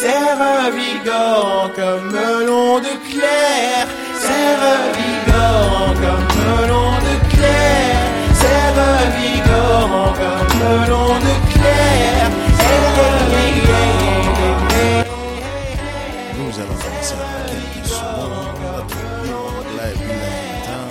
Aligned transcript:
c'est 0.00 0.32
revigorant 0.44 1.70
comme 1.74 2.10
melon 2.12 2.78
de 2.80 2.92
clair, 3.10 3.86
c'est 4.24 4.54
revigorant 4.64 5.94
comme 5.94 6.26
melon 6.38 6.92
de 7.06 7.14
clair, 7.34 7.96
c'est 8.40 8.66
revigorant 8.80 10.12
comme 10.20 10.52
melon 10.60 11.10
de 11.26 11.34
clair, 11.54 12.30
c'est 12.58 12.84
revigorant. 13.00 14.26
Nous 16.38 16.52
allons 16.60 16.78
commencer 16.82 17.16
dans 17.20 17.32
quelques 17.50 17.86
secondes 17.88 18.86
du 18.90 19.76
lundi 19.78 20.14
matin. 20.22 20.84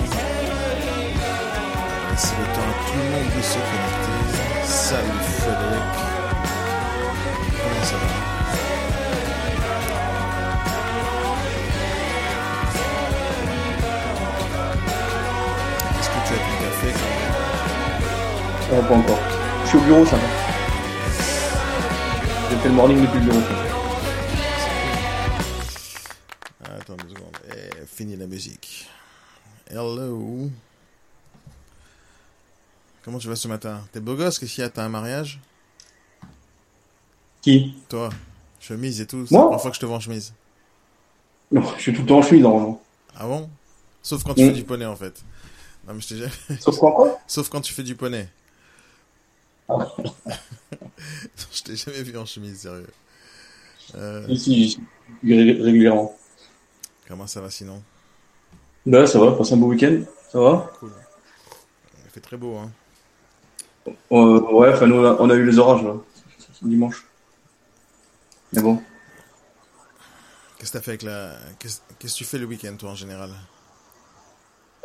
Laissez 2.10 2.36
le 2.40 2.46
temps 2.54 2.70
à 2.70 2.76
tout 2.86 2.98
le 2.98 3.04
monde 3.12 3.30
de 3.36 3.42
se 3.42 3.58
connecter. 3.68 4.18
Salut 4.64 5.24
Frédéric. 5.38 6.05
Quand 18.68 18.76
Non, 18.76 18.82
pas 18.88 18.94
encore. 18.96 19.18
Je 19.64 19.68
suis 19.68 19.78
au 19.78 19.80
bureau, 19.82 20.06
ça 20.06 20.16
va. 20.16 20.22
J'ai 22.50 22.56
fait 22.56 22.68
le 22.68 22.74
morning 22.74 23.00
depuis 23.02 23.18
le 23.18 23.24
bureau. 23.26 23.40
Attends 26.64 26.96
deux 26.96 27.08
secondes. 27.14 27.36
Eh, 27.52 27.86
fini 27.86 28.16
la 28.16 28.26
musique. 28.26 28.88
Hello. 29.70 30.48
Comment 33.04 33.18
tu 33.18 33.28
vas 33.28 33.36
ce 33.36 33.48
matin? 33.48 33.80
T'es 33.92 34.00
beau 34.00 34.14
gosse 34.16 34.38
Qu'est-ce 34.38 34.54
qu'il 34.54 34.62
y 34.62 34.66
a? 34.66 34.70
T'as 34.70 34.84
un 34.84 34.88
mariage? 34.88 35.40
Qui? 37.42 37.76
Toi 37.88 38.10
Chemise 38.58 39.00
et 39.00 39.06
tout 39.06 39.26
C'est 39.26 39.32
Moi? 39.34 39.42
la 39.42 39.46
première 39.46 39.60
fois 39.62 39.70
que 39.70 39.76
je 39.76 39.80
te 39.80 39.86
vois 39.86 39.96
en 39.96 40.00
chemise. 40.00 40.32
Non, 41.52 41.62
je 41.76 41.80
suis 41.82 41.92
tout 41.92 42.00
le 42.02 42.06
temps 42.08 42.18
en 42.18 42.22
chemise, 42.22 42.42
normalement. 42.42 42.82
Ah 43.16 43.26
bon? 43.26 43.48
Sauf 44.02 44.24
quand 44.24 44.34
tu 44.34 44.42
Mm. 44.42 44.48
fais 44.48 44.52
du 44.54 44.64
poney 44.64 44.84
en 44.86 44.96
fait. 44.96 45.24
Non 45.86 45.94
mais 45.94 46.00
je 46.00 46.26
Sauf 46.60 46.78
quoi, 46.78 46.92
quoi? 46.92 47.18
Sauf 47.28 47.48
quand 47.48 47.60
tu 47.60 47.72
fais 47.72 47.84
du 47.84 47.94
poney. 47.94 48.28
Ah. 49.68 49.86
je 51.52 51.62
t'ai 51.62 51.76
jamais 51.76 52.02
vu 52.02 52.16
en 52.16 52.24
chemise, 52.26 52.60
sérieux. 52.60 52.86
Euh, 53.94 54.24
Ici, 54.28 54.78
ré- 55.24 55.60
régulièrement. 55.60 56.16
comment 57.08 57.26
ça 57.26 57.40
va 57.40 57.50
sinon? 57.50 57.82
Bah, 58.84 59.06
ça 59.06 59.18
va, 59.18 59.32
passe 59.32 59.52
un 59.52 59.56
beau 59.56 59.66
week-end. 59.68 60.02
Ça 60.30 60.40
va 60.40 60.70
Cool. 60.78 60.92
Il 62.04 62.10
fait 62.10 62.20
très 62.20 62.36
beau 62.36 62.56
hein. 62.56 62.70
Euh, 64.12 64.40
Ouais, 64.52 64.72
enfin, 64.72 64.86
nous, 64.86 64.96
on 64.96 65.04
a, 65.04 65.16
on 65.20 65.30
a 65.30 65.34
eu 65.34 65.44
les 65.44 65.58
orages, 65.58 65.82
là, 65.84 65.94
dimanche. 66.62 67.04
Mais 68.52 68.62
bon. 68.62 68.82
Qu'est-ce 70.58 70.72
que 70.72 70.78
t'as 70.78 70.82
fait 70.82 70.90
avec 70.92 71.02
la... 71.02 71.36
Qu'est-ce 71.58 71.80
que 71.98 72.06
tu 72.18 72.24
fais 72.24 72.38
le 72.38 72.46
week-end 72.46 72.74
toi 72.78 72.90
en 72.90 72.94
général? 72.94 73.30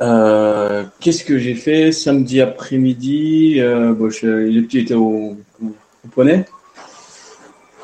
Euh, 0.01 0.83
Qu'est-ce 0.99 1.23
que 1.23 1.37
j'ai 1.37 1.55
fait 1.55 1.91
samedi 1.91 2.41
après-midi 2.41 3.55
euh, 3.59 3.93
bon, 3.93 4.09
je, 4.09 4.27
Les 4.27 4.61
petits 4.61 4.79
étaient 4.79 4.93
au, 4.95 5.37
au 5.63 6.07
poney. 6.11 6.45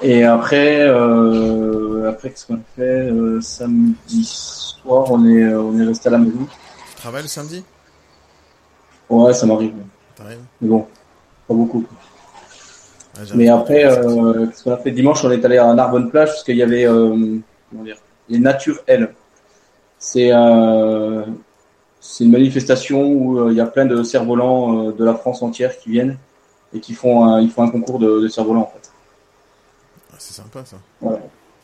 Et 0.02 0.23
après, 0.23 0.82
euh, 0.82 2.10
après 2.10 2.30
qu'est-ce 2.30 2.45
qu'on 2.48 2.56
a 2.56 2.60
fait 2.76 3.10
euh, 3.10 3.42
Samedi 3.42 4.23
soir, 4.26 5.12
on 5.12 5.26
est, 5.26 5.44
euh, 5.44 5.62
on 5.62 5.80
est 5.80 5.86
resté 5.86 6.10
à 6.10 6.12
la 6.14 6.18
maison. 6.20 6.48
Tu 6.90 6.95
travailles 6.95 7.23
le 7.23 7.28
samedi? 7.28 7.64
Ouais, 9.10 9.34
ça 9.34 9.45
m'arrive. 9.45 9.73
Mais 10.62 10.68
bon, 10.68 10.86
pas 11.48 11.54
beaucoup. 11.54 11.80
Ouais, 11.80 11.86
j'arrive 13.26 13.36
Mais 13.36 13.50
après, 13.50 13.86
euh, 13.86 14.48
qu'est-ce 14.48 14.64
qu'on 14.64 14.73
a 14.73 14.78
fait? 14.78 14.92
Dimanche 14.92 15.23
On 15.23 15.32
est 15.32 15.44
allé 15.45 15.58
à 15.58 15.73
Narbonne 15.73 16.10
plage 16.10 16.30
parce 16.30 16.44
qu'il 16.44 16.58
y 16.58 16.64
avait 16.64 16.86
euh, 16.86 17.38
comment 17.70 17.84
dire, 17.84 17.98
les 18.30 18.40
Nature 18.40 18.80
L. 18.88 19.14
C'est 20.00 20.30
euh, 20.32 21.23
c'est 22.09 22.23
une 22.23 22.31
manifestation 22.31 23.03
où 23.05 23.39
euh, 23.39 23.52
il 23.52 23.58
y 23.58 23.61
a 23.61 23.66
plein 23.66 23.86
de 23.86 24.02
cerfs-volants 24.02 24.87
euh, 24.87 24.92
de 24.93 25.04
la 25.04 25.14
France 25.14 25.42
entière 25.42 25.77
qui 25.77 25.89
viennent 25.89 26.17
et 26.73 26.80
qui 26.80 26.93
font 26.93 27.26
un, 27.26 27.42
ils 27.42 27.52
font 27.52 27.64
un 27.64 27.70
concours 27.70 27.99
de, 27.99 28.21
de 28.21 28.27
cerfs-volants 28.30 28.61
en 28.61 28.71
fait. 28.73 28.89
Ah, 30.11 30.15
c'est 30.17 30.33
sympa 30.33 30.64
ça. 30.64 30.77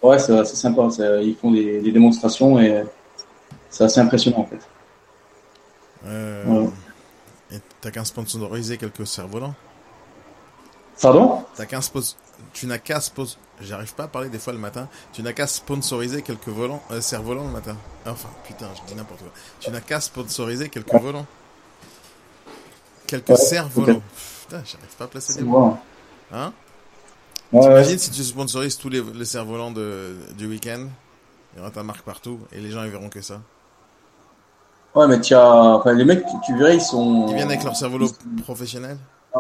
Ouais, 0.01 0.19
c'est 0.19 0.37
assez 0.37 0.57
sympa. 0.57 0.89
c'est- 0.91 1.25
Ils 1.25 1.35
font 1.35 1.51
des, 1.51 1.79
des 1.81 1.91
démonstrations 1.93 2.59
et 2.59 2.83
c'est 3.69 3.85
assez 3.85 4.01
impressionnant 4.01 4.39
en 4.39 4.45
fait. 4.45 4.59
Euh, 6.05 6.43
Ouais. 6.45 6.69
Et 7.53 7.59
t'as 7.79 7.91
qu'un 7.91 8.03
sponsorisé 8.03 8.77
quelques 8.77 9.07
cerfs-volants? 9.07 9.55
Pardon? 11.01 11.43
T'as 11.55 11.65
qu'un 11.65 11.81
spons- 11.81 12.15
Tu 12.53 12.65
n'as 12.67 12.77
qu'à 12.77 12.99
sponsor... 13.01 13.37
J'arrive 13.61 13.93
pas 13.93 14.03
à 14.03 14.07
parler 14.07 14.29
des 14.29 14.39
fois 14.39 14.51
le 14.53 14.59
matin. 14.59 14.87
Tu 15.13 15.21
n'as 15.23 15.31
qu'à 15.33 15.47
sponsoriser 15.47 16.21
quelques 16.21 16.47
volants, 16.49 16.81
euh, 16.91 17.01
cerfs-volants 17.01 17.45
le 17.45 17.51
matin. 17.51 17.77
Enfin, 18.05 18.29
putain, 18.45 18.67
je 18.75 18.81
dis 18.87 18.95
n'importe 18.95 19.21
quoi. 19.21 19.31
Tu 19.59 19.69
n'as 19.71 19.79
qu'à 19.79 20.01
sponsoriser 20.01 20.69
quelques 20.69 20.93
volants. 20.93 21.25
Quelques 23.07 23.29
Ouais, 23.29 23.35
cerfs-volants. 23.35 24.01
Putain, 24.41 24.61
j'arrive 24.65 24.95
pas 24.97 25.05
à 25.05 25.07
placer 25.07 25.35
des 25.35 25.43
mots. 25.43 25.59
moi. 25.59 25.77
Hein 26.33 26.51
Ouais, 27.51 27.59
ouais. 27.59 27.65
T'imagines 27.67 27.99
si 27.99 28.09
tu 28.11 28.23
sponsorises 28.23 28.77
tous 28.77 28.89
les, 28.89 29.01
les 29.01 29.25
cerfs-volants 29.25 29.71
de, 29.71 30.15
du 30.37 30.47
week-end? 30.47 30.87
Il 31.53 31.59
y 31.59 31.61
aura 31.61 31.69
ta 31.69 31.83
marque 31.83 32.01
partout 32.01 32.39
et 32.51 32.59
les 32.59 32.71
gens 32.71 32.83
ils 32.83 32.89
verront 32.89 33.09
que 33.09 33.21
ça. 33.21 33.39
Ouais, 34.95 35.07
mais 35.07 35.21
tu 35.21 35.35
as, 35.35 35.53
enfin, 35.53 35.93
les 35.93 36.05
mecs, 36.05 36.25
tu, 36.45 36.57
verrais, 36.57 36.75
ils 36.77 36.81
sont. 36.81 37.27
Ils 37.29 37.35
viennent 37.35 37.49
avec 37.51 37.63
leur 37.63 37.75
cerf-volant 37.75 38.07
professionnel? 38.43 38.97
Ah 39.35 39.39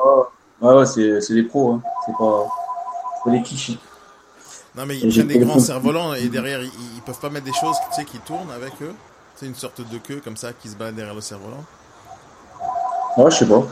ouais, 0.63 0.73
ouais, 0.73 0.85
c'est 0.85 1.33
des 1.33 1.43
pros. 1.43 1.73
Hein. 1.73 1.81
C'est 2.05 2.13
pas, 2.17 2.47
pas 3.25 3.31
des 3.31 3.43
clichés. 3.43 3.77
Non 4.75 4.85
mais 4.87 4.97
ils 4.97 5.11
j'ai 5.11 5.23
prennent 5.23 5.39
des 5.39 5.45
grands 5.45 5.59
cerfs-volants 5.59 6.13
et 6.15 6.29
derrière 6.29 6.61
ils, 6.61 6.71
ils 6.95 7.01
peuvent 7.05 7.19
pas 7.19 7.29
mettre 7.29 7.45
des 7.45 7.53
choses 7.53 7.75
tu 7.89 7.95
sais, 7.95 8.05
qui 8.05 8.17
tournent 8.19 8.51
avec 8.51 8.73
eux. 8.81 8.95
C'est 9.35 9.45
une 9.45 9.55
sorte 9.55 9.81
de 9.87 9.97
queue 9.99 10.19
comme 10.23 10.37
ça 10.37 10.51
qui 10.53 10.69
se 10.69 10.75
balade 10.75 10.95
derrière 10.95 11.13
le 11.13 11.21
cerf-volant. 11.21 11.63
Ouais, 13.17 13.29
je 13.29 13.37
sais 13.37 13.45
pas. 13.47 13.63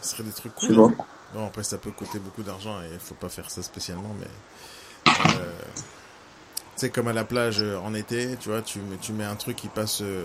Ce 0.00 0.10
serait 0.10 0.22
des 0.22 0.30
trucs 0.32 0.52
Je 0.60 0.66
cool. 0.68 0.76
sais 0.76 0.80
hein. 0.82 0.94
pas. 0.96 1.04
Bon 1.34 1.46
après 1.46 1.64
ça 1.64 1.78
peut 1.78 1.90
coûter 1.90 2.20
beaucoup 2.20 2.42
d'argent 2.42 2.80
et 2.82 2.90
il 2.92 3.00
faut 3.00 3.16
pas 3.16 3.28
faire 3.28 3.50
ça 3.50 3.62
spécialement 3.62 4.14
mais... 4.20 4.26
Euh, 5.08 5.52
tu 6.76 6.80
sais 6.80 6.90
comme 6.90 7.08
à 7.08 7.12
la 7.12 7.24
plage 7.24 7.60
euh, 7.62 7.78
en 7.84 7.94
été, 7.94 8.36
tu 8.40 8.48
vois, 8.50 8.62
tu, 8.62 8.78
mets- 8.80 8.96
tu 9.00 9.12
mets 9.12 9.24
un 9.24 9.36
truc 9.36 9.56
qui 9.56 9.68
passe 9.68 10.00
euh, 10.02 10.24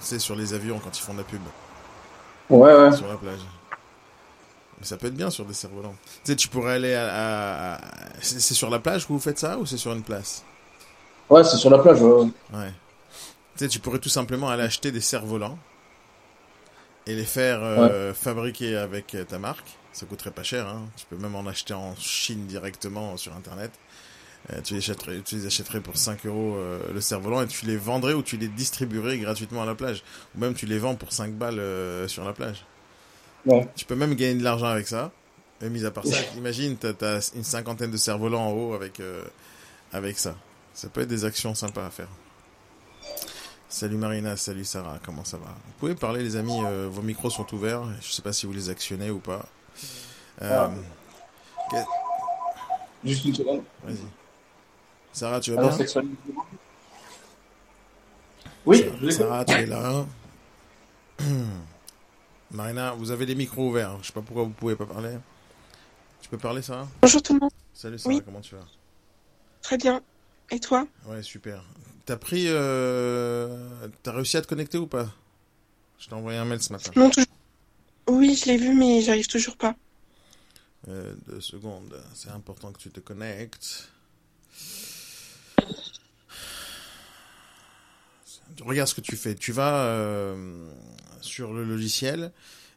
sur 0.00 0.34
les 0.36 0.54
avions 0.54 0.78
quand 0.82 0.98
ils 0.98 1.02
font 1.02 1.12
de 1.14 1.18
la 1.18 1.24
pub. 1.24 1.40
Ouais, 2.50 2.74
ouais. 2.74 2.92
sur 2.92 3.08
la 3.08 3.16
plage. 3.16 3.40
Mais 4.82 4.86
ça 4.88 4.96
peut 4.96 5.06
être 5.06 5.14
bien 5.14 5.30
sur 5.30 5.44
des 5.44 5.54
cerfs-volants. 5.54 5.94
Tu 6.24 6.32
sais, 6.32 6.36
tu 6.36 6.48
pourrais 6.48 6.72
aller 6.72 6.92
à... 6.92 7.80
C'est 8.20 8.54
sur 8.54 8.68
la 8.68 8.80
plage 8.80 9.06
que 9.06 9.12
vous 9.12 9.20
faites 9.20 9.38
ça 9.38 9.58
ou 9.58 9.64
c'est 9.64 9.76
sur 9.76 9.92
une 9.92 10.02
place? 10.02 10.42
Ouais, 11.30 11.44
c'est 11.44 11.56
sur 11.56 11.70
la 11.70 11.78
plage. 11.78 12.02
Ouais. 12.02 12.24
Ouais. 12.52 12.72
Tu 13.56 13.58
sais, 13.58 13.68
tu 13.68 13.78
pourrais 13.78 14.00
tout 14.00 14.08
simplement 14.08 14.48
aller 14.48 14.64
acheter 14.64 14.90
des 14.90 15.00
cerfs-volants 15.00 15.56
et 17.06 17.14
les 17.14 17.24
faire 17.24 17.60
euh, 17.62 18.12
fabriquer 18.12 18.76
avec 18.76 19.14
euh, 19.14 19.22
ta 19.22 19.38
marque. 19.38 19.78
Ça 19.92 20.04
coûterait 20.04 20.32
pas 20.32 20.42
cher. 20.42 20.66
Hein. 20.66 20.82
Tu 20.96 21.06
peux 21.06 21.16
même 21.16 21.36
en 21.36 21.46
acheter 21.46 21.74
en 21.74 21.94
Chine 21.94 22.48
directement 22.48 23.16
sur 23.16 23.36
Internet. 23.36 23.70
Euh, 24.50 24.60
tu, 24.62 24.74
les 24.74 24.78
achèterais, 24.78 25.20
tu 25.24 25.36
les 25.36 25.46
achèterais 25.46 25.80
pour 25.80 25.96
5 25.96 26.26
euros 26.26 26.56
euh, 26.56 26.80
le 26.92 27.00
cerf-volant 27.00 27.42
et 27.42 27.46
tu 27.46 27.64
les 27.66 27.76
vendrais 27.76 28.12
ou 28.12 28.22
tu 28.22 28.36
les 28.36 28.48
distribuerais 28.48 29.18
gratuitement 29.18 29.62
à 29.62 29.66
la 29.66 29.74
plage. 29.74 30.02
Ou 30.34 30.40
même 30.40 30.54
tu 30.54 30.66
les 30.66 30.78
vends 30.78 30.96
pour 30.96 31.12
5 31.12 31.32
balles 31.34 31.60
euh, 31.60 32.08
sur 32.08 32.24
la 32.24 32.32
plage. 32.32 32.64
Ouais. 33.46 33.68
Tu 33.74 33.84
peux 33.84 33.96
même 33.96 34.14
gagner 34.14 34.34
de 34.38 34.44
l'argent 34.44 34.66
avec 34.66 34.86
ça. 34.86 35.10
Et 35.60 35.68
mis 35.68 35.84
à 35.84 35.90
part 35.92 36.04
ça, 36.04 36.16
imagine, 36.36 36.76
t'as 36.76 36.92
as 37.18 37.32
une 37.36 37.44
cinquantaine 37.44 37.90
de 37.90 37.96
cerfs-volants 37.96 38.48
en 38.48 38.50
haut 38.50 38.74
avec, 38.74 38.98
euh, 38.98 39.22
avec 39.92 40.18
ça. 40.18 40.34
Ça 40.74 40.88
peut 40.88 41.02
être 41.02 41.08
des 41.08 41.24
actions 41.24 41.54
sympas 41.54 41.86
à 41.86 41.90
faire. 41.90 42.08
Salut 43.68 43.96
Marina, 43.96 44.36
salut 44.36 44.64
Sarah, 44.64 44.98
comment 45.04 45.24
ça 45.24 45.36
va? 45.38 45.46
Vous 45.46 45.72
pouvez 45.78 45.94
parler 45.94 46.22
les 46.22 46.36
amis, 46.36 46.58
euh, 46.64 46.88
vos 46.90 47.00
micros 47.00 47.30
sont 47.30 47.46
ouverts, 47.54 47.84
je 48.02 48.10
sais 48.12 48.22
pas 48.22 48.32
si 48.32 48.44
vous 48.44 48.52
les 48.52 48.70
actionnez 48.70 49.10
ou 49.10 49.18
pas. 49.18 49.46
Euh, 50.42 50.68
Juste 53.04 53.24
une 53.24 53.34
seconde. 53.34 53.62
Vas-y. 53.84 53.96
Sarah, 55.12 55.40
tu 55.40 55.52
vas 55.52 55.60
Alors, 55.60 55.76
bien? 55.76 55.86
Oui, 58.66 58.78
Sarah, 58.78 58.96
je. 59.00 59.10
Sarah, 59.10 59.44
tu 59.44 59.52
es 59.54 59.66
là 59.66 60.06
Marina, 62.52 62.92
vous 62.92 63.10
avez 63.10 63.24
les 63.26 63.34
micros 63.34 63.68
ouverts, 63.68 63.98
je 64.02 64.08
sais 64.08 64.12
pas 64.12 64.20
pourquoi 64.20 64.44
vous 64.44 64.50
pouvez 64.50 64.76
pas 64.76 64.86
parler. 64.86 65.16
Tu 66.20 66.28
peux 66.28 66.38
parler 66.38 66.60
Sarah? 66.62 66.86
Bonjour 67.00 67.22
tout 67.22 67.32
le 67.34 67.40
monde, 67.40 67.50
Salut 67.72 67.98
Sarah, 67.98 68.14
Oui. 68.14 68.22
comment 68.24 68.40
tu 68.40 68.54
vas? 68.54 68.66
Très 69.62 69.78
bien. 69.78 70.02
Et 70.50 70.60
toi? 70.60 70.86
Ouais, 71.06 71.22
super. 71.22 71.64
T'as 72.04 72.16
pris... 72.16 72.44
Euh... 72.48 73.88
T'as 74.02 74.12
réussi 74.12 74.36
à 74.36 74.42
te 74.42 74.46
connecter 74.48 74.76
ou 74.76 74.86
pas? 74.86 75.08
Je 75.98 76.08
t'ai 76.08 76.14
envoyé 76.14 76.38
un 76.38 76.44
mail 76.44 76.62
ce 76.62 76.72
matin. 76.72 76.90
Non, 76.96 77.08
toujours. 77.10 77.28
Oui, 78.08 78.34
je 78.34 78.46
l'ai 78.46 78.58
vu, 78.58 78.74
mais 78.74 79.00
j'arrive 79.00 79.28
toujours 79.28 79.56
pas. 79.56 79.74
Euh, 80.88 81.14
deux 81.28 81.40
secondes, 81.40 81.96
c'est 82.14 82.30
important 82.30 82.72
que 82.72 82.78
tu 82.78 82.90
te 82.90 83.00
connectes. 83.00 83.88
Regarde 88.62 88.88
ce 88.88 88.94
que 88.94 89.00
tu 89.00 89.16
fais. 89.16 89.34
Tu 89.34 89.52
vas 89.52 89.84
euh, 89.84 90.68
sur 91.20 91.52
le 91.52 91.64
logiciel 91.64 92.32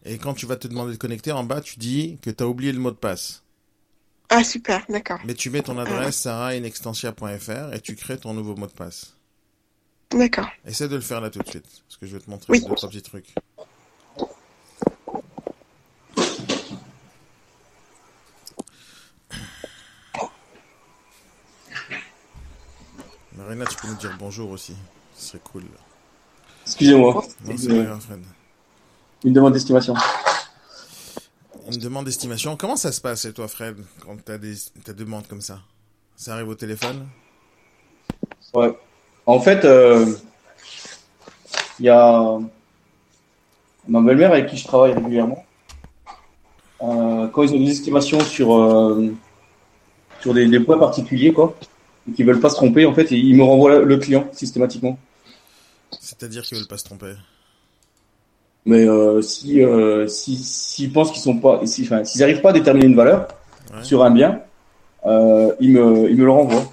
et 0.06 0.18
quand 0.18 0.34
tu 0.34 0.46
vas 0.46 0.56
te 0.56 0.68
demander 0.68 0.94
de 0.94 0.98
connecter, 0.98 1.32
en 1.32 1.44
bas, 1.44 1.62
tu 1.62 1.80
dis 1.80 2.18
que 2.22 2.30
tu 2.30 2.44
as 2.44 2.48
oublié 2.48 2.72
le 2.72 2.80
mot 2.80 2.92
de 2.92 2.96
passe. 2.96 3.44
Ah, 4.30 4.44
super, 4.44 4.84
d'accord. 4.90 5.20
Mais 5.26 5.34
tu 5.34 5.50
mets 5.50 5.62
ton 5.62 5.78
adresse 5.78 6.18
sarahinextensia.fr 6.18 7.74
et 7.74 7.80
tu 7.82 7.96
crées 7.96 8.18
ton 8.18 8.34
nouveau 8.34 8.56
mot 8.56 8.68
de 8.68 8.72
passe. 8.72 9.16
D'accord. 10.12 10.48
Essaie 10.66 10.88
de 10.88 10.96
le 10.96 11.02
faire 11.02 11.22
là 11.22 11.30
tout 11.30 11.40
de 11.40 11.48
suite, 11.50 11.66
parce 11.88 11.98
que 11.98 12.06
je 12.08 12.16
vais 12.16 12.24
te 12.24 12.30
montrer 12.30 12.52
Oui. 12.54 12.62
deux, 12.62 12.74
trois 12.76 12.90
petits 12.90 13.02
trucs. 13.02 13.34
Marina, 23.36 23.66
tu 23.66 23.76
peux 23.78 23.88
nous 23.88 23.96
dire 23.96 24.16
bonjour 24.18 24.50
aussi. 24.52 24.76
Ce 25.16 25.30
serait 25.30 25.42
cool. 25.52 25.64
Excusez-moi. 26.66 27.24
C'est. 27.58 27.88
Une 29.24 29.34
demande 29.34 29.54
d'estimation. 29.54 29.94
Une 31.72 31.80
demande 31.80 32.06
d'estimation. 32.06 32.56
Comment 32.58 32.76
ça 32.76 32.92
se 32.92 33.02
passe 33.02 33.24
chez 33.24 33.34
toi, 33.34 33.48
Fred, 33.48 33.78
quand 34.00 34.18
t'as 34.24 34.38
des 34.38 34.54
t'as 34.84 34.94
des 34.94 35.04
demandes 35.04 35.28
comme 35.28 35.42
ça? 35.42 35.60
Ça 36.16 36.34
arrive 36.34 36.50
au 36.50 36.56
téléphone? 36.56 37.08
Ouais. 38.54 38.78
En 39.26 39.40
fait, 39.40 39.66
euh, 39.66 40.14
il 41.80 41.86
y 41.86 41.90
a 41.90 42.38
ma 43.88 44.02
belle-mère 44.02 44.32
avec 44.32 44.48
qui 44.48 44.58
je 44.58 44.66
travaille 44.66 44.94
régulièrement. 44.94 45.44
Euh, 46.82 47.28
quand 47.30 47.44
ils 47.44 47.54
ont 47.54 47.60
des 47.60 47.72
estimations 47.72 48.20
sur, 48.20 48.54
euh, 48.54 49.14
sur 50.20 50.34
des, 50.34 50.46
des 50.48 50.60
points 50.60 50.78
particuliers, 50.78 51.34
quoi, 51.34 51.56
et 52.08 52.14
qu'ils 52.14 52.26
veulent 52.26 52.40
pas 52.40 52.50
se 52.50 52.56
tromper, 52.56 52.86
en 52.86 52.94
fait, 52.94 53.10
ils 53.12 53.36
me 53.36 53.44
renvoient 53.44 53.80
le 53.80 53.98
client 53.98 54.28
systématiquement. 54.34 55.00
C'est-à-dire 56.00 56.44
qu'ils 56.44 56.58
veulent 56.58 56.68
pas 56.68 56.78
se 56.78 56.84
tromper. 56.86 57.14
Mais 58.66 58.88
euh, 58.88 59.22
si 59.22 59.62
euh, 59.64 60.08
si 60.08 60.38
s'ils 60.38 60.92
pensent 60.92 61.12
qu'ils 61.12 61.22
sont 61.22 61.38
pas, 61.38 61.62
si, 61.66 61.84
enfin, 61.84 62.02
n'arrivent 62.18 62.42
pas 62.42 62.50
à 62.50 62.54
déterminer 62.54 62.88
une 62.88 62.96
valeur 62.96 63.28
Ouais. 63.74 63.84
sur 63.84 64.04
un 64.04 64.12
bien, 64.12 64.42
euh, 65.08 65.54
ils 65.60 65.72
me 65.72 66.10
ils 66.10 66.16
me 66.18 66.26
le 66.26 66.32
renvoient. 66.32 66.70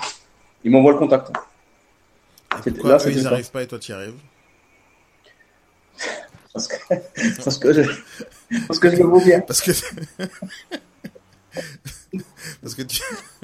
Ils 0.64 0.70
m'envoient 0.70 0.92
le 0.92 0.98
contact. 0.98 1.28
Et 2.66 2.70
pourquoi 2.70 2.90
là, 2.90 2.98
eux, 3.06 3.10
ils 3.12 3.22
n'arrivent 3.22 3.50
pas 3.50 3.62
et 3.62 3.66
toi 3.66 3.78
tu 3.78 3.92
y 3.92 3.94
arrives? 3.94 4.14
Parce 6.52 6.68
que 6.68 6.76
parce 7.42 7.58
que 7.58 7.72
je 7.72 7.82
parce 8.68 8.78
que 8.78 8.90
je 8.90 8.96
le 8.96 9.04
vaux 9.04 9.20
bien. 9.22 9.40
Parce 9.40 9.62
que 9.62 9.70
parce 12.62 12.74
que 12.74 12.82
tu 12.82 13.00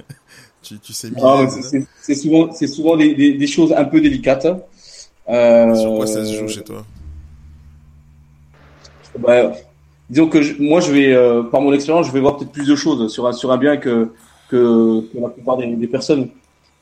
tu, 0.62 0.78
tu 0.78 0.92
sais 0.92 1.08
Ah, 1.22 1.46
bien. 1.46 1.86
c'est- 2.02 2.14
souvent, 2.14 2.52
c'est 2.52 2.66
souvent 2.66 2.96
des, 2.96 3.14
des, 3.14 3.32
des 3.34 3.46
choses 3.46 3.72
un 3.72 3.84
peu 3.84 4.00
délicates. 4.00 4.46
Euh, 5.28 5.74
Sur 5.74 5.94
quoi 5.94 6.06
ça 6.06 6.24
se 6.24 6.32
joue 6.34 6.48
chez 6.48 6.62
toi? 6.62 6.84
Bah, 9.18 9.52
Disons 10.10 10.28
que 10.28 10.40
je- 10.40 10.54
moi, 10.62 10.80
je 10.80 10.90
vais, 10.90 11.12
euh, 11.12 11.42
par 11.42 11.60
mon 11.60 11.72
expérience, 11.72 12.06
je 12.06 12.12
vais 12.12 12.20
voir 12.20 12.38
peut-être 12.38 12.52
plus 12.52 12.66
de 12.66 12.74
choses 12.74 13.12
sur 13.12 13.26
un, 13.26 13.32
sur 13.32 13.52
un 13.52 13.58
bien 13.58 13.76
que, 13.76 14.10
que, 14.48 15.02
que 15.02 15.18
la 15.20 15.28
plupart 15.28 15.58
des, 15.58 15.66
des 15.76 15.86
personnes. 15.86 16.30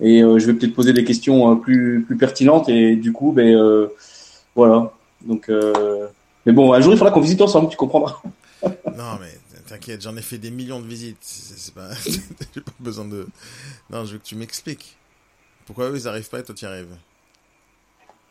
Et 0.00 0.22
euh, 0.22 0.38
je 0.38 0.46
vais 0.46 0.52
peut-être 0.54 0.75
poser 0.75 0.93
des 0.93 1.02
questions 1.04 1.50
euh, 1.52 1.56
plus, 1.56 2.04
plus 2.06 2.16
pertinentes. 2.16 2.69
Et 2.69 2.94
du 2.94 3.12
coup, 3.12 3.32
ben, 3.32 3.56
euh, 3.56 3.88
voilà. 4.54 4.93
Donc, 5.25 5.48
euh, 5.48 6.06
mais 6.44 6.52
bon, 6.52 6.72
un 6.72 6.81
jour, 6.81 6.93
il 6.93 6.98
faudra 6.98 7.12
qu'on 7.12 7.20
visite 7.20 7.40
ensemble, 7.40 7.69
tu 7.69 7.76
comprendras. 7.76 8.20
Non 8.96 9.19
mais 9.20 9.32
t'inquiète, 9.69 10.00
j'en 10.02 10.16
ai 10.16 10.22
fait 10.22 10.38
des 10.38 10.50
millions 10.50 10.81
de 10.81 10.87
visites. 10.87 11.19
C'est 11.20 11.58
c'est 11.58 11.75
pas 11.75 11.90
j'ai 12.54 12.60
pas 12.62 12.72
besoin 12.81 13.04
de. 13.04 13.26
Non, 13.90 14.04
je 14.06 14.12
veux 14.14 14.19
que 14.19 14.25
tu 14.25 14.34
m'expliques. 14.34 14.96
Pourquoi 15.66 15.90
eux 15.90 15.96
ils 15.96 16.08
arrivent 16.08 16.28
pas 16.31 16.38
et 16.40 16.43
toi 16.43 16.54
tu 16.54 16.64
y 16.64 16.69
arrives? 16.69 16.96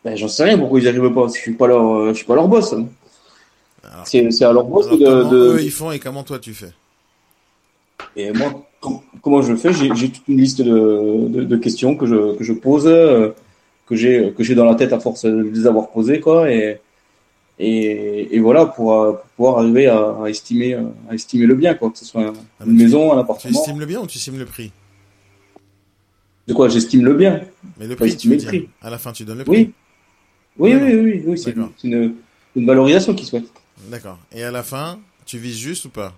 Ben, 0.05 0.15
j'en 0.15 0.27
sais 0.27 0.43
rien 0.43 0.57
pourquoi 0.57 0.79
ils 0.79 0.83
n'y 0.83 0.87
arrivent 0.87 1.11
pas. 1.13 1.25
Je 1.27 1.31
suis 1.33 1.53
pas 1.53 1.65
leur, 1.67 1.83
euh, 1.95 2.09
je 2.09 2.13
suis 2.13 2.25
pas 2.25 2.35
leur 2.35 2.47
boss. 2.47 2.73
Alors, 2.73 4.07
C'est, 4.07 4.29
c'est 4.31 4.45
à 4.45 4.53
leur 4.53 4.65
boss 4.65 4.85
alors 4.85 4.99
de, 4.99 5.05
comment 5.05 5.31
de, 5.31 5.37
eux 5.55 5.63
ils 5.63 5.71
font 5.71 5.91
et 5.91 5.97
comment 5.99 6.23
toi 6.23 6.37
tu 6.37 6.53
fais? 6.53 6.71
Et 8.15 8.31
moi, 8.31 8.67
com- 8.79 8.99
comment 9.23 9.41
je 9.41 9.51
le 9.53 9.57
fais? 9.57 9.73
J'ai 9.73 9.93
j'ai 9.95 10.09
toute 10.11 10.27
une 10.27 10.37
liste 10.37 10.61
de, 10.61 11.27
de, 11.27 11.43
de 11.43 11.55
questions 11.57 11.97
que 11.97 12.05
je, 12.05 12.37
que 12.37 12.43
je 12.43 12.53
pose, 12.53 12.85
euh, 12.85 13.31
que 13.87 13.95
j'ai 13.95 14.31
que 14.37 14.43
j'ai 14.43 14.53
dans 14.53 14.65
la 14.65 14.75
tête 14.75 14.93
à 14.93 14.99
force 14.99 15.25
de 15.25 15.41
les 15.41 15.65
avoir 15.65 15.89
posées, 15.89 16.19
quoi. 16.19 16.51
Et, 16.51 16.79
et, 17.57 18.35
et 18.35 18.39
voilà, 18.39 18.67
pour, 18.67 18.93
euh, 18.93 19.11
pour 19.13 19.25
pouvoir 19.35 19.57
arriver 19.59 19.87
à, 19.87 20.15
à 20.23 20.29
estimer 20.29 20.75
à 21.09 21.15
estimer 21.15 21.45
le 21.47 21.55
bien, 21.55 21.73
quoi. 21.73 21.89
Que 21.89 21.97
ce 21.97 22.05
soit 22.05 22.21
Ah, 22.27 22.63
une 22.65 22.73
mais 22.73 22.77
tu- 22.77 22.83
maison, 22.83 23.11
un 23.11 23.15
Tu 23.15 23.21
appartement. 23.21 23.59
estimes 23.59 23.79
le 23.79 23.85
bien 23.87 24.01
ou 24.01 24.07
tu 24.07 24.17
estimes 24.19 24.37
le 24.37 24.45
prix? 24.45 24.71
De 26.47 26.53
quoi? 26.53 26.69
J'estime 26.69 27.03
le 27.03 27.15
bien. 27.15 27.41
Mais 27.79 27.87
le 27.87 27.95
prix, 27.95 28.15
tu 28.15 28.27
veux 28.29 28.35
estimer 28.35 28.35
le 28.35 28.39
dire. 28.41 28.49
prix. 28.49 28.69
À 28.81 28.91
la 28.91 28.99
fin, 28.99 29.11
tu 29.11 29.25
donnes 29.25 29.39
le 29.39 29.45
prix. 29.45 29.57
Oui. 29.57 29.71
Oui, 30.57 30.73
oui, 30.75 30.95
oui, 30.95 31.23
oui. 31.25 31.37
C'est 31.37 31.53
une, 31.83 32.15
une 32.55 32.65
valorisation 32.65 33.13
qu'ils 33.13 33.27
souhaitent. 33.27 33.51
D'accord. 33.89 34.17
Et 34.31 34.43
à 34.43 34.51
la 34.51 34.63
fin, 34.63 34.99
tu 35.25 35.37
vises 35.37 35.57
juste 35.57 35.85
ou 35.85 35.89
pas? 35.89 36.13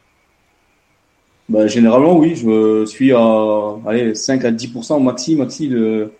Bah, 1.49 1.67
généralement, 1.67 2.17
oui. 2.17 2.35
Je 2.35 2.85
suis 2.85 3.11
à 3.13 3.75
allez, 3.87 4.13
5 4.13 4.45
à 4.45 4.51
10% 4.51 5.01
maxi, 5.01 5.35
maxi 5.35 5.69
de, 5.69 6.11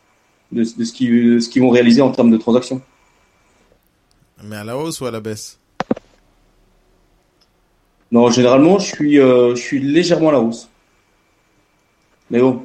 de, 0.52 0.64
de 0.64 0.84
ce 0.84 0.94
qu'ils 0.94 1.36
de 1.36 1.40
ce 1.40 1.50
qu'ils 1.50 1.62
vont 1.62 1.70
réaliser 1.70 2.02
en 2.02 2.12
termes 2.12 2.32
de 2.32 2.38
transactions. 2.38 2.82
Mais 4.44 4.56
à 4.56 4.64
la 4.64 4.78
hausse 4.78 5.02
ou 5.02 5.06
à 5.06 5.12
la 5.12 5.20
baisse? 5.20 5.60
Non, 8.12 8.32
généralement, 8.32 8.80
je 8.80 8.88
suis, 8.96 9.20
euh, 9.20 9.54
je 9.56 9.62
suis 9.62 9.80
légèrement 9.80 10.30
à 10.30 10.34
la 10.34 10.40
hausse. 10.40 10.70
Mais 12.30 12.40
bon, 12.40 12.64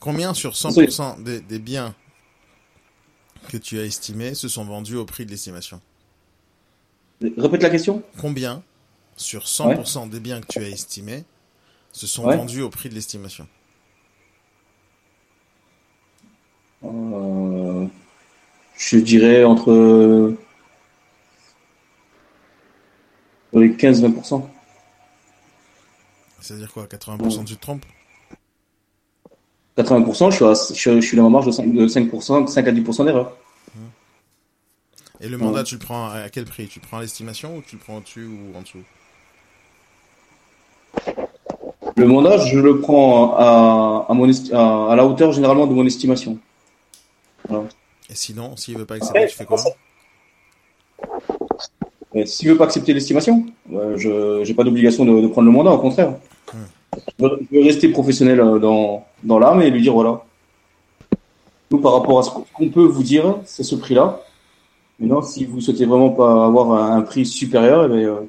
Combien 0.00 0.34
sur 0.34 0.52
100% 0.52 1.22
des, 1.22 1.40
des 1.40 1.58
biens 1.58 1.94
que 3.48 3.56
tu 3.56 3.78
as 3.78 3.84
estimés 3.84 4.34
se 4.34 4.48
sont 4.48 4.64
vendus 4.64 4.96
au 4.96 5.04
prix 5.04 5.24
de 5.26 5.30
l'estimation 5.30 5.80
répète 7.38 7.62
la 7.62 7.70
question. 7.70 8.02
Combien 8.18 8.62
sur 9.16 9.44
100% 9.44 10.08
des 10.08 10.18
biens 10.20 10.40
que 10.40 10.46
tu 10.48 10.58
as 10.58 10.68
estimés 10.68 11.24
se 11.92 12.06
sont 12.06 12.24
Ouais. 12.26 12.36
vendus 12.36 12.62
au 12.62 12.70
prix 12.70 12.88
de 12.88 12.94
l'estimation? 12.94 13.46
Euh, 16.84 17.86
je 18.76 18.96
dirais 18.96 19.44
entre 19.44 19.70
euh, 19.70 20.36
les 23.52 23.70
15-20%. 23.70 24.48
C'est-à-dire 26.40 26.72
quoi? 26.72 26.86
80% 26.86 27.44
tu 27.44 27.54
te 27.56 27.60
trompes? 27.60 27.86
80%, 29.76 30.30
je 30.30 30.36
suis, 30.36 30.44
à, 30.44 30.52
je, 30.54 30.74
suis- 30.74 31.00
je 31.00 31.06
suis 31.06 31.16
dans 31.16 31.24
ma 31.24 31.28
marge 31.30 31.46
de 31.46 31.52
5%, 31.52 31.72
de 31.72 31.86
5%, 31.86 32.46
5 32.46 32.68
à 32.68 32.72
10% 32.72 33.04
d'erreur. 33.04 33.36
Et 35.20 35.28
le 35.28 35.38
mandat, 35.38 35.62
tu 35.62 35.76
le 35.76 35.80
prends 35.80 36.08
à 36.08 36.28
quel 36.30 36.44
prix? 36.44 36.66
Tu 36.66 36.80
le 36.80 36.86
prends 36.86 36.98
à 36.98 37.02
l'estimation 37.02 37.56
ou 37.56 37.62
tu 37.62 37.76
le 37.76 37.80
prends 37.80 37.98
au-dessus 37.98 38.26
ou 38.26 38.56
en 38.58 38.62
dessous? 38.62 38.82
Le 41.96 42.06
mandat, 42.06 42.38
je 42.38 42.58
le 42.58 42.80
prends 42.80 43.34
à, 43.34 44.06
à, 44.08 44.14
mon 44.14 44.28
à, 44.52 44.92
à 44.92 44.96
la 44.96 45.06
hauteur 45.06 45.32
généralement 45.32 45.66
de 45.66 45.74
mon 45.74 45.86
estimation. 45.86 46.38
Et 47.50 48.14
sinon, 48.14 48.56
s'il 48.56 48.76
veut 48.76 48.84
pas 48.86 48.96
accepter, 48.96 49.26
tu 49.28 49.36
fais 49.36 49.44
quoi 49.44 49.62
s'il 52.26 52.48
veut 52.50 52.58
pas 52.58 52.64
accepter 52.64 52.92
l'estimation, 52.92 53.46
euh, 53.72 53.96
je 53.96 54.46
n'ai 54.46 54.54
pas 54.54 54.64
d'obligation 54.64 55.04
de, 55.06 55.18
de 55.22 55.26
prendre 55.28 55.46
le 55.46 55.52
mandat, 55.52 55.70
au 55.70 55.78
contraire. 55.78 56.14
Je 57.18 57.24
veux, 57.24 57.62
rester 57.62 57.88
professionnel 57.88 58.40
euh, 58.40 58.58
dans, 58.58 59.04
dans 59.22 59.38
l'âme 59.38 59.62
et 59.62 59.70
lui 59.70 59.82
dire 59.82 59.94
voilà. 59.94 60.22
Nous, 61.70 61.78
par 61.78 61.94
rapport 61.94 62.18
à 62.18 62.22
ce 62.22 62.30
qu'on 62.30 62.68
peut 62.68 62.84
vous 62.84 63.02
dire, 63.02 63.38
c'est 63.44 63.62
ce 63.62 63.74
prix-là. 63.74 64.20
Maintenant, 64.98 65.22
si 65.22 65.46
vous 65.46 65.60
souhaitez 65.60 65.86
vraiment 65.86 66.10
pas 66.10 66.44
avoir 66.44 66.72
un, 66.72 67.00
prix 67.00 67.24
supérieur, 67.24 67.86
eh 67.86 67.88
bien, 67.88 68.08
euh, 68.08 68.20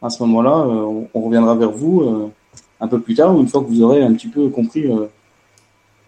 à 0.00 0.08
ce 0.08 0.22
moment-là, 0.22 0.56
euh, 0.66 1.04
on, 1.12 1.20
reviendra 1.20 1.54
vers 1.54 1.70
vous 1.70 2.32
un 2.80 2.88
peu 2.88 3.00
plus 3.00 3.14
tard, 3.14 3.38
une 3.38 3.48
fois 3.48 3.60
que 3.60 3.66
vous 3.66 3.82
aurez 3.82 4.02
un 4.02 4.14
petit 4.14 4.28
peu 4.28 4.48
compris 4.48 4.86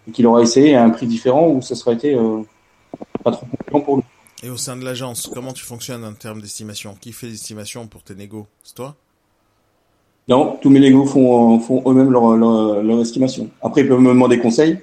et 0.07 0.11
qu'il 0.11 0.25
aura 0.25 0.41
essayé 0.41 0.75
à 0.75 0.83
un 0.83 0.89
prix 0.89 1.05
différent 1.05 1.49
où 1.49 1.61
ça 1.61 1.75
sera 1.75 1.93
été 1.93 2.17
pas 3.23 3.31
trop 3.31 3.45
concluant 3.45 3.81
pour 3.81 3.95
lui. 3.97 4.03
Et 4.41 4.49
au 4.49 4.57
sein 4.57 4.75
de 4.75 4.83
l'agence, 4.83 5.29
comment 5.31 5.53
tu 5.53 5.63
fonctionnes 5.63 6.03
en 6.03 6.13
termes 6.13 6.41
d'estimation? 6.41 6.95
Qui 6.99 7.13
fait 7.13 7.27
l'estimation 7.27 7.87
pour 7.87 8.01
tes 8.01 8.15
négos? 8.15 8.47
C'est 8.63 8.75
toi? 8.75 8.95
Non, 10.27 10.57
tous 10.61 10.69
mes 10.69 10.79
Lego 10.79 11.05
font, 11.05 11.59
font 11.59 11.83
eux-mêmes 11.85 12.11
leur, 12.11 12.37
leur, 12.37 12.81
leur 12.81 13.01
estimation. 13.01 13.49
Après, 13.61 13.81
ils 13.81 13.87
peuvent 13.87 13.99
me 13.99 14.09
demander 14.09 14.39
conseil 14.39 14.79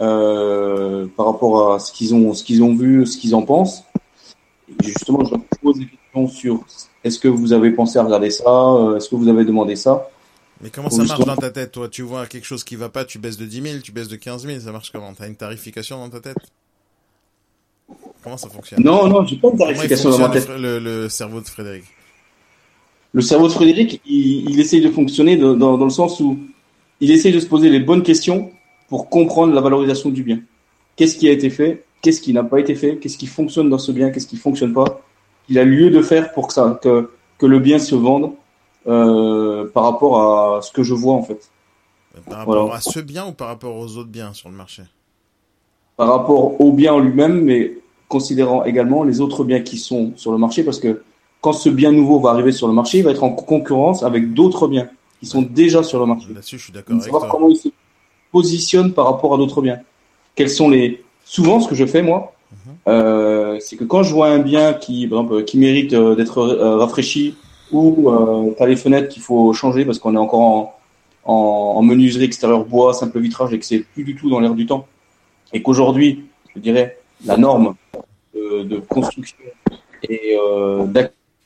euh, 0.00 1.06
par 1.16 1.26
rapport 1.26 1.74
à 1.74 1.78
ce 1.78 1.92
qu'ils 1.92 2.14
ont, 2.14 2.34
ce 2.34 2.42
qu'ils 2.42 2.62
ont 2.62 2.74
vu, 2.74 3.06
ce 3.06 3.16
qu'ils 3.16 3.34
en 3.34 3.42
pensent. 3.42 3.84
Et 4.68 4.86
justement, 4.86 5.24
je 5.24 5.30
leur 5.30 5.40
pose 5.62 5.78
des 5.78 5.86
questions 5.86 6.26
sur 6.28 6.64
est-ce 7.04 7.20
que 7.20 7.28
vous 7.28 7.52
avez 7.52 7.70
pensé 7.70 7.98
à 7.98 8.02
regarder 8.02 8.30
ça 8.30 8.44
euh, 8.48 8.96
Est-ce 8.96 9.08
que 9.08 9.14
vous 9.14 9.28
avez 9.28 9.44
demandé 9.44 9.76
ça? 9.76 10.08
Mais 10.60 10.70
comment 10.70 10.90
ça 10.90 11.04
marche 11.04 11.24
dans 11.24 11.36
ta 11.36 11.50
tête, 11.50 11.72
toi? 11.72 11.88
Tu 11.88 12.02
vois 12.02 12.26
quelque 12.26 12.46
chose 12.46 12.64
qui 12.64 12.74
va 12.74 12.88
pas, 12.88 13.04
tu 13.04 13.18
baisses 13.18 13.36
de 13.36 13.46
10 13.46 13.62
000, 13.62 13.78
tu 13.82 13.92
baisses 13.92 14.08
de 14.08 14.16
15 14.16 14.46
000, 14.46 14.60
ça 14.60 14.72
marche 14.72 14.90
comment? 14.90 15.12
T'as 15.12 15.26
une 15.28 15.36
tarification 15.36 15.98
dans 15.98 16.08
ta 16.08 16.20
tête? 16.20 16.36
Comment 18.22 18.36
ça 18.36 18.48
fonctionne? 18.48 18.82
Non, 18.82 19.08
non, 19.08 19.24
j'ai 19.24 19.36
pas 19.36 19.50
de 19.50 19.58
tarification 19.58 20.10
dans 20.10 20.18
ma 20.18 20.28
tête. 20.30 20.48
le 20.48 21.08
cerveau 21.08 21.40
de 21.40 21.48
Frédéric? 21.48 21.84
Le 23.12 23.20
cerveau 23.20 23.48
de 23.48 23.52
Frédéric, 23.52 24.00
il, 24.06 24.48
il 24.50 24.60
essaye 24.60 24.80
de 24.80 24.88
fonctionner 24.90 25.36
dans, 25.36 25.54
dans 25.54 25.84
le 25.84 25.90
sens 25.90 26.18
où 26.20 26.38
il 27.00 27.10
essaye 27.10 27.32
de 27.32 27.40
se 27.40 27.46
poser 27.46 27.68
les 27.68 27.80
bonnes 27.80 28.02
questions 28.02 28.50
pour 28.88 29.08
comprendre 29.08 29.52
la 29.52 29.60
valorisation 29.60 30.10
du 30.10 30.22
bien. 30.22 30.40
Qu'est-ce 30.96 31.16
qui 31.16 31.28
a 31.28 31.32
été 31.32 31.50
fait? 31.50 31.84
Qu'est-ce 32.00 32.20
qui 32.20 32.32
n'a 32.32 32.42
pas 32.44 32.58
été 32.60 32.74
fait? 32.74 32.96
Qu'est-ce 32.96 33.18
qui 33.18 33.26
fonctionne 33.26 33.68
dans 33.68 33.78
ce 33.78 33.92
bien? 33.92 34.10
Qu'est-ce 34.10 34.26
qui 34.26 34.36
fonctionne 34.36 34.72
pas? 34.72 35.00
Il 35.48 35.58
a 35.58 35.64
lieu 35.64 35.90
de 35.90 36.00
faire 36.02 36.32
pour 36.32 36.46
que 36.48 36.52
ça, 36.52 36.78
que, 36.82 37.10
que 37.38 37.46
le 37.46 37.58
bien 37.58 37.78
se 37.78 37.94
vende 37.94 38.32
euh, 38.86 39.68
par 39.72 39.84
rapport 39.84 40.20
à 40.56 40.62
ce 40.62 40.72
que 40.72 40.82
je 40.82 40.94
vois 40.94 41.14
en 41.14 41.22
fait. 41.22 41.50
Par 42.28 42.38
rapport 42.40 42.54
Voilà. 42.66 42.76
à 42.76 42.80
ce 42.80 43.00
bien 43.00 43.26
ou 43.26 43.32
par 43.32 43.48
rapport 43.48 43.76
aux 43.76 43.96
autres 43.96 44.10
biens 44.10 44.32
sur 44.32 44.48
le 44.48 44.56
marché? 44.56 44.82
Par 45.96 46.08
rapport 46.08 46.60
au 46.60 46.72
bien 46.72 46.92
en 46.94 46.98
lui-même, 46.98 47.40
mais 47.42 47.74
considérant 48.08 48.64
également 48.64 49.04
les 49.04 49.20
autres 49.20 49.44
biens 49.44 49.60
qui 49.60 49.78
sont 49.78 50.12
sur 50.16 50.32
le 50.32 50.38
marché, 50.38 50.62
parce 50.64 50.78
que 50.78 51.02
quand 51.42 51.52
ce 51.52 51.68
bien 51.68 51.92
nouveau 51.92 52.18
va 52.20 52.30
arriver 52.30 52.52
sur 52.52 52.66
le 52.68 52.72
marché, 52.72 52.98
il 52.98 53.04
va 53.04 53.10
être 53.10 53.24
en 53.24 53.30
concurrence 53.30 54.02
avec 54.02 54.32
d'autres 54.32 54.66
biens 54.68 54.88
qui 55.20 55.26
sont 55.26 55.42
déjà 55.42 55.82
sur 55.82 55.98
le 56.00 56.06
marché. 56.06 56.28
Là-dessus, 56.34 56.58
je 56.58 56.64
suis 56.64 56.72
d'accord 56.72 57.00
savoir 57.02 57.28
comment 57.28 57.48
il 57.48 57.56
se 57.56 57.68
positionne 58.30 58.92
par 58.92 59.04
rapport 59.06 59.34
à 59.34 59.36
d'autres 59.36 59.60
biens. 59.60 59.80
Quels 60.34 60.50
sont 60.50 60.70
les 60.70 61.02
souvent 61.24 61.60
ce 61.60 61.68
que 61.68 61.74
je 61.74 61.84
fais 61.84 62.02
moi, 62.02 62.32
Mhm. 62.52 62.74
euh, 62.88 63.56
c'est 63.60 63.76
que 63.76 63.84
quand 63.84 64.02
je 64.02 64.12
vois 64.12 64.28
un 64.28 64.38
bien 64.38 64.74
qui 64.74 65.06
par 65.06 65.20
exemple 65.20 65.44
qui 65.44 65.56
mérite 65.58 65.94
euh, 65.94 66.14
d'être 66.14 66.36
euh, 66.38 66.76
rafraîchi 66.76 67.34
ou 67.72 68.10
euh, 68.10 68.52
t'as 68.58 68.66
les 68.66 68.76
fenêtres 68.76 69.08
qu'il 69.08 69.22
faut 69.22 69.54
changer 69.54 69.86
parce 69.86 69.98
qu'on 69.98 70.14
est 70.14 70.18
encore 70.26 70.40
en, 70.40 70.74
en, 71.24 71.34
en 71.78 71.82
menuiserie 71.82 72.24
extérieure 72.24 72.64
bois 72.66 72.92
simple 72.92 73.18
vitrage 73.20 73.54
et 73.54 73.58
que 73.58 73.64
c'est 73.64 73.78
plus 73.94 74.04
du 74.04 74.14
tout 74.16 74.28
dans 74.28 74.38
l'air 74.38 74.54
du 74.54 74.66
temps 74.66 74.86
et 75.54 75.62
qu'aujourd'hui 75.62 76.26
je 76.54 76.60
dirais 76.60 76.98
la 77.24 77.38
norme 77.38 77.74
de, 78.34 78.64
de 78.64 78.76
construction 78.80 79.38
et 80.10 80.36
euh, 80.38 80.84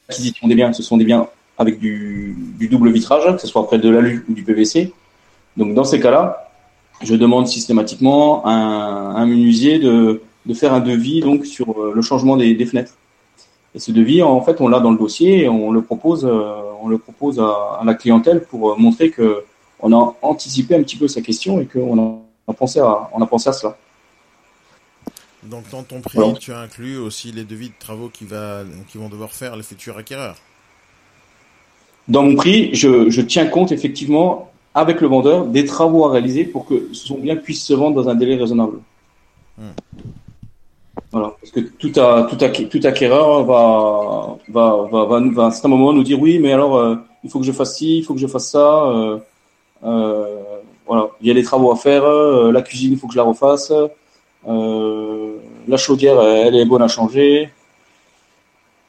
d'acquisition 0.08 0.48
des 0.48 0.54
biens 0.54 0.72
ce 0.72 0.82
sont 0.82 0.96
des 0.96 1.04
biens 1.04 1.28
avec 1.58 1.78
du, 1.78 2.36
double 2.70 2.90
vitrage 2.90 3.25
que 3.34 3.40
ce 3.40 3.46
soit 3.46 3.62
après 3.62 3.78
de 3.78 3.88
l'alu 3.88 4.25
ou 4.28 4.34
du 4.34 4.42
PVC 4.42 4.92
donc 5.56 5.75
dans 5.75 5.84
ces 5.84 6.00
cas-là 6.00 6.46
je 7.02 7.14
demande 7.14 7.46
systématiquement 7.46 8.44
à 8.44 8.50
un, 8.50 9.26
menuisier 9.26 9.78
de, 9.78 10.20
faire 10.54 10.72
un 10.72 10.80
devis 10.80 11.20
donc 11.20 11.44
sur 11.44 11.70
euh, 11.70 11.92
le 11.94 12.02
changement 12.02 12.36
des, 12.36 12.66
fenêtres. 12.66 12.94
Et 13.75 13.78
ce 13.78 13.92
devis, 13.92 14.22
en 14.22 14.40
fait, 14.40 14.60
on 14.60 14.68
l'a 14.68 14.80
dans 14.80 14.92
le 14.92 14.98
dossier 14.98 15.44
et 15.44 15.48
on 15.48 15.70
le 15.70 15.82
propose, 15.82 16.25
euh, 16.25 16.62
on 16.80 16.88
le 16.88 16.98
propose 16.98 17.38
à, 17.40 17.82
la 17.84 17.94
clientèle 17.94 18.44
pour 18.44 18.70
euh, 18.70 18.76
montrer 18.78 19.10
que 19.10 19.44
on 19.80 19.92
a 19.92 20.16
anticipé 20.22 20.75
un 20.75 20.82
petit 20.82 20.96
peu 20.96 21.06
sa 21.06 21.20
question 21.20 21.60
et 21.60 21.66
qu'on 21.66 21.98
a, 21.98 22.18
on 22.46 22.52
a 22.52 22.54
pensé 22.54 22.80
à 23.50 23.52
cela. 23.52 23.76
Donc, 25.50 25.69
dans 25.71 25.83
ton 25.83 26.00
prix, 26.00 26.19
tu 26.41 26.53
as 26.53 26.59
inclus 26.59 26.97
aussi 26.99 27.33
les 27.33 27.45
devis 27.45 27.69
de 27.69 27.75
travaux 27.79 28.09
qui, 28.09 28.25
va, 28.25 28.62
qui 28.88 28.99
vont 28.99 29.09
devoir 29.09 29.33
faire 29.33 29.57
les 29.57 29.62
futurs 29.62 29.97
acquéreurs. 29.97 30.37
Dans 32.09 32.23
mon 32.23 32.37
prix, 32.37 32.75
je, 32.75 33.11
je 33.11 33.21
tiens 33.21 33.47
compte 33.47 33.73
effectivement 33.73 34.50
avec 34.75 35.00
le 35.00 35.09
vendeur 35.09 35.47
des 35.47 35.65
travaux 35.65 36.05
à 36.07 36.11
réaliser 36.12 36.45
pour 36.45 36.67
que 36.67 36.88
son 36.93 37.19
bien 37.19 37.37
puisse 37.37 37.65
se 37.65 37.75
vendre 37.75 37.97
dans 38.03 38.09
un 38.09 38.15
délai 38.15 38.37
raisonnable. 38.37 38.79
Hmm. 39.59 39.71
Voilà, 41.12 41.33
parce 41.41 41.50
que 41.53 41.61
tout, 41.61 41.91
tout, 41.91 42.00
acqu- 42.45 42.69
tout 42.69 42.81
acquéreur 42.85 43.45
va, 43.45 44.37
va, 44.49 44.88
va, 44.91 45.05
va, 45.07 45.21
nous- 45.21 45.33
va 45.35 45.45
à 45.45 45.47
un 45.47 45.50
certain 45.50 45.69
moment 45.69 45.93
nous 45.93 46.03
dire 46.03 46.21
oui, 46.21 46.38
mais 46.38 46.53
alors 46.53 46.76
euh, 46.76 46.97
il 47.25 47.31
faut 47.31 47.38
que 47.41 47.47
je 47.47 47.53
fasse 47.53 47.76
ci, 47.76 47.99
il 47.99 48.05
faut 48.05 48.15
que 48.15 48.21
je 48.21 48.26
fasse 48.26 48.50
ça. 48.50 48.85
euh, 48.87 49.19
euh, 49.85 50.43
voilà, 50.87 51.09
il 51.21 51.29
y 51.29 51.31
a 51.31 51.35
des 51.35 51.43
travaux 51.43 51.73
à 51.73 51.76
faire. 51.76 52.05
la 52.07 52.62
cuisine, 52.62 52.93
il 52.93 52.99
faut 52.99 53.07
que 53.09 53.12
je 53.15 53.19
la 53.19 53.25
refasse. 53.25 53.73
euh, 54.49 55.25
la 55.68 55.76
chaudière, 55.76 56.20
elle 56.23 56.54
est 56.56 56.64
bonne 56.64 56.82
à 56.82 56.88
changer. 56.88 57.50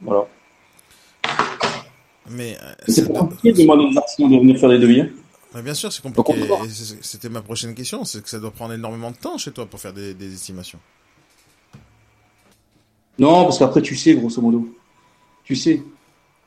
Voilà. 0.01 0.25
Mais 2.29 2.57
euh, 2.61 2.73
C'est 2.87 3.07
pas 3.11 3.19
compliqué 3.19 3.53
de 3.53 3.61
demander 3.61 3.85
aux 3.85 3.97
artisans 3.97 4.29
de 4.29 4.37
venir 4.37 4.59
faire 4.59 4.69
des 4.69 4.79
devis. 4.79 5.03
Mais 5.55 5.61
bien 5.61 5.73
sûr, 5.73 5.91
c'est 5.91 6.01
compliqué. 6.01 6.33
C'était 7.01 7.29
ma 7.29 7.41
prochaine 7.41 7.73
question, 7.73 8.03
c'est 8.03 8.21
que 8.21 8.29
ça 8.29 8.39
doit 8.39 8.51
prendre 8.51 8.73
énormément 8.73 9.11
de 9.11 9.15
temps 9.15 9.37
chez 9.37 9.51
toi 9.51 9.65
pour 9.65 9.79
faire 9.79 9.93
des, 9.93 10.13
des 10.13 10.33
estimations. 10.33 10.79
Non, 13.17 13.43
parce 13.45 13.57
qu'après, 13.57 13.81
tu 13.81 13.95
sais, 13.95 14.13
grosso 14.15 14.41
modo. 14.41 14.67
Tu 15.43 15.55
sais. 15.55 15.81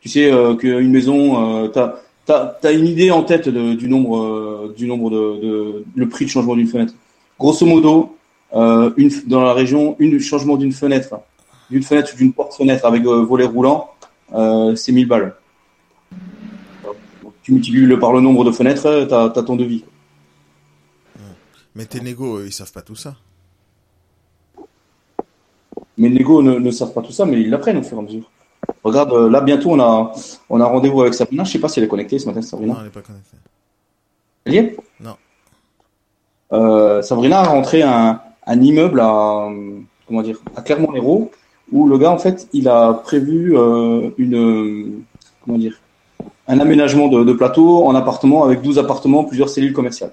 Tu 0.01 0.09
sais 0.09 0.31
euh, 0.31 0.55
qu'une 0.55 0.91
maison, 0.91 1.65
euh, 1.65 1.69
t'as 1.69 1.97
t'as 2.27 2.73
une 2.73 2.87
idée 2.87 3.11
en 3.11 3.25
tête 3.25 3.49
de- 3.49 3.75
du 3.75 3.89
nombre, 3.89 4.19
euh, 4.23 4.75
du 4.77 4.87
nombre 4.87 5.11
de, 5.11 5.41
de 5.43 5.85
le 5.97 6.09
prix 6.09 6.27
de 6.27 6.31
changement 6.31 6.55
d'une 6.55 6.69
fenêtre. 6.69 6.95
Grosso 7.39 7.67
modo, 7.67 8.17
euh, 8.55 8.91
une, 8.97 9.11
dans 9.27 9.43
la 9.43 9.53
région, 9.53 9.97
une 9.99 10.19
changement 10.19 10.57
d'une 10.57 10.73
fenêtre, 10.73 11.21
d'une 11.71 11.83
fenêtre 11.83 12.13
ou 12.15 12.17
d'une 12.17 12.33
porte-fenêtre 12.33 12.85
avec 12.85 13.05
euh, 13.05 13.23
volet 13.23 13.45
roulant, 13.45 13.91
euh, 14.35 14.75
c'est 14.77 14.93
1000 14.93 15.09
balles. 15.09 15.35
Donc, 17.23 17.35
tu 17.43 17.53
multiplies 17.53 17.87
le 17.87 17.99
par 17.99 18.13
le 18.13 18.21
nombre 18.21 18.45
de 18.45 18.51
fenêtres, 18.51 18.87
euh, 18.87 19.07
t'as 19.07 19.27
as 19.27 19.43
ton 19.43 19.57
devis. 19.57 19.85
Mais 21.75 21.85
tes 21.85 22.01
négos, 22.01 22.43
ils 22.43 22.53
savent 22.53 22.73
pas 22.73 22.83
tout 22.83 22.97
ça. 22.97 23.15
Mais 25.97 26.09
les 26.09 26.15
négos 26.19 26.43
ne, 26.43 26.59
ne 26.59 26.71
savent 26.71 26.93
pas 26.93 27.03
tout 27.03 27.13
ça, 27.13 27.25
mais 27.25 27.41
ils 27.41 27.51
l'apprennent 27.51 27.77
au 27.77 27.83
fur 27.83 27.97
et 27.97 28.01
à 28.01 28.03
mesure. 28.03 28.31
Regarde, 28.83 29.13
là 29.13 29.41
bientôt 29.41 29.71
on 29.71 29.81
a 29.81 30.13
on 30.49 30.61
a 30.61 30.65
rendez-vous 30.65 31.03
avec 31.03 31.15
Sabrina. 31.15 31.45
Je 31.45 31.53
sais 31.53 31.59
pas 31.59 31.69
si 31.69 31.79
elle 31.79 31.85
est 31.85 31.89
connectée 31.89 32.19
ce 32.19 32.27
matin, 32.27 32.43
Sabrina. 32.43 32.75
Non, 32.75 32.81
elle 32.81 32.87
est 32.87 32.91
pas 32.91 33.03
connectée. 33.03 33.37
Elle 34.45 34.55
y 34.55 34.57
est? 34.59 34.77
Non. 35.01 35.17
Euh, 36.53 37.03
Sabrina 37.03 37.41
a 37.41 37.45
rentré 37.45 37.83
un, 37.83 38.21
un 38.47 38.61
immeuble 38.61 39.01
à 39.01 39.49
comment 40.07 40.23
dire 40.23 40.39
à 40.57 40.63
Clermont-Lérault 40.63 41.31
où 41.73 41.89
le 41.89 41.99
gars 41.99 42.11
en 42.11 42.19
fait 42.19 42.49
il 42.53 42.69
a 42.69 42.93
prévu 42.93 43.57
euh, 43.57 44.11
une 44.19 45.03
comment 45.45 45.59
dire 45.59 45.81
un 46.49 46.59
aménagement 46.59 47.07
de, 47.07 47.33
plateau 47.33 47.85
en 47.85 47.95
appartement 47.95 48.43
avec 48.43 48.61
12 48.61 48.81
appartements, 48.81 49.23
plusieurs 49.23 49.49
cellules 49.49 49.73
commerciales. 49.73 50.11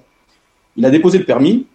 Il 0.76 0.86
a 0.86 0.90
déposé 0.90 1.18
le 1.18 1.24
permis. 1.24 1.66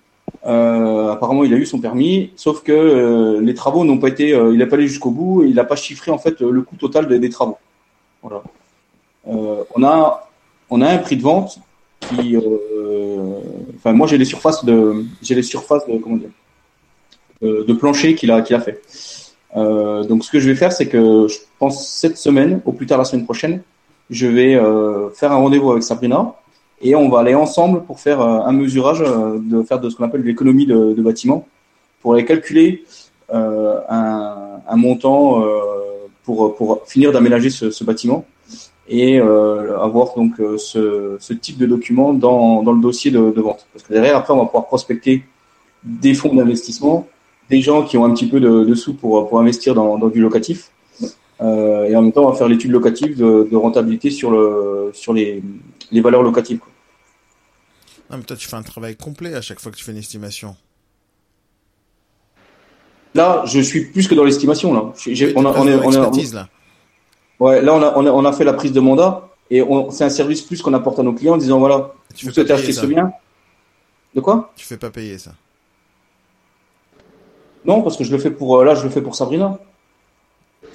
Euh, 0.45 1.11
apparemment, 1.11 1.43
il 1.43 1.53
a 1.53 1.57
eu 1.57 1.65
son 1.65 1.79
permis, 1.79 2.31
sauf 2.37 2.63
que 2.63 2.71
euh, 2.71 3.41
les 3.41 3.53
travaux 3.55 3.83
n'ont 3.83 3.97
pas 3.97 4.07
été, 4.07 4.29
il 4.29 4.57
n'a 4.57 4.65
pas 4.65 4.77
allé 4.77 4.87
jusqu'au 4.87 5.11
bout 5.11 5.43
et 5.43 5.47
il 5.47 5.55
n'a 5.55 5.65
pas 5.65 5.75
chiffré 5.75 6.11
en 6.11 6.17
fait 6.17 6.39
le 6.39 6.61
coût 6.61 6.77
total 6.77 7.07
des, 7.19 7.29
travaux. 7.29 7.57
Voilà. 8.21 8.41
On 9.25 9.83
a, 9.83 10.29
on 10.69 10.81
a 10.81 10.87
un 10.87 10.97
prix 10.99 11.17
de 11.17 11.23
vente 11.23 11.59
qui, 11.99 12.37
enfin 13.75 13.91
moi 13.91 14.07
j'ai 14.07 14.17
les 14.17 14.25
surfaces 14.25 14.63
de, 14.63 15.05
j'ai 15.21 15.35
les 15.35 15.43
surfaces 15.43 15.85
de 15.87 15.97
comment 15.97 16.15
dire, 16.15 16.29
de, 17.43 17.73
plancher 17.73 18.15
qu'il 18.15 18.31
a, 18.31 18.41
qu'il 18.41 18.55
a 18.55 18.59
fait. 18.59 18.81
Euh, 19.55 20.03
donc 20.03 20.23
ce 20.23 20.31
que 20.31 20.39
je 20.39 20.49
vais 20.49 20.55
faire, 20.55 20.71
c'est 20.71 20.87
que 20.87 21.27
je 21.27 21.37
pense 21.59 21.87
cette 21.87 22.17
semaine, 22.17 22.61
au 22.65 22.71
plus 22.71 22.87
tard 22.87 22.97
la 22.97 23.05
semaine 23.05 23.25
prochaine, 23.25 23.61
je 24.09 24.27
vais 24.27 24.55
euh, 24.55 25.09
faire 25.11 25.31
un 25.31 25.35
rendez-vous 25.35 25.71
avec 25.71 25.83
Sabrina 25.83 26.33
et 26.83 26.95
on 26.95 27.09
va 27.09 27.19
aller 27.19 27.33
ensemble 27.33 27.83
pour 27.83 27.99
faire 27.99 28.21
euh, 28.21 28.41
un 28.41 28.51
mesurage, 28.51 29.01
euh, 29.01 29.39
de 29.41 29.63
faire 29.63 29.79
de 29.79 29.89
ce 29.89 29.95
qu'on 29.95 30.03
appelle 30.03 30.23
l'économie 30.23 30.65
de, 30.65 30.93
de 30.93 31.01
bâtiment, 31.01 31.47
pour 32.01 32.13
aller 32.13 32.25
calculer 32.25 32.83
euh, 33.33 33.79
un, 33.89 34.59
un 34.67 34.75
montant 34.75 35.41
pour, 36.25 36.55
pour 36.55 36.83
finir 36.85 37.11
d'aménager 37.13 37.49
ce, 37.49 37.71
ce 37.71 37.83
bâtiment 37.83 38.25
et 38.89 39.19
avoir 39.19 40.13
donc 40.15 40.33
ce, 40.57 41.15
ce 41.17 41.33
type 41.33 41.57
de 41.57 41.65
document 41.65 42.13
dans, 42.13 42.61
dans 42.63 42.73
le 42.73 42.81
dossier 42.81 43.11
de, 43.11 43.31
de 43.31 43.41
vente. 43.41 43.65
Parce 43.71 43.85
que 43.85 43.93
derrière, 43.93 44.17
après, 44.17 44.33
on 44.33 44.39
va 44.39 44.45
pouvoir 44.45 44.67
prospecter 44.67 45.23
des 45.83 46.13
fonds 46.13 46.35
d'investissement, 46.35 47.07
des 47.49 47.61
gens 47.61 47.83
qui 47.83 47.97
ont 47.97 48.05
un 48.05 48.13
petit 48.13 48.27
peu 48.27 48.39
de, 48.39 48.63
de 48.63 48.75
sous 48.75 48.93
pour, 48.93 49.27
pour 49.29 49.39
investir 49.39 49.75
dans, 49.75 49.97
dans 49.97 50.07
du 50.09 50.21
locatif. 50.21 50.71
Euh, 51.41 51.85
et 51.85 51.95
en 51.95 52.01
même 52.01 52.11
temps, 52.13 52.25
on 52.25 52.31
va 52.31 52.37
faire 52.37 52.47
l'étude 52.47 52.71
locative 52.71 53.17
de, 53.17 53.47
de 53.51 53.55
rentabilité 53.55 54.09
sur, 54.11 54.31
le, 54.31 54.91
sur 54.93 55.13
les, 55.13 55.43
les 55.91 56.01
valeurs 56.01 56.23
locatives. 56.23 56.59
quoi. 56.59 56.69
Non, 58.09 58.17
mais 58.17 58.23
toi, 58.23 58.35
tu 58.37 58.47
fais 58.47 58.55
un 58.55 58.61
travail 58.63 58.95
complet 58.95 59.33
à 59.33 59.41
chaque 59.41 59.59
fois 59.59 59.71
que 59.71 59.77
tu 59.77 59.83
fais 59.83 59.91
une 59.91 59.97
estimation. 59.97 60.55
Là, 63.15 63.43
je 63.45 63.59
suis 63.59 63.85
plus 63.85 64.07
que 64.07 64.15
dans 64.15 64.23
l'estimation. 64.23 64.73
Là, 64.73 64.91
J'ai- 65.05 65.33
on 65.35 65.45
a, 65.45 65.49
on 65.49 65.67
est, 65.67 65.75
on 65.75 65.81
est- 65.83 65.85
expertise, 65.87 66.33
là. 66.33 66.49
ouais, 67.39 67.61
là, 67.61 67.73
on 67.75 67.81
a, 67.81 67.93
on 67.97 68.05
a, 68.05 68.11
on 68.11 68.25
a 68.25 68.33
fait 68.33 68.43
la 68.43 68.53
prise 68.53 68.71
de 68.71 68.79
mandat 68.79 69.29
et 69.51 69.61
on- 69.61 69.91
c'est 69.91 70.03
un 70.03 70.09
service 70.09 70.41
plus 70.41 70.61
qu'on 70.61 70.73
apporte 70.73 70.99
à 70.99 71.03
nos 71.03 71.13
clients 71.13 71.33
en 71.33 71.37
disant 71.37 71.59
voilà, 71.59 71.91
Tu 72.15 72.25
vous 72.25 72.31
souhaitez 72.31 72.53
acheter 72.53 72.73
ce 72.73 72.85
bien. 72.85 73.11
De 74.15 74.21
quoi? 74.21 74.51
Tu 74.55 74.65
fais 74.65 74.77
pas 74.77 74.89
payer 74.89 75.17
ça. 75.17 75.31
Non, 77.65 77.81
parce 77.81 77.95
que 77.97 78.03
je 78.03 78.11
le 78.11 78.17
fais 78.19 78.31
pour 78.31 78.57
euh, 78.59 78.65
là, 78.65 78.75
je 78.75 78.83
le 78.83 78.89
fais 78.89 79.01
pour 79.01 79.15
Sabrina. 79.15 79.59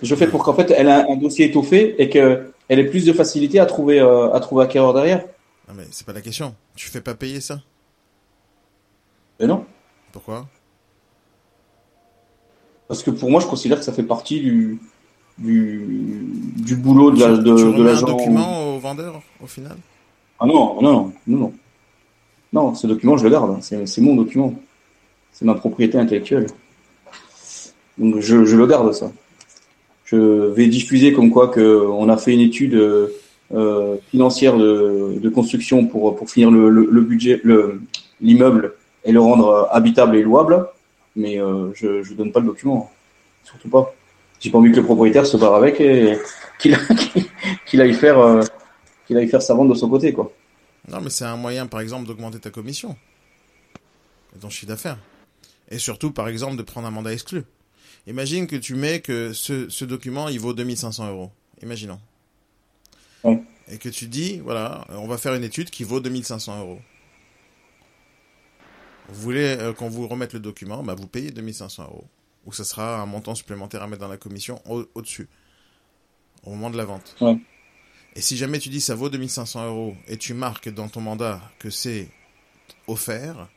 Je 0.03 0.11
le 0.15 0.17
fais 0.17 0.29
pour 0.29 0.43
qu'en 0.45 0.55
fait, 0.55 0.71
elle 0.71 0.89
a 0.89 1.01
un, 1.09 1.13
un 1.13 1.17
dossier 1.17 1.47
étoffé 1.47 2.01
et 2.01 2.09
que 2.09 2.53
elle 2.69 2.79
ait 2.79 2.87
plus 2.89 3.05
de 3.05 3.13
facilité 3.13 3.59
à 3.61 3.67
trouver 3.67 4.01
euh, 4.01 4.33
à 4.33 4.41
trouver 4.41 4.65
acquéreur 4.65 4.95
derrière. 4.95 5.25
Non, 5.69 5.75
mais 5.77 5.85
c'est 5.91 6.07
pas 6.07 6.13
la 6.13 6.21
question. 6.21 6.55
Tu 6.77 6.89
fais 6.89 7.01
pas 7.01 7.15
payer 7.15 7.41
ça? 7.41 7.61
Mais 9.41 9.47
non, 9.47 9.65
Pourquoi? 10.13 10.47
Parce 12.89 13.03
que 13.03 13.11
pour 13.11 13.31
moi, 13.31 13.41
je 13.41 13.47
considère 13.47 13.79
que 13.79 13.85
ça 13.85 13.93
fait 13.93 14.03
partie 14.03 14.41
du 14.41 14.81
du, 15.37 15.85
du 16.57 16.75
boulot 16.75 17.13
de 17.13 17.21
la 17.21 17.37
tu, 17.37 17.43
de, 17.45 17.57
tu 17.57 17.63
de 17.63 17.69
remets 17.69 17.81
un 17.81 17.85
l'agent. 17.85 18.07
document 18.07 18.75
au 18.75 18.79
vendeur, 18.81 19.23
au 19.41 19.47
final? 19.47 19.77
Ah 20.41 20.47
non, 20.47 20.81
non, 20.81 20.93
non, 20.93 21.13
non, 21.27 21.39
non. 21.39 21.53
Non, 22.53 22.75
ce 22.75 22.87
document, 22.87 23.17
je 23.17 23.25
le 23.25 23.31
garde. 23.31 23.59
C'est 23.63 23.87
c'est 23.87 24.01
mon 24.01 24.17
document. 24.17 24.55
C'est 25.33 25.45
ma 25.45 25.55
propriété 25.55 25.99
intellectuelle. 25.99 26.47
Donc 27.99 28.21
je, 28.21 28.45
je 28.45 28.57
le 28.57 28.67
garde 28.67 28.93
ça. 28.93 29.11
Je 30.05 30.17
vais 30.17 30.69
diffuser 30.69 31.13
comme 31.13 31.31
quoi 31.31 31.49
que 31.49 31.87
on 31.87 32.09
a 32.09 32.17
fait 32.17 32.33
une 32.33 32.41
étude 32.41 32.75
euh, 33.55 33.97
financière 34.11 34.57
de, 34.57 35.19
de 35.21 35.29
construction 35.29 35.87
pour 35.87 36.17
pour 36.17 36.31
finir 36.31 36.51
le, 36.51 36.71
le, 36.71 36.89
le 36.91 37.01
budget, 37.01 37.41
le 37.45 37.81
l'immeuble 38.21 38.75
et 39.05 39.13
le 39.13 39.21
rendre 39.21 39.69
habitable 39.71 40.17
et 40.17 40.23
louable. 40.23 40.67
Mais 41.17 41.41
euh, 41.41 41.71
je 41.75 42.03
je 42.03 42.15
donne 42.15 42.33
pas 42.33 42.41
le 42.41 42.47
document, 42.47 42.91
surtout 43.45 43.69
pas. 43.69 43.95
J'ai 44.41 44.51
pas 44.51 44.59
envie 44.59 44.71
que 44.71 44.77
le 44.77 44.85
propriétaire 44.85 45.27
se 45.27 45.37
barre 45.37 45.55
avec 45.55 45.81
et 45.81 46.17
qu'il 46.59 46.77
qu'il 47.67 47.81
aille 47.81 47.95
faire 47.95 48.19
euh, 48.19 48.43
qu'il 49.07 49.17
aille 49.17 49.29
faire 49.29 49.43
sa 49.43 49.55
vente 49.55 49.69
de 49.69 49.75
son 49.75 49.89
côté 49.89 50.13
quoi. 50.13 50.33
Non, 50.91 51.01
mais 51.03 51.11
c'est 51.11 51.25
un 51.25 51.37
moyen, 51.37 51.67
par 51.67 51.81
exemple, 51.81 52.07
d'augmenter 52.07 52.39
ta 52.39 52.51
commission. 52.51 52.97
Et 54.35 54.39
ton 54.39 54.49
chiffre 54.49 54.69
d'affaires. 54.69 54.99
Et 55.71 55.79
surtout, 55.79 56.13
par 56.13 56.29
exemple, 56.29 56.57
de 56.57 56.63
prendre 56.63 56.87
un 56.87 56.91
mandat 56.91 57.13
exclu. 57.13 57.43
Imagine 58.09 58.47
que 58.47 58.57
tu 58.57 58.75
mets 58.75 59.01
que 59.01 59.33
ce, 59.35 59.69
ce 59.69 59.85
document, 59.85 60.29
il 60.29 60.41
vaut 60.41 60.55
2500 60.55 61.09
euros. 61.11 61.31
Imaginons. 61.63 62.01
Ouais. 63.23 63.43
Et 63.71 63.77
que 63.77 63.91
tu 63.91 64.07
dis, 64.07 64.39
voilà, 64.39 64.87
on 64.91 65.07
va 65.07 65.19
faire 65.19 65.35
une 65.35 65.45
étude 65.45 65.69
qui 65.69 65.85
vaut 65.85 66.01
2500 66.01 66.59
euros. 66.61 66.81
Vous 69.09 69.21
voulez 69.21 69.57
euh, 69.59 69.73
qu'on 69.75 69.89
vous 69.91 70.09
remette 70.09 70.33
le 70.33 70.41
document, 70.41 70.83
bah, 70.83 70.95
vous 70.95 71.07
payez 71.07 71.31
2500 71.31 71.83
euros. 71.85 72.07
Ou 72.47 72.53
ça 72.53 72.65
sera 72.65 73.01
un 73.01 73.07
montant 73.07 73.35
supplémentaire 73.35 73.83
à 73.83 73.87
mettre 73.89 74.01
dans 74.01 74.09
la 74.09 74.17
commission 74.17 74.63
au- 74.67 74.87
au-dessus. 74.95 75.29
Au, 76.45 76.51
moment 76.51 76.71
de 76.71 76.79
la 76.79 76.87
vente. 76.87 77.15
Ouais. 77.21 77.37
Et 78.17 78.23
si 78.23 78.39
jamais 78.39 78.59
tu 78.59 78.71
dis 78.71 78.81
ça 78.81 78.95
vaut 78.95 79.11
2500 79.11 79.67
euros 79.67 79.97
et 80.07 80.17
tu 80.17 80.33
marques 80.33 80.71
dans 80.71 80.89
ton 80.89 81.03
mandat 81.03 81.43
que 81.59 81.69
c'est 81.69 82.09
offert, 82.87 83.49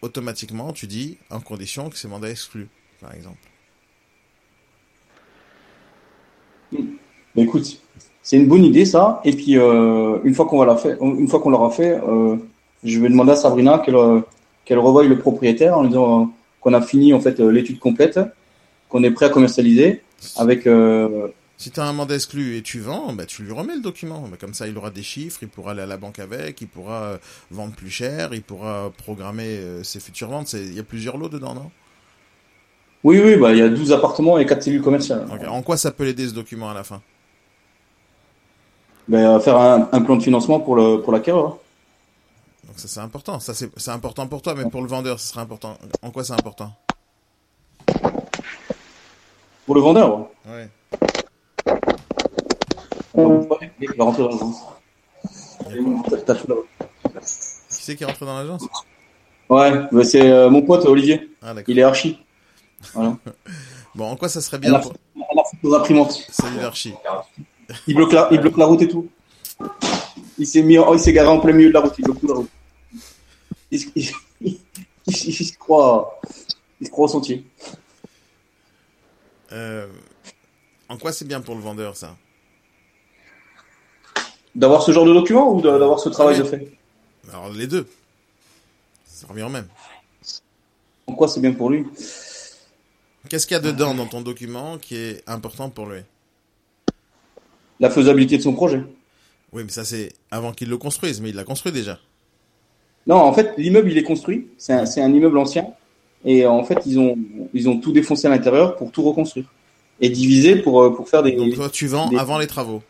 automatiquement 0.00 0.72
tu 0.72 0.86
dis 0.86 1.18
en 1.28 1.40
condition 1.40 1.90
que 1.90 1.96
c'est 1.98 2.08
mandat 2.08 2.30
exclu, 2.30 2.68
par 3.00 3.12
exemple. 3.14 3.38
Mais 7.36 7.42
écoute, 7.42 7.78
c'est 8.22 8.36
une 8.36 8.46
bonne 8.48 8.64
idée 8.64 8.84
ça. 8.84 9.20
Et 9.24 9.32
puis 9.32 9.58
euh, 9.58 10.18
une 10.24 10.34
fois 10.34 10.46
qu'on 10.46 10.58
va 10.58 10.66
la 10.66 10.76
faire, 10.76 10.96
une 11.02 11.28
fois 11.28 11.40
qu'on 11.40 11.50
l'aura 11.50 11.70
fait, 11.70 12.00
euh, 12.06 12.36
je 12.84 12.98
vais 13.00 13.08
demander 13.08 13.32
à 13.32 13.36
Sabrina 13.36 13.78
qu'elle 13.78 13.96
euh, 13.96 14.20
qu'elle 14.64 14.78
revoie 14.78 15.04
le 15.04 15.18
propriétaire 15.18 15.76
en 15.76 15.82
lui 15.82 15.88
disant 15.88 16.30
qu'on 16.60 16.74
a 16.74 16.82
fini 16.82 17.12
en 17.14 17.20
fait 17.20 17.40
l'étude 17.40 17.78
complète, 17.80 18.20
qu'on 18.88 19.02
est 19.02 19.10
prêt 19.10 19.26
à 19.26 19.30
commercialiser 19.30 20.02
avec. 20.36 20.66
euh, 20.66 21.28
Si 21.58 21.70
tu 21.70 21.80
as 21.80 21.84
un 21.84 21.92
mandat 21.92 22.14
exclu 22.16 22.56
et 22.56 22.62
tu 22.62 22.80
vends, 22.80 23.12
bah, 23.12 23.26
tu 23.26 23.42
lui 23.42 23.52
remets 23.52 23.74
le 23.74 23.80
document. 23.80 24.20
Bah, 24.30 24.36
comme 24.40 24.54
ça, 24.54 24.68
il 24.68 24.76
aura 24.76 24.90
des 24.90 25.02
chiffres, 25.02 25.40
il 25.42 25.48
pourra 25.48 25.72
aller 25.72 25.82
à 25.82 25.86
la 25.86 25.96
banque 25.96 26.18
avec, 26.18 26.60
il 26.60 26.68
pourra 26.68 27.18
vendre 27.50 27.74
plus 27.74 27.90
cher, 27.90 28.34
il 28.34 28.42
pourra 28.42 28.92
programmer 28.96 29.58
ses 29.82 30.00
futures 30.00 30.28
ventes. 30.28 30.52
Il 30.52 30.74
y 30.74 30.80
a 30.80 30.84
plusieurs 30.84 31.16
lots 31.18 31.28
dedans, 31.28 31.54
non? 31.54 31.70
Oui, 33.04 33.20
oui, 33.24 33.36
bah 33.36 33.52
il 33.52 33.58
y 33.58 33.62
a 33.62 33.68
12 33.68 33.92
appartements 33.92 34.38
et 34.38 34.46
4 34.46 34.62
cellules 34.62 34.82
commerciales. 34.82 35.26
En 35.48 35.62
quoi 35.62 35.76
ça 35.76 35.90
peut 35.90 36.04
l'aider 36.04 36.28
ce 36.28 36.34
document 36.34 36.70
à 36.70 36.74
la 36.74 36.84
fin? 36.84 37.02
Ben, 39.12 39.26
euh, 39.26 39.40
faire 39.40 39.58
un, 39.58 39.88
un 39.92 40.00
plan 40.00 40.16
de 40.16 40.22
financement 40.22 40.58
pour 40.58 40.74
le 40.74 41.02
pour 41.02 41.12
l'acquéreur. 41.12 41.46
hein. 41.46 41.56
Donc 42.66 42.78
ça 42.78 42.88
c'est 42.88 43.00
important. 43.00 43.38
Ça 43.40 43.52
c'est 43.52 43.70
c'est 43.76 43.90
important 43.90 44.26
pour 44.26 44.40
toi, 44.40 44.54
mais 44.54 44.64
pour 44.70 44.80
le 44.80 44.88
vendeur, 44.88 45.20
ce 45.20 45.28
serait 45.28 45.42
important. 45.42 45.76
En 46.00 46.10
quoi 46.10 46.24
c'est 46.24 46.32
important? 46.32 46.72
Pour 49.66 49.74
le 49.74 49.82
vendeur. 49.82 50.28
Ouais. 50.46 50.68
Il 53.80 53.88
va 53.98 54.04
rentrer 54.04 54.22
dans 54.22 54.30
l'agence. 54.30 54.62
Qui 55.68 57.36
c'est 57.68 57.96
qui 57.96 58.04
est 58.04 58.06
rentré 58.06 58.24
dans 58.24 58.38
l'agence? 58.38 58.62
Ouais, 59.50 59.72
bah, 59.92 60.04
c'est 60.04 60.22
euh, 60.30 60.48
mon 60.48 60.62
pote 60.62 60.86
Olivier. 60.86 61.30
Ah. 61.42 61.52
Il 61.68 61.78
est 61.78 61.82
archi. 61.82 62.18
Voilà. 62.94 63.16
Bon, 63.94 64.06
en 64.10 64.16
quoi 64.16 64.30
ça 64.30 64.40
serait 64.40 64.56
bien 64.56 64.78
pour... 64.80 64.94
on 65.14 65.20
a 65.38 65.44
fait 65.44 65.58
nos 65.62 65.74
imprimantes. 65.74 66.12
Salut 66.30 66.56
l'archi. 66.62 66.94
Il 67.86 67.94
bloque 67.94 68.12
la, 68.12 68.28
il 68.30 68.40
bloque 68.40 68.56
la 68.56 68.66
route 68.66 68.82
et 68.82 68.88
tout. 68.88 69.08
Il 70.38 70.46
s'est 70.46 70.62
mis, 70.62 70.78
en- 70.78 70.92
il 70.94 71.00
s'est 71.00 71.12
garé 71.12 71.28
en 71.28 71.40
plein 71.40 71.52
milieu 71.52 71.68
de 71.68 71.74
la 71.74 71.80
route. 71.80 71.94
Il 71.98 72.04
bloque 72.04 72.20
toute 72.20 72.28
la 72.30 72.36
route. 72.36 72.50
Il, 73.70 73.80
se- 73.80 73.86
il, 73.94 74.10
il- 74.40 74.58
il 75.06 75.46
se 75.46 75.56
croit, 75.58 76.20
il 76.80 76.86
se 76.86 76.90
croit 76.90 77.04
au 77.06 77.08
sentier. 77.08 77.44
Euh, 79.52 79.86
En 80.88 80.96
quoi 80.98 81.12
c'est 81.12 81.26
bien 81.26 81.40
pour 81.40 81.54
le 81.54 81.60
vendeur 81.60 81.96
ça? 81.96 82.16
D'avoir 84.54 84.82
ce 84.82 84.92
genre 84.92 85.06
de 85.06 85.12
document 85.14 85.54
ou 85.54 85.60
d'avoir 85.62 85.98
ce 86.00 86.08
travail 86.10 86.38
de 86.38 86.44
fait? 86.44 86.70
Alors 87.30 87.50
les 87.50 87.66
deux. 87.66 87.86
Ça 89.06 89.26
revient 89.26 89.44
au 89.44 89.48
même. 89.48 89.68
En 91.06 91.14
quoi 91.14 91.28
c'est 91.28 91.40
bien 91.40 91.52
pour 91.52 91.70
lui? 91.70 91.86
Qu'est-ce 93.28 93.46
qu'il 93.46 93.54
y 93.54 93.58
a 93.58 93.60
dedans 93.60 93.94
dans 93.94 94.06
ton 94.06 94.20
document 94.20 94.78
qui 94.78 94.96
est 94.96 95.22
important 95.28 95.70
pour 95.70 95.86
lui? 95.86 96.00
La 97.82 97.90
faisabilité 97.90 98.36
de 98.38 98.42
son 98.42 98.54
projet. 98.54 98.82
Oui, 99.52 99.62
mais 99.64 99.70
ça 99.70 99.84
c'est 99.84 100.12
avant 100.30 100.52
qu'il 100.52 100.68
le 100.70 100.78
construise, 100.78 101.20
mais 101.20 101.28
il 101.30 101.36
l'a 101.36 101.44
construit 101.44 101.72
déjà. 101.72 101.98
Non, 103.06 103.16
en 103.16 103.32
fait, 103.32 103.52
l'immeuble 103.58 103.90
il 103.90 103.98
est 103.98 104.02
construit. 104.04 104.46
C'est 104.56 104.72
un, 104.72 104.86
c'est 104.86 105.02
un 105.02 105.12
immeuble 105.12 105.36
ancien. 105.36 105.66
Et 106.24 106.46
en 106.46 106.62
fait, 106.62 106.78
ils 106.86 106.98
ont, 107.00 107.18
ils 107.52 107.68
ont 107.68 107.78
tout 107.78 107.90
défoncé 107.92 108.28
à 108.28 108.30
l'intérieur 108.30 108.76
pour 108.76 108.92
tout 108.92 109.02
reconstruire. 109.02 109.46
Et 110.00 110.08
diviser 110.08 110.56
pour, 110.56 110.80
euh, 110.82 110.94
pour 110.94 111.08
faire 111.08 111.22
des. 111.22 111.32
Donc 111.32 111.52
toi 111.54 111.68
tu 111.68 111.86
vends 111.88 112.08
des- 112.08 112.16
avant 112.16 112.38
les 112.38 112.46
travaux. 112.46 112.82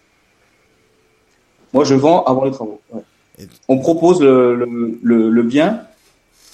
Moi, 1.73 1.85
je 1.85 1.95
vends 1.95 2.23
avant 2.25 2.45
les 2.45 2.51
travaux. 2.51 2.81
ouais. 2.93 3.01
Et- 3.39 3.47
On 3.69 3.79
propose 3.79 4.21
le, 4.21 4.55
le, 4.55 4.99
le, 5.03 5.31
le 5.31 5.43
bien 5.43 5.87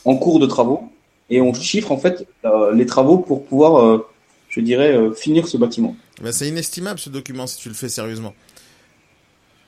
en 0.04 0.16
cours 0.16 0.38
de 0.38 0.46
travaux 0.46 0.84
et 1.28 1.40
on 1.40 1.52
chiffre 1.52 1.90
en 1.90 1.98
fait 1.98 2.24
euh, 2.44 2.72
les 2.72 2.86
travaux 2.86 3.18
pour 3.18 3.44
pouvoir, 3.44 3.76
euh, 3.84 4.06
je 4.48 4.60
dirais, 4.60 4.96
euh, 4.96 5.12
finir 5.12 5.46
ce 5.46 5.56
bâtiment. 5.56 5.96
Ben, 6.22 6.32
c'est 6.32 6.48
inestimable 6.48 6.98
ce 6.98 7.10
document 7.10 7.46
si 7.46 7.58
tu 7.58 7.68
le 7.68 7.74
fais 7.74 7.88
sérieusement. 7.88 8.34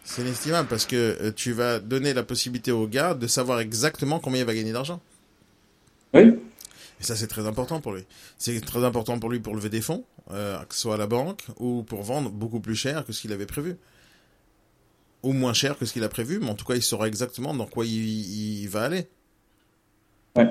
C'est 0.04 0.22
inestimable 0.22 0.68
parce 0.68 0.86
que 0.86 0.96
euh, 0.96 1.32
tu 1.34 1.52
vas 1.52 1.78
donner 1.78 2.14
la 2.14 2.22
possibilité 2.22 2.72
au 2.72 2.86
gars 2.86 3.14
de 3.14 3.26
savoir 3.26 3.60
exactement 3.60 4.18
combien 4.18 4.40
il 4.40 4.46
va 4.46 4.54
gagner 4.54 4.72
d'argent. 4.72 5.00
Oui. 6.14 6.34
Et 7.00 7.04
ça, 7.04 7.16
c'est 7.16 7.28
très 7.28 7.46
important 7.46 7.80
pour 7.80 7.92
lui. 7.92 8.04
C'est 8.36 8.60
très 8.60 8.84
important 8.84 9.18
pour 9.18 9.30
lui 9.30 9.40
pour 9.40 9.54
lever 9.54 9.68
des 9.68 9.80
fonds, 9.80 10.04
euh, 10.32 10.58
que 10.64 10.74
ce 10.74 10.80
soit 10.80 10.94
à 10.94 10.98
la 10.98 11.06
banque 11.06 11.42
ou 11.58 11.82
pour 11.82 12.02
vendre 12.02 12.30
beaucoup 12.30 12.60
plus 12.60 12.74
cher 12.74 13.04
que 13.04 13.12
ce 13.12 13.20
qu'il 13.20 13.32
avait 13.32 13.46
prévu. 13.46 13.76
Ou 15.22 15.32
moins 15.32 15.52
cher 15.52 15.78
que 15.78 15.84
ce 15.84 15.92
qu'il 15.92 16.04
a 16.04 16.08
prévu, 16.08 16.40
mais 16.40 16.48
en 16.48 16.54
tout 16.54 16.64
cas, 16.64 16.74
il 16.74 16.82
saura 16.82 17.06
exactement 17.06 17.54
dans 17.54 17.66
quoi 17.66 17.84
il, 17.84 18.62
il 18.62 18.68
va 18.68 18.82
aller. 18.84 19.06
Ouais. 20.36 20.50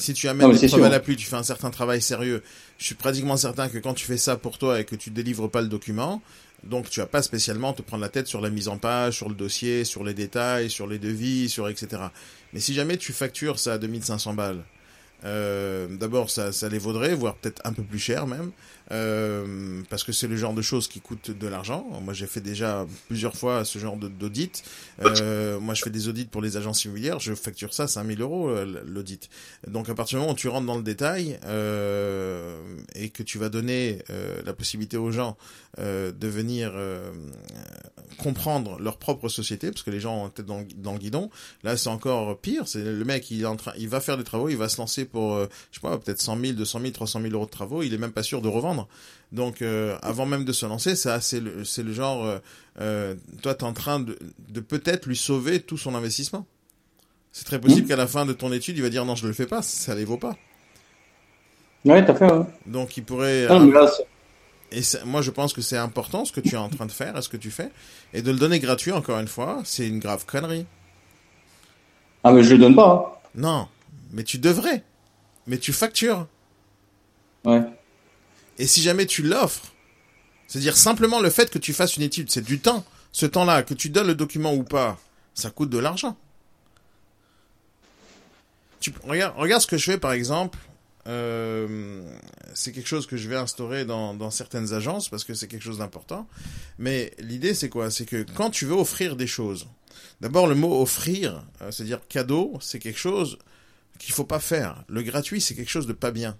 Si 0.00 0.14
tu 0.14 0.28
amènes 0.28 0.48
Non, 0.48 0.56
des 0.56 0.66
preuves 0.66 0.82
à 0.82 0.88
l'appui, 0.88 1.14
tu 1.14 1.26
fais 1.26 1.36
un 1.36 1.42
certain 1.42 1.70
travail 1.70 2.00
sérieux, 2.00 2.42
je 2.78 2.86
suis 2.86 2.94
pratiquement 2.94 3.36
certain 3.36 3.68
que 3.68 3.76
quand 3.76 3.92
tu 3.92 4.06
fais 4.06 4.16
ça 4.16 4.38
pour 4.38 4.56
toi 4.56 4.80
et 4.80 4.84
que 4.84 4.96
tu 4.96 5.10
délivres 5.10 5.50
pas 5.50 5.60
le 5.60 5.68
document, 5.68 6.22
donc 6.64 6.88
tu 6.88 7.00
vas 7.00 7.06
pas 7.06 7.20
spécialement 7.20 7.74
te 7.74 7.82
prendre 7.82 8.02
la 8.02 8.08
tête 8.08 8.26
sur 8.26 8.40
la 8.40 8.48
mise 8.48 8.68
en 8.68 8.78
page, 8.78 9.16
sur 9.16 9.28
le 9.28 9.34
dossier, 9.34 9.84
sur 9.84 10.02
les 10.02 10.14
détails, 10.14 10.70
sur 10.70 10.86
les 10.86 10.98
devis, 10.98 11.50
sur 11.50 11.68
etc. 11.68 12.02
Mais 12.54 12.60
si 12.60 12.72
jamais 12.72 12.96
tu 12.96 13.12
factures 13.12 13.58
ça 13.58 13.74
à 13.74 13.78
2500 13.78 14.32
balles, 14.32 14.64
euh, 15.24 15.86
d'abord 15.88 16.30
ça, 16.30 16.50
ça 16.50 16.70
les 16.70 16.78
vaudrait, 16.78 17.14
voire 17.14 17.34
peut-être 17.34 17.60
un 17.64 17.74
peu 17.74 17.82
plus 17.82 17.98
cher 17.98 18.26
même, 18.26 18.52
euh, 18.92 19.82
parce 19.88 20.04
que 20.04 20.12
c'est 20.12 20.26
le 20.26 20.36
genre 20.36 20.54
de 20.54 20.62
choses 20.62 20.88
qui 20.88 21.00
coûtent 21.00 21.30
de 21.30 21.46
l'argent. 21.46 21.86
Moi 22.02 22.14
j'ai 22.14 22.26
fait 22.26 22.40
déjà 22.40 22.86
plusieurs 23.08 23.36
fois 23.36 23.64
ce 23.64 23.78
genre 23.78 23.96
d'audit. 23.96 24.62
Euh, 25.02 25.58
moi 25.60 25.74
je 25.74 25.82
fais 25.82 25.90
des 25.90 26.08
audits 26.08 26.24
pour 26.24 26.42
les 26.42 26.56
agences 26.56 26.84
immobilières, 26.84 27.20
je 27.20 27.34
facture 27.34 27.72
ça 27.74 27.86
5000 27.86 28.20
euros 28.20 28.48
euh, 28.48 28.82
l'audit. 28.86 29.28
Donc 29.66 29.88
à 29.88 29.94
partir 29.94 30.18
du 30.18 30.20
moment 30.22 30.32
où 30.32 30.36
tu 30.36 30.48
rentres 30.48 30.66
dans 30.66 30.76
le 30.76 30.82
détail 30.82 31.38
euh, 31.44 32.58
et 32.94 33.10
que 33.10 33.22
tu 33.22 33.38
vas 33.38 33.48
donner 33.48 33.98
euh, 34.10 34.40
la 34.44 34.52
possibilité 34.52 34.96
aux 34.96 35.10
gens 35.10 35.36
de 35.78 36.26
venir 36.26 36.72
comprendre 38.18 38.78
leur 38.80 38.98
propre 38.98 39.28
société, 39.28 39.70
parce 39.70 39.82
que 39.82 39.90
les 39.90 40.00
gens 40.00 40.24
ont 40.24 40.28
tête 40.28 40.44
dans, 40.46 40.58
le- 40.92 40.98
guidon, 40.98 41.30
là 41.62 41.76
c'est 41.76 41.88
encore 41.88 42.38
pire. 42.38 42.66
C'est 42.66 42.82
le 42.82 43.04
mec, 43.04 43.30
il 43.30 43.42
est 43.42 43.46
en 43.46 43.56
train, 43.56 43.72
il 43.78 43.88
va 43.88 44.00
faire 44.00 44.18
des 44.18 44.24
travaux, 44.24 44.48
il 44.48 44.56
va 44.56 44.68
se 44.68 44.78
lancer 44.78 45.04
pour, 45.04 45.38
je 45.38 45.46
sais 45.72 45.80
pas, 45.80 45.96
peut-être 45.98 46.20
100 46.20 46.38
000, 46.40 46.52
200 46.54 46.80
000, 46.80 46.92
300 46.92 47.20
000 47.22 47.32
euros 47.34 47.46
de 47.46 47.50
travaux, 47.50 47.82
il 47.82 47.94
est 47.94 47.98
même 47.98 48.12
pas 48.12 48.22
sûr 48.22 48.42
de 48.42 48.48
revendre. 48.48 48.79
Donc 49.32 49.62
euh, 49.62 49.96
avant 50.02 50.26
même 50.26 50.44
de 50.44 50.52
se 50.52 50.66
lancer, 50.66 50.96
ça 50.96 51.20
c'est 51.20 51.40
le, 51.40 51.64
c'est 51.64 51.82
le 51.84 51.92
genre, 51.92 52.24
euh, 52.24 52.38
euh, 52.80 53.14
toi 53.42 53.54
t'es 53.54 53.64
en 53.64 53.72
train 53.72 54.00
de, 54.00 54.18
de 54.48 54.60
peut-être 54.60 55.06
lui 55.06 55.16
sauver 55.16 55.60
tout 55.60 55.78
son 55.78 55.94
investissement. 55.94 56.46
C'est 57.32 57.44
très 57.44 57.60
possible 57.60 57.86
qu'à 57.86 57.94
la 57.96 58.08
fin 58.08 58.26
de 58.26 58.32
ton 58.32 58.52
étude, 58.52 58.76
il 58.76 58.82
va 58.82 58.88
dire 58.88 59.04
non, 59.04 59.14
je 59.14 59.26
le 59.26 59.32
fais 59.32 59.46
pas, 59.46 59.62
ça 59.62 59.94
les 59.94 60.04
vaut 60.04 60.16
pas. 60.18 60.36
Ouais, 61.84 62.04
t'as 62.04 62.14
fait. 62.14 62.30
Ouais. 62.30 62.44
Donc 62.66 62.96
il 62.96 63.04
pourrait. 63.04 63.46
Non, 63.48 63.60
mais 63.60 63.72
là, 63.72 63.86
c'est- 63.86 64.06
Et 64.72 64.82
c'est- 64.82 65.04
moi, 65.04 65.20
je 65.22 65.30
pense 65.30 65.52
que 65.52 65.62
c'est 65.62 65.76
important 65.76 66.24
ce 66.24 66.32
que 66.32 66.40
tu 66.40 66.50
es 66.54 66.58
en 66.58 66.68
train 66.68 66.86
de 66.86 66.92
faire 66.92 67.16
et 67.16 67.22
ce 67.22 67.28
que 67.28 67.36
tu 67.36 67.50
fais. 67.50 67.70
Et 68.12 68.22
de 68.22 68.30
le 68.30 68.38
donner 68.38 68.58
gratuit, 68.60 68.92
encore 68.92 69.18
une 69.18 69.26
fois, 69.28 69.62
c'est 69.64 69.86
une 69.88 69.98
grave 69.98 70.26
connerie. 70.26 70.66
ah, 72.24 72.32
mais 72.32 72.42
je 72.44 72.52
le 72.54 72.58
donne 72.58 72.76
pas. 72.76 73.22
Non, 73.34 73.68
mais 74.12 74.24
tu 74.24 74.38
devrais. 74.38 74.84
Mais 75.46 75.58
tu 75.58 75.72
factures. 75.72 76.18
hein. 76.18 76.28
Ouais. 77.44 77.62
Et 78.60 78.66
si 78.66 78.82
jamais 78.82 79.06
tu 79.06 79.22
l'offres, 79.22 79.72
c'est-à-dire 80.46 80.76
simplement 80.76 81.18
le 81.18 81.30
fait 81.30 81.50
que 81.50 81.58
tu 81.58 81.72
fasses 81.72 81.96
une 81.96 82.02
étude, 82.02 82.30
c'est 82.30 82.44
du 82.44 82.60
temps. 82.60 82.84
Ce 83.10 83.24
temps-là, 83.24 83.62
que 83.62 83.72
tu 83.72 83.88
donnes 83.88 84.06
le 84.06 84.14
document 84.14 84.52
ou 84.52 84.64
pas, 84.64 85.00
ça 85.32 85.48
coûte 85.48 85.70
de 85.70 85.78
l'argent. 85.78 86.18
Regarde, 89.02 89.34
regarde 89.38 89.62
ce 89.62 89.66
que 89.66 89.78
je 89.78 89.92
fais 89.92 89.98
par 89.98 90.12
exemple. 90.12 90.58
Euh, 91.06 92.02
c'est 92.52 92.72
quelque 92.72 92.86
chose 92.86 93.06
que 93.06 93.16
je 93.16 93.30
vais 93.30 93.36
instaurer 93.36 93.86
dans, 93.86 94.12
dans 94.12 94.30
certaines 94.30 94.74
agences 94.74 95.08
parce 95.08 95.24
que 95.24 95.32
c'est 95.32 95.48
quelque 95.48 95.64
chose 95.64 95.78
d'important. 95.78 96.28
Mais 96.78 97.14
l'idée 97.18 97.54
c'est 97.54 97.70
quoi? 97.70 97.90
C'est 97.90 98.04
que 98.04 98.26
quand 98.34 98.50
tu 98.50 98.66
veux 98.66 98.74
offrir 98.74 99.16
des 99.16 99.26
choses, 99.26 99.68
d'abord 100.20 100.46
le 100.46 100.54
mot 100.54 100.82
offrir, 100.82 101.46
euh, 101.62 101.70
c'est-à-dire 101.70 102.06
cadeau, 102.08 102.58
c'est 102.60 102.78
quelque 102.78 102.98
chose 102.98 103.38
qu'il 103.98 104.12
faut 104.12 104.24
pas 104.24 104.38
faire. 104.38 104.84
Le 104.86 105.00
gratuit 105.00 105.40
c'est 105.40 105.54
quelque 105.54 105.70
chose 105.70 105.86
de 105.86 105.94
pas 105.94 106.10
bien. 106.10 106.36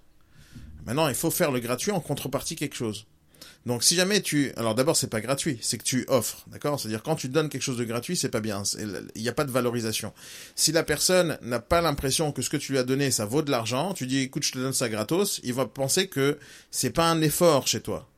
Maintenant, 0.86 1.08
il 1.08 1.14
faut 1.14 1.30
faire 1.30 1.50
le 1.50 1.60
gratuit 1.60 1.92
en 1.92 2.00
contrepartie 2.00 2.56
quelque 2.56 2.76
chose. 2.76 3.06
Donc 3.66 3.84
si 3.84 3.94
jamais 3.94 4.22
tu, 4.22 4.52
alors 4.56 4.74
d'abord 4.74 4.96
c'est 4.96 5.10
pas 5.10 5.20
gratuit, 5.20 5.58
c'est 5.60 5.76
que 5.76 5.84
tu 5.84 6.06
offres, 6.08 6.44
d'accord? 6.46 6.80
C'est-à-dire 6.80 7.02
quand 7.02 7.16
tu 7.16 7.28
donnes 7.28 7.50
quelque 7.50 7.62
chose 7.62 7.76
de 7.76 7.84
gratuit, 7.84 8.16
c'est 8.16 8.30
pas 8.30 8.40
bien, 8.40 8.62
il 9.14 9.22
n'y 9.22 9.28
a 9.28 9.34
pas 9.34 9.44
de 9.44 9.50
valorisation. 9.50 10.14
Si 10.56 10.72
la 10.72 10.82
personne 10.82 11.36
n'a 11.42 11.60
pas 11.60 11.82
l'impression 11.82 12.32
que 12.32 12.40
ce 12.40 12.48
que 12.48 12.56
tu 12.56 12.72
lui 12.72 12.78
as 12.78 12.84
donné 12.84 13.10
ça 13.10 13.26
vaut 13.26 13.42
de 13.42 13.50
l'argent, 13.50 13.92
tu 13.92 14.06
dis 14.06 14.20
écoute 14.20 14.44
je 14.44 14.52
te 14.52 14.58
donne 14.58 14.72
ça 14.72 14.88
gratos, 14.88 15.40
il 15.44 15.52
va 15.52 15.66
penser 15.66 16.06
que 16.06 16.38
c'est 16.70 16.90
pas 16.90 17.10
un 17.10 17.20
effort 17.20 17.66
chez 17.66 17.80
toi. 17.80 18.08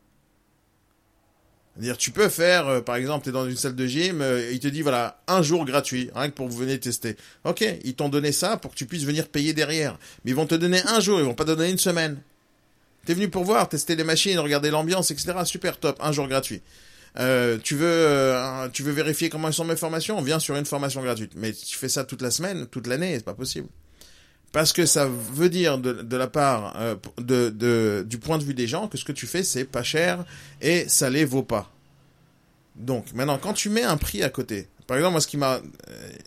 C'est-à-dire, 1.75 1.97
tu 1.97 2.11
peux 2.11 2.29
faire, 2.29 2.69
euh, 2.69 2.81
par 2.83 2.97
exemple, 2.97 3.25
tu 3.25 3.31
es 3.31 3.33
dans 3.33 3.49
une 3.49 3.57
salle 3.57 3.75
de 3.75 3.87
gym, 3.87 4.21
euh, 4.21 4.51
il 4.53 4.61
te 4.61 4.69
dit, 4.69 4.83
voilà, 4.83 5.23
un 5.27 5.41
jour 5.41 5.65
gratuit, 5.65 6.11
rien 6.15 6.29
que 6.29 6.35
pour 6.35 6.47
vous 6.47 6.59
venir 6.59 6.79
tester. 6.79 7.17
Ok, 7.45 7.65
ils 7.83 7.95
t'ont 7.95 8.11
donné 8.11 8.31
ça 8.31 8.59
pour 8.59 8.73
que 8.73 8.77
tu 8.77 8.85
puisses 8.85 9.05
venir 9.05 9.27
payer 9.27 9.55
derrière. 9.55 9.99
Mais 10.23 10.33
ils 10.33 10.35
vont 10.35 10.45
te 10.45 10.55
donner 10.55 10.83
un 10.87 11.01
jour, 11.01 11.19
ils 11.19 11.25
vont 11.25 11.33
pas 11.33 11.47
te 11.47 11.53
donner 11.53 11.71
une 11.71 11.79
semaine. 11.79 12.21
T'es 13.05 13.15
venu 13.15 13.29
pour 13.29 13.45
voir, 13.45 13.69
tester 13.69 13.97
les 13.97 14.05
machines, 14.05 14.39
regarder 14.39 14.71
l'ambiance, 14.71 15.11
etc. 15.11 15.33
Super 15.45 15.79
top, 15.79 15.99
un 16.01 16.13
jour 16.13 16.29
gratuit. 16.29 16.63
Euh, 17.19 17.59
tu 17.63 17.75
veux, 17.75 17.87
euh, 17.87 18.69
tu 18.73 18.83
veux 18.83 18.93
vérifier 18.93 19.29
comment 19.29 19.51
sont 19.53 19.65
mes 19.65 19.77
formations? 19.77 20.21
Viens 20.23 20.39
sur 20.39 20.57
une 20.57 20.65
formation 20.65 21.03
gratuite. 21.03 21.33
Mais 21.37 21.53
tu 21.53 21.77
fais 21.77 21.89
ça 21.89 22.05
toute 22.05 22.23
la 22.23 22.31
semaine, 22.31 22.67
toute 22.67 22.87
l'année, 22.87 23.15
c'est 23.17 23.25
pas 23.25 23.35
possible. 23.35 23.69
Parce 24.53 24.73
que 24.73 24.85
ça 24.85 25.09
veut 25.09 25.49
dire 25.49 25.79
de, 25.79 25.93
de 25.93 26.17
la 26.17 26.27
part 26.27 26.75
euh, 26.77 26.95
de, 27.19 27.49
de, 27.49 28.05
du 28.07 28.19
point 28.19 28.39
de 28.39 28.45
vue 28.45 28.55
des 28.55 28.67
gens 28.67 28.87
que 28.87 28.99
ce 28.99 29.05
que 29.05 29.13
tu 29.13 29.27
fais 29.27 29.43
c'est 29.43 29.65
pas 29.65 29.83
cher 29.83 30.27
et 30.61 30.87
ça 30.89 31.09
les 31.09 31.25
vaut 31.25 31.43
pas. 31.43 31.73
Donc 32.77 33.15
maintenant 33.15 33.39
quand 33.39 33.55
tu 33.55 33.71
mets 33.71 33.83
un 33.83 33.97
prix 33.97 34.23
à 34.23 34.29
côté, 34.29 34.69
par 34.87 34.97
exemple 34.97 35.13
moi 35.13 35.21
ce 35.21 35.27
qui 35.27 35.37
m'a, 35.37 35.61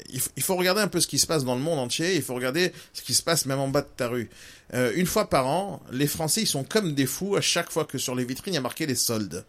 il, 0.09 0.43
faut 0.43 0.55
regarder 0.55 0.81
un 0.81 0.87
peu 0.87 0.99
ce 0.99 1.07
qui 1.07 1.19
se 1.19 1.27
passe 1.27 1.43
dans 1.43 1.55
le 1.55 1.61
monde 1.61 1.79
entier, 1.79 2.15
il 2.15 2.21
faut 2.21 2.35
regarder 2.35 2.71
ce 2.93 3.01
qui 3.01 3.13
se 3.13 3.23
passe 3.23 3.45
même 3.45 3.59
en 3.59 3.67
bas 3.67 3.81
de 3.81 3.87
ta 3.95 4.07
rue. 4.07 4.29
Euh, 4.73 4.91
une 4.95 5.05
fois 5.05 5.29
par 5.29 5.47
an, 5.47 5.81
les 5.91 6.07
Français 6.07 6.41
ils 6.41 6.47
sont 6.47 6.63
comme 6.63 6.93
des 6.93 7.05
fous 7.05 7.35
à 7.35 7.41
chaque 7.41 7.71
fois 7.71 7.85
que 7.85 7.97
sur 7.97 8.15
les 8.15 8.25
vitrines 8.25 8.53
il 8.53 8.55
y 8.55 8.59
a 8.59 8.61
marqué 8.61 8.85
les 8.85 8.95
soldes. 8.95 9.45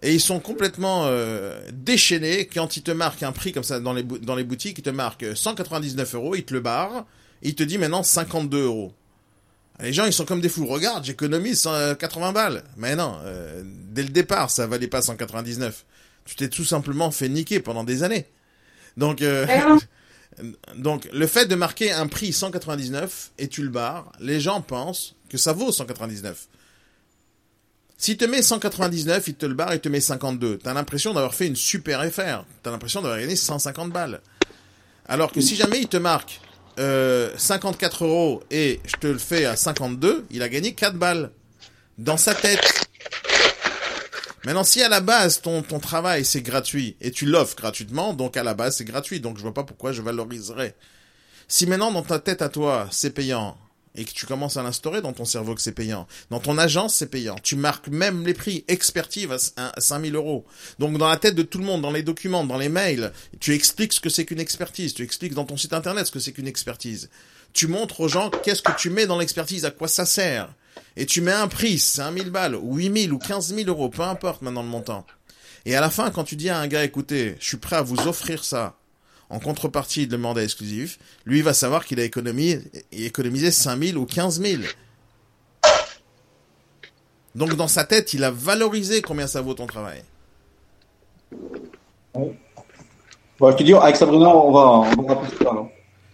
Et 0.00 0.14
ils 0.14 0.20
sont 0.20 0.38
complètement 0.38 1.06
euh, 1.06 1.60
déchaînés 1.72 2.46
quand 2.46 2.76
ils 2.76 2.82
te 2.82 2.92
marquent 2.92 3.24
un 3.24 3.32
prix 3.32 3.52
comme 3.52 3.64
ça 3.64 3.80
dans 3.80 3.92
les, 3.92 4.04
boutiques, 4.44 4.78
ils 4.78 4.82
te 4.82 4.90
marquent 4.90 5.36
199 5.36 6.14
euros, 6.14 6.36
ils 6.36 6.44
te 6.44 6.54
le 6.54 6.60
barrent, 6.60 7.04
et 7.42 7.48
il 7.48 7.54
te 7.56 7.64
dit 7.64 7.78
maintenant 7.78 8.04
52 8.04 8.62
euros. 8.62 8.92
Les 9.80 9.92
gens 9.92 10.04
ils 10.04 10.12
sont 10.12 10.24
comme 10.24 10.40
des 10.40 10.48
fous. 10.48 10.66
Regarde, 10.66 11.04
j'économise 11.04 11.60
180 11.60 12.32
balles. 12.32 12.64
Mais 12.76 12.96
non, 12.96 13.16
euh, 13.24 13.62
dès 13.64 14.02
le 14.02 14.08
départ 14.08 14.50
ça 14.50 14.66
valait 14.66 14.88
pas 14.88 15.02
199. 15.02 15.84
Tu 16.28 16.36
t'es 16.36 16.48
tout 16.48 16.64
simplement 16.64 17.10
fait 17.10 17.30
niquer 17.30 17.58
pendant 17.58 17.84
des 17.84 18.02
années. 18.02 18.26
Donc 18.98 19.22
euh, 19.22 19.46
Donc, 20.76 21.08
le 21.12 21.26
fait 21.26 21.46
de 21.46 21.54
marquer 21.54 21.92
un 21.92 22.06
prix 22.06 22.32
199 22.32 23.32
et 23.38 23.48
tu 23.48 23.62
le 23.62 23.70
barres, 23.70 24.12
les 24.20 24.40
gens 24.40 24.60
pensent 24.60 25.16
que 25.28 25.38
ça 25.38 25.52
vaut 25.52 25.72
199. 25.72 26.46
S'il 27.96 28.16
te 28.16 28.24
met 28.24 28.42
199, 28.42 29.26
il 29.26 29.34
te 29.34 29.46
le 29.46 29.54
barre, 29.54 29.74
il 29.74 29.80
te 29.80 29.88
met 29.88 30.00
52. 30.00 30.58
T'as 30.58 30.74
l'impression 30.74 31.12
d'avoir 31.14 31.34
fait 31.34 31.48
une 31.48 31.56
super 31.56 32.04
FR. 32.04 32.44
T'as 32.62 32.70
l'impression 32.70 33.02
d'avoir 33.02 33.18
gagné 33.18 33.34
150 33.34 33.90
balles. 33.90 34.20
Alors 35.06 35.32
que 35.32 35.40
si 35.40 35.56
jamais 35.56 35.80
il 35.80 35.88
te 35.88 35.96
marque 35.96 36.40
euh, 36.78 37.32
54 37.36 38.04
euros 38.04 38.42
et 38.52 38.80
je 38.84 38.94
te 38.96 39.08
le 39.08 39.18
fais 39.18 39.46
à 39.46 39.56
52, 39.56 40.26
il 40.30 40.42
a 40.42 40.48
gagné 40.48 40.74
4 40.74 40.96
balles. 40.96 41.32
Dans 41.96 42.16
sa 42.16 42.32
tête. 42.32 42.87
Maintenant, 44.48 44.64
si 44.64 44.82
à 44.82 44.88
la 44.88 45.00
base 45.00 45.42
ton, 45.42 45.60
ton 45.60 45.78
travail 45.78 46.24
c'est 46.24 46.40
gratuit 46.40 46.96
et 47.02 47.10
tu 47.10 47.26
l'offres 47.26 47.54
gratuitement, 47.54 48.14
donc 48.14 48.38
à 48.38 48.42
la 48.42 48.54
base 48.54 48.76
c'est 48.76 48.84
gratuit, 48.86 49.20
donc 49.20 49.36
je 49.36 49.42
vois 49.42 49.52
pas 49.52 49.62
pourquoi 49.62 49.92
je 49.92 50.00
valoriserais. 50.00 50.74
Si 51.48 51.66
maintenant 51.66 51.92
dans 51.92 52.00
ta 52.00 52.18
tête 52.18 52.40
à 52.40 52.48
toi 52.48 52.88
c'est 52.90 53.10
payant 53.10 53.58
et 53.94 54.06
que 54.06 54.10
tu 54.10 54.24
commences 54.24 54.56
à 54.56 54.62
l'instaurer 54.62 55.02
dans 55.02 55.12
ton 55.12 55.26
cerveau 55.26 55.54
que 55.54 55.60
c'est 55.60 55.72
payant, 55.72 56.06
dans 56.30 56.40
ton 56.40 56.56
agence 56.56 56.94
c'est 56.94 57.10
payant, 57.10 57.36
tu 57.42 57.56
marques 57.56 57.88
même 57.88 58.24
les 58.24 58.32
prix 58.32 58.64
expertise 58.68 59.28
à 59.58 59.78
5000 59.78 60.14
euros. 60.14 60.46
Donc 60.78 60.96
dans 60.96 61.10
la 61.10 61.18
tête 61.18 61.34
de 61.34 61.42
tout 61.42 61.58
le 61.58 61.66
monde, 61.66 61.82
dans 61.82 61.92
les 61.92 62.02
documents, 62.02 62.44
dans 62.44 62.56
les 62.56 62.70
mails, 62.70 63.12
tu 63.40 63.52
expliques 63.52 63.92
ce 63.92 64.00
que 64.00 64.08
c'est 64.08 64.24
qu'une 64.24 64.40
expertise, 64.40 64.94
tu 64.94 65.02
expliques 65.02 65.34
dans 65.34 65.44
ton 65.44 65.58
site 65.58 65.74
internet 65.74 66.06
ce 66.06 66.12
que 66.12 66.20
c'est 66.20 66.32
qu'une 66.32 66.48
expertise. 66.48 67.10
Tu 67.52 67.66
montres 67.66 68.00
aux 68.00 68.08
gens 68.08 68.30
qu'est-ce 68.30 68.62
que 68.62 68.72
tu 68.78 68.88
mets 68.88 69.04
dans 69.04 69.18
l'expertise, 69.18 69.66
à 69.66 69.70
quoi 69.70 69.88
ça 69.88 70.06
sert 70.06 70.48
et 70.96 71.06
tu 71.06 71.20
mets 71.20 71.32
un 71.32 71.48
prix, 71.48 71.78
5000 71.78 72.30
balles, 72.30 72.56
ou 72.56 72.76
8000 72.76 73.12
ou 73.12 73.18
15000 73.18 73.68
euros, 73.68 73.88
peu 73.88 74.02
importe 74.02 74.42
maintenant 74.42 74.62
le 74.62 74.68
montant. 74.68 75.06
Et 75.64 75.76
à 75.76 75.80
la 75.80 75.90
fin, 75.90 76.10
quand 76.10 76.24
tu 76.24 76.36
dis 76.36 76.50
à 76.50 76.58
un 76.58 76.66
gars, 76.66 76.84
écoutez, 76.84 77.36
je 77.40 77.46
suis 77.46 77.56
prêt 77.56 77.76
à 77.76 77.82
vous 77.82 78.08
offrir 78.08 78.44
ça 78.44 78.76
en 79.30 79.38
contrepartie 79.40 80.06
de 80.06 80.12
le 80.12 80.18
mandat 80.18 80.42
exclusif, 80.42 80.98
lui 81.26 81.42
va 81.42 81.52
savoir 81.52 81.84
qu'il 81.84 82.00
a 82.00 82.04
économisé, 82.04 82.62
économisé 82.92 83.50
5000 83.50 83.98
ou 83.98 84.06
15000. 84.06 84.64
Donc 87.34 87.54
dans 87.54 87.68
sa 87.68 87.84
tête, 87.84 88.14
il 88.14 88.24
a 88.24 88.30
valorisé 88.30 89.02
combien 89.02 89.26
ça 89.26 89.42
vaut 89.42 89.54
ton 89.54 89.66
travail. 89.66 90.02
Bon, 93.38 93.52
je 93.52 93.56
te 93.56 93.62
dis, 93.62 93.74
avec 93.74 93.96
Sabrina, 93.96 94.28
on 94.28 94.50
va, 94.50 94.90
on 94.98 95.02
va 95.02 95.20
ça, 95.28 95.50
alors. 95.50 95.70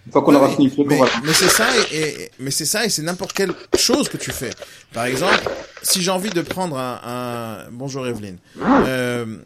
Une 0.07 0.13
fois 0.13 0.23
qu'on 0.23 0.35
aura 0.35 0.51
fini 0.51 0.71
mais, 0.87 1.01
mais 1.25 1.33
c'est 1.33 1.49
ça, 1.49 1.67
et, 1.93 2.31
mais 2.39 2.51
c'est 2.51 2.67
ça, 2.67 2.85
et 2.85 2.91
c'est 2.91 3.03
n'importe 3.03 3.33
quelle 3.33 3.53
chose 3.77 4.09
que 4.09 4.19
tu 4.19 4.33
fais. 4.33 4.51
Par 4.93 5.07
exemple, 5.07 5.49
si 5.83 6.03
j'ai 6.03 6.11
envie 6.11 6.31
de 6.31 6.43
prendre 6.43 6.77
un, 6.77 7.01
un... 7.03 7.71
bonjour 7.71 8.07
Evelyne, 8.07 8.37
euh, 8.61 9.39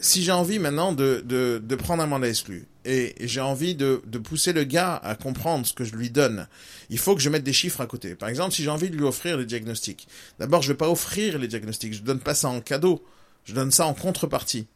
si 0.00 0.22
j'ai 0.22 0.32
envie 0.32 0.58
maintenant 0.58 0.92
de, 0.92 1.22
de, 1.26 1.60
de 1.62 1.74
prendre 1.74 2.02
un 2.02 2.06
mandat 2.06 2.28
exclu 2.28 2.66
et 2.86 3.14
j'ai 3.20 3.42
envie 3.42 3.74
de, 3.74 4.00
de 4.06 4.18
pousser 4.18 4.54
le 4.54 4.64
gars 4.64 4.96
à 5.04 5.14
comprendre 5.14 5.66
ce 5.66 5.74
que 5.74 5.84
je 5.84 5.94
lui 5.94 6.08
donne, 6.08 6.48
il 6.88 6.98
faut 6.98 7.14
que 7.14 7.20
je 7.20 7.28
mette 7.28 7.44
des 7.44 7.52
chiffres 7.52 7.82
à 7.82 7.86
côté. 7.86 8.14
Par 8.14 8.30
exemple, 8.30 8.52
si 8.54 8.62
j'ai 8.62 8.70
envie 8.70 8.88
de 8.88 8.96
lui 8.96 9.04
offrir 9.04 9.36
les 9.36 9.44
diagnostics, 9.44 10.08
d'abord 10.38 10.62
je 10.62 10.68
vais 10.68 10.78
pas 10.78 10.88
offrir 10.88 11.38
les 11.38 11.46
diagnostics, 11.46 11.92
je 11.92 12.00
donne 12.00 12.20
pas 12.20 12.34
ça 12.34 12.48
en 12.48 12.62
cadeau, 12.62 13.04
je 13.44 13.52
donne 13.52 13.70
ça 13.70 13.84
en 13.84 13.92
contrepartie. 13.92 14.66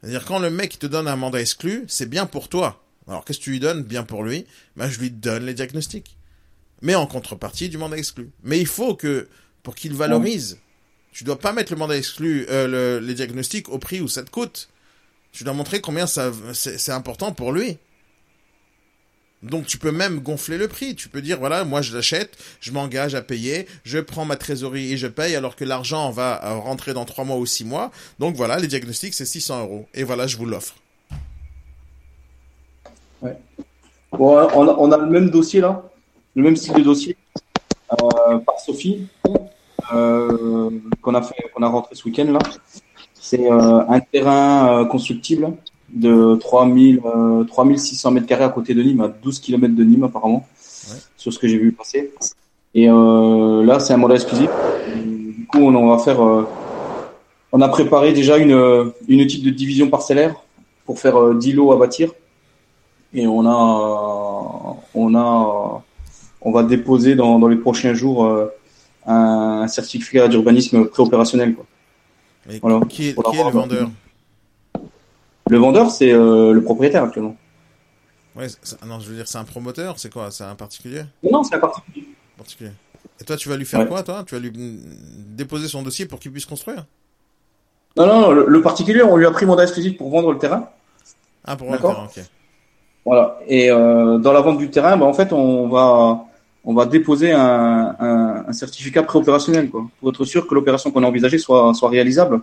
C'est-à-dire 0.00 0.24
quand 0.24 0.38
le 0.38 0.50
mec 0.50 0.78
te 0.78 0.86
donne 0.86 1.08
un 1.08 1.16
mandat 1.16 1.40
exclu, 1.40 1.84
c'est 1.88 2.08
bien 2.08 2.26
pour 2.26 2.48
toi. 2.48 2.85
Alors 3.08 3.24
qu'est-ce 3.24 3.38
que 3.38 3.44
tu 3.44 3.50
lui 3.50 3.60
donnes 3.60 3.82
Bien 3.82 4.02
pour 4.02 4.24
lui, 4.24 4.46
ben, 4.76 4.88
je 4.88 4.98
lui 4.98 5.10
donne 5.10 5.46
les 5.46 5.54
diagnostics. 5.54 6.16
Mais 6.82 6.94
en 6.94 7.06
contrepartie 7.06 7.68
du 7.68 7.78
mandat 7.78 7.96
exclu. 7.96 8.30
Mais 8.42 8.58
il 8.58 8.66
faut 8.66 8.94
que, 8.94 9.28
pour 9.62 9.74
qu'il 9.74 9.94
valorise, 9.94 10.58
tu 11.12 11.24
dois 11.24 11.38
pas 11.38 11.52
mettre 11.52 11.72
le 11.72 11.78
mandat 11.78 11.96
exclu, 11.96 12.46
euh, 12.50 13.00
les 13.00 13.14
diagnostics 13.14 13.68
au 13.68 13.78
prix 13.78 14.00
où 14.00 14.08
ça 14.08 14.22
te 14.22 14.30
coûte. 14.30 14.68
Tu 15.32 15.44
dois 15.44 15.54
montrer 15.54 15.80
combien 15.80 16.06
c'est 16.06 16.92
important 16.92 17.32
pour 17.32 17.52
lui. 17.52 17.78
Donc 19.42 19.66
tu 19.66 19.78
peux 19.78 19.92
même 19.92 20.20
gonfler 20.20 20.58
le 20.58 20.68
prix. 20.68 20.94
Tu 20.94 21.08
peux 21.08 21.22
dire 21.22 21.38
voilà, 21.38 21.64
moi 21.64 21.82
je 21.82 21.94
l'achète, 21.94 22.36
je 22.60 22.72
m'engage 22.72 23.14
à 23.14 23.22
payer, 23.22 23.66
je 23.84 23.98
prends 23.98 24.24
ma 24.24 24.36
trésorerie 24.36 24.92
et 24.92 24.96
je 24.96 25.06
paye, 25.06 25.36
alors 25.36 25.56
que 25.56 25.64
l'argent 25.64 26.10
va 26.10 26.44
euh, 26.44 26.54
rentrer 26.54 26.94
dans 26.94 27.04
trois 27.04 27.24
mois 27.24 27.36
ou 27.36 27.46
six 27.46 27.64
mois. 27.64 27.92
Donc 28.18 28.34
voilà, 28.34 28.58
les 28.58 28.66
diagnostics 28.66 29.14
c'est 29.14 29.26
600 29.26 29.60
euros. 29.60 29.88
Et 29.94 30.04
voilà, 30.04 30.26
je 30.26 30.36
vous 30.36 30.46
l'offre. 30.46 30.74
Bon, 34.12 34.48
on 34.54 34.92
a, 34.92 34.96
le 34.96 35.06
même 35.06 35.30
dossier 35.30 35.60
là, 35.60 35.82
le 36.34 36.42
même 36.42 36.56
style 36.56 36.74
de 36.74 36.82
dossier 36.82 37.16
euh, 37.92 38.38
par 38.38 38.58
Sophie 38.60 39.06
euh, 39.92 40.70
qu'on 41.02 41.14
a 41.14 41.22
fait, 41.22 41.50
qu'on 41.54 41.62
a 41.62 41.68
rentré 41.68 41.94
ce 41.94 42.04
week-end 42.04 42.32
là. 42.32 42.38
C'est 43.14 43.50
euh, 43.50 43.80
un 43.88 44.00
terrain 44.00 44.86
constructible 44.86 45.52
de 45.88 46.36
3000, 46.36 47.00
3600 47.48 48.10
mètres 48.12 48.26
carrés 48.26 48.44
à 48.44 48.48
côté 48.48 48.74
de 48.74 48.82
Nîmes, 48.82 49.00
à 49.00 49.08
12 49.08 49.40
km 49.40 49.74
de 49.74 49.84
Nîmes 49.84 50.04
apparemment, 50.04 50.46
sur 51.16 51.32
ce 51.32 51.38
que 51.38 51.48
j'ai 51.48 51.58
vu 51.58 51.72
passer. 51.72 52.12
Et 52.74 52.86
là, 52.86 53.80
c'est 53.80 53.94
un 53.94 53.96
modèle 53.96 54.16
exclusif. 54.16 54.50
Du 54.94 55.46
coup, 55.46 55.58
on, 55.58 55.88
va 55.88 55.98
faire. 55.98 56.20
on 57.52 57.60
a 57.60 57.68
préparé 57.68 58.12
déjà 58.12 58.36
une, 58.36 58.92
une 59.08 59.26
type 59.26 59.44
de 59.44 59.50
division 59.50 59.88
parcellaire 59.88 60.34
pour 60.84 60.98
faire 60.98 61.34
10 61.34 61.52
lots 61.52 61.72
à 61.72 61.76
bâtir 61.76 62.10
et 63.16 63.26
on 63.26 63.46
a, 63.46 64.76
on 64.94 65.14
a, 65.14 65.82
on 66.42 66.50
va 66.52 66.62
déposer 66.62 67.14
dans, 67.14 67.38
dans 67.38 67.48
les 67.48 67.56
prochains 67.56 67.94
jours 67.94 68.26
euh, 68.26 68.54
un, 69.06 69.66
certificat 69.68 70.28
d'urbanisme 70.28 70.86
préopérationnel. 70.86 71.54
Quoi. 71.54 71.64
Voilà. 72.60 72.80
Qui 72.86 73.08
est, 73.08 73.14
qui 73.14 73.36
est 73.36 73.44
le 73.44 73.50
vendeur 73.50 73.90
Le 75.48 75.56
vendeur, 75.56 75.90
c'est 75.90 76.12
euh, 76.12 76.52
le 76.52 76.62
propriétaire 76.62 77.04
actuellement. 77.04 77.36
Ouais, 78.36 78.48
non, 78.86 79.00
je 79.00 79.08
veux 79.08 79.16
dire, 79.16 79.26
c'est 79.26 79.38
un 79.38 79.44
promoteur, 79.44 79.98
c'est 79.98 80.12
quoi? 80.12 80.30
C'est 80.30 80.44
un 80.44 80.54
particulier? 80.54 81.04
Non, 81.22 81.42
c'est 81.42 81.54
un 81.54 81.58
particulier. 81.58 82.06
particulier. 82.36 82.70
Et 83.18 83.24
toi, 83.24 83.38
tu 83.38 83.48
vas 83.48 83.56
lui 83.56 83.64
faire 83.64 83.88
quoi, 83.88 84.02
toi? 84.02 84.24
Tu 84.26 84.34
vas 84.34 84.40
lui 84.40 84.52
déposer 84.54 85.68
son 85.68 85.82
dossier 85.82 86.04
pour 86.04 86.20
qu'il 86.20 86.32
puisse 86.32 86.44
construire? 86.44 86.84
Non, 87.96 88.06
non, 88.06 88.30
le, 88.30 88.60
particulier, 88.60 89.02
on 89.02 89.16
lui 89.16 89.24
a 89.24 89.30
pris 89.30 89.46
mandat 89.46 89.62
exclusif 89.62 89.96
pour 89.96 90.10
vendre 90.10 90.30
le 90.32 90.38
terrain. 90.38 90.68
Ah, 91.46 91.56
pour 91.56 91.68
vendre 91.68 91.80
le 91.80 91.88
terrain, 91.88 92.04
ok. 92.04 92.24
Voilà. 93.06 93.38
Et 93.46 93.70
euh, 93.70 94.18
dans 94.18 94.32
la 94.32 94.40
vente 94.40 94.58
du 94.58 94.68
terrain, 94.68 94.96
bah, 94.96 95.06
en 95.06 95.14
fait, 95.14 95.32
on 95.32 95.68
va 95.68 96.24
on 96.68 96.74
va 96.74 96.84
déposer 96.84 97.30
un, 97.30 97.94
un, 98.00 98.44
un 98.48 98.52
certificat 98.52 99.04
préopérationnel, 99.04 99.70
quoi, 99.70 99.86
pour 100.00 100.08
être 100.10 100.24
sûr 100.24 100.48
que 100.48 100.54
l'opération 100.56 100.90
qu'on 100.90 101.04
a 101.04 101.06
envisagée 101.06 101.38
soit 101.38 101.72
soit 101.74 101.88
réalisable. 101.88 102.40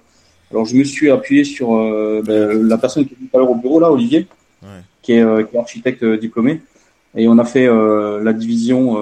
Alors, 0.49 0.65
je 0.65 0.75
me 0.75 0.85
suis 0.85 1.11
appuyé 1.11 1.43
sur 1.43 1.75
euh, 1.75 2.21
ben, 2.25 2.65
la 2.67 2.77
personne 2.77 3.05
qui 3.05 3.13
est 3.13 3.17
tout 3.17 3.35
à 3.35 3.39
l'heure 3.39 3.51
au 3.51 3.55
bureau 3.55 3.81
là, 3.81 3.91
Olivier, 3.91 4.27
ouais. 4.61 4.69
qui, 5.01 5.13
est, 5.13 5.21
euh, 5.21 5.43
qui, 5.43 5.55
est, 5.57 5.59
architecte 5.59 6.03
euh, 6.03 6.17
diplômé, 6.17 6.61
et 7.13 7.27
on 7.27 7.37
a 7.37 7.43
fait 7.43 7.67
euh, 7.67 8.23
la 8.23 8.31
division 8.31 8.97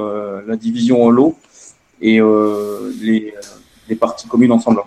la 0.47 0.55
division 0.55 1.03
en 1.03 1.11
lot 1.11 1.37
et 2.01 2.19
les 3.01 3.33
les 3.87 3.95
parties 3.95 4.27
communes 4.27 4.51
ensemble. 4.51 4.81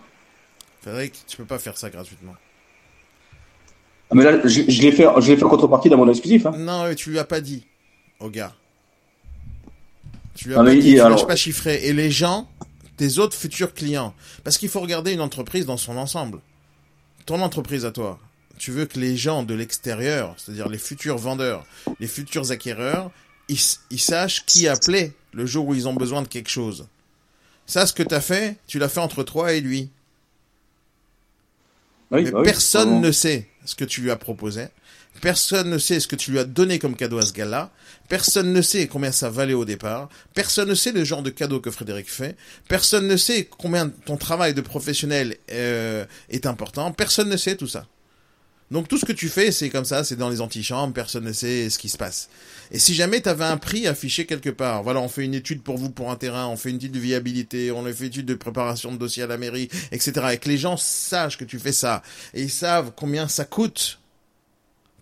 Frédéric, 0.83 1.23
tu 1.29 1.37
peux 1.37 1.45
pas 1.45 1.59
faire 1.59 1.77
ça 1.77 1.89
gratuitement. 1.89 2.35
Ah, 4.11 4.15
mais 4.15 4.25
là, 4.25 4.41
je, 4.45 4.63
je 4.69 4.83
l'ai 4.83 4.93
fait, 4.93 5.07
je 5.21 5.31
l'ai 5.31 5.37
fait 5.37 5.45
en 5.45 5.49
contrepartie 5.49 5.89
d'un 5.89 5.97
modèle 5.97 6.13
exclusif. 6.15 6.47
Hein. 6.47 6.53
Non, 6.59 6.95
tu 6.95 7.11
lui 7.11 7.19
as 7.19 7.25
pas 7.25 7.41
dit 7.41 7.65
au 8.21 8.29
gars. 8.31 8.55
Tu 10.35 10.49
lui 10.49 10.55
as 10.55 10.59
pas 10.59 10.71
dit, 10.71 10.89
il- 10.91 10.95
tu 10.95 11.01
alors- 11.01 11.27
pas 11.27 11.37
chiffré. 11.37 11.81
Et 11.87 11.93
les 11.93 12.11
gens, 12.11 12.49
tes 12.97 13.19
autres 13.19 13.37
futurs 13.37 13.73
clients, 13.75 14.15
parce 14.43 14.59
qu'il 14.59 14.69
faut 14.69 14.81
regarder 14.81 15.13
une 15.13 15.21
entreprise 15.21 15.67
dans 15.67 15.77
son 15.77 15.97
ensemble. 15.97 16.41
Ton 17.27 17.41
entreprise 17.41 17.85
à 17.85 17.91
toi, 17.93 18.19
tu 18.59 18.71
veux 18.71 18.85
que 18.87 18.99
les 18.99 19.17
gens 19.17 19.43
de 19.43 19.55
l'extérieur, 19.55 20.35
c'est-à-dire 20.37 20.69
les 20.69 20.79
futurs 20.79 21.17
vendeurs, 21.19 21.65
les 22.01 22.07
futurs 22.09 22.51
acquéreurs, 22.51 23.11
ils, 23.49 23.59
ils 23.91 24.01
sachent 24.01 24.45
qui 24.47 24.69
appeler 24.69 25.13
le 25.33 25.47
jour 25.47 25.67
où 25.67 25.75
ils 25.75 25.89
ont 25.89 25.95
besoin 25.95 26.23
de 26.23 26.29
quelque 26.29 26.51
chose. 26.51 26.87
Ça, 27.67 27.87
ce 27.87 27.93
que 27.95 28.03
tu 28.03 28.15
as 28.15 28.21
fait, 28.21 28.57
tu 28.67 28.79
l'as 28.79 28.89
fait 28.89 29.01
entre 29.01 29.23
toi 29.23 29.53
et 29.55 29.61
lui. 29.61 29.89
Oui, 32.11 32.25
Mais 32.25 32.31
bah 32.31 32.43
personne 32.45 33.01
ne 33.01 33.11
sait 33.13 33.49
ce 33.65 33.75
que 33.75 33.85
tu 33.85 34.01
lui 34.01 34.11
as 34.11 34.17
proposé. 34.17 34.67
Personne 35.21 35.71
ne 35.71 35.79
sait 35.79 36.01
ce 36.01 36.09
que 36.09 36.17
tu 36.17 36.33
lui 36.33 36.39
as 36.39 36.45
donné 36.45 36.79
comme 36.79 36.97
cadeau 36.97 37.19
à 37.19 37.23
ce 37.23 37.33
gars-là. 37.33 37.71
Personne 38.09 38.53
ne 38.53 38.61
sait 38.61 38.89
combien 38.89 39.13
ça 39.13 39.31
valait 39.31 39.55
au 39.55 39.65
départ. 39.65 40.09
Personne 40.35 40.69
ne 40.69 40.75
sait 40.75 40.93
le 40.93 41.05
genre 41.05 41.23
de 41.23 41.31
cadeau 41.31 41.61
que 41.61 41.71
Frédéric 41.71 42.11
fait. 42.11 42.37
Personne 42.69 43.07
ne 43.07 43.17
sait 43.17 43.49
combien 43.59 43.89
ton 43.89 44.17
travail 44.17 44.55
de 44.55 44.61
professionnel 44.61 45.37
euh, 45.53 46.05
est 46.29 46.47
important. 46.47 46.93
Personne 46.93 47.29
ne 47.29 47.37
sait 47.37 47.57
tout 47.57 47.69
ça. 47.69 47.87
Donc 48.75 48.89
tout 48.89 48.99
ce 48.99 49.05
que 49.05 49.13
tu 49.13 49.29
fais, 49.29 49.53
c'est 49.53 49.71
comme 49.71 49.85
ça, 49.85 50.03
c'est 50.03 50.17
dans 50.17 50.29
les 50.29 50.41
antichambres, 50.41 50.93
personne 50.93 51.23
ne 51.23 51.33
sait 51.33 51.71
ce 51.71 51.79
qui 51.79 51.89
se 51.89 51.97
passe. 51.97 52.29
Et 52.73 52.81
si 52.81 52.93
jamais 52.93 53.23
tu 53.23 53.29
avais 53.29 53.45
un 53.45 53.57
prix 53.57 53.87
affiché 53.87 54.27
quelque 54.27 54.51
part, 54.51 54.83
voilà, 54.83 54.99
on 54.99 55.07
fait 55.07 55.25
une 55.25 55.35
étude 55.35 55.63
pour 55.63 55.79
vous 55.79 55.91
pour 55.91 56.11
un 56.11 56.17
terrain, 56.17 56.49
on 56.49 56.57
fait 56.57 56.71
une 56.71 56.77
étude 56.77 56.91
de 56.91 56.99
viabilité, 56.99 57.71
on 57.71 57.85
fait 57.85 58.01
une 58.01 58.07
étude 58.07 58.27
de 58.27 58.35
préparation 58.35 58.91
de 58.91 58.97
dossier 58.97 59.23
à 59.23 59.29
la 59.29 59.39
mairie, 59.39 59.69
etc. 59.93 60.13
Et 60.33 60.39
que 60.39 60.49
les 60.49 60.59
gens 60.59 60.77
sachent 60.77 61.39
que 61.39 61.45
tu 61.45 61.61
fais 61.61 61.71
ça, 61.71 62.03
et 62.35 62.43
ils 62.43 62.51
savent 62.51 62.91
combien 62.97 63.29
ça 63.29 63.45
coûte. 63.45 64.01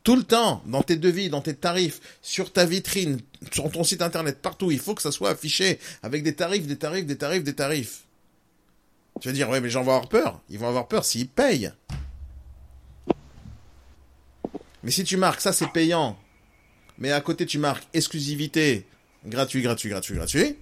Tout 0.04 0.16
le 0.16 0.24
temps, 0.24 0.62
dans 0.66 0.82
tes 0.82 0.96
devis, 0.96 1.30
dans 1.30 1.40
tes 1.40 1.54
tarifs, 1.54 2.02
sur 2.20 2.52
ta 2.52 2.66
vitrine, 2.66 3.20
sur 3.52 3.70
ton 3.70 3.84
site 3.84 4.02
internet, 4.02 4.42
partout, 4.42 4.70
il 4.70 4.80
faut 4.80 4.94
que 4.94 5.00
ça 5.00 5.12
soit 5.12 5.30
affiché 5.30 5.78
avec 6.02 6.22
des 6.24 6.34
tarifs, 6.34 6.66
des 6.66 6.76
tarifs, 6.76 7.06
des 7.06 7.16
tarifs, 7.16 7.42
des 7.42 7.54
tarifs. 7.54 8.02
Tu 9.22 9.28
vas 9.28 9.32
dire, 9.32 9.48
ouais, 9.48 9.60
mais 9.60 9.68
les 9.68 9.72
gens 9.72 9.82
vont 9.82 9.94
avoir 9.94 10.10
peur. 10.10 10.42
Ils 10.50 10.58
vont 10.58 10.68
avoir 10.68 10.88
peur 10.88 11.06
s'ils 11.06 11.26
payent. 11.26 11.72
Mais 14.82 14.90
si 14.90 15.04
tu 15.04 15.16
marques, 15.16 15.40
ça 15.40 15.52
c'est 15.52 15.68
payant, 15.68 16.18
mais 16.98 17.12
à 17.12 17.20
côté 17.20 17.46
tu 17.46 17.58
marques 17.58 17.86
exclusivité, 17.94 18.86
gratuit, 19.26 19.62
gratuit, 19.62 19.90
gratuit, 19.90 20.14
gratuit, 20.14 20.56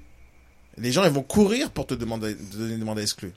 les 0.77 0.93
gens 0.93 1.05
ils 1.05 1.11
vont 1.11 1.23
courir 1.23 1.71
pour 1.71 1.87
te 1.87 1.95
demander, 1.95 2.37
te 2.37 2.57
donner 2.57 2.75
une 2.75 2.81
demande 2.81 2.99
exclue. 2.99 3.33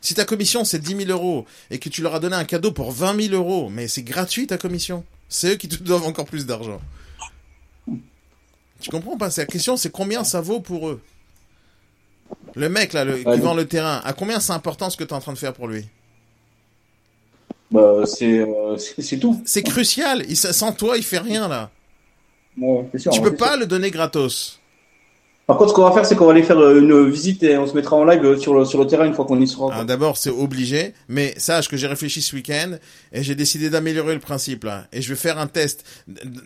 Si 0.00 0.14
ta 0.14 0.24
commission 0.24 0.64
c'est 0.64 0.80
10 0.80 1.06
000 1.06 1.10
euros 1.10 1.46
et 1.70 1.78
que 1.78 1.88
tu 1.88 2.02
leur 2.02 2.14
as 2.14 2.20
donné 2.20 2.36
un 2.36 2.44
cadeau 2.44 2.72
pour 2.72 2.92
20 2.92 3.28
000 3.28 3.34
euros, 3.34 3.70
mais 3.70 3.88
c'est 3.88 4.02
gratuit 4.02 4.46
ta 4.46 4.58
commission, 4.58 5.04
c'est 5.28 5.52
eux 5.52 5.56
qui 5.56 5.68
te 5.68 5.82
doivent 5.82 6.06
encore 6.06 6.26
plus 6.26 6.44
d'argent. 6.46 6.80
Tu 8.80 8.90
comprends 8.90 9.16
pas? 9.16 9.30
C'est 9.30 9.40
la 9.42 9.46
question, 9.46 9.78
c'est 9.78 9.90
combien 9.90 10.24
ça 10.24 10.42
vaut 10.42 10.60
pour 10.60 10.88
eux? 10.88 11.00
Le 12.54 12.68
mec 12.68 12.92
là, 12.92 13.04
le, 13.04 13.16
qui 13.16 13.40
vend 13.40 13.54
le 13.54 13.66
terrain, 13.66 14.02
à 14.04 14.12
combien 14.12 14.40
c'est 14.40 14.52
important 14.52 14.90
ce 14.90 14.96
que 14.96 15.04
tu 15.04 15.10
es 15.10 15.14
en 15.14 15.20
train 15.20 15.32
de 15.32 15.38
faire 15.38 15.54
pour 15.54 15.68
lui? 15.68 15.88
Bah, 17.74 18.06
c'est, 18.06 18.38
euh, 18.38 18.76
c'est 18.78 19.18
tout. 19.18 19.42
C'est 19.44 19.62
crucial. 19.64 20.24
Il, 20.28 20.36
sans 20.36 20.72
toi, 20.72 20.96
il 20.96 21.02
fait 21.02 21.18
rien 21.18 21.48
là. 21.48 21.70
Sûr, 22.56 23.12
Tu 23.12 23.18
ouais, 23.20 23.30
peux 23.30 23.34
pas 23.36 23.50
sûr. 23.52 23.60
le 23.60 23.66
donner 23.66 23.90
gratos. 23.90 24.60
Par 25.46 25.58
contre, 25.58 25.70
ce 25.70 25.74
qu'on 25.74 25.82
va 25.82 25.92
faire, 25.92 26.06
c'est 26.06 26.16
qu'on 26.16 26.24
va 26.24 26.30
aller 26.32 26.42
faire 26.42 26.58
euh, 26.58 26.78
une 26.80 27.10
visite 27.10 27.42
et 27.42 27.58
on 27.58 27.66
se 27.66 27.74
mettra 27.74 27.96
en 27.96 28.04
live 28.04 28.24
euh, 28.24 28.38
sur 28.38 28.54
le, 28.54 28.64
sur 28.64 28.78
le 28.80 28.86
terrain 28.86 29.04
une 29.04 29.12
fois 29.12 29.26
qu'on 29.26 29.38
y 29.40 29.46
sera. 29.46 29.72
Alors, 29.74 29.84
D'abord, 29.84 30.16
c'est 30.16 30.30
obligé, 30.30 30.94
mais 31.08 31.34
sache 31.36 31.68
que 31.68 31.76
j'ai 31.76 31.86
réfléchi 31.86 32.22
ce 32.22 32.34
week-end 32.34 32.76
et 33.12 33.22
j'ai 33.22 33.34
décidé 33.34 33.68
d'améliorer 33.68 34.14
le 34.14 34.20
principe 34.20 34.64
là. 34.64 34.86
Et 34.92 35.02
je 35.02 35.08
vais 35.10 35.16
faire 35.20 35.38
un 35.38 35.46
test. 35.46 35.84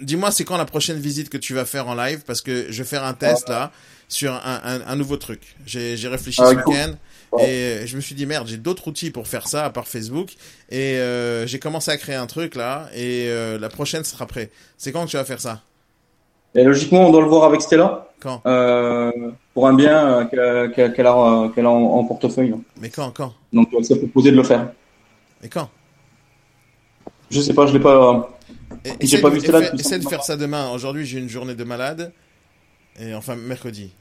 Dis-moi, 0.00 0.32
c'est 0.32 0.44
quand 0.44 0.56
la 0.56 0.64
prochaine 0.64 0.98
visite 0.98 1.28
que 1.28 1.36
tu 1.38 1.54
vas 1.54 1.64
faire 1.64 1.86
en 1.86 1.94
live? 1.94 2.22
Parce 2.26 2.40
que 2.40 2.72
je 2.72 2.82
vais 2.82 2.88
faire 2.88 3.04
un 3.04 3.14
test 3.14 3.48
là 3.48 3.70
sur 4.08 4.32
un, 4.32 4.60
un, 4.64 4.80
un 4.84 4.96
nouveau 4.96 5.16
truc. 5.16 5.42
J'ai 5.64 5.96
j'ai 5.96 6.08
réfléchi 6.08 6.40
Ah, 6.42 6.50
ce 6.50 6.54
cool. 6.56 6.72
week-end. 6.72 6.94
Et 7.40 7.86
je 7.86 7.96
me 7.96 8.00
suis 8.00 8.14
dit 8.14 8.24
merde, 8.26 8.46
j'ai 8.48 8.56
d'autres 8.56 8.88
outils 8.88 9.10
pour 9.10 9.28
faire 9.28 9.48
ça 9.48 9.64
à 9.64 9.70
part 9.70 9.86
Facebook 9.86 10.34
et 10.70 10.96
euh, 10.96 11.46
j'ai 11.46 11.58
commencé 11.58 11.90
à 11.90 11.96
créer 11.98 12.16
un 12.16 12.26
truc 12.26 12.54
là 12.54 12.88
et 12.94 13.26
euh, 13.28 13.58
la 13.58 13.68
prochaine 13.68 14.02
sera 14.04 14.26
prêt. 14.26 14.50
C'est 14.78 14.92
quand 14.92 15.04
que 15.04 15.10
tu 15.10 15.16
vas 15.16 15.24
faire 15.24 15.40
ça? 15.40 15.60
Et 16.54 16.64
logiquement, 16.64 17.06
on 17.06 17.12
doit 17.12 17.20
le 17.20 17.28
voir 17.28 17.44
avec 17.44 17.60
Stella 17.60 18.08
Quand? 18.20 18.40
Euh, 18.46 19.12
pour 19.52 19.68
un 19.68 19.74
bien 19.74 20.26
euh, 20.32 20.68
qu'elle 20.68 21.06
a, 21.06 21.12
euh, 21.14 21.64
en, 21.64 21.66
en 21.66 22.04
portefeuille. 22.04 22.54
Mais 22.80 22.88
quand 22.88 23.10
Quand? 23.10 23.34
Donc, 23.52 23.68
elle 23.76 23.84
s'est 23.84 23.98
proposé 23.98 24.30
de 24.30 24.36
le 24.36 24.42
faire. 24.42 24.72
Et 25.42 25.48
quand? 25.48 25.68
Je 27.30 27.40
sais 27.42 27.52
pas, 27.52 27.66
je 27.66 27.74
l'ai 27.74 27.80
pas. 27.80 28.38
J'ai 29.02 29.20
pas 29.20 29.28
vu 29.28 29.40
cela 29.40 29.72
essaie- 29.74 29.98
de 29.98 30.08
faire 30.08 30.24
ça 30.24 30.36
demain. 30.36 30.70
Aujourd'hui, 30.70 31.04
j'ai 31.04 31.18
une 31.18 31.28
journée 31.28 31.54
de 31.54 31.64
malade. 31.64 32.12
Et 32.98 33.14
enfin, 33.14 33.36
mercredi. 33.36 33.92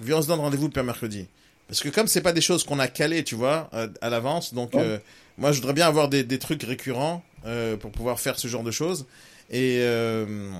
Viens, 0.00 0.18
on 0.18 0.22
se 0.22 0.28
donne 0.28 0.40
rendez-vous 0.40 0.70
le 0.74 0.82
mercredi. 0.84 1.26
Parce 1.72 1.80
que 1.80 1.88
comme 1.88 2.06
c'est 2.06 2.20
pas 2.20 2.34
des 2.34 2.42
choses 2.42 2.64
qu'on 2.64 2.78
a 2.78 2.86
calées, 2.86 3.24
tu 3.24 3.34
vois, 3.34 3.70
à 4.02 4.10
l'avance, 4.10 4.52
donc 4.52 4.74
euh, 4.74 4.98
moi, 5.38 5.52
je 5.52 5.56
voudrais 5.56 5.72
bien 5.72 5.86
avoir 5.86 6.10
des, 6.10 6.22
des 6.22 6.38
trucs 6.38 6.62
récurrents 6.64 7.24
euh, 7.46 7.78
pour 7.78 7.90
pouvoir 7.90 8.20
faire 8.20 8.38
ce 8.38 8.46
genre 8.46 8.62
de 8.62 8.70
choses. 8.70 9.06
Et 9.48 9.78
euh, 9.80 10.50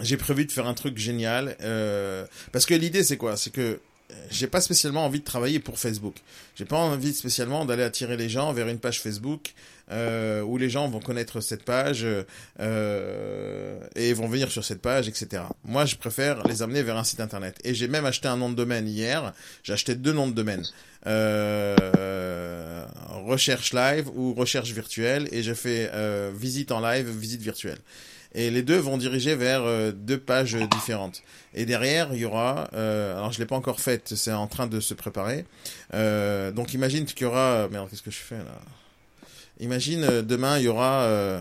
j'ai 0.00 0.16
prévu 0.16 0.46
de 0.46 0.50
faire 0.50 0.66
un 0.66 0.72
truc 0.72 0.96
génial. 0.96 1.54
parce 2.50 2.64
que 2.64 2.72
l'idée, 2.72 3.04
c'est 3.04 3.18
quoi? 3.18 3.36
C'est 3.36 3.50
que 3.50 3.78
j'ai 4.30 4.46
pas 4.46 4.60
spécialement 4.60 5.04
envie 5.04 5.20
de 5.20 5.24
travailler 5.24 5.58
pour 5.58 5.78
Facebook. 5.78 6.16
J'ai 6.56 6.64
pas 6.64 6.76
envie 6.76 7.12
spécialement 7.12 7.64
d'aller 7.64 7.82
attirer 7.82 8.16
les 8.16 8.28
gens 8.28 8.52
vers 8.52 8.68
une 8.68 8.78
page 8.78 9.00
Facebook 9.00 9.52
euh, 9.90 10.42
où 10.42 10.58
les 10.58 10.70
gens 10.70 10.88
vont 10.88 11.00
connaître 11.00 11.40
cette 11.40 11.64
page 11.64 12.06
euh, 12.60 13.80
et 13.94 14.12
vont 14.12 14.28
venir 14.28 14.50
sur 14.50 14.64
cette 14.64 14.80
page, 14.80 15.08
etc. 15.08 15.42
Moi, 15.64 15.84
je 15.84 15.96
préfère 15.96 16.46
les 16.46 16.62
amener 16.62 16.82
vers 16.82 16.96
un 16.96 17.04
site 17.04 17.20
internet. 17.20 17.58
Et 17.64 17.74
j'ai 17.74 17.88
même 17.88 18.06
acheté 18.06 18.28
un 18.28 18.36
nom 18.36 18.50
de 18.50 18.54
domaine 18.54 18.88
hier. 18.88 19.32
J'ai 19.62 19.72
acheté 19.72 19.94
deux 19.94 20.12
noms 20.12 20.28
de 20.28 20.34
domaine. 20.34 20.64
Euh, 21.06 22.86
recherche 23.24 23.72
live 23.72 24.08
ou 24.14 24.34
recherche 24.34 24.70
virtuelle 24.72 25.28
et 25.32 25.42
j'ai 25.42 25.54
fait 25.54 25.90
euh, 25.92 26.30
visite 26.34 26.72
en 26.72 26.80
live, 26.80 27.08
visite 27.08 27.42
virtuelle. 27.42 27.78
Et 28.34 28.50
les 28.50 28.62
deux 28.62 28.78
vont 28.78 28.96
diriger 28.96 29.34
vers 29.34 29.62
euh, 29.62 29.92
deux 29.92 30.18
pages 30.18 30.54
différentes. 30.54 31.22
Et 31.54 31.66
derrière, 31.66 32.14
il 32.14 32.20
y 32.20 32.24
aura, 32.24 32.68
euh, 32.72 33.16
alors 33.16 33.32
je 33.32 33.38
l'ai 33.38 33.46
pas 33.46 33.56
encore 33.56 33.80
faite, 33.80 34.14
c'est 34.16 34.32
en 34.32 34.46
train 34.46 34.66
de 34.66 34.80
se 34.80 34.94
préparer. 34.94 35.44
Euh, 35.92 36.50
donc 36.50 36.72
imagine 36.72 37.04
qu'il 37.04 37.22
y 37.22 37.24
aura, 37.24 37.68
merde, 37.70 37.90
qu'est-ce 37.90 38.02
que 38.02 38.10
je 38.10 38.18
fais 38.18 38.38
là? 38.38 38.58
Imagine 39.60 40.22
demain 40.22 40.58
il 40.58 40.64
y 40.64 40.68
aura, 40.68 41.02
euh, 41.02 41.40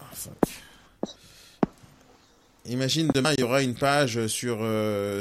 ah, 0.00 0.04
fuck. 0.12 0.34
Imagine 2.66 3.08
demain 3.12 3.32
il 3.36 3.40
y 3.40 3.44
aura 3.44 3.62
une 3.62 3.74
page 3.74 4.26
sur 4.28 4.58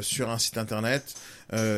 sur 0.01 0.29
un 0.29 0.37
site 0.37 0.57
internet 0.57 1.15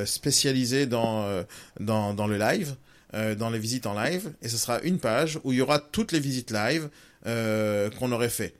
spécialisé 0.05 0.87
dans 0.87 1.43
dans 1.79 2.15
dans 2.15 2.25
le 2.25 2.37
live, 2.37 2.75
dans 3.13 3.49
les 3.51 3.59
visites 3.59 3.85
en 3.85 3.93
live, 3.93 4.33
et 4.41 4.49
ce 4.49 4.57
sera 4.57 4.81
une 4.81 4.99
page 4.99 5.39
où 5.43 5.53
il 5.53 5.59
y 5.59 5.61
aura 5.61 5.79
toutes 5.79 6.11
les 6.11 6.19
visites 6.19 6.49
live 6.51 6.89
euh, 7.25 7.89
qu'on 7.91 8.11
aurait 8.11 8.29
fait. 8.29 8.53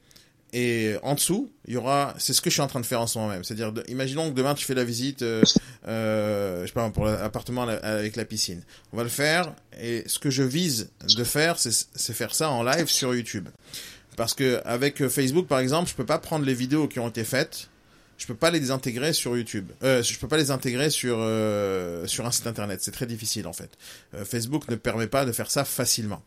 Et 0.51 0.95
en 1.03 1.13
dessous, 1.13 1.51
il 1.67 1.75
y 1.75 1.77
aura, 1.77 2.15
c'est 2.17 2.33
ce 2.33 2.41
que 2.41 2.49
je 2.49 2.55
suis 2.55 2.61
en 2.61 2.67
train 2.67 2.79
de 2.79 2.85
faire 2.85 2.99
en 3.01 3.05
ce 3.05 3.19
moment 3.19 3.29
même. 3.31 3.43
C'est-à-dire, 3.43 3.71
imaginons 3.87 4.31
que 4.31 4.35
demain 4.35 4.55
tu 4.55 4.65
fais 4.65 4.73
la 4.73 4.83
visite, 4.83 5.21
euh, 5.21 5.43
euh, 5.87 6.61
je 6.63 6.67
sais 6.67 6.73
pas, 6.73 6.89
pour 6.89 7.05
l'appartement 7.05 7.65
la- 7.65 7.75
avec 7.77 8.15
la 8.15 8.25
piscine. 8.25 8.63
On 8.91 8.97
va 8.97 9.03
le 9.03 9.09
faire, 9.09 9.53
et 9.79 10.03
ce 10.07 10.17
que 10.17 10.31
je 10.31 10.41
vise 10.41 10.89
de 11.15 11.23
faire, 11.23 11.59
c'est 11.59 12.13
faire 12.13 12.33
ça 12.33 12.49
en 12.49 12.63
live 12.63 12.87
sur 12.87 13.13
YouTube. 13.13 13.47
Parce 14.17 14.33
que 14.33 14.59
avec 14.65 15.07
Facebook, 15.07 15.47
par 15.47 15.59
exemple, 15.59 15.87
je 15.89 15.93
peux 15.95 16.05
pas 16.05 16.17
prendre 16.17 16.45
les 16.45 16.55
vidéos 16.55 16.87
qui 16.87 16.99
ont 16.99 17.09
été 17.09 17.23
faites, 17.23 17.69
je 18.17 18.25
peux 18.25 18.35
pas 18.35 18.49
les 18.49 18.71
intégrer 18.71 19.13
sur 19.13 19.37
YouTube. 19.37 19.69
Euh, 19.83 20.01
je 20.03 20.17
peux 20.17 20.27
pas 20.27 20.35
les 20.37 20.49
intégrer 20.49 20.89
sur 20.89 21.17
sur 22.09 22.25
un 22.25 22.31
site 22.31 22.47
internet. 22.47 22.79
C'est 22.81 22.91
très 22.91 23.05
difficile 23.05 23.45
en 23.45 23.53
fait. 23.53 23.69
Facebook 24.25 24.67
ne 24.67 24.75
permet 24.75 25.07
pas 25.07 25.25
de 25.25 25.31
faire 25.31 25.51
ça 25.51 25.63
facilement. 25.63 26.21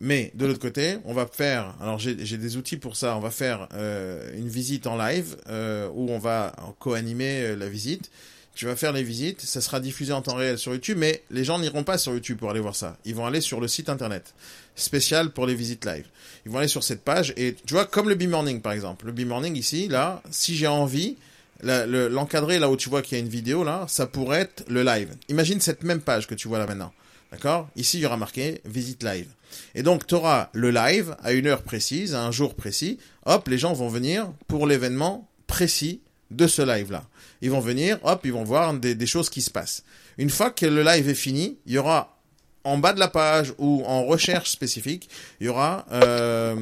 Mais 0.00 0.32
de 0.34 0.46
l'autre 0.46 0.58
côté, 0.58 0.98
on 1.04 1.14
va 1.14 1.26
faire. 1.26 1.74
Alors 1.80 1.98
j'ai 1.98 2.14
des 2.14 2.56
outils 2.56 2.76
pour 2.76 2.96
ça. 2.96 3.16
On 3.16 3.20
va 3.20 3.30
faire 3.30 3.68
euh, 3.74 4.36
une 4.36 4.48
visite 4.48 4.86
en 4.86 4.96
live 4.96 5.36
euh, 5.48 5.88
où 5.94 6.10
on 6.10 6.18
va 6.18 6.54
co-animer 6.80 7.42
euh, 7.42 7.56
la 7.56 7.68
visite. 7.68 8.10
Tu 8.54 8.66
vas 8.66 8.76
faire 8.76 8.92
les 8.92 9.02
visites, 9.02 9.40
ça 9.40 9.62
sera 9.62 9.80
diffusé 9.80 10.12
en 10.12 10.20
temps 10.20 10.34
réel 10.34 10.58
sur 10.58 10.74
YouTube, 10.74 10.98
mais 10.98 11.22
les 11.30 11.42
gens 11.42 11.58
n'iront 11.58 11.84
pas 11.84 11.96
sur 11.96 12.12
YouTube 12.12 12.36
pour 12.36 12.50
aller 12.50 12.60
voir 12.60 12.76
ça. 12.76 12.98
Ils 13.06 13.14
vont 13.14 13.24
aller 13.24 13.40
sur 13.40 13.60
le 13.60 13.68
site 13.68 13.88
internet 13.88 14.34
spécial 14.76 15.30
pour 15.30 15.46
les 15.46 15.54
visites 15.54 15.86
live. 15.86 16.04
Ils 16.44 16.52
vont 16.52 16.58
aller 16.58 16.68
sur 16.68 16.82
cette 16.82 17.02
page 17.02 17.32
et 17.38 17.54
tu 17.66 17.72
vois 17.72 17.86
comme 17.86 18.10
le 18.10 18.14
B-Morning 18.14 18.60
par 18.60 18.72
exemple. 18.72 19.06
Le 19.06 19.12
B-Morning 19.12 19.56
ici, 19.56 19.88
là, 19.88 20.22
si 20.30 20.54
j'ai 20.54 20.66
envie, 20.66 21.16
l'encadré 21.62 22.58
là 22.58 22.68
où 22.68 22.76
tu 22.76 22.90
vois 22.90 23.00
qu'il 23.00 23.16
y 23.16 23.20
a 23.20 23.24
une 23.24 23.30
vidéo 23.30 23.64
là, 23.64 23.86
ça 23.88 24.06
pourrait 24.06 24.40
être 24.40 24.64
le 24.68 24.82
live. 24.82 25.14
Imagine 25.28 25.60
cette 25.60 25.82
même 25.82 26.00
page 26.00 26.26
que 26.26 26.34
tu 26.34 26.48
vois 26.48 26.58
là 26.58 26.66
maintenant. 26.66 26.92
D'accord? 27.30 27.70
Ici, 27.76 27.98
il 27.98 28.02
y 28.02 28.06
aura 28.06 28.18
marqué 28.18 28.60
visite 28.66 29.02
live. 29.02 29.28
Et 29.74 29.82
donc, 29.82 30.06
tu 30.06 30.14
auras 30.14 30.50
le 30.52 30.70
live 30.70 31.16
à 31.22 31.32
une 31.32 31.46
heure 31.46 31.62
précise, 31.62 32.14
à 32.14 32.22
un 32.22 32.30
jour 32.30 32.54
précis. 32.54 32.98
Hop, 33.26 33.48
les 33.48 33.58
gens 33.58 33.72
vont 33.72 33.88
venir 33.88 34.32
pour 34.48 34.66
l'événement 34.66 35.28
précis 35.46 36.00
de 36.30 36.46
ce 36.46 36.62
live-là. 36.62 37.04
Ils 37.40 37.50
vont 37.50 37.60
venir, 37.60 37.98
hop, 38.04 38.22
ils 38.24 38.32
vont 38.32 38.44
voir 38.44 38.74
des, 38.74 39.06
choses 39.06 39.30
qui 39.30 39.42
se 39.42 39.50
passent. 39.50 39.84
Une 40.18 40.30
fois 40.30 40.50
que 40.50 40.66
le 40.66 40.82
live 40.82 41.08
est 41.08 41.14
fini, 41.14 41.58
il 41.66 41.72
y 41.72 41.78
aura 41.78 42.18
en 42.64 42.78
bas 42.78 42.92
de 42.92 43.00
la 43.00 43.08
page 43.08 43.52
ou 43.58 43.82
en 43.86 44.04
recherche 44.04 44.50
spécifique, 44.50 45.08
il 45.40 45.46
y 45.46 45.48
aura 45.48 45.84
euh, 45.90 46.54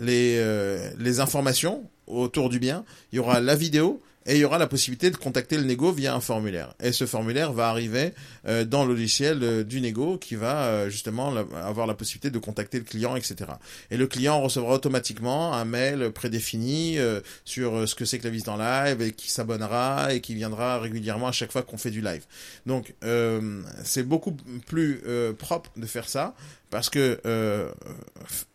les, 0.00 0.36
euh, 0.38 0.90
les 0.98 1.20
informations 1.20 1.84
autour 2.06 2.48
du 2.48 2.58
bien, 2.58 2.84
il 3.12 3.16
y 3.16 3.18
aura 3.18 3.40
la 3.40 3.56
vidéo, 3.56 4.00
et 4.26 4.34
il 4.34 4.40
y 4.40 4.44
aura 4.44 4.58
la 4.58 4.66
possibilité 4.66 5.10
de 5.10 5.16
contacter 5.16 5.56
le 5.56 5.64
négo 5.64 5.92
via 5.92 6.14
un 6.14 6.20
formulaire. 6.20 6.74
Et 6.82 6.92
ce 6.92 7.06
formulaire 7.06 7.52
va 7.52 7.68
arriver 7.68 8.12
euh, 8.46 8.64
dans 8.64 8.84
le 8.84 8.94
logiciel 8.94 9.42
euh, 9.42 9.64
du 9.64 9.80
négo 9.80 10.18
qui 10.18 10.36
va 10.36 10.64
euh, 10.64 10.90
justement 10.90 11.34
avoir 11.54 11.86
la 11.86 11.94
possibilité 11.94 12.30
de 12.30 12.38
contacter 12.38 12.78
le 12.78 12.84
client, 12.84 13.16
etc. 13.16 13.36
Et 13.90 13.96
le 13.96 14.06
client 14.06 14.40
recevra 14.40 14.74
automatiquement 14.74 15.54
un 15.54 15.64
mail 15.64 16.10
prédéfini 16.10 16.98
euh, 16.98 17.20
sur 17.44 17.76
euh, 17.76 17.86
ce 17.86 17.94
que 17.94 18.04
c'est 18.04 18.18
que 18.18 18.24
la 18.24 18.30
visite 18.30 18.48
en 18.48 18.56
live 18.56 19.02
et 19.02 19.12
qui 19.12 19.30
s'abonnera 19.30 20.14
et 20.14 20.20
qui 20.20 20.34
viendra 20.34 20.78
régulièrement 20.78 21.28
à 21.28 21.32
chaque 21.32 21.52
fois 21.52 21.62
qu'on 21.62 21.78
fait 21.78 21.90
du 21.90 22.00
live. 22.00 22.24
Donc 22.66 22.94
c'est 23.84 24.02
beaucoup 24.02 24.36
plus 24.66 25.02
propre 25.38 25.70
de 25.76 25.86
faire 25.86 26.08
ça 26.08 26.34
parce 26.70 26.90
que 26.90 27.18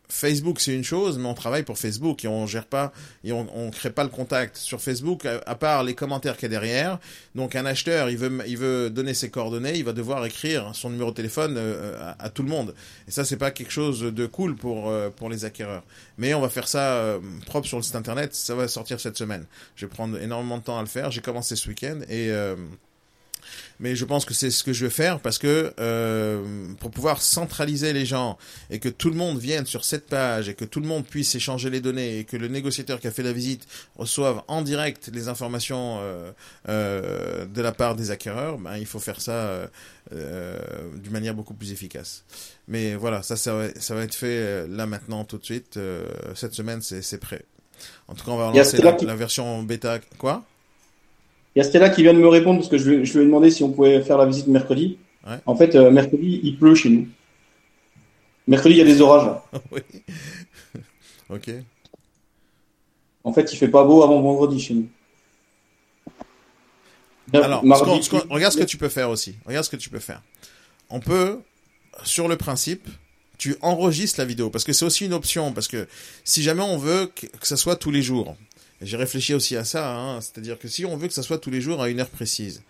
Facebook 0.10 0.60
c'est 0.60 0.74
une 0.74 0.84
chose, 0.84 1.18
mais 1.18 1.28
on 1.28 1.34
travaille 1.34 1.64
pour 1.64 1.78
Facebook 1.78 2.24
et 2.24 2.28
on 2.28 2.48
gère 2.48 2.66
pas 2.66 2.94
on, 3.26 3.48
on 3.54 3.72
crée 3.72 3.90
pas 3.90 4.04
le 4.04 4.10
contact 4.10 4.58
sur 4.58 4.82
Facebook 4.82 5.26
à, 5.26 5.56
part 5.56 5.84
les 5.84 5.96
commentaires 5.96 6.36
qu'il 6.36 6.44
y 6.44 6.56
a 6.56 6.60
derrière. 6.60 7.00
Donc 7.36 7.56
un 7.56 7.66
acheteur, 7.66 8.10
il 8.10 8.18
veut 8.18 8.40
il 8.48 8.58
veut 8.58 8.90
donner 8.90 9.14
ses 9.14 9.30
coordonnées, 9.30 9.76
il 9.76 9.84
va 9.84 9.94
devoir 9.94 10.26
écrire 10.26 10.72
son 10.74 10.90
numéro 10.90 11.12
de 11.12 11.16
téléphone 11.16 11.56
euh, 11.58 11.98
à, 12.00 12.26
à 12.26 12.30
tout 12.30 12.44
le 12.44 12.50
monde. 12.50 12.74
Et 13.08 13.12
ça 13.12 13.26
c'est 13.26 13.38
pas 13.38 13.52
quelque 13.52 13.72
chose 13.72 14.02
de 14.02 14.26
cool 14.26 14.56
pour 14.56 14.90
euh, 14.90 15.10
pour 15.10 15.30
les 15.30 15.46
acquéreurs. 15.46 15.84
Mais 16.18 16.34
on 16.34 16.42
va 16.42 16.50
faire 16.50 16.68
ça 16.68 16.94
euh, 16.96 17.20
propre 17.46 17.68
sur 17.68 17.78
le 17.78 17.84
site 17.84 17.96
internet, 17.96 18.34
ça 18.34 18.56
va 18.56 18.68
sortir 18.68 19.00
cette 19.00 19.18
semaine. 19.18 19.46
Je 19.76 19.86
vais 19.86 19.90
prendre 19.90 20.20
énormément 20.20 20.58
de 20.58 20.64
temps 20.64 20.78
à 20.78 20.82
le 20.82 20.88
faire. 20.88 21.12
J'ai 21.12 21.22
commencé 21.22 21.56
ce 21.56 21.68
week-end 21.70 22.00
et 22.10 22.32
euh, 22.32 22.56
mais 23.80 23.96
je 23.96 24.06
pense 24.06 24.26
que 24.26 24.34
c'est 24.34 24.50
ce 24.52 24.64
que 24.64 24.74
je 24.74 24.86
vais 24.86 24.92
faire 24.92 25.20
parce 25.20 25.38
que 25.38 25.74
euh, 25.80 26.44
pour 26.80 26.92
pouvoir 26.92 27.22
centraliser 27.22 27.94
les 27.94 28.06
gens 28.06 28.38
et 28.70 28.80
que 28.80 28.90
tout 28.90 29.10
le 29.10 29.16
monde 29.16 29.38
vienne 29.40 29.66
sur 29.66 29.86
cette 29.86 30.08
page 30.08 30.50
et 30.50 30.54
que 30.56 30.66
tout 30.66 30.80
le 30.80 30.88
monde 30.88 31.06
puisse 31.06 31.36
échanger 31.36 31.70
les 31.70 31.80
données 31.82 32.20
et 32.20 32.24
que 32.24 32.38
le 32.38 32.48
négociateur 32.48 33.00
qui 33.00 33.08
a 33.08 33.12
fait 33.12 33.24
la 33.24 33.34
visite 33.34 33.68
reçoive 33.96 34.42
en 34.48 34.62
direct 34.62 35.10
les 35.14 35.28
informations 35.28 36.00
euh, 36.02 36.32
euh, 36.70 37.46
de 37.46 37.62
la 37.62 37.72
part 37.72 37.96
des 37.96 38.12
acquéreurs, 38.12 38.58
ben, 38.58 38.78
il 38.78 38.86
faut 38.86 39.00
faire 39.00 39.22
ça 39.22 39.32
euh, 39.32 39.68
euh, 40.14 40.58
d'une 40.96 41.12
manière 41.12 41.34
beaucoup 41.34 41.54
plus 41.54 41.72
efficace. 41.72 42.24
Mais 42.68 42.96
voilà, 42.96 43.22
ça, 43.24 43.36
ça 43.36 43.54
va, 43.54 43.68
ça 43.80 43.96
va 43.96 44.04
être 44.04 44.16
fait 44.16 44.28
euh, 44.40 44.68
là 44.70 44.86
maintenant 44.86 45.24
tout 45.24 45.38
de 45.38 45.46
suite. 45.46 45.78
Euh, 45.78 46.06
cette 46.36 46.54
semaine, 46.54 46.82
c'est 46.82 47.18
prêt. 47.20 47.44
En 48.08 48.16
tout 48.16 48.26
cas, 48.26 48.32
on 48.32 48.38
va 48.38 48.52
lancer 48.64 48.78
la, 48.78 48.92
qui- 48.98 49.06
la 49.06 49.16
version 49.16 49.62
bêta. 49.64 50.00
Quoi? 50.18 50.44
Il 51.58 51.62
y 51.62 51.62
a 51.62 51.64
Stella 51.64 51.90
qui 51.90 52.04
vient 52.04 52.14
de 52.14 52.20
me 52.20 52.28
répondre 52.28 52.60
parce 52.60 52.70
que 52.70 52.78
je 52.78 52.88
lui, 52.88 53.04
je 53.04 53.18
lui 53.18 53.24
ai 53.24 53.26
demandé 53.26 53.50
si 53.50 53.64
on 53.64 53.72
pouvait 53.72 54.04
faire 54.04 54.20
la 54.20 54.28
visite 54.28 54.46
mercredi. 54.46 55.00
Ouais. 55.28 55.38
En 55.48 55.56
fait, 55.56 55.74
euh, 55.74 55.90
mercredi, 55.90 56.40
il 56.44 56.56
pleut 56.56 56.76
chez 56.76 56.90
nous. 56.90 57.08
Mercredi, 58.46 58.76
il 58.76 58.78
y 58.78 58.82
a 58.82 58.86
des 58.86 59.02
orages. 59.02 59.26
là. 59.26 59.44
Oui. 59.72 59.82
ok. 61.32 61.50
En 63.24 63.34
fait, 63.34 63.52
il 63.52 63.58
fait 63.58 63.70
pas 63.70 63.84
beau 63.84 64.04
avant 64.04 64.22
vendredi 64.22 64.60
chez 64.60 64.76
nous. 64.76 64.88
Alors, 67.34 67.66
Mardi, 67.66 68.04
ce 68.04 68.16
regarde 68.32 68.54
ce 68.54 68.60
que 68.60 68.64
tu 68.64 68.78
peux 68.78 68.90
faire 68.90 69.10
aussi. 69.10 69.36
Regarde 69.48 69.66
ce 69.66 69.72
que 69.72 69.78
tu 69.78 69.90
peux 69.90 69.98
faire. 69.98 70.22
On 70.92 71.00
peut, 71.00 71.40
sur 72.04 72.28
le 72.28 72.38
principe, 72.38 72.88
tu 73.40 73.56
enregistres 73.62 74.20
la 74.20 74.26
vidéo 74.26 74.52
parce 74.52 74.64
que 74.64 74.74
c'est 74.74 74.86
aussi 74.86 75.08
une 75.08 75.14
option 75.14 75.54
parce 75.54 75.68
que 75.68 75.88
si 76.24 76.44
jamais 76.44 76.62
on 76.62 76.78
veut 76.78 77.08
que, 77.16 77.26
que 77.26 77.48
ça 77.48 77.58
soit 77.58 77.78
tous 77.78 77.90
les 77.90 78.04
jours, 78.04 78.38
j'ai 78.82 78.98
réfléchi 78.98 79.34
aussi 79.34 79.56
à 79.56 79.64
ça, 79.64 79.96
hein, 79.96 80.22
c'est-à-dire 80.22 80.60
que 80.60 80.68
si 80.68 80.86
on 80.86 80.98
veut 80.98 81.08
que 81.08 81.14
ça 81.14 81.24
soit 81.24 81.40
tous 81.40 81.50
les 81.50 81.62
jours 81.62 81.82
à 81.82 81.90
une 81.90 82.00
heure 82.00 82.10
précise, 82.10 82.62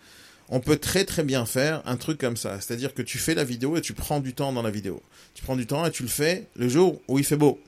on 0.48 0.60
peut 0.60 0.76
très 0.76 1.04
très 1.04 1.24
bien 1.24 1.44
faire 1.44 1.82
un 1.84 1.96
truc 1.96 2.18
comme 2.18 2.36
ça, 2.36 2.60
c'est-à-dire 2.60 2.94
que 2.94 3.02
tu 3.02 3.18
fais 3.18 3.34
la 3.34 3.44
vidéo 3.44 3.76
et 3.76 3.80
tu 3.80 3.92
prends 3.92 4.20
du 4.20 4.32
temps 4.32 4.52
dans 4.52 4.62
la 4.62 4.70
vidéo. 4.70 5.02
Tu 5.34 5.42
prends 5.42 5.56
du 5.56 5.66
temps 5.66 5.84
et 5.84 5.90
tu 5.90 6.02
le 6.02 6.08
fais 6.08 6.46
le 6.56 6.68
jour 6.68 7.00
où 7.08 7.18
il 7.18 7.24
fait 7.24 7.36
beau. 7.36 7.60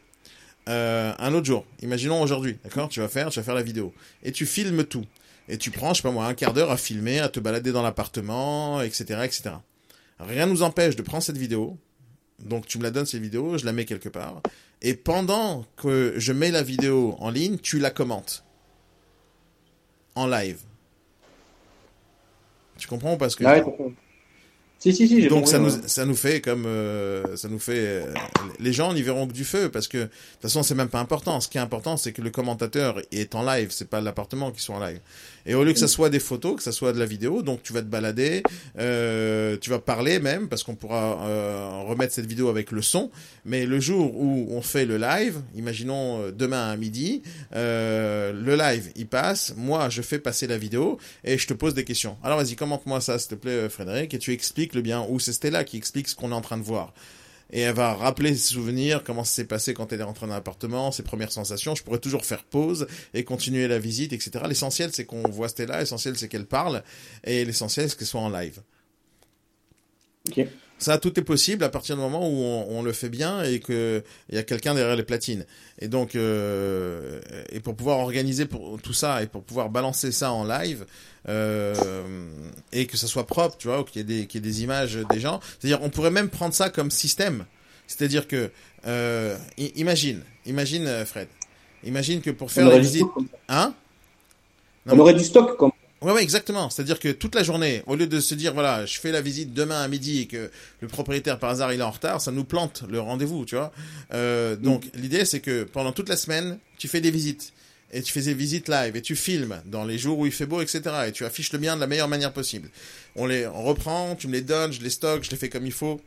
Euh, 0.68 1.12
un 1.18 1.35
autre 1.35 1.46
jour, 1.46 1.66
imaginons 1.83 2.22
aujourd'hui, 2.22 2.57
d'accord? 2.64 2.88
Tu 2.88 3.00
vas 3.00 3.09
faire, 3.09 3.29
tu 3.29 3.38
vas 3.38 3.44
faire 3.44 3.55
la 3.55 3.62
vidéo 3.62 3.92
et 4.22 4.33
tu 4.33 4.46
filmes 4.46 4.85
tout 4.85 5.05
et 5.48 5.59
tu 5.59 5.70
prends, 5.70 5.92
je 5.92 6.00
sais 6.00 6.03
pas 6.03 6.12
moi, 6.12 6.26
un 6.26 6.35
quart 6.35 6.55
d'heure 6.55 6.70
à 6.70 6.76
filmer, 6.76 7.18
à 7.18 7.29
te 7.29 7.40
balader 7.40 7.72
dans 7.72 7.83
l'appartement, 7.83 8.81
etc., 8.81 9.20
etc. 9.24 9.50
Rien 10.20 10.46
nous 10.46 10.62
empêche 10.62 10.96
de 10.96 11.03
prendre 11.03 11.22
cette 11.22 11.38
vidéo. 11.38 11.76
Donc 12.44 12.66
tu 12.66 12.79
me 12.79 12.83
la 12.83 12.90
donnes 12.90 13.07
cette 13.07 13.20
vidéo, 13.20 13.59
je 13.59 13.64
la 13.64 13.72
mets 13.72 13.85
quelque 13.85 14.09
part. 14.09 14.40
Et 14.83 14.94
pendant 14.94 15.66
que 15.76 16.14
je 16.16 16.33
mets 16.33 16.50
la 16.50 16.62
vidéo 16.62 17.16
en 17.18 17.31
ligne, 17.31 17.59
tu 17.59 17.79
la 17.79 17.90
commentes. 17.90 18.44
En 20.14 20.26
live. 20.26 20.59
Tu 22.79 22.88
comprends 22.88 23.16
parce 23.16 23.37
que 23.37 23.44
ouais, 23.44 23.62
Si, 24.79 24.94
si, 24.94 25.07
si, 25.07 25.29
donc 25.29 25.46
ça 25.46 25.59
nous 25.59 25.70
ça 25.87 26.07
nous 26.07 26.16
fait 26.16 26.40
comme 26.40 26.64
euh, 26.64 27.37
ça 27.37 27.48
nous 27.48 27.59
fait 27.59 27.79
euh, 27.79 28.14
les 28.59 28.72
gens 28.72 28.94
n'y 28.94 29.03
verront 29.03 29.26
que 29.26 29.35
du 29.35 29.44
feu 29.44 29.70
parce 29.70 29.87
que 29.87 29.98
de 29.98 30.05
toute 30.05 30.42
façon 30.42 30.62
c'est 30.62 30.74
même 30.74 30.88
pas 30.88 31.00
important. 31.00 31.38
Ce 31.40 31.48
qui 31.48 31.59
est 31.59 31.61
important 31.61 31.98
c'est 31.98 32.12
que 32.12 32.22
le 32.22 32.31
commentateur 32.31 33.03
est 33.12 33.35
en 33.35 33.42
live, 33.42 33.70
c'est 33.70 33.90
pas 33.90 34.00
l'appartement 34.00 34.50
qui 34.50 34.62
soit 34.62 34.76
en 34.76 34.81
live. 34.81 35.00
Et 35.51 35.55
au 35.55 35.65
lieu 35.65 35.73
que 35.73 35.81
ça 35.81 35.89
soit 35.89 36.11
des 36.11 36.21
photos, 36.21 36.55
que 36.55 36.63
ça 36.63 36.71
soit 36.71 36.93
de 36.93 37.01
la 37.01 37.07
vidéo, 37.07 37.43
donc 37.43 37.65
tu 37.65 37.73
vas 37.73 37.81
te 37.81 37.89
balader, 37.89 38.45
euh, 38.79 39.57
tu 39.61 39.69
vas 39.69 39.81
parler 39.81 40.21
même 40.21 40.49
parce 40.49 40.63
qu'on 40.63 40.77
pourra 40.77 41.27
euh, 41.27 41.83
remettre 41.89 42.15
cette 42.15 42.27
vidéo 42.27 42.49
avec 42.51 42.71
le 42.71 42.83
son. 42.83 43.11
Mais 43.45 43.67
le 43.67 43.81
jour 43.81 44.17
où 44.17 44.47
on 44.53 44.63
fait 44.63 44.87
le 44.87 44.97
live, 44.97 45.43
imaginons 45.57 46.23
euh, 46.23 46.31
demain 46.31 46.71
à 46.71 46.77
midi, 46.77 47.23
euh, 47.57 48.33
le 48.33 48.55
live 48.55 48.93
il 48.95 49.09
passe, 49.09 49.55
moi 49.57 49.89
je 49.89 50.03
fais 50.03 50.21
passer 50.21 50.47
la 50.47 50.57
vidéo 50.57 50.99
et 51.25 51.37
je 51.37 51.49
te 51.49 51.53
pose 51.53 51.75
des 51.75 51.83
questions. 51.83 52.17
Alors 52.23 52.39
vas-y, 52.39 52.55
commente-moi 52.55 53.01
ça, 53.01 53.19
s'il 53.19 53.31
te 53.31 53.35
plaît, 53.35 53.51
euh, 53.51 53.69
Frédéric, 53.69 54.15
et 54.15 54.21
tu 54.21 54.33
expliques 54.33 54.77
le 54.77 54.83
bien, 54.83 55.05
ou 55.09 55.19
c'est 55.19 55.33
Stella 55.33 55.65
qui 55.65 55.79
explique 55.79 56.09
ce 56.09 56.15
qu'on 56.15 56.31
est 56.31 56.35
en 56.35 56.43
train 56.43 56.59
de 56.59 56.63
voir. 56.63 56.95
Et 57.53 57.61
elle 57.61 57.75
va 57.75 57.95
rappeler 57.95 58.35
ses 58.35 58.55
souvenirs, 58.55 59.03
comment 59.05 59.25
ça 59.25 59.35
s'est 59.35 59.45
passé 59.45 59.75
quand 59.75 59.93
elle 59.93 60.01
est 60.01 60.05
rentrée 60.05 60.27
dans 60.27 60.35
l'appartement, 60.35 60.93
ses 60.93 61.03
premières 61.03 61.33
sensations. 61.33 61.75
Je 61.75 61.83
pourrais 61.83 61.99
toujours 61.99 62.25
faire 62.25 62.45
pause 62.45 62.87
et 63.15 63.25
continuer 63.25 63.67
la 63.69 63.79
visite, 63.79 64.13
etc. 64.13 64.45
L'essentiel, 64.49 64.91
c'est 64.93 65.05
qu'on 65.05 65.23
voit 65.29 65.49
Stella, 65.49 65.81
l'essentiel, 65.81 66.17
c'est 66.17 66.29
qu'elle 66.29 66.47
parle, 66.47 66.83
et 67.25 67.45
l'essentiel, 67.45 67.91
c'est 67.91 67.99
qu'elle 67.99 68.07
soit 68.07 68.21
en 68.21 68.31
live. 68.31 68.61
Ok. 70.29 70.47
Ça, 70.81 70.97
tout 70.97 71.21
est 71.21 71.25
possible 71.25 71.63
à 71.63 71.69
partir 71.69 71.95
du 71.95 72.01
moment 72.01 72.27
où 72.27 72.41
on, 72.41 72.79
on 72.79 72.83
le 72.83 72.93
fait 72.93 73.11
bien 73.11 73.43
et 73.43 73.61
que 73.61 74.03
il 74.31 74.37
y 74.37 74.39
a 74.39 74.43
quelqu'un 74.43 74.75
derrière 74.75 74.97
les 74.97 75.03
platines. 75.03 75.45
Et 75.79 75.89
donc, 75.89 76.15
euh, 76.15 77.21
et 77.51 77.61
pour 77.61 77.77
pouvoir 77.77 77.99
organiser 77.99 78.47
pour 78.47 78.81
tout 78.81 78.95
ça 78.95 79.23
et 79.23 79.27
pour 79.27 79.45
pouvoir 79.45 79.69
balancer 79.69 80.11
ça 80.11 80.33
en 80.33 80.45
live 80.47 80.87
et 81.29 82.87
que 82.87 82.97
ça 82.97 83.07
soit 83.07 83.27
propre, 83.27 83.57
tu 83.59 83.69
vois, 83.69 83.85
qu'il 83.85 83.99
y 83.99 84.01
ait 84.01 84.05
des 84.05 84.27
qu'il 84.27 84.45
y 84.45 84.49
ait 84.49 84.51
des 84.51 84.63
images 84.63 84.99
des 85.11 85.21
gens. 85.21 85.41
C'est-à-dire, 85.59 85.81
on 85.83 85.91
pourrait 85.91 86.11
même 86.11 86.29
prendre 86.29 86.55
ça 86.55 86.71
comme 86.71 86.91
système. 86.91 87.45
C'est-à-dire 87.87 88.29
que, 88.29 88.51
euh, 88.87 89.37
imagine, 89.59 90.23
imagine 90.47 90.87
euh, 90.87 91.05
Fred, 91.05 91.27
imagine 91.85 92.21
que 92.21 92.31
pour 92.31 92.53
faire 92.53 92.69
la 92.69 92.79
visite, 92.79 93.07
hein? 93.49 93.75
On 94.87 94.99
aurait 94.99 95.15
du 95.15 95.25
stock 95.25 95.57
comme 95.57 95.73
Ouais, 96.03 96.13
ouais, 96.13 96.23
exactement. 96.23 96.71
C'est-à-dire 96.71 96.99
que 96.99 97.09
toute 97.09 97.35
la 97.35 97.43
journée, 97.43 97.83
au 97.87 97.95
lieu 97.95 98.07
de 98.07 98.21
se 98.21 98.35
dire, 98.35 98.55
voilà, 98.55 98.87
je 98.87 98.99
fais 98.99 99.13
la 99.13 99.21
visite 99.21 99.53
demain 99.53 99.83
à 99.83 99.89
midi 99.89 100.21
et 100.21 100.27
que 100.27 100.51
le 100.81 100.89
propriétaire, 100.89 101.39
par 101.39 101.51
hasard, 101.51 101.75
il 101.75 101.81
est 101.81 101.83
en 101.83 101.91
retard, 101.91 102.23
ça 102.23 102.33
nous 102.33 102.45
plante 102.45 102.85
le 102.89 103.01
rendez-vous, 103.01 103.45
tu 103.45 103.57
vois. 103.57 103.71
Euh, 104.15 104.57
donc, 104.57 104.89
l'idée, 104.95 105.27
c'est 105.27 105.41
que 105.41 105.65
pendant 105.65 105.93
toute 105.93 106.09
la 106.09 106.17
semaine, 106.17 106.59
tu 106.79 106.89
fais 106.89 107.03
des 107.03 107.11
visites. 107.11 107.53
Et 107.92 108.03
tu 108.03 108.12
fais 108.12 108.22
des 108.22 108.35
visites 108.35 108.68
live 108.68 108.94
et 108.94 109.03
tu 109.03 109.16
filmes 109.16 109.61
dans 109.66 109.85
les 109.85 109.98
jours 109.98 110.18
où 110.18 110.26
il 110.26 110.33
fait 110.33 110.46
beau, 110.46 110.61
etc. 110.61 110.83
Et 111.09 111.12
tu 111.12 111.24
affiches 111.24 111.53
le 111.53 111.59
bien 111.59 111.74
de 111.74 111.81
la 111.81 111.87
meilleure 111.87 112.09
manière 112.09 112.33
possible. 112.33 112.70
On 113.16 113.26
les 113.26 113.46
on 113.46 113.64
reprend, 113.64 114.14
tu 114.14 114.29
me 114.29 114.33
les 114.33 114.42
donnes, 114.42 114.72
je 114.72 114.81
les 114.81 114.90
stocke, 114.90 115.24
je 115.24 115.31
les 115.31 115.37
fais 115.37 115.48
comme 115.48 115.66
il 115.66 115.72
faut. 115.72 116.00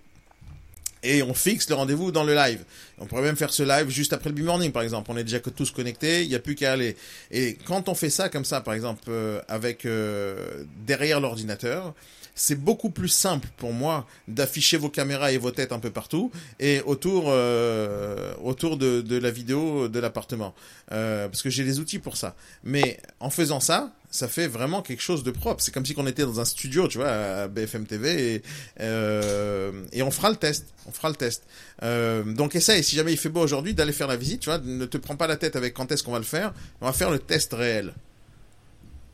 Et 1.03 1.21
on 1.21 1.33
fixe 1.33 1.69
le 1.69 1.75
rendez-vous 1.75 2.11
dans 2.11 2.23
le 2.23 2.33
live. 2.33 2.63
On 2.97 3.05
pourrait 3.05 3.21
même 3.21 3.35
faire 3.35 3.53
ce 3.53 3.63
live 3.63 3.89
juste 3.89 4.13
après 4.13 4.29
le 4.29 4.35
B-Morning, 4.35 4.71
par 4.71 4.83
exemple. 4.83 5.11
On 5.11 5.17
est 5.17 5.23
déjà 5.23 5.39
tous 5.39 5.71
connectés, 5.71 6.23
il 6.23 6.29
n'y 6.29 6.35
a 6.35 6.39
plus 6.39 6.55
qu'à 6.55 6.71
aller. 6.71 6.95
Et 7.31 7.57
quand 7.65 7.89
on 7.89 7.95
fait 7.95 8.09
ça 8.09 8.29
comme 8.29 8.45
ça, 8.45 8.61
par 8.61 8.73
exemple, 8.73 9.03
euh, 9.09 9.41
avec 9.47 9.85
euh, 9.85 10.63
derrière 10.85 11.19
l'ordinateur, 11.19 11.93
c'est 12.35 12.55
beaucoup 12.55 12.89
plus 12.89 13.09
simple 13.09 13.47
pour 13.57 13.73
moi 13.73 14.07
d'afficher 14.27 14.77
vos 14.77 14.89
caméras 14.89 15.31
et 15.31 15.37
vos 15.37 15.51
têtes 15.51 15.71
un 15.71 15.79
peu 15.79 15.91
partout 15.91 16.31
et 16.59 16.81
autour 16.85 17.25
euh, 17.27 18.33
autour 18.43 18.77
de, 18.77 19.01
de 19.01 19.17
la 19.17 19.31
vidéo 19.31 19.87
de 19.87 19.99
l'appartement 19.99 20.55
euh, 20.91 21.27
parce 21.27 21.41
que 21.41 21.49
j'ai 21.49 21.63
les 21.63 21.79
outils 21.79 21.99
pour 21.99 22.17
ça 22.17 22.35
mais 22.63 22.99
en 23.19 23.29
faisant 23.29 23.59
ça 23.59 23.91
ça 24.13 24.27
fait 24.27 24.47
vraiment 24.47 24.83
quelque 24.83 25.01
chose 25.01 25.23
de 25.23 25.31
propre. 25.31 25.63
C'est 25.63 25.73
comme 25.73 25.85
si 25.85 25.95
on 25.97 26.05
était 26.05 26.21
dans 26.21 26.39
un 26.39 26.45
studio 26.45 26.87
tu 26.87 26.99
vois 26.99 27.09
à 27.09 27.47
BFM 27.47 27.85
TV 27.85 28.35
et 28.35 28.43
euh, 28.79 29.71
et 29.91 30.03
on 30.03 30.11
fera 30.11 30.29
le 30.29 30.35
test. 30.35 30.67
On 30.87 30.91
fera 30.91 31.09
le 31.09 31.15
test. 31.15 31.43
Euh, 31.81 32.23
donc 32.23 32.55
essaye 32.55 32.83
si 32.83 32.95
jamais 32.95 33.11
il 33.11 33.17
fait 33.17 33.29
beau 33.29 33.41
aujourd'hui 33.41 33.73
d'aller 33.73 33.91
faire 33.91 34.07
la 34.07 34.15
visite 34.15 34.41
tu 34.41 34.49
vois. 34.49 34.59
Ne 34.59 34.85
te 34.85 34.97
prends 34.97 35.15
pas 35.15 35.25
la 35.25 35.35
tête 35.35 35.55
avec 35.55 35.73
quand 35.73 35.91
est-ce 35.91 36.03
qu'on 36.03 36.11
va 36.11 36.19
le 36.19 36.25
faire. 36.25 36.53
On 36.79 36.85
va 36.85 36.93
faire 36.93 37.09
le 37.09 37.17
test 37.17 37.53
réel. 37.53 37.93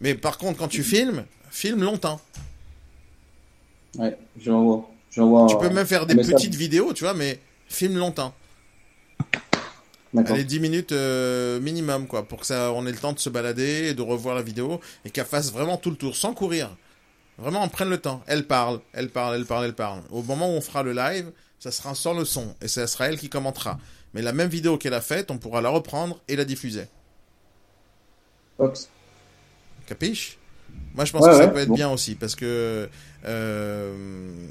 Mais 0.02 0.16
par 0.16 0.38
contre 0.38 0.60
quand 0.60 0.68
tu 0.68 0.84
filmes 0.84 1.24
filme 1.50 1.82
longtemps. 1.82 2.20
Ouais, 3.97 4.18
j'envoie. 4.39 4.86
Tu 5.12 5.58
peux 5.58 5.70
même 5.70 5.88
faire 5.88 6.06
des 6.06 6.14
message. 6.14 6.36
petites 6.36 6.56
vidéos, 6.56 6.93
tu 6.93 7.06
vois, 7.06 7.14
mais 7.14 7.39
filme 7.68 7.97
longtemps. 7.97 8.34
Allez, 10.26 10.43
10 10.43 10.60
minutes 10.60 10.91
euh, 10.91 11.60
minimum, 11.60 12.07
quoi, 12.07 12.28
pour 12.28 12.41
que 12.41 12.45
ça, 12.45 12.72
on 12.74 12.86
ait 12.86 12.91
le 12.91 12.97
temps 12.97 13.14
de 13.14 13.20
se 13.20 13.30
balader 13.30 13.88
et 13.89 13.93
de 13.93 14.01
revoir 14.01 14.36
la 14.36 14.41
vidéo 14.41 14.80
et 15.05 15.10
qu'elle 15.12 15.26
fasse 15.26 15.51
vraiment 15.51 15.78
tout 15.78 15.89
le 15.91 15.95
tour, 15.95 16.16
sans 16.16 16.34
courir. 16.34 16.78
Vraiment, 17.38 17.64
on 17.64 17.70
prenne 17.70 17.89
le 17.89 17.99
temps. 17.99 18.24
Elle 18.28 18.47
parle, 18.47 18.82
elle 18.93 19.12
parle, 19.12 19.36
elle 19.36 19.45
parle, 19.45 19.66
elle 19.66 19.76
parle. 19.76 20.03
Au 20.12 20.24
moment 20.24 20.49
où 20.49 20.57
on 20.57 20.62
fera 20.62 20.84
le 20.84 20.93
live, 20.93 21.32
ça 21.60 21.72
sera 21.72 21.95
sans 21.95 22.14
le 22.14 22.26
son 22.26 22.55
et 22.62 22.68
ça 22.70 22.88
sera 22.88 23.07
elle 23.10 23.20
qui 23.20 23.30
commentera. 23.30 23.80
Mais 24.14 24.22
la 24.22 24.34
même 24.34 24.49
vidéo 24.49 24.78
qu'elle 24.78 24.93
a 24.95 25.01
faite, 25.01 25.32
on 25.32 25.38
pourra 25.39 25.62
la 25.62 25.70
reprendre 25.70 26.22
et 26.28 26.36
la 26.36 26.45
diffuser. 26.45 26.88
Fox. 28.57 28.89
Capiche? 29.86 30.38
Moi, 30.93 31.05
je 31.05 31.12
pense 31.12 31.26
Ouais, 31.26 31.30
que 31.30 31.36
ça 31.36 31.47
ouais, 31.47 31.47
peut 31.47 31.60
être 31.60 31.72
bon. 31.72 31.74
bien 31.74 31.89
aussi 31.91 32.16
parce 32.16 32.36
que 32.36 32.89
euh, 33.26 34.47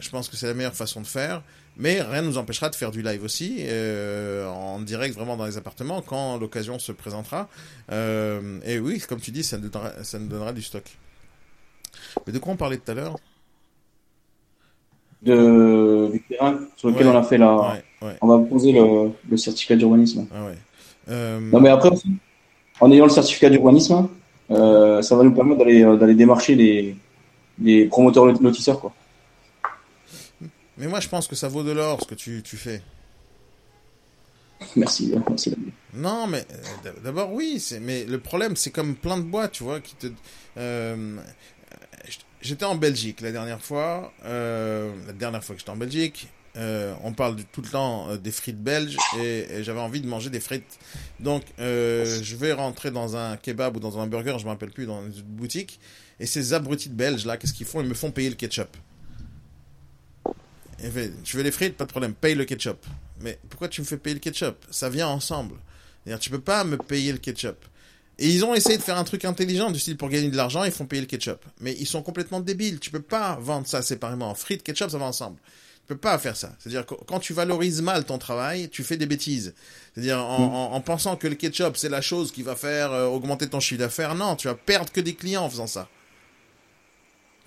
je 0.00 0.10
pense 0.10 0.28
que 0.28 0.36
c'est 0.36 0.46
la 0.46 0.54
meilleure 0.54 0.74
façon 0.74 1.00
de 1.00 1.06
faire. 1.06 1.42
Mais 1.76 2.00
rien 2.02 2.22
ne 2.22 2.28
nous 2.28 2.38
empêchera 2.38 2.70
de 2.70 2.76
faire 2.76 2.92
du 2.92 3.02
live 3.02 3.24
aussi, 3.24 3.56
euh, 3.62 4.46
en 4.48 4.78
direct 4.80 5.14
vraiment 5.16 5.36
dans 5.36 5.44
les 5.46 5.56
appartements, 5.56 6.02
quand 6.02 6.38
l'occasion 6.38 6.78
se 6.78 6.92
présentera. 6.92 7.48
Euh, 7.90 8.60
et 8.64 8.78
oui, 8.78 9.00
comme 9.08 9.18
tu 9.20 9.32
dis, 9.32 9.42
ça 9.42 9.58
nous, 9.58 9.68
donnera, 9.68 9.90
ça 10.04 10.18
nous 10.20 10.28
donnera 10.28 10.52
du 10.52 10.62
stock. 10.62 10.84
Mais 12.26 12.32
de 12.32 12.38
quoi 12.38 12.52
on 12.52 12.56
parlait 12.56 12.76
tout 12.76 12.90
à 12.92 12.94
l'heure? 12.94 13.16
De, 15.22 16.10
du 16.12 16.20
terrain 16.22 16.60
sur 16.76 16.90
lequel 16.90 17.06
Ouais. 17.08 17.12
on 17.14 17.18
a 17.18 17.22
fait 17.22 17.38
la. 17.38 17.56
Ouais, 17.56 17.84
ouais, 18.02 18.16
On 18.20 18.26
va 18.28 18.38
poser 18.46 18.72
le, 18.72 19.10
le 19.28 19.36
certificat 19.36 19.74
d'urbanisme. 19.76 20.26
ah 20.34 20.44
ouais. 20.44 20.58
Euh, 21.08 21.40
Non, 21.40 21.60
mais 21.60 21.70
après 21.70 21.88
aussi, 21.90 22.08
en 22.80 22.90
ayant 22.92 23.04
le 23.04 23.10
certificat 23.10 23.48
d'urbanisme, 23.48 24.08
euh, 24.50 25.00
ça 25.02 25.16
va 25.16 25.22
nous 25.24 25.32
permettre 25.34 25.58
d'aller 25.60 25.82
euh, 25.82 25.96
d'aller 25.96 26.14
démarcher 26.14 26.54
les, 26.54 26.94
les 27.58 27.86
promoteurs 27.86 28.26
lot- 28.26 28.40
lotisseurs, 28.42 28.80
quoi. 28.80 28.92
Mais 30.76 30.86
moi, 30.88 31.00
je 31.00 31.08
pense 31.08 31.26
que 31.28 31.36
ça 31.36 31.48
vaut 31.48 31.62
de 31.62 31.72
l'or 31.72 32.00
ce 32.02 32.06
que 32.06 32.14
tu, 32.14 32.42
tu 32.42 32.56
fais. 32.56 32.82
Merci, 34.76 35.12
merci. 35.28 35.54
Non, 35.92 36.26
mais 36.26 36.46
euh, 36.86 36.92
d'abord 37.02 37.32
oui, 37.32 37.62
mais 37.80 38.04
le 38.04 38.18
problème 38.18 38.56
c'est 38.56 38.70
comme 38.70 38.94
plein 38.96 39.16
de 39.18 39.22
boîtes, 39.22 39.52
tu 39.52 39.62
vois, 39.62 39.80
qui 39.80 39.94
te. 39.96 40.06
euh, 40.56 41.18
j'étais 42.40 42.64
en 42.64 42.74
Belgique 42.76 43.20
la 43.20 43.30
dernière 43.32 43.60
fois, 43.60 44.12
euh, 44.24 44.92
la 45.06 45.12
dernière 45.12 45.44
fois 45.44 45.54
que 45.54 45.60
j'étais 45.60 45.70
en 45.70 45.76
Belgique. 45.76 46.28
euh, 46.56 46.94
on 47.02 47.12
parle 47.12 47.36
tout 47.52 47.62
le 47.62 47.68
temps 47.68 48.16
des 48.16 48.30
frites 48.30 48.62
belges 48.62 48.96
et, 49.18 49.40
et 49.50 49.64
j'avais 49.64 49.80
envie 49.80 50.00
de 50.00 50.06
manger 50.06 50.30
des 50.30 50.40
frites. 50.40 50.78
Donc 51.20 51.42
je 51.58 52.36
vais 52.36 52.52
rentrer 52.52 52.90
dans 52.90 53.16
un 53.16 53.36
kebab 53.36 53.76
ou 53.76 53.80
dans 53.80 53.98
un 53.98 54.06
burger, 54.06 54.36
je 54.38 54.44
me 54.44 54.50
rappelle 54.50 54.70
plus, 54.70 54.86
dans 54.86 55.04
une 55.04 55.22
boutique. 55.22 55.80
Et 56.20 56.26
ces 56.26 56.54
abrutis 56.54 56.88
de 56.88 56.94
belges 56.94 57.26
là, 57.26 57.36
qu'est-ce 57.36 57.52
qu'ils 57.52 57.66
font? 57.66 57.80
Ils 57.80 57.88
me 57.88 57.94
font 57.94 58.12
payer 58.12 58.30
le 58.30 58.36
ketchup. 58.36 58.76
Fait, 60.90 61.12
tu 61.22 61.36
veux 61.36 61.42
les 61.42 61.50
frites 61.50 61.76
Pas 61.76 61.84
de 61.84 61.90
problème, 61.90 62.14
paye 62.14 62.34
le 62.34 62.44
ketchup. 62.44 62.78
Mais 63.20 63.38
pourquoi 63.48 63.68
tu 63.68 63.80
me 63.80 63.86
fais 63.86 63.96
payer 63.96 64.14
le 64.14 64.20
ketchup? 64.20 64.56
Ça 64.70 64.88
vient 64.90 65.08
ensemble. 65.08 65.56
C'est-à-dire, 66.04 66.20
tu 66.20 66.30
peux 66.30 66.40
pas 66.40 66.64
me 66.64 66.76
payer 66.76 67.12
le 67.12 67.18
ketchup. 67.18 67.56
Et 68.18 68.28
ils 68.28 68.44
ont 68.44 68.54
essayé 68.54 68.76
de 68.76 68.82
faire 68.82 68.96
un 68.98 69.04
truc 69.04 69.24
intelligent, 69.24 69.70
du 69.70 69.78
style 69.80 69.96
pour 69.96 70.08
gagner 70.08 70.28
de 70.30 70.36
l'argent, 70.36 70.62
ils 70.64 70.70
font 70.72 70.86
payer 70.86 71.00
le 71.02 71.06
ketchup. 71.08 71.44
Mais 71.60 71.72
ils 71.80 71.86
sont 71.86 72.02
complètement 72.02 72.40
débiles. 72.40 72.78
Tu 72.80 72.90
peux 72.90 73.00
pas 73.02 73.36
vendre 73.40 73.66
ça 73.66 73.82
séparément. 73.82 74.34
Frites, 74.34 74.62
ketchup, 74.62 74.90
ça 74.90 74.98
va 74.98 75.06
ensemble. 75.06 75.38
Tu 75.80 75.88
peux 75.88 75.96
pas 75.96 76.16
faire 76.18 76.36
ça. 76.36 76.54
C'est-à-dire 76.58 76.86
que 76.86 76.94
quand 77.06 77.18
tu 77.18 77.32
valorises 77.34 77.82
mal 77.82 78.04
ton 78.04 78.16
travail, 78.18 78.68
tu 78.70 78.82
fais 78.84 78.96
des 78.96 79.06
bêtises. 79.06 79.54
C'est-à-dire 79.94 80.18
en, 80.18 80.38
en- 80.44 80.72
en 80.74 80.80
pensant 80.80 81.16
que 81.16 81.26
le 81.28 81.34
ketchup 81.34 81.76
c'est 81.76 81.88
la 81.90 82.00
chose 82.00 82.30
qui 82.32 82.42
va 82.42 82.56
faire 82.56 82.92
euh, 82.92 83.06
augmenter 83.06 83.48
ton 83.48 83.60
chiffre 83.60 83.80
d'affaires. 83.80 84.14
Non, 84.14 84.34
tu 84.36 84.48
vas 84.48 84.54
perdre 84.54 84.90
que 84.92 85.00
des 85.00 85.14
clients 85.14 85.42
en 85.44 85.50
faisant 85.50 85.66
ça. 85.66 85.88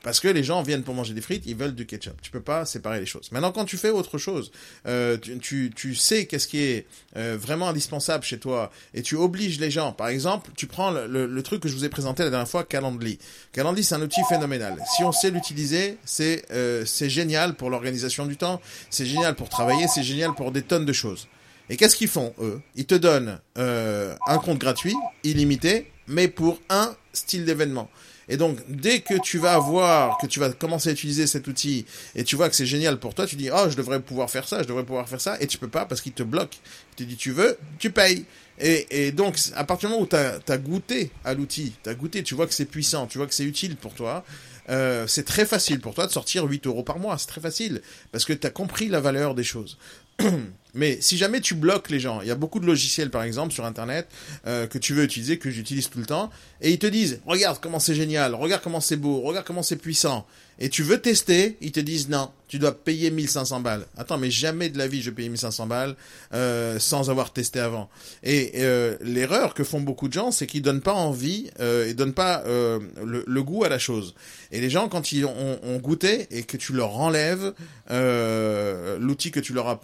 Parce 0.04 0.20
que 0.20 0.28
les 0.28 0.44
gens 0.44 0.62
viennent 0.62 0.84
pour 0.84 0.94
manger 0.94 1.14
des 1.14 1.22
frites, 1.22 1.44
ils 1.48 1.56
veulent 1.56 1.76
du 1.76 1.86
ketchup. 1.86 2.22
Tu 2.22 2.32
peux 2.32 2.40
pas 2.40 2.66
séparer 2.66 3.00
les 3.00 3.06
choses. 3.06 3.30
Maintenant, 3.32 3.52
quand 3.52 3.66
tu 3.66 3.78
fais 3.78 3.90
autre 3.90 4.18
chose, 4.18 4.52
euh, 4.88 5.18
tu, 5.42 5.72
tu, 5.76 5.96
sais 5.96 6.28
qu'est-ce 6.28 6.48
qui 6.48 6.60
est 6.62 6.86
euh, 7.18 7.36
vraiment 7.40 7.68
indispensable 7.68 8.24
chez 8.24 8.38
toi 8.40 8.72
et 8.94 9.02
tu 9.02 9.16
obliges 9.16 9.60
les 9.60 9.72
gens. 9.72 9.92
Par 9.92 10.08
exemple, 10.08 10.52
tu 10.56 10.68
prends 10.68 10.92
le, 10.92 11.08
le- 11.08 11.26
le 11.26 11.44
truc 11.44 11.62
que 11.62 11.68
je 11.68 11.74
vous 11.76 11.84
ai 11.84 11.90
présenté 11.90 12.24
la 12.24 12.30
dernière 12.30 12.48
fois, 12.48 12.64
Calendly. 12.64 13.18
Calendly, 13.52 13.84
c'est 13.84 13.96
un 13.96 14.02
outil 14.02 14.22
phénoménal. 14.30 14.78
Si 14.96 15.04
on 15.04 15.12
sait 15.12 15.32
l'utiliser, 15.32 15.98
c'est 16.06 16.46
euh, 16.52 16.86
c'est 16.86 17.10
génial 17.10 17.56
pour 17.56 17.70
l'organisation 17.70 18.26
du 18.26 18.38
temps, 18.38 18.62
c'est 18.90 19.06
génial 19.06 19.36
pour 19.36 19.50
travailler, 19.50 19.88
c'est 19.88 20.04
génial 20.04 20.34
pour 20.36 20.52
des 20.52 20.62
tonnes 20.62 20.86
de 20.86 20.94
choses. 20.94 21.28
Et 21.70 21.76
qu'est-ce 21.76 21.98
qu'ils 21.98 22.08
font, 22.08 22.34
eux? 22.40 22.62
Ils 22.76 22.86
te 22.86 22.96
donnent 22.96 23.40
euh, 23.58 24.16
un 24.28 24.38
compte 24.38 24.60
gratuit, 24.60 24.96
illimité, 25.26 25.92
mais 26.08 26.30
pour 26.30 26.62
un 26.70 26.96
style 27.12 27.44
d'événement. 27.44 27.90
Et 28.30 28.38
donc, 28.38 28.60
dès 28.68 29.00
que 29.00 29.20
tu 29.22 29.38
vas 29.38 29.58
voir, 29.58 30.18
que 30.18 30.28
tu 30.28 30.40
vas 30.40 30.50
commencer 30.52 30.90
à 30.90 30.92
utiliser 30.92 31.28
cet 31.28 31.48
outil, 31.48 31.86
et 32.16 32.24
tu 32.24 32.36
vois 32.36 32.50
que 32.50 32.56
c'est 32.56 32.66
génial 32.66 33.00
pour 33.00 33.14
toi, 33.14 33.26
tu 33.26 33.36
dis, 33.36 33.50
oh, 33.54 33.70
je 33.70 33.76
devrais 33.76 34.02
pouvoir 34.02 34.30
faire 34.30 34.48
ça, 34.48 34.62
je 34.62 34.68
devrais 34.68 34.84
pouvoir 34.84 35.08
faire 35.08 35.22
ça, 35.22 35.38
et 35.40 35.48
tu 35.48 35.58
peux 35.58 35.70
pas 35.70 35.86
parce 35.86 36.02
qu'il 36.02 36.14
te 36.14 36.24
bloque. 36.24 36.60
Tu 36.96 37.06
dis, 37.06 37.16
tu 37.16 37.32
veux, 37.32 37.58
tu 37.80 37.92
payes. 37.92 38.26
Et, 38.60 39.08
et 39.08 39.12
donc, 39.12 39.38
à 39.56 39.64
partir 39.64 39.90
du 39.90 39.94
moment 39.94 40.06
où 40.06 40.10
tu 40.10 40.16
as, 40.52 40.58
goûté 40.58 41.12
à 41.24 41.34
l'outil, 41.34 41.74
tu 41.84 41.90
as 41.90 41.94
goûté, 41.94 42.24
tu 42.24 42.36
vois 42.36 42.48
que 42.48 42.54
c'est 42.54 42.66
puissant, 42.66 43.08
tu 43.08 43.18
vois 43.18 43.28
que 43.28 43.34
c'est 43.34 43.46
utile 43.46 43.78
pour 43.78 43.94
toi, 43.94 44.26
euh, 44.70 45.08
c'est 45.08 45.24
très 45.24 45.46
facile 45.46 45.80
pour 45.80 45.94
toi 45.94 46.08
de 46.08 46.12
sortir 46.12 46.44
8 46.44 46.68
euros 46.68 46.84
par 46.84 47.00
mois. 47.00 47.18
C'est 47.18 47.28
très 47.28 47.42
facile, 47.42 47.82
parce 48.12 48.26
que 48.26 48.34
tu 48.34 48.46
as 48.46 48.50
compris 48.50 48.90
la 48.90 49.00
valeur 49.00 49.36
des 49.36 49.44
choses. 49.44 49.78
Mais 50.78 51.00
si 51.02 51.18
jamais 51.18 51.42
tu 51.42 51.56
bloques 51.56 51.90
les 51.90 52.00
gens, 52.00 52.22
il 52.22 52.28
y 52.28 52.32
a 52.32 52.36
beaucoup 52.36 52.60
de 52.60 52.68
logiciels 52.68 53.10
par 53.10 53.24
exemple 53.24 53.52
sur 53.52 53.66
internet 53.66 54.08
euh, 54.46 54.68
que 54.68 54.78
tu 54.78 54.94
veux 54.94 55.04
utiliser, 55.04 55.40
que 55.40 55.50
j'utilise 55.50 55.90
tout 55.90 55.98
le 55.98 56.06
temps, 56.06 56.30
et 56.62 56.72
ils 56.72 56.78
te 56.78 56.86
disent 56.86 57.20
regarde 57.26 57.58
comment 57.60 57.80
c'est 57.80 57.96
génial, 57.96 58.36
regarde 58.36 58.62
comment 58.62 58.80
c'est 58.80 58.96
beau, 58.96 59.22
regarde 59.22 59.46
comment 59.46 59.64
c'est 59.64 59.78
puissant, 59.78 60.28
et 60.60 60.70
tu 60.70 60.84
veux 60.84 61.02
tester, 61.02 61.58
ils 61.62 61.72
te 61.72 61.80
disent 61.80 62.10
non, 62.10 62.30
tu 62.48 62.60
dois 62.60 62.74
payer 62.74 63.10
1500 63.10 63.60
balles. 63.62 63.88
Attends, 63.98 64.20
mais 64.20 64.30
jamais 64.30 64.70
de 64.70 64.78
la 64.78 64.88
vie 64.88 65.02
je 65.02 65.10
paye 65.10 65.30
1500 65.30 65.66
balles 65.66 65.96
euh, 66.34 66.78
sans 66.78 67.10
avoir 67.10 67.34
testé 67.34 67.60
avant. 67.60 67.90
Et 68.22 68.52
euh, 68.58 68.98
l'erreur 69.02 69.56
que 69.56 69.64
font 69.64 69.82
beaucoup 69.82 70.08
de 70.08 70.14
gens, 70.14 70.30
c'est 70.30 70.46
qu'ils 70.46 70.62
donnent 70.62 70.82
pas 70.82 70.94
envie, 70.94 71.50
ils 71.60 71.96
donnent 71.96 72.14
pas 72.14 72.44
le, 72.46 73.42
goût 73.42 73.64
à 73.64 73.70
la 73.70 73.80
chose. 73.80 74.14
Et 74.52 74.62
les 74.62 74.70
gens 74.70 74.90
quand 74.90 75.12
ils 75.12 75.26
ont, 75.26 75.60
ont 75.64 75.78
goûté 75.78 76.28
et 76.30 76.44
que 76.44 76.58
tu 76.58 76.74
leur 76.74 76.98
enlèves 77.00 77.54
l'outil 77.90 79.32
que 79.32 79.40
tu 79.40 79.54
leur 79.54 79.70
as 79.70 79.82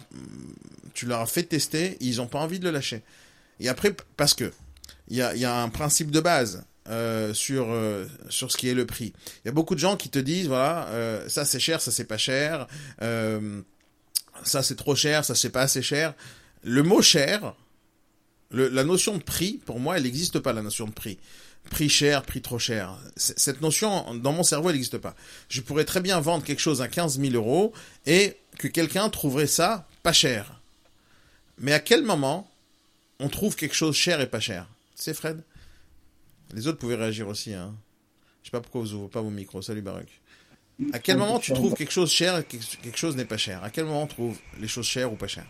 tu 0.94 1.06
leur 1.06 1.20
as 1.20 1.26
fait 1.26 1.42
tester, 1.42 1.96
ils 2.00 2.20
ont 2.20 2.26
pas 2.26 2.38
envie 2.38 2.58
de 2.58 2.64
le 2.64 2.70
lâcher. 2.70 3.02
Et 3.60 3.68
après, 3.68 3.94
parce 4.16 4.34
que 4.34 4.52
il 5.08 5.16
y 5.16 5.22
a, 5.22 5.34
y 5.34 5.44
a 5.44 5.62
un 5.62 5.68
principe 5.68 6.10
de 6.10 6.20
base 6.20 6.64
euh, 6.88 7.32
sur 7.32 7.66
euh, 7.70 8.06
sur 8.28 8.50
ce 8.52 8.56
qui 8.56 8.68
est 8.68 8.74
le 8.74 8.86
prix. 8.86 9.12
Il 9.44 9.46
y 9.46 9.48
a 9.48 9.52
beaucoup 9.52 9.74
de 9.74 9.80
gens 9.80 9.96
qui 9.96 10.10
te 10.10 10.18
disent 10.18 10.48
voilà, 10.48 10.86
euh, 10.88 11.28
ça 11.28 11.44
c'est 11.44 11.60
cher, 11.60 11.80
ça 11.80 11.90
c'est 11.90 12.04
pas 12.04 12.18
cher, 12.18 12.66
ça 13.00 14.62
c'est 14.62 14.76
trop 14.76 14.94
cher, 14.94 15.24
ça 15.24 15.34
c'est 15.34 15.50
pas 15.50 15.62
assez 15.62 15.82
cher. 15.82 16.14
Le 16.62 16.82
mot 16.82 17.02
cher, 17.02 17.54
la 18.50 18.84
notion 18.84 19.16
de 19.16 19.22
prix, 19.22 19.60
pour 19.64 19.80
moi, 19.80 19.96
elle 19.96 20.04
n'existe 20.04 20.38
pas 20.38 20.52
la 20.52 20.62
notion 20.62 20.86
de 20.86 20.92
prix. 20.92 21.18
Prix 21.70 21.88
cher, 21.88 22.22
prix 22.22 22.42
trop 22.42 22.58
cher. 22.58 22.98
Cette 23.16 23.62
notion, 23.62 24.14
dans 24.14 24.32
mon 24.32 24.42
cerveau, 24.42 24.68
elle 24.68 24.76
n'existe 24.76 24.98
pas. 24.98 25.14
Je 25.48 25.62
pourrais 25.62 25.86
très 25.86 26.00
bien 26.00 26.20
vendre 26.20 26.44
quelque 26.44 26.60
chose 26.60 26.82
à 26.82 26.88
15 26.88 27.18
000 27.18 27.34
euros 27.34 27.72
et 28.04 28.36
que 28.58 28.68
quelqu'un 28.68 29.08
trouverait 29.08 29.46
ça 29.46 29.88
pas 30.02 30.12
cher. 30.12 30.60
Mais 31.58 31.72
à 31.72 31.80
quel 31.80 32.02
moment 32.02 32.48
on 33.20 33.28
trouve 33.28 33.56
quelque 33.56 33.74
chose 33.74 33.94
cher 33.94 34.20
et 34.20 34.28
pas 34.28 34.40
cher? 34.40 34.66
C'est 34.94 35.14
Fred? 35.14 35.42
Les 36.52 36.66
autres 36.66 36.78
pouvaient 36.78 36.96
réagir 36.96 37.28
aussi. 37.28 37.54
Hein. 37.54 37.74
Je 38.42 38.48
sais 38.48 38.50
pas 38.50 38.60
pourquoi 38.60 38.82
vous 38.82 38.94
ouvrez 38.94 39.08
pas 39.08 39.20
vos 39.20 39.30
micros. 39.30 39.62
Salut 39.62 39.82
Baruch. 39.82 40.20
À 40.92 40.98
quel 40.98 41.18
moment 41.18 41.38
tu 41.38 41.52
trouves 41.52 41.74
quelque 41.74 41.92
chose 41.92 42.10
cher 42.10 42.38
et 42.38 42.44
quelque 42.44 42.98
chose 42.98 43.16
n'est 43.16 43.24
pas 43.24 43.36
cher? 43.36 43.62
À 43.62 43.70
quel 43.70 43.84
moment 43.84 44.02
on 44.02 44.06
trouve 44.06 44.36
les 44.60 44.68
choses 44.68 44.86
chères 44.86 45.12
ou 45.12 45.16
pas 45.16 45.28
chères? 45.28 45.46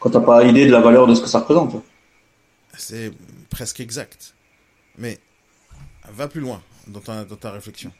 Quand 0.00 0.10
t'as 0.10 0.20
pas 0.20 0.44
idée 0.44 0.66
de 0.66 0.72
la 0.72 0.80
valeur 0.80 1.06
de 1.06 1.14
ce 1.14 1.20
que 1.20 1.28
ça 1.28 1.38
représente. 1.40 1.82
C'est 2.76 3.12
presque 3.50 3.80
exact. 3.80 4.34
Mais 4.98 5.18
va 6.08 6.28
plus 6.28 6.40
loin 6.40 6.62
dans 6.88 7.00
ta, 7.00 7.24
dans 7.24 7.36
ta 7.36 7.52
réflexion. 7.52 7.92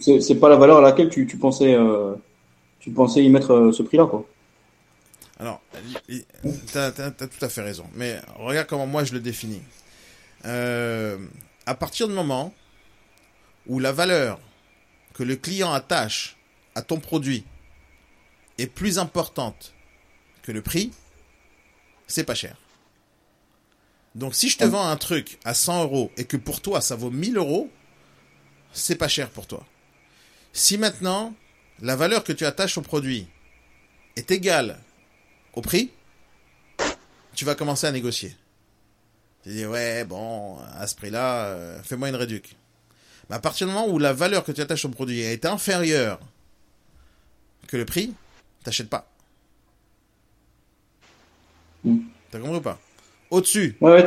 C'est 0.00 0.20
c'est 0.20 0.34
pas 0.34 0.48
la 0.48 0.56
valeur 0.56 0.78
à 0.78 0.80
laquelle 0.80 1.08
tu, 1.08 1.26
tu 1.26 1.36
pensais 1.36 1.74
euh, 1.74 2.14
tu 2.80 2.90
pensais 2.90 3.22
y 3.22 3.30
mettre 3.30 3.52
euh, 3.52 3.72
ce 3.72 3.82
prix-là, 3.82 4.06
quoi. 4.06 4.26
Alors, 5.42 5.60
tu 6.06 6.78
as, 6.78 6.92
tout 6.92 7.44
à 7.44 7.48
fait 7.48 7.62
raison. 7.62 7.84
Mais 7.94 8.20
regarde 8.36 8.68
comment 8.68 8.86
moi 8.86 9.02
je 9.02 9.12
le 9.12 9.18
définis. 9.18 9.60
Euh, 10.44 11.18
à 11.66 11.74
partir 11.74 12.06
du 12.06 12.14
moment 12.14 12.54
où 13.66 13.80
la 13.80 13.90
valeur 13.90 14.38
que 15.14 15.24
le 15.24 15.34
client 15.34 15.72
attache 15.72 16.36
à 16.76 16.82
ton 16.82 17.00
produit 17.00 17.44
est 18.58 18.68
plus 18.68 19.00
importante 19.00 19.74
que 20.42 20.52
le 20.52 20.62
prix, 20.62 20.92
c'est 22.06 22.22
pas 22.22 22.36
cher. 22.36 22.56
Donc 24.14 24.36
si 24.36 24.48
je 24.48 24.58
te 24.58 24.64
vends 24.64 24.86
un 24.86 24.96
truc 24.96 25.40
à 25.44 25.54
100 25.54 25.82
euros 25.82 26.12
et 26.16 26.24
que 26.24 26.36
pour 26.36 26.60
toi 26.60 26.80
ça 26.80 26.94
vaut 26.94 27.10
1000 27.10 27.36
euros, 27.36 27.68
c'est 28.72 28.94
pas 28.94 29.08
cher 29.08 29.28
pour 29.28 29.48
toi. 29.48 29.66
Si 30.52 30.78
maintenant 30.78 31.34
la 31.80 31.96
valeur 31.96 32.22
que 32.22 32.32
tu 32.32 32.46
attaches 32.46 32.78
au 32.78 32.82
produit 32.82 33.26
est 34.14 34.30
égale 34.30 34.78
au 35.54 35.60
prix, 35.60 35.90
tu 37.34 37.44
vas 37.44 37.54
commencer 37.54 37.86
à 37.86 37.92
négocier. 37.92 38.36
Tu 39.42 39.50
dis 39.50 39.66
ouais 39.66 40.04
bon 40.04 40.58
à 40.76 40.86
ce 40.86 40.94
prix-là, 40.94 41.46
euh, 41.46 41.82
fais-moi 41.82 42.08
une 42.08 42.16
réduc. 42.16 42.54
Mais 43.28 43.36
à 43.36 43.40
partir 43.40 43.66
du 43.66 43.72
moment 43.72 43.88
où 43.88 43.98
la 43.98 44.12
valeur 44.12 44.44
que 44.44 44.52
tu 44.52 44.60
attaches 44.60 44.84
au 44.84 44.88
produit 44.88 45.20
est 45.20 45.44
inférieure 45.46 46.20
que 47.68 47.76
le 47.76 47.84
prix, 47.84 48.12
t'achètes 48.64 48.90
pas. 48.90 49.08
Mm. 51.84 51.98
T'as 52.30 52.38
compris 52.38 52.56
ou 52.56 52.60
pas? 52.60 52.78
Au-dessus, 53.30 53.76
Ouais, 53.80 54.04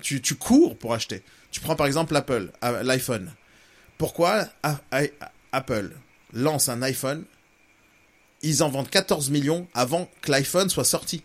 tu, 0.00 0.20
tu 0.22 0.34
cours 0.36 0.76
pour 0.78 0.94
acheter. 0.94 1.22
Tu 1.50 1.60
prends 1.60 1.76
par 1.76 1.86
exemple 1.86 2.12
l'Apple, 2.12 2.50
euh, 2.64 2.82
l'iPhone. 2.82 3.32
Pourquoi 3.98 4.46
Apple 5.52 5.90
lance 6.32 6.68
un 6.68 6.82
iPhone 6.82 7.24
Ils 8.42 8.62
en 8.62 8.68
vendent 8.68 8.90
14 8.90 9.30
millions 9.30 9.66
avant 9.74 10.08
que 10.22 10.30
l'iPhone 10.30 10.70
soit 10.70 10.84
sorti. 10.84 11.22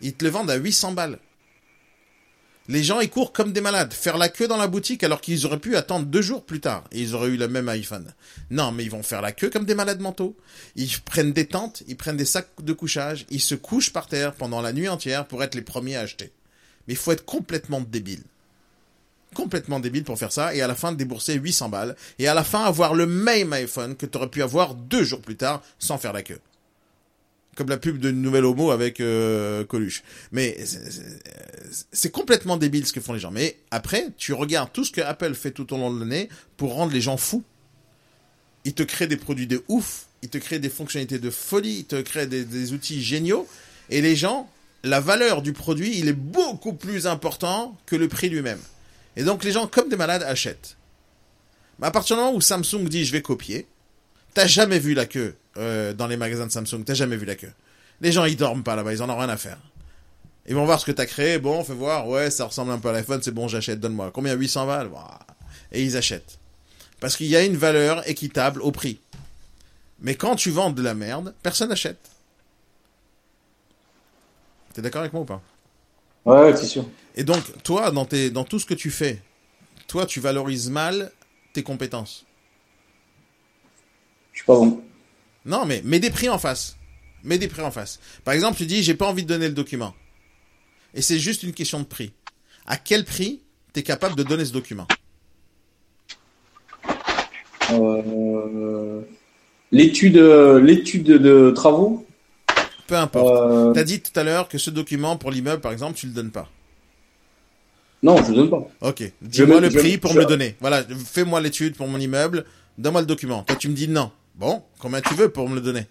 Ils 0.00 0.14
te 0.14 0.24
le 0.24 0.30
vendent 0.30 0.50
à 0.50 0.56
800 0.56 0.92
balles. 0.92 1.18
Les 2.68 2.84
gens, 2.84 3.00
ils 3.00 3.10
courent 3.10 3.32
comme 3.32 3.52
des 3.52 3.60
malades, 3.60 3.92
faire 3.92 4.16
la 4.16 4.28
queue 4.28 4.46
dans 4.46 4.56
la 4.56 4.68
boutique 4.68 5.02
alors 5.02 5.20
qu'ils 5.20 5.44
auraient 5.44 5.58
pu 5.58 5.76
attendre 5.76 6.06
deux 6.06 6.22
jours 6.22 6.44
plus 6.44 6.60
tard 6.60 6.84
et 6.92 7.00
ils 7.00 7.14
auraient 7.16 7.30
eu 7.30 7.36
le 7.36 7.48
même 7.48 7.68
iPhone. 7.68 8.14
Non, 8.50 8.70
mais 8.70 8.84
ils 8.84 8.90
vont 8.90 9.02
faire 9.02 9.22
la 9.22 9.32
queue 9.32 9.50
comme 9.50 9.64
des 9.64 9.74
malades 9.74 10.00
mentaux. 10.00 10.36
Ils 10.76 11.00
prennent 11.00 11.32
des 11.32 11.46
tentes, 11.46 11.82
ils 11.88 11.96
prennent 11.96 12.16
des 12.16 12.24
sacs 12.24 12.48
de 12.62 12.72
couchage, 12.72 13.26
ils 13.28 13.40
se 13.40 13.56
couchent 13.56 13.92
par 13.92 14.06
terre 14.06 14.34
pendant 14.34 14.60
la 14.60 14.72
nuit 14.72 14.88
entière 14.88 15.26
pour 15.26 15.42
être 15.42 15.56
les 15.56 15.62
premiers 15.62 15.96
à 15.96 16.02
acheter. 16.02 16.32
Mais 16.86 16.94
il 16.94 16.96
faut 16.96 17.10
être 17.12 17.24
complètement 17.24 17.80
débile. 17.80 18.22
Complètement 19.34 19.78
débile 19.80 20.02
pour 20.04 20.18
faire 20.18 20.32
ça 20.32 20.54
et 20.54 20.60
à 20.60 20.66
la 20.66 20.74
fin 20.74 20.92
débourser 20.92 21.34
800 21.34 21.68
balles 21.68 21.94
et 22.18 22.26
à 22.26 22.34
la 22.34 22.42
fin 22.44 22.64
avoir 22.64 22.94
le 22.94 23.06
même 23.06 23.52
iPhone 23.52 23.94
que 23.96 24.04
tu 24.06 24.18
aurais 24.18 24.28
pu 24.28 24.42
avoir 24.42 24.74
deux 24.74 25.04
jours 25.04 25.20
plus 25.20 25.36
tard 25.36 25.62
sans 25.78 25.98
faire 25.98 26.12
la 26.12 26.22
queue. 26.22 26.40
Comme 27.56 27.68
la 27.68 27.76
pub 27.76 27.98
de 27.98 28.10
Nouvelle 28.10 28.44
Homo 28.44 28.70
avec 28.70 29.00
euh, 29.00 29.64
Coluche. 29.64 30.02
Mais 30.32 30.56
c'est- 31.92 32.10
complètement 32.10 32.56
débile 32.56 32.86
ce 32.86 32.92
que 32.92 33.00
font 33.00 33.12
les 33.12 33.18
gens. 33.20 33.30
Mais 33.30 33.56
après, 33.70 34.08
tu 34.16 34.32
regardes 34.32 34.72
tout 34.72 34.84
ce 34.84 34.90
que 34.92 35.00
Apple 35.00 35.34
fait 35.34 35.50
tout 35.50 35.72
au 35.74 35.76
long 35.76 35.92
de 35.92 36.00
l'année 36.00 36.28
pour 36.56 36.74
rendre 36.74 36.92
les 36.92 37.00
gens 37.00 37.16
fous. 37.16 37.44
Ils 38.64 38.74
te 38.74 38.82
créent 38.82 39.06
des 39.08 39.16
produits 39.16 39.46
de 39.46 39.62
ouf, 39.68 40.06
ils 40.22 40.28
te 40.28 40.38
créent 40.38 40.58
des 40.58 40.68
fonctionnalités 40.70 41.18
de 41.18 41.30
folie, 41.30 41.78
ils 41.80 41.84
te 41.84 42.00
créent 42.00 42.26
des 42.26 42.72
outils 42.72 43.02
géniaux. 43.02 43.46
Et 43.90 44.00
les 44.00 44.16
gens, 44.16 44.50
la 44.82 45.00
valeur 45.00 45.42
du 45.42 45.52
produit, 45.52 45.98
il 45.98 46.08
est 46.08 46.12
beaucoup 46.14 46.72
plus 46.72 47.06
important 47.06 47.76
que 47.86 47.96
le 47.96 48.08
prix 48.08 48.28
lui-même. 48.28 48.60
Et 49.16 49.24
donc 49.24 49.44
les 49.44 49.52
gens, 49.52 49.66
comme 49.66 49.88
des 49.88 49.96
malades, 49.96 50.22
achètent. 50.22 50.76
Mais 51.78 51.86
à 51.86 51.90
partir 51.90 52.16
du 52.16 52.22
moment 52.22 52.36
où 52.36 52.40
Samsung 52.40 52.88
dit 52.88 53.04
je 53.04 53.12
vais 53.12 53.22
copier, 53.22 53.66
t'as 54.34 54.46
jamais 54.46 54.78
vu 54.78 54.94
la 54.94 55.06
queue 55.06 55.36
euh, 55.56 55.92
dans 55.92 56.06
les 56.06 56.16
magasins 56.16 56.46
de 56.46 56.52
Samsung, 56.52 56.84
t'as 56.84 56.94
jamais 56.94 57.16
vu 57.16 57.26
la 57.26 57.34
queue. 57.34 57.52
Les 58.00 58.12
gens 58.12 58.24
ils 58.24 58.36
dorment 58.36 58.62
pas 58.62 58.76
là-bas, 58.76 58.92
ils 58.92 59.02
en 59.02 59.10
ont 59.10 59.16
rien 59.16 59.28
à 59.28 59.36
faire. 59.36 59.58
Ils 60.46 60.54
vont 60.54 60.64
voir 60.64 60.80
ce 60.80 60.86
que 60.86 60.92
t'as 60.92 61.06
créé, 61.06 61.38
bon, 61.38 61.62
fais 61.64 61.74
voir, 61.74 62.08
ouais, 62.08 62.30
ça 62.30 62.44
ressemble 62.46 62.72
un 62.72 62.78
peu 62.78 62.88
à 62.88 62.92
l'iPhone, 62.92 63.20
c'est 63.22 63.30
bon, 63.30 63.46
j'achète, 63.46 63.78
donne-moi. 63.80 64.10
Combien 64.12 64.34
800 64.34 64.66
balles? 64.66 64.90
Et 65.72 65.84
ils 65.84 65.96
achètent. 65.96 66.38
Parce 66.98 67.16
qu'il 67.16 67.26
y 67.26 67.36
a 67.36 67.44
une 67.44 67.56
valeur 67.56 68.08
équitable 68.08 68.62
au 68.62 68.72
prix. 68.72 68.98
Mais 70.00 70.14
quand 70.14 70.36
tu 70.36 70.50
vends 70.50 70.70
de 70.70 70.82
la 70.82 70.94
merde, 70.94 71.34
personne 71.42 71.68
n'achète. 71.68 72.10
T'es 74.72 74.82
d'accord 74.82 75.02
avec 75.02 75.12
moi 75.12 75.22
ou 75.22 75.26
pas? 75.26 75.42
Ouais, 76.24 76.56
c'est 76.56 76.66
sûr. 76.66 76.84
Et 77.16 77.24
donc, 77.24 77.42
toi, 77.62 77.90
dans, 77.90 78.04
tes, 78.04 78.30
dans 78.30 78.44
tout 78.44 78.58
ce 78.58 78.66
que 78.66 78.74
tu 78.74 78.90
fais, 78.90 79.22
toi, 79.86 80.06
tu 80.06 80.20
valorises 80.20 80.70
mal 80.70 81.12
tes 81.52 81.62
compétences. 81.62 82.26
Je 84.32 84.38
suis 84.38 84.46
pas 84.46 84.54
bon. 84.54 84.80
Non, 85.44 85.66
mais 85.66 85.82
mets 85.84 85.98
des 85.98 86.10
prix 86.10 86.28
en 86.28 86.38
face. 86.38 86.76
Mets 87.24 87.38
des 87.38 87.48
prix 87.48 87.62
en 87.62 87.70
face. 87.70 87.98
Par 88.24 88.34
exemple, 88.34 88.56
tu 88.56 88.66
dis, 88.66 88.82
j'ai 88.82 88.94
pas 88.94 89.06
envie 89.06 89.22
de 89.22 89.28
donner 89.28 89.48
le 89.48 89.54
document. 89.54 89.94
Et 90.94 91.02
c'est 91.02 91.18
juste 91.18 91.42
une 91.42 91.52
question 91.52 91.80
de 91.80 91.84
prix. 91.84 92.12
À 92.66 92.76
quel 92.76 93.04
prix 93.04 93.40
t'es 93.72 93.82
capable 93.82 94.16
de 94.16 94.22
donner 94.22 94.44
ce 94.44 94.52
document? 94.52 94.86
Euh, 97.72 99.02
l'étude, 99.72 100.16
euh, 100.16 100.60
l'étude 100.60 101.04
de 101.04 101.50
travaux? 101.50 102.06
Peu 102.90 102.96
importe. 102.96 103.28
euh, 103.40 103.72
T'as 103.72 103.84
dit 103.84 104.00
tout 104.00 104.18
à 104.18 104.24
l'heure 104.24 104.48
que 104.48 104.58
ce 104.58 104.68
document 104.70 105.16
pour 105.16 105.30
l'immeuble, 105.30 105.60
par 105.62 105.72
exemple, 105.72 105.96
tu 105.96 106.06
le 106.06 106.12
donnes 106.12 106.30
pas. 106.32 106.48
non, 108.02 108.16
je 108.24 108.30
ne 108.32 108.36
donne 108.36 108.50
pas. 108.50 108.66
Ok. 108.80 109.04
Dis-moi 109.22 109.60
le 109.60 109.70
prix 109.70 109.96
pour 109.98 110.10
je- 110.10 110.16
me 110.16 110.20
le 110.22 110.26
donner. 110.26 110.56
Voilà. 110.60 110.82
Fais-moi 111.06 111.40
l'étude 111.40 111.76
pour 111.76 111.86
mon 111.86 111.98
immeuble. 111.98 112.44
Donne-moi 112.78 113.02
le 113.02 113.06
document. 113.06 113.42
Toi, 113.44 113.56
tu 113.56 113.68
me 113.68 113.74
dis 113.74 113.88
non. 113.88 114.10
Bon. 114.34 114.62
Combien 114.80 115.00
tu 115.00 115.14
veux 115.14 115.28
pour 115.30 115.48
me 115.48 115.54
le 115.54 115.60
donner 115.60 115.86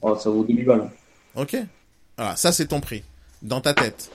Oh, 0.00 0.16
ça 0.16 0.30
vaut 0.30 0.44
2000 0.44 0.64
balles. 0.64 0.90
Ok. 1.34 1.56
Voilà. 2.16 2.36
Ça, 2.36 2.52
c'est 2.52 2.66
ton 2.66 2.80
prix. 2.80 3.02
Dans 3.42 3.60
ta 3.60 3.74
tête. 3.74 4.10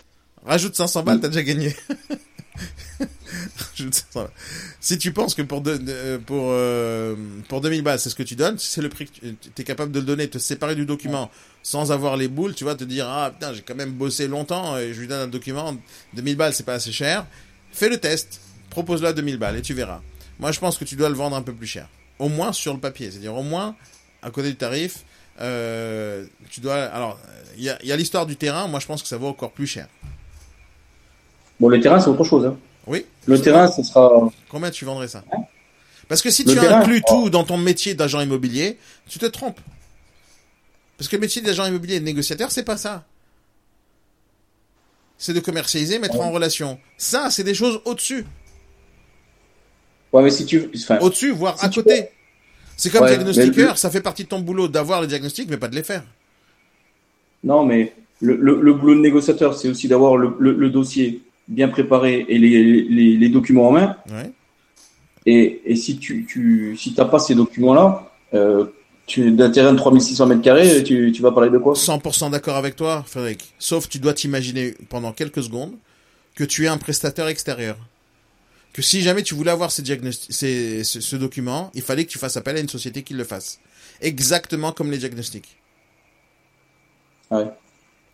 Rajoute 0.45 0.75
500 0.75 1.03
balles, 1.03 1.19
t'as 1.19 1.27
déjà 1.29 1.43
gagné. 1.43 1.75
Rajoute 2.99 3.93
500 3.93 4.05
balles. 4.15 4.29
Si 4.79 4.97
tu 4.97 5.11
penses 5.11 5.35
que 5.35 5.41
pour, 5.41 5.63
euh, 5.65 6.19
pour, 6.19 6.47
euh, 6.49 7.15
pour 7.47 7.61
2000 7.61 7.81
balles, 7.81 7.99
c'est 7.99 8.09
ce 8.09 8.15
que 8.15 8.23
tu 8.23 8.35
donnes, 8.35 8.57
c'est 8.57 8.81
le 8.81 8.89
prix 8.89 9.05
que 9.05 9.11
tu 9.21 9.61
es 9.61 9.63
capable 9.63 9.91
de 9.91 9.99
le 9.99 10.05
donner, 10.05 10.27
te 10.27 10.37
séparer 10.37 10.75
du 10.75 10.85
document 10.85 11.31
sans 11.63 11.91
avoir 11.91 12.17
les 12.17 12.27
boules, 12.27 12.53
tu 12.53 12.65
vas 12.65 12.75
te 12.75 12.83
dire, 12.83 13.07
ah 13.07 13.31
putain, 13.31 13.53
j'ai 13.53 13.61
quand 13.61 13.75
même 13.75 13.93
bossé 13.93 14.27
longtemps 14.27 14.77
et 14.77 14.93
je 14.93 14.99
lui 14.99 15.07
donne 15.07 15.21
un 15.21 15.27
document, 15.27 15.75
2000 16.13 16.35
balles, 16.35 16.53
c'est 16.53 16.65
pas 16.65 16.75
assez 16.75 16.91
cher. 16.91 17.25
Fais 17.71 17.89
le 17.89 17.97
test, 17.97 18.41
propose-le 18.69 19.07
à 19.07 19.13
2000 19.13 19.37
balles 19.37 19.57
et 19.57 19.61
tu 19.61 19.73
verras. 19.73 20.01
Moi, 20.39 20.51
je 20.51 20.59
pense 20.59 20.77
que 20.77 20.83
tu 20.83 20.95
dois 20.95 21.09
le 21.09 21.15
vendre 21.15 21.35
un 21.35 21.41
peu 21.41 21.53
plus 21.53 21.67
cher. 21.67 21.87
Au 22.19 22.29
moins 22.29 22.51
sur 22.51 22.73
le 22.73 22.79
papier, 22.79 23.09
c'est-à-dire 23.09 23.35
au 23.35 23.43
moins, 23.43 23.75
à 24.21 24.29
côté 24.29 24.49
du 24.49 24.55
tarif, 24.55 25.05
euh, 25.41 26.25
tu 26.49 26.61
dois... 26.61 26.75
Alors, 26.75 27.19
il 27.57 27.63
y 27.63 27.69
a, 27.69 27.77
il 27.81 27.87
y 27.87 27.91
a 27.91 27.95
l'histoire 27.95 28.25
du 28.25 28.35
terrain, 28.35 28.67
moi 28.67 28.79
je 28.79 28.85
pense 28.85 29.01
que 29.01 29.07
ça 29.07 29.17
vaut 29.17 29.27
encore 29.27 29.51
plus 29.51 29.67
cher. 29.67 29.87
Bon, 31.63 31.69
le 31.69 31.79
terrain, 31.79 31.97
c'est 32.01 32.09
autre 32.09 32.25
chose. 32.25 32.45
Hein. 32.45 32.57
Oui 32.87 33.05
Le 33.25 33.39
terrain, 33.41 33.71
ce 33.71 33.83
sera. 33.83 34.29
Combien 34.49 34.69
tu 34.69 34.83
vendrais 34.83 35.07
ça? 35.07 35.23
Parce 36.09 36.21
que 36.21 36.29
si 36.29 36.43
Le 36.43 36.51
tu 36.53 36.59
terrain, 36.59 36.81
inclus 36.81 37.01
oh. 37.07 37.23
tout 37.23 37.29
dans 37.29 37.45
ton 37.45 37.55
métier 37.55 37.93
d'agent 37.95 38.19
immobilier, 38.19 38.77
tu 39.07 39.17
te 39.17 39.25
trompes. 39.27 39.61
Parce 40.97 41.07
que 41.07 41.15
le 41.15 41.21
métier 41.21 41.41
d'agent 41.41 41.65
immobilier 41.65 41.95
et 41.95 41.99
de 42.01 42.05
négociateur, 42.05 42.51
c'est 42.51 42.63
pas 42.65 42.75
ça. 42.75 43.05
C'est 45.17 45.31
de 45.31 45.39
commercialiser, 45.39 45.99
mettre 45.99 46.19
en 46.19 46.31
relation. 46.31 46.79
Ça, 46.97 47.29
c'est 47.31 47.45
des 47.45 47.53
choses 47.53 47.79
au-dessus. 47.85 48.25
Ouais, 50.11 50.21
mais 50.21 50.31
si 50.31 50.45
tu. 50.45 50.69
Enfin, 50.75 50.99
Au-dessus, 50.99 51.31
voire 51.31 51.57
Si 51.57 51.65
à 51.65 51.69
côté. 51.69 52.09
C'est 52.75 52.89
comme 52.89 53.03
Ouais, 53.03 53.15
diagnostiqueur, 53.15 53.71
le- 53.71 53.77
ça 53.77 53.89
fait 53.89 54.01
partie 54.01 54.25
de 54.25 54.27
ton 54.29 54.39
boulot 54.41 54.67
d'avoir 54.67 54.99
les 54.99 55.07
diagnostics, 55.07 55.49
mais 55.49 55.55
pas 55.55 55.69
de 55.69 55.75
les 55.75 55.83
faire. 55.83 56.03
Non, 57.41 57.65
mais 57.65 57.93
le, 58.19 58.35
le, 58.35 58.59
le 58.61 58.73
boulot 58.73 58.95
de 58.95 58.99
négociateur, 58.99 59.57
c'est 59.57 59.69
aussi 59.69 59.87
d'avoir 59.87 60.17
le 60.17 60.69
dossier 60.69 61.21
bien 61.47 61.67
préparé 61.69 62.25
et 62.29 62.37
les, 62.37 62.63
les, 62.83 63.17
les 63.17 63.29
documents 63.29 63.67
en 63.69 63.71
main. 63.71 63.97
Ouais. 64.09 64.31
Et, 65.25 65.61
et 65.65 65.75
si 65.75 65.97
tu, 65.97 66.25
tu 66.25 66.75
si 66.77 66.93
t'as 66.93 67.05
pas 67.05 67.19
ces 67.19 67.35
documents-là, 67.35 68.11
euh, 68.33 68.65
tu 69.05 69.31
d'un 69.31 69.49
terrain 69.51 69.71
de 69.73 69.77
3600 69.77 70.25
mètres 70.27 70.41
carrés, 70.41 70.83
tu, 70.83 71.11
tu 71.13 71.21
vas 71.21 71.31
parler 71.31 71.49
de 71.49 71.57
quoi? 71.57 71.73
100% 71.73 72.31
d'accord 72.31 72.55
avec 72.55 72.75
toi, 72.75 73.03
Frédéric. 73.07 73.53
Sauf 73.59 73.87
tu 73.89 73.99
dois 73.99 74.13
t'imaginer 74.13 74.73
pendant 74.89 75.11
quelques 75.13 75.43
secondes 75.43 75.73
que 76.35 76.43
tu 76.43 76.65
es 76.65 76.67
un 76.67 76.77
prestataire 76.77 77.27
extérieur. 77.27 77.77
Que 78.73 78.81
si 78.81 79.01
jamais 79.01 79.21
tu 79.21 79.35
voulais 79.35 79.51
avoir 79.51 79.71
ces 79.71 79.83
ces- 80.29 80.83
ce, 80.83 80.99
ce 80.99 81.15
document, 81.15 81.69
il 81.75 81.81
fallait 81.83 82.05
que 82.05 82.09
tu 82.11 82.17
fasses 82.17 82.37
appel 82.37 82.57
à 82.57 82.59
une 82.59 82.69
société 82.69 83.03
qui 83.03 83.13
le 83.13 83.23
fasse. 83.23 83.59
Exactement 84.01 84.71
comme 84.71 84.89
les 84.89 84.97
diagnostics. 84.97 85.57
Ouais. 87.29 87.45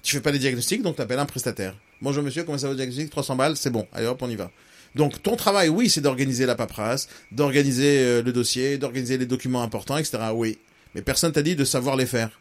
Tu 0.04 0.16
fais 0.16 0.22
pas 0.22 0.32
les 0.32 0.40
diagnostics, 0.40 0.82
donc 0.82 0.96
tu 0.98 1.02
appelles 1.02 1.20
un 1.20 1.26
prestataire. 1.26 1.76
Bonjour 2.02 2.24
monsieur, 2.24 2.44
comment 2.44 2.58
ça 2.58 2.70
va 2.70 2.76
diagnostic 2.76 3.10
300 3.10 3.36
balles, 3.36 3.58
c'est 3.58 3.72
bon. 3.72 3.86
Allez 3.92 4.08
hop, 4.08 4.22
on 4.22 4.30
y 4.30 4.38
va. 4.38 4.52
Donc 4.96 5.22
ton 5.22 5.36
travail, 5.36 5.68
oui, 5.68 5.90
c'est 5.90 6.00
d'organiser 6.00 6.46
la 6.46 6.56
paperasse, 6.56 7.10
d'organiser 7.32 8.00
euh, 8.00 8.22
le 8.24 8.32
dossier, 8.32 8.78
d'organiser 8.78 9.18
les 9.18 9.26
documents 9.26 9.62
importants, 9.62 9.98
etc. 9.98 10.18
Oui. 10.34 10.58
Mais 10.96 11.02
personne 11.02 11.34
t'a 11.34 11.42
dit 11.42 11.58
de 11.58 11.66
savoir 11.66 11.98
les 11.98 12.06
faire. 12.06 12.40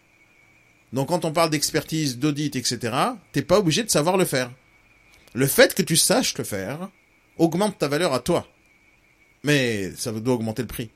Donc 0.93 1.09
quand 1.09 1.25
on 1.25 1.33
parle 1.33 1.51
d'expertise, 1.51 2.19
d'audit, 2.19 2.55
etc., 2.55 2.97
t'es 3.33 3.43
pas 3.43 3.59
obligé 3.59 3.83
de 3.83 3.91
savoir 3.91 4.17
le 4.17 4.25
faire. 4.25 4.51
Le 5.35 5.47
fait 5.47 5.75
que 5.75 5.83
tu 5.83 5.97
saches 5.97 6.39
le 6.39 6.45
faire 6.45 6.89
augmente 7.37 7.79
ta 7.79 7.89
valeur 7.89 8.15
à 8.15 8.21
toi. 8.21 8.47
Mais 9.43 9.91
ça 9.97 10.13
doit 10.13 10.35
augmenter 10.35 10.63
le 10.63 10.69
prix. 10.69 10.91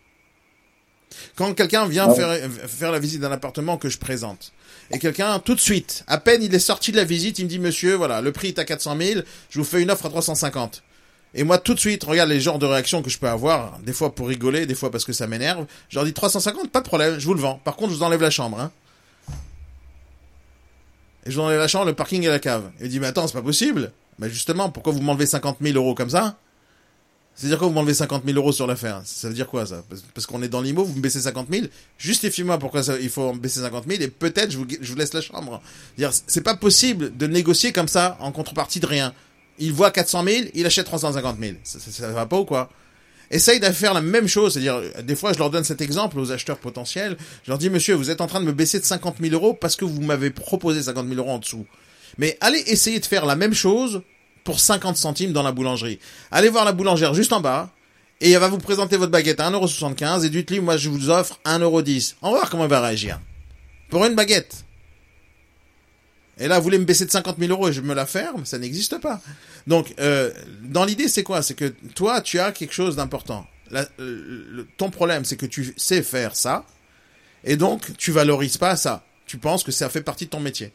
Quand 1.34 1.52
quelqu'un 1.52 1.86
vient 1.86 2.12
faire, 2.14 2.50
faire 2.50 2.92
la 2.92 2.98
visite 2.98 3.20
d'un 3.20 3.32
appartement 3.32 3.76
que 3.76 3.88
je 3.88 3.98
présente, 3.98 4.52
et 4.92 4.98
quelqu'un, 4.98 5.38
tout 5.38 5.54
de 5.54 5.60
suite, 5.60 6.04
à 6.06 6.18
peine 6.18 6.42
il 6.42 6.54
est 6.54 6.58
sorti 6.58 6.92
de 6.92 6.96
la 6.96 7.04
visite, 7.04 7.38
il 7.38 7.44
me 7.44 7.48
dit, 7.48 7.58
monsieur, 7.58 7.94
voilà, 7.94 8.20
le 8.20 8.30
prix 8.32 8.48
est 8.48 8.58
à 8.58 8.64
400 8.64 8.96
000, 9.00 9.20
je 9.50 9.58
vous 9.58 9.64
fais 9.64 9.82
une 9.82 9.90
offre 9.90 10.06
à 10.06 10.10
350. 10.10 10.82
Et 11.34 11.44
moi, 11.44 11.56
tout 11.58 11.72
de 11.72 11.80
suite, 11.80 12.04
regarde 12.04 12.28
les 12.28 12.40
genres 12.40 12.58
de 12.58 12.66
réactions 12.66 13.02
que 13.02 13.08
je 13.08 13.18
peux 13.18 13.28
avoir, 13.28 13.78
des 13.78 13.94
fois 13.94 14.14
pour 14.14 14.28
rigoler, 14.28 14.66
des 14.66 14.74
fois 14.74 14.90
parce 14.90 15.04
que 15.04 15.14
ça 15.14 15.26
m'énerve. 15.26 15.66
Je 15.88 15.96
leur 15.96 16.04
dis 16.04 16.12
350, 16.12 16.70
pas 16.70 16.80
de 16.80 16.86
problème, 16.86 17.18
je 17.18 17.24
vous 17.24 17.34
le 17.34 17.40
vends. 17.40 17.58
Par 17.64 17.76
contre, 17.76 17.92
je 17.92 17.96
vous 17.96 18.02
enlève 18.02 18.20
la 18.20 18.30
chambre, 18.30 18.60
hein. 18.60 18.70
Et 21.24 21.30
je 21.30 21.36
vous 21.36 21.42
enlève 21.42 21.58
la 21.58 21.68
chambre, 21.68 21.86
le 21.86 21.94
parking 21.94 22.22
et 22.24 22.28
la 22.28 22.38
cave. 22.38 22.70
Il 22.80 22.88
dit, 22.88 23.00
mais 23.00 23.06
attends, 23.06 23.26
c'est 23.26 23.32
pas 23.32 23.42
possible. 23.42 23.92
Mais 24.18 24.28
justement, 24.28 24.68
pourquoi 24.70 24.92
vous 24.92 25.00
m'enlevez 25.00 25.24
50 25.24 25.58
000 25.62 25.76
euros 25.76 25.94
comme 25.94 26.10
ça? 26.10 26.36
C'est-à-dire 27.34 27.58
quoi 27.58 27.68
vous 27.68 27.72
m'enlevez 27.72 27.94
50 27.94 28.24
000 28.24 28.36
euros 28.36 28.52
sur 28.52 28.66
l'affaire 28.66 29.00
Ça 29.04 29.28
veut 29.28 29.34
dire 29.34 29.46
quoi 29.46 29.66
ça? 29.66 29.82
Parce, 30.14 30.26
qu'on 30.26 30.42
est 30.42 30.48
dans 30.48 30.60
l'IMO, 30.60 30.84
vous 30.84 30.94
me 30.94 31.00
baissez 31.00 31.20
50 31.20 31.48
000 31.50 31.66
Justifiez-moi 31.98 32.58
pourquoi 32.58 32.82
il 33.00 33.08
faut 33.08 33.32
me 33.32 33.38
baisser 33.38 33.60
50 33.60 33.84
000 33.88 34.02
et 34.02 34.08
peut-être 34.08 34.50
je 34.50 34.58
vous, 34.58 34.96
laisse 34.96 35.14
la 35.14 35.22
chambre. 35.22 35.62
C'est 36.26 36.42
pas 36.42 36.56
possible 36.56 37.16
de 37.16 37.26
négocier 37.26 37.72
comme 37.72 37.88
ça 37.88 38.16
en 38.20 38.32
contrepartie 38.32 38.80
de 38.80 38.86
rien. 38.86 39.14
Il 39.58 39.72
voit 39.72 39.90
400 39.90 40.24
000, 40.24 40.44
il 40.54 40.66
achète 40.66 40.86
350 40.86 41.38
000. 41.38 41.52
Ça, 41.62 41.78
ça, 41.78 41.90
ça 41.90 42.08
va 42.08 42.26
pas 42.26 42.38
ou 42.38 42.44
quoi? 42.44 42.70
Essaye 43.32 43.60
de 43.60 43.66
faire 43.66 43.94
la 43.94 44.02
même 44.02 44.28
chose, 44.28 44.52
c'est-à-dire, 44.52 44.76
euh, 44.76 45.02
des 45.02 45.16
fois, 45.16 45.32
je 45.32 45.38
leur 45.38 45.48
donne 45.48 45.64
cet 45.64 45.80
exemple 45.80 46.18
aux 46.18 46.32
acheteurs 46.32 46.58
potentiels. 46.58 47.16
Je 47.44 47.50
leur 47.50 47.56
dis, 47.56 47.70
monsieur, 47.70 47.94
vous 47.94 48.10
êtes 48.10 48.20
en 48.20 48.26
train 48.26 48.40
de 48.40 48.44
me 48.44 48.52
baisser 48.52 48.78
de 48.78 48.84
50 48.84 49.16
000 49.22 49.34
euros 49.34 49.54
parce 49.54 49.74
que 49.74 49.86
vous 49.86 50.02
m'avez 50.02 50.30
proposé 50.30 50.82
50 50.82 51.08
000 51.08 51.18
euros 51.18 51.30
en 51.30 51.38
dessous. 51.38 51.66
Mais 52.18 52.36
allez 52.42 52.62
essayer 52.66 53.00
de 53.00 53.06
faire 53.06 53.24
la 53.24 53.34
même 53.34 53.54
chose 53.54 54.02
pour 54.44 54.60
50 54.60 54.96
centimes 54.96 55.32
dans 55.32 55.42
la 55.42 55.52
boulangerie. 55.52 55.98
Allez 56.30 56.48
voir 56.48 56.64
la 56.64 56.72
boulangère 56.72 57.14
juste 57.14 57.32
en 57.32 57.40
bas, 57.40 57.70
et 58.20 58.30
elle 58.30 58.40
va 58.40 58.48
vous 58.48 58.58
présenter 58.58 58.96
votre 58.96 59.10
baguette 59.12 59.40
à 59.40 59.50
1,75€ 59.50 60.24
et 60.24 60.30
dites-lui, 60.30 60.60
moi, 60.60 60.76
je 60.76 60.88
vous 60.88 61.10
offre 61.10 61.38
1,10€. 61.44 62.14
On 62.22 62.30
va 62.30 62.36
voir 62.38 62.50
comment 62.50 62.64
elle 62.64 62.70
va 62.70 62.80
réagir. 62.80 63.18
Pour 63.90 64.04
une 64.06 64.14
baguette. 64.14 64.64
Et 66.38 66.48
là, 66.48 66.58
vous 66.58 66.64
voulez 66.64 66.78
me 66.78 66.84
baisser 66.84 67.04
de 67.04 67.10
50 67.10 67.38
000 67.38 67.50
euros 67.52 67.68
et 67.68 67.72
je 67.72 67.80
me 67.80 67.94
la 67.94 68.06
ferme, 68.06 68.46
ça 68.46 68.58
n'existe 68.58 68.98
pas. 68.98 69.20
Donc, 69.66 69.94
euh, 70.00 70.30
dans 70.62 70.84
l'idée, 70.84 71.08
c'est 71.08 71.22
quoi? 71.22 71.42
C'est 71.42 71.54
que 71.54 71.74
toi, 71.94 72.20
tu 72.20 72.38
as 72.40 72.52
quelque 72.52 72.72
chose 72.74 72.96
d'important. 72.96 73.46
Le- 73.98 74.66
Ton 74.76 74.90
problème, 74.90 75.24
c'est 75.24 75.36
que 75.36 75.46
tu 75.46 75.74
sais 75.76 76.02
faire 76.02 76.34
ça, 76.36 76.64
et 77.44 77.56
donc 77.56 77.96
tu 77.96 78.12
valorises 78.12 78.56
pas 78.56 78.76
ça. 78.76 79.04
Tu 79.26 79.36
penses 79.38 79.62
que 79.62 79.72
ça 79.72 79.88
fait 79.88 80.02
partie 80.02 80.24
de 80.26 80.30
ton 80.30 80.40
métier. 80.40 80.72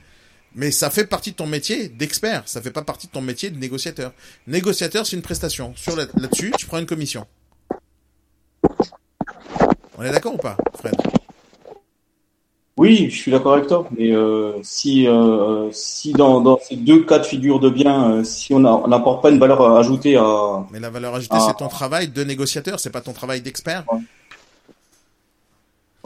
Mais 0.59 0.71
ça 0.71 0.89
fait 0.89 1.05
partie 1.05 1.31
de 1.31 1.35
ton 1.35 1.45
métier 1.45 1.87
d'expert, 1.87 2.41
ça 2.47 2.61
fait 2.63 2.71
pas 2.71 2.81
partie 2.81 3.05
de 3.05 3.11
ton 3.11 3.21
métier 3.21 3.51
de 3.51 3.59
négociateur. 3.59 4.11
Négociateur, 4.47 5.05
c'est 5.05 5.15
une 5.15 5.21
prestation. 5.21 5.71
Sur 5.75 5.95
la- 5.95 6.07
là-dessus, 6.17 6.51
tu 6.57 6.65
prends 6.65 6.79
une 6.79 6.87
commission. 6.87 7.25
On 9.97 10.03
est 10.03 10.11
d'accord 10.11 10.33
ou 10.33 10.37
pas, 10.37 10.57
Fred? 10.79 10.95
Oui, 12.75 13.09
je 13.11 13.15
suis 13.15 13.31
d'accord 13.31 13.53
avec 13.53 13.67
toi. 13.67 13.87
Mais 13.97 14.11
euh, 14.11 14.53
si, 14.63 15.07
euh, 15.07 15.71
si 15.71 16.11
dans, 16.13 16.41
dans 16.41 16.59
ces 16.59 16.75
deux 16.75 17.03
cas 17.03 17.19
de 17.19 17.23
figure 17.25 17.59
de 17.59 17.69
bien, 17.69 18.11
euh, 18.11 18.23
si 18.23 18.53
on 18.53 18.59
n'apporte 18.59 19.21
pas 19.23 19.29
une 19.31 19.39
valeur 19.39 19.61
ajoutée 19.77 20.15
à, 20.15 20.63
Mais 20.71 20.79
la 20.79 20.89
valeur 20.91 21.13
ajoutée, 21.15 21.37
c'est 21.39 21.57
ton 21.57 21.67
travail 21.69 22.07
de 22.09 22.23
négociateur, 22.23 22.79
c'est 22.79 22.91
pas 22.91 23.01
ton 23.01 23.13
travail 23.13 23.41
d'expert. 23.41 23.83
ouais, 23.91 23.99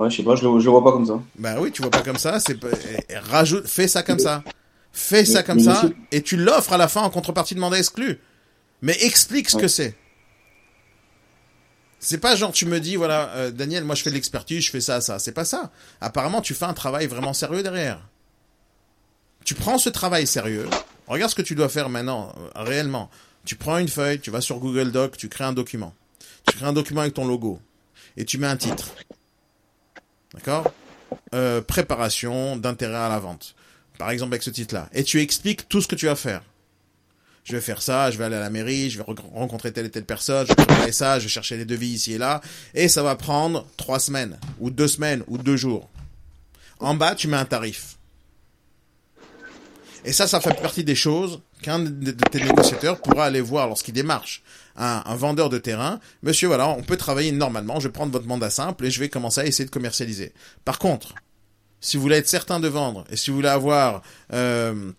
je 0.10 0.18
sais 0.18 0.24
pas, 0.24 0.36
je 0.36 0.48
le, 0.48 0.60
je 0.60 0.66
le 0.66 0.72
vois 0.72 0.84
pas 0.84 0.92
comme 0.92 1.06
ça. 1.06 1.20
Bah 1.38 1.56
oui, 1.60 1.72
tu 1.72 1.82
vois 1.82 1.92
pas 1.92 2.02
comme 2.02 2.18
ça, 2.18 2.40
c'est 2.40 2.54
et- 2.64 3.14
et 3.14 3.18
rajoute, 3.18 3.68
fais 3.68 3.88
ça 3.88 4.04
comme 4.04 4.20
ça. 4.20 4.44
Fais 4.94 5.24
ça 5.26 5.42
comme 5.44 5.60
ça, 5.60 5.84
et 6.12 6.22
tu 6.22 6.36
l'offres 6.36 6.74
à 6.74 6.78
la 6.78 6.88
fin 6.90 7.02
en 7.02 7.10
contrepartie 7.10 7.56
de 7.56 7.60
mandat 7.62 7.80
exclu. 7.80 8.20
Mais 8.82 8.98
explique 9.04 9.50
ce 9.50 9.56
Ouais. 9.56 9.62
que 9.62 9.68
c'est. 9.68 9.96
C'est 12.00 12.18
pas 12.18 12.36
genre 12.36 12.52
tu 12.52 12.66
me 12.66 12.80
dis 12.80 12.96
voilà 12.96 13.30
euh, 13.36 13.52
Daniel 13.52 13.84
moi 13.84 13.94
je 13.96 14.02
fais 14.02 14.10
de 14.10 14.16
l'expertise 14.16 14.64
je 14.66 14.72
fais 14.72 14.82
ça 14.82 15.02
ça 15.02 15.20
c'est 15.20 15.34
pas 15.34 15.46
ça 15.46 15.72
apparemment 16.02 16.42
tu 16.42 16.56
fais 16.56 16.66
un 16.66 16.74
travail 16.74 17.06
vraiment 17.06 17.32
sérieux 17.34 17.62
derrière 17.62 18.08
tu 19.46 19.54
prends 19.54 19.78
ce 19.78 19.88
travail 19.90 20.26
sérieux 20.26 20.68
regarde 21.08 21.30
ce 21.30 21.36
que 21.36 21.44
tu 21.44 21.54
dois 21.54 21.70
faire 21.70 21.90
maintenant 21.90 22.34
euh, 22.40 22.64
réellement 22.64 23.12
tu 23.46 23.56
prends 23.56 23.78
une 23.78 23.88
feuille 23.88 24.20
tu 24.20 24.32
vas 24.32 24.42
sur 24.42 24.58
Google 24.58 24.92
Doc 24.92 25.16
tu 25.16 25.30
crées 25.30 25.44
un 25.44 25.54
document 25.54 25.94
tu 26.48 26.58
crées 26.58 26.66
un 26.66 26.74
document 26.74 27.02
avec 27.02 27.14
ton 27.14 27.28
logo 27.28 27.60
et 28.18 28.26
tu 28.26 28.40
mets 28.40 28.48
un 28.48 28.58
titre 28.58 28.96
d'accord 30.34 30.74
euh, 31.34 31.62
préparation 31.62 32.56
d'intérêt 32.58 32.96
à 32.96 33.10
la 33.10 33.20
vente. 33.20 33.56
Par 33.98 34.12
exemple 34.12 34.34
avec 34.34 34.44
ce 34.44 34.50
titre 34.50 34.74
là 34.74 34.90
et 34.94 35.04
tu 35.04 35.20
expliques 35.22 35.68
tout 35.70 35.82
ce 35.82 35.88
que 35.88 35.96
tu 35.96 36.06
vas 36.06 36.16
faire. 36.16 36.42
Je 37.44 37.54
vais 37.54 37.62
faire 37.62 37.82
ça, 37.82 38.12
je 38.12 38.18
vais 38.20 38.26
aller 38.26 38.36
à 38.36 38.40
la 38.40 38.52
mairie, 38.52 38.92
je 38.92 39.00
vais 39.00 39.04
re- 39.04 39.20
rencontrer 39.34 39.72
telle 39.74 39.88
et 39.88 39.90
telle 39.90 40.06
personne, 40.06 40.46
je 40.46 40.50
vais 40.50 40.56
préparer 40.56 40.92
ça, 40.92 41.18
je 41.18 41.24
vais 41.24 41.30
chercher 41.30 41.58
les 41.58 41.66
devis 41.66 41.88
ici 41.90 42.14
et 42.14 42.18
là, 42.20 42.40
et 42.76 42.88
ça 42.88 43.02
va 43.02 43.16
prendre 43.16 43.66
trois 43.78 44.00
semaines, 44.00 44.38
ou 44.60 44.70
deux 44.70 44.88
semaines, 44.88 45.24
ou 45.28 45.40
deux 45.40 45.58
jours. 45.58 45.90
En 46.80 46.94
bas, 46.94 47.16
tu 47.16 47.28
mets 47.28 47.38
un 47.38 47.46
tarif. 47.46 47.98
Et 50.06 50.14
ça, 50.14 50.28
ça 50.28 50.40
fait 50.40 50.54
partie 50.54 50.84
des 50.84 50.96
choses 50.96 51.42
qu'un 51.64 51.80
de 51.80 52.12
tes 52.12 52.44
négociateurs 52.44 53.02
pourra 53.02 53.26
aller 53.26 53.42
voir 53.42 53.68
lorsqu'il 53.68 53.94
démarche 53.96 54.44
un, 54.76 55.04
un 55.06 55.16
vendeur 55.16 55.50
de 55.50 55.58
terrain. 55.58 56.00
Monsieur, 56.24 56.48
voilà, 56.48 56.70
on 56.70 56.84
peut 56.84 56.98
travailler 56.98 57.32
normalement, 57.32 57.80
je 57.80 57.88
vais 57.88 57.94
prendre 57.94 58.12
votre 58.12 58.28
mandat 58.28 58.50
simple 58.50 58.86
et 58.86 58.92
je 58.92 59.00
vais 59.00 59.10
commencer 59.10 59.42
à 59.42 59.46
essayer 59.46 59.66
de 59.66 59.72
commercialiser. 59.72 60.34
Par 60.66 60.80
contre, 60.80 61.16
si 61.80 61.98
vous 61.98 62.04
voulez 62.04 62.18
être 62.18 62.30
certain 62.30 62.60
de 62.60 62.68
vendre, 62.68 63.06
et 63.10 63.18
si 63.18 63.30
vous 63.30 63.36
voulez 63.36 63.50
avoir... 63.50 64.02
Euh, 64.34 64.92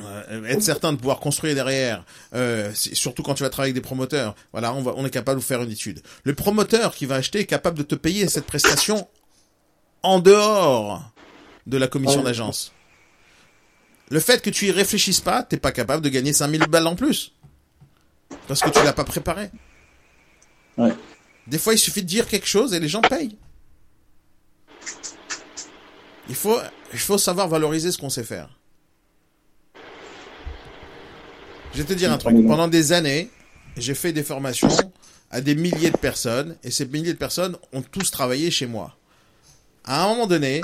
euh, 0.00 0.44
être 0.46 0.62
certain 0.62 0.92
de 0.94 0.96
pouvoir 0.96 1.20
construire 1.20 1.54
derrière, 1.54 2.04
euh, 2.34 2.72
surtout 2.74 3.22
quand 3.22 3.34
tu 3.34 3.42
vas 3.42 3.50
travailler 3.50 3.72
avec 3.72 3.82
des 3.82 3.86
promoteurs, 3.86 4.34
voilà, 4.52 4.72
on, 4.72 4.80
va, 4.80 4.94
on 4.96 5.04
est 5.04 5.10
capable 5.10 5.38
de 5.38 5.42
vous 5.42 5.46
faire 5.46 5.62
une 5.62 5.70
étude. 5.70 6.00
Le 6.24 6.34
promoteur 6.34 6.94
qui 6.94 7.04
va 7.04 7.16
acheter 7.16 7.40
est 7.40 7.46
capable 7.46 7.76
de 7.76 7.82
te 7.82 7.94
payer 7.94 8.26
cette 8.28 8.46
prestation 8.46 9.06
en 10.02 10.18
dehors 10.18 11.12
de 11.66 11.76
la 11.76 11.88
commission 11.88 12.22
d'agence. 12.22 12.72
Le 14.08 14.18
fait 14.18 14.42
que 14.42 14.50
tu 14.50 14.66
y 14.66 14.70
réfléchisses 14.70 15.20
pas, 15.20 15.42
t'es 15.42 15.58
pas 15.58 15.72
capable 15.72 16.02
de 16.02 16.08
gagner 16.08 16.32
5000 16.32 16.62
balles 16.68 16.86
en 16.86 16.96
plus. 16.96 17.34
Parce 18.48 18.60
que 18.60 18.70
tu 18.70 18.82
l'as 18.84 18.92
pas 18.92 19.04
préparé. 19.04 19.50
Ouais. 20.76 20.92
Des 21.46 21.58
fois, 21.58 21.74
il 21.74 21.78
suffit 21.78 22.02
de 22.02 22.06
dire 22.06 22.26
quelque 22.26 22.46
chose 22.46 22.74
et 22.74 22.80
les 22.80 22.88
gens 22.88 23.00
payent. 23.00 23.36
Il 26.28 26.34
faut, 26.34 26.58
il 26.92 26.98
faut 26.98 27.18
savoir 27.18 27.48
valoriser 27.48 27.90
ce 27.90 27.98
qu'on 27.98 28.10
sait 28.10 28.24
faire. 28.24 28.48
Je 31.74 31.78
vais 31.78 31.84
te 31.84 31.92
dire 31.94 32.12
un 32.12 32.18
truc. 32.18 32.46
Pendant 32.46 32.68
des 32.68 32.92
années, 32.92 33.30
j'ai 33.76 33.94
fait 33.94 34.12
des 34.12 34.22
formations 34.22 34.68
à 35.30 35.40
des 35.40 35.54
milliers 35.54 35.90
de 35.90 35.96
personnes 35.96 36.56
et 36.62 36.70
ces 36.70 36.86
milliers 36.86 37.14
de 37.14 37.18
personnes 37.18 37.56
ont 37.72 37.82
tous 37.82 38.10
travaillé 38.10 38.50
chez 38.50 38.66
moi. 38.66 38.96
À 39.84 40.04
un 40.04 40.08
moment 40.08 40.26
donné, 40.26 40.62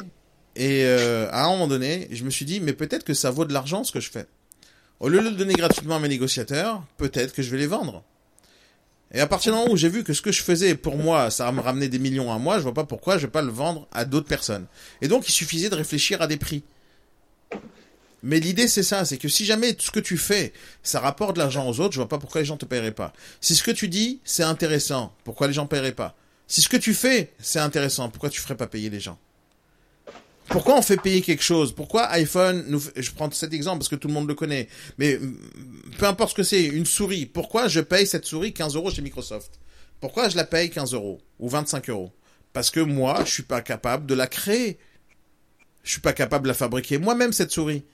et 0.54 0.84
euh, 0.84 1.28
à 1.30 1.44
un 1.44 1.48
moment 1.50 1.66
donné, 1.66 2.08
je 2.10 2.24
me 2.24 2.30
suis 2.30 2.44
dit, 2.44 2.60
mais 2.60 2.72
peut-être 2.72 3.04
que 3.04 3.14
ça 3.14 3.30
vaut 3.30 3.44
de 3.44 3.52
l'argent 3.52 3.84
ce 3.84 3.92
que 3.92 4.00
je 4.00 4.10
fais. 4.10 4.26
Au 5.00 5.08
lieu 5.08 5.20
de 5.20 5.28
le 5.28 5.36
donner 5.36 5.54
gratuitement 5.54 5.96
à 5.96 5.98
mes 6.00 6.08
négociateurs, 6.08 6.82
peut-être 6.96 7.32
que 7.32 7.42
je 7.42 7.50
vais 7.50 7.58
les 7.58 7.66
vendre. 7.68 8.02
Et 9.12 9.20
à 9.20 9.26
partir 9.26 9.52
du 9.52 9.58
moment 9.58 9.72
où 9.72 9.76
j'ai 9.76 9.88
vu 9.88 10.04
que 10.04 10.12
ce 10.12 10.20
que 10.20 10.32
je 10.32 10.42
faisais 10.42 10.74
pour 10.74 10.96
moi, 10.96 11.30
ça 11.30 11.50
me 11.52 11.60
ramenait 11.60 11.88
des 11.88 11.98
millions 11.98 12.32
à 12.32 12.38
moi, 12.38 12.58
je 12.58 12.62
vois 12.62 12.74
pas 12.74 12.84
pourquoi 12.84 13.16
je 13.16 13.26
vais 13.26 13.32
pas 13.32 13.42
le 13.42 13.50
vendre 13.50 13.86
à 13.92 14.04
d'autres 14.04 14.26
personnes. 14.26 14.66
Et 15.00 15.08
donc, 15.08 15.28
il 15.28 15.32
suffisait 15.32 15.70
de 15.70 15.76
réfléchir 15.76 16.20
à 16.20 16.26
des 16.26 16.36
prix. 16.36 16.64
Mais 18.22 18.40
l'idée, 18.40 18.66
c'est 18.66 18.82
ça, 18.82 19.04
c'est 19.04 19.16
que 19.16 19.28
si 19.28 19.44
jamais 19.44 19.76
ce 19.78 19.92
que 19.92 20.00
tu 20.00 20.18
fais, 20.18 20.52
ça 20.82 20.98
rapporte 20.98 21.36
de 21.36 21.38
l'argent 21.40 21.68
aux 21.68 21.78
autres, 21.80 21.94
je 21.94 22.00
vois 22.00 22.08
pas 22.08 22.18
pourquoi 22.18 22.40
les 22.40 22.46
gens 22.46 22.56
te 22.56 22.66
paieraient 22.66 22.90
pas. 22.90 23.12
Si 23.40 23.54
ce 23.54 23.62
que 23.62 23.70
tu 23.70 23.88
dis, 23.88 24.20
c'est 24.24 24.42
intéressant, 24.42 25.14
pourquoi 25.22 25.46
les 25.46 25.52
gens 25.52 25.66
paieraient 25.66 25.92
pas? 25.92 26.16
Si 26.48 26.60
ce 26.60 26.68
que 26.68 26.76
tu 26.76 26.92
fais, 26.92 27.32
c'est 27.38 27.60
intéressant, 27.60 28.10
pourquoi 28.10 28.30
tu 28.30 28.40
ferais 28.40 28.56
pas 28.56 28.66
payer 28.66 28.90
les 28.90 29.00
gens? 29.00 29.18
Pourquoi 30.48 30.78
on 30.78 30.82
fait 30.82 30.96
payer 30.96 31.20
quelque 31.20 31.42
chose? 31.42 31.72
Pourquoi 31.72 32.06
iPhone 32.12 32.64
nous 32.68 32.82
Je 32.96 33.10
prends 33.10 33.30
cet 33.30 33.52
exemple 33.52 33.78
parce 33.78 33.88
que 33.88 33.96
tout 33.96 34.08
le 34.08 34.14
monde 34.14 34.28
le 34.28 34.34
connaît. 34.34 34.68
Mais 34.96 35.18
peu 35.98 36.06
importe 36.06 36.30
ce 36.30 36.34
que 36.34 36.42
c'est, 36.42 36.64
une 36.64 36.86
souris. 36.86 37.26
Pourquoi 37.26 37.68
je 37.68 37.80
paye 37.80 38.06
cette 38.06 38.24
souris 38.24 38.52
15 38.52 38.74
euros 38.76 38.90
chez 38.90 39.02
Microsoft? 39.02 39.60
Pourquoi 40.00 40.28
je 40.28 40.36
la 40.36 40.44
paye 40.44 40.70
15 40.70 40.94
euros 40.94 41.20
ou 41.38 41.48
25 41.48 41.90
euros? 41.90 42.12
Parce 42.52 42.70
que 42.70 42.80
moi, 42.80 43.24
je 43.24 43.30
suis 43.30 43.42
pas 43.42 43.60
capable 43.60 44.06
de 44.06 44.14
la 44.14 44.26
créer. 44.26 44.78
Je 45.82 45.92
suis 45.92 46.00
pas 46.00 46.12
capable 46.12 46.44
de 46.44 46.48
la 46.48 46.54
fabriquer 46.54 46.98
moi-même 46.98 47.32
cette 47.32 47.50
souris. 47.50 47.84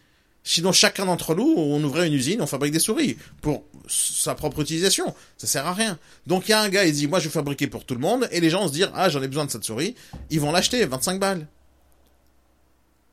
Sinon, 0.47 0.73
chacun 0.73 1.07
d'entre 1.07 1.35
nous, 1.35 1.55
on 1.57 1.83
ouvrait 1.83 2.07
une 2.07 2.13
usine, 2.13 2.43
on 2.43 2.47
fabrique 2.47 2.73
des 2.73 2.79
souris 2.79 3.17
pour 3.41 3.65
sa 3.89 4.35
propre 4.35 4.61
utilisation. 4.61 5.15
Ça 5.39 5.47
sert 5.47 5.67
à 5.67 5.73
rien. 5.73 5.99
Donc, 6.27 6.49
il 6.49 6.51
y 6.51 6.55
a 6.55 6.61
un 6.61 6.69
gars, 6.69 6.85
il 6.85 6.93
dit, 6.93 7.07
moi, 7.07 7.19
je 7.19 7.25
vais 7.25 7.33
fabriquer 7.33 7.67
pour 7.67 7.87
tout 7.87 7.95
le 7.95 8.01
monde, 8.01 8.29
et 8.31 8.41
les 8.41 8.51
gens 8.51 8.69
se 8.69 8.73
dire, 8.73 8.93
ah, 8.95 9.09
j'en 9.09 9.23
ai 9.23 9.29
besoin 9.29 9.47
de 9.47 9.51
cette 9.51 9.65
souris. 9.65 9.95
Ils 10.29 10.41
vont 10.41 10.53
l'acheter, 10.53 10.85
25 10.85 11.19
balles. 11.19 11.47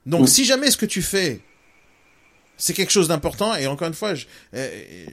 Donc, 0.05 0.21
Oui. 0.21 0.27
si 0.27 0.45
jamais 0.45 0.71
ce 0.71 0.77
que 0.77 0.85
tu 0.85 1.01
fais, 1.01 1.41
c'est 2.57 2.73
quelque 2.73 2.91
chose 2.91 3.07
d'important, 3.07 3.55
et 3.55 3.65
encore 3.65 3.87
une 3.87 3.93
fois, 3.95 4.13
je, 4.13 4.25
euh, 4.53 5.05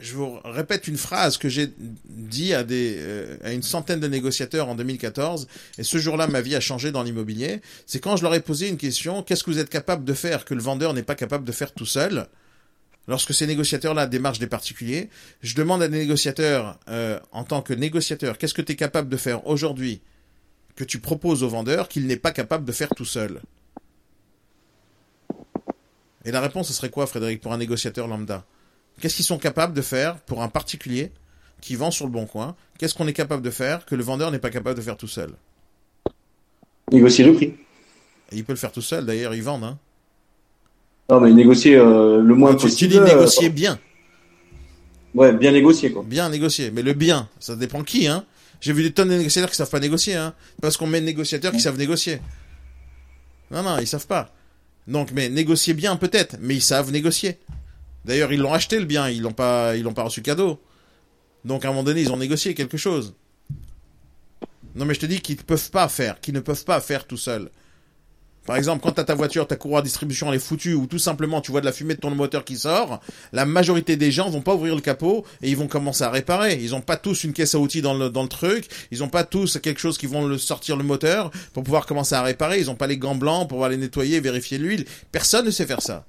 je, 0.00 0.12
vous 0.14 0.38
répète 0.44 0.88
une 0.88 0.96
phrase 0.96 1.38
que 1.38 1.48
j'ai 1.48 1.72
dit 2.04 2.52
à 2.52 2.64
des, 2.64 2.96
euh, 2.98 3.36
à 3.44 3.52
une 3.52 3.62
centaine 3.62 4.00
de 4.00 4.08
négociateurs 4.08 4.68
en 4.68 4.74
2014, 4.74 5.46
et 5.78 5.84
ce 5.84 5.98
jour-là, 5.98 6.26
ma 6.26 6.40
vie 6.40 6.56
a 6.56 6.60
changé 6.60 6.90
dans 6.90 7.04
l'immobilier. 7.04 7.60
C'est 7.86 8.00
quand 8.00 8.16
je 8.16 8.22
leur 8.24 8.34
ai 8.34 8.40
posé 8.40 8.68
une 8.68 8.76
question, 8.76 9.22
qu'est-ce 9.22 9.44
que 9.44 9.50
vous 9.50 9.58
êtes 9.58 9.70
capable 9.70 10.04
de 10.04 10.14
faire 10.14 10.44
que 10.44 10.54
le 10.54 10.62
vendeur 10.62 10.92
n'est 10.92 11.04
pas 11.04 11.14
capable 11.14 11.44
de 11.44 11.52
faire 11.52 11.72
tout 11.72 11.86
seul? 11.86 12.26
Lorsque 13.06 13.34
ces 13.34 13.46
négociateurs-là 13.46 14.06
démarchent 14.06 14.38
des 14.40 14.46
particuliers, 14.46 15.10
je 15.42 15.54
demande 15.54 15.82
à 15.82 15.88
des 15.88 15.98
négociateurs, 15.98 16.78
euh, 16.88 17.18
en 17.32 17.44
tant 17.44 17.62
que 17.62 17.72
négociateur, 17.72 18.36
qu'est-ce 18.36 18.54
que 18.54 18.62
tu 18.62 18.72
es 18.72 18.76
capable 18.76 19.08
de 19.08 19.16
faire 19.16 19.46
aujourd'hui 19.46 20.00
que 20.76 20.84
tu 20.84 20.98
proposes 20.98 21.42
au 21.42 21.48
vendeur 21.48 21.88
qu'il 21.88 22.06
n'est 22.06 22.16
pas 22.16 22.32
capable 22.32 22.64
de 22.64 22.72
faire 22.72 22.90
tout 22.96 23.04
seul? 23.04 23.40
Et 26.24 26.32
la 26.32 26.40
réponse, 26.40 26.68
ce 26.68 26.72
serait 26.74 26.90
quoi, 26.90 27.06
Frédéric, 27.06 27.40
pour 27.40 27.52
un 27.52 27.58
négociateur 27.58 28.06
lambda? 28.06 28.44
Qu'est-ce 29.00 29.16
qu'ils 29.16 29.24
sont 29.24 29.38
capables 29.38 29.72
de 29.72 29.82
faire 29.82 30.16
pour 30.20 30.42
un 30.42 30.48
particulier 30.48 31.12
qui 31.60 31.74
vend 31.76 31.90
sur 31.90 32.04
le 32.04 32.12
bon 32.12 32.26
coin? 32.26 32.56
Qu'est-ce 32.78 32.94
qu'on 32.94 33.06
est 33.06 33.12
capable 33.14 33.42
de 33.42 33.50
faire 33.50 33.86
que 33.86 33.94
le 33.94 34.02
vendeur 34.02 34.30
n'est 34.30 34.38
pas 34.38 34.50
capable 34.50 34.76
de 34.76 34.82
faire 34.82 34.96
tout 34.96 35.08
seul? 35.08 35.30
Négocier 36.92 37.24
le 37.24 37.34
prix. 37.34 37.54
Et 38.32 38.36
il 38.36 38.44
peut 38.44 38.52
le 38.52 38.58
faire 38.58 38.72
tout 38.72 38.82
seul, 38.82 39.06
d'ailleurs, 39.06 39.34
ils 39.34 39.42
vendent. 39.42 39.64
Hein. 39.64 39.78
Non, 41.08 41.20
mais 41.20 41.32
négocier 41.32 41.76
euh, 41.76 42.20
le 42.20 42.34
moins 42.34 42.52
Tu, 42.52 42.58
tu 42.58 42.62
possible. 42.66 42.92
dis 42.92 43.00
négocier 43.00 43.48
euh, 43.48 43.52
bien, 43.52 43.78
ouais, 45.14 45.32
bien 45.32 45.50
négocier, 45.52 45.92
quoi. 45.92 46.04
bien 46.06 46.28
négocier. 46.28 46.70
Mais 46.70 46.82
le 46.82 46.92
bien, 46.92 47.28
ça 47.40 47.56
dépend 47.56 47.82
qui, 47.82 48.06
hein 48.06 48.24
J'ai 48.60 48.72
vu 48.72 48.82
des 48.82 48.92
tonnes 48.92 49.08
de 49.08 49.14
négociateurs 49.14 49.50
qui 49.50 49.56
savent 49.56 49.70
pas 49.70 49.80
négocier, 49.80 50.14
hein 50.14 50.34
Parce 50.62 50.76
qu'on 50.76 50.86
met 50.86 51.00
des 51.00 51.06
négociateurs 51.06 51.52
qui 51.52 51.60
savent 51.60 51.78
négocier. 51.78 52.20
Non, 53.50 53.62
non, 53.64 53.78
ils 53.78 53.86
savent 53.88 54.06
pas. 54.06 54.32
Donc, 54.90 55.12
mais 55.12 55.28
négocier 55.28 55.72
bien 55.72 55.96
peut-être, 55.96 56.36
mais 56.40 56.56
ils 56.56 56.60
savent 56.60 56.90
négocier. 56.90 57.38
D'ailleurs, 58.04 58.32
ils 58.32 58.40
l'ont 58.40 58.52
acheté 58.52 58.78
le 58.78 58.86
bien, 58.86 59.08
ils 59.08 59.22
l'ont 59.22 59.32
pas, 59.32 59.76
ils 59.76 59.84
l'ont 59.84 59.94
pas 59.94 60.02
reçu 60.02 60.20
cadeau. 60.20 60.60
Donc, 61.44 61.64
à 61.64 61.68
un 61.68 61.70
moment 61.70 61.84
donné, 61.84 62.02
ils 62.02 62.12
ont 62.12 62.16
négocié 62.16 62.54
quelque 62.54 62.76
chose. 62.76 63.14
Non, 64.74 64.84
mais 64.84 64.94
je 64.94 65.00
te 65.00 65.06
dis 65.06 65.20
qu'ils 65.20 65.36
ne 65.36 65.42
peuvent 65.42 65.70
pas 65.70 65.88
faire, 65.88 66.20
qu'ils 66.20 66.34
ne 66.34 66.40
peuvent 66.40 66.64
pas 66.64 66.80
faire 66.80 67.06
tout 67.06 67.16
seuls. 67.16 67.50
Par 68.50 68.56
exemple, 68.56 68.82
quand 68.82 68.90
t'as 68.90 69.04
ta 69.04 69.14
voiture, 69.14 69.46
ta 69.46 69.54
courroie 69.54 69.80
de 69.80 69.86
distribution 69.86 70.28
elle 70.28 70.34
est 70.34 70.44
foutue, 70.44 70.74
ou 70.74 70.88
tout 70.88 70.98
simplement 70.98 71.40
tu 71.40 71.52
vois 71.52 71.60
de 71.60 71.66
la 71.66 71.70
fumée 71.70 71.94
de 71.94 72.00
ton 72.00 72.10
moteur 72.10 72.44
qui 72.44 72.56
sort, 72.56 72.98
la 73.32 73.46
majorité 73.46 73.94
des 73.94 74.10
gens 74.10 74.28
vont 74.28 74.40
pas 74.40 74.56
ouvrir 74.56 74.74
le 74.74 74.80
capot 74.80 75.24
et 75.40 75.48
ils 75.48 75.56
vont 75.56 75.68
commencer 75.68 76.02
à 76.02 76.10
réparer. 76.10 76.58
Ils 76.60 76.74
ont 76.74 76.80
pas 76.80 76.96
tous 76.96 77.22
une 77.22 77.32
caisse 77.32 77.54
à 77.54 77.60
outils 77.60 77.80
dans 77.80 77.94
le, 77.94 78.10
truc, 78.26 78.66
ils 78.90 79.04
ont 79.04 79.08
pas 79.08 79.22
tous 79.22 79.60
quelque 79.62 79.78
chose 79.78 79.98
qui 79.98 80.06
vont 80.06 80.26
le 80.26 80.36
sortir 80.36 80.76
le 80.76 80.82
moteur 80.82 81.30
pour 81.52 81.62
pouvoir 81.62 81.86
commencer 81.86 82.16
à 82.16 82.22
réparer, 82.22 82.58
ils 82.58 82.68
ont 82.72 82.74
pas 82.74 82.88
les 82.88 82.98
gants 82.98 83.14
blancs 83.14 83.42
pour 83.42 83.50
pouvoir 83.50 83.70
les 83.70 83.76
nettoyer, 83.76 84.18
vérifier 84.18 84.58
l'huile. 84.58 84.84
Personne 85.12 85.46
ne 85.46 85.52
sait 85.52 85.64
faire 85.64 85.80
ça. 85.80 86.04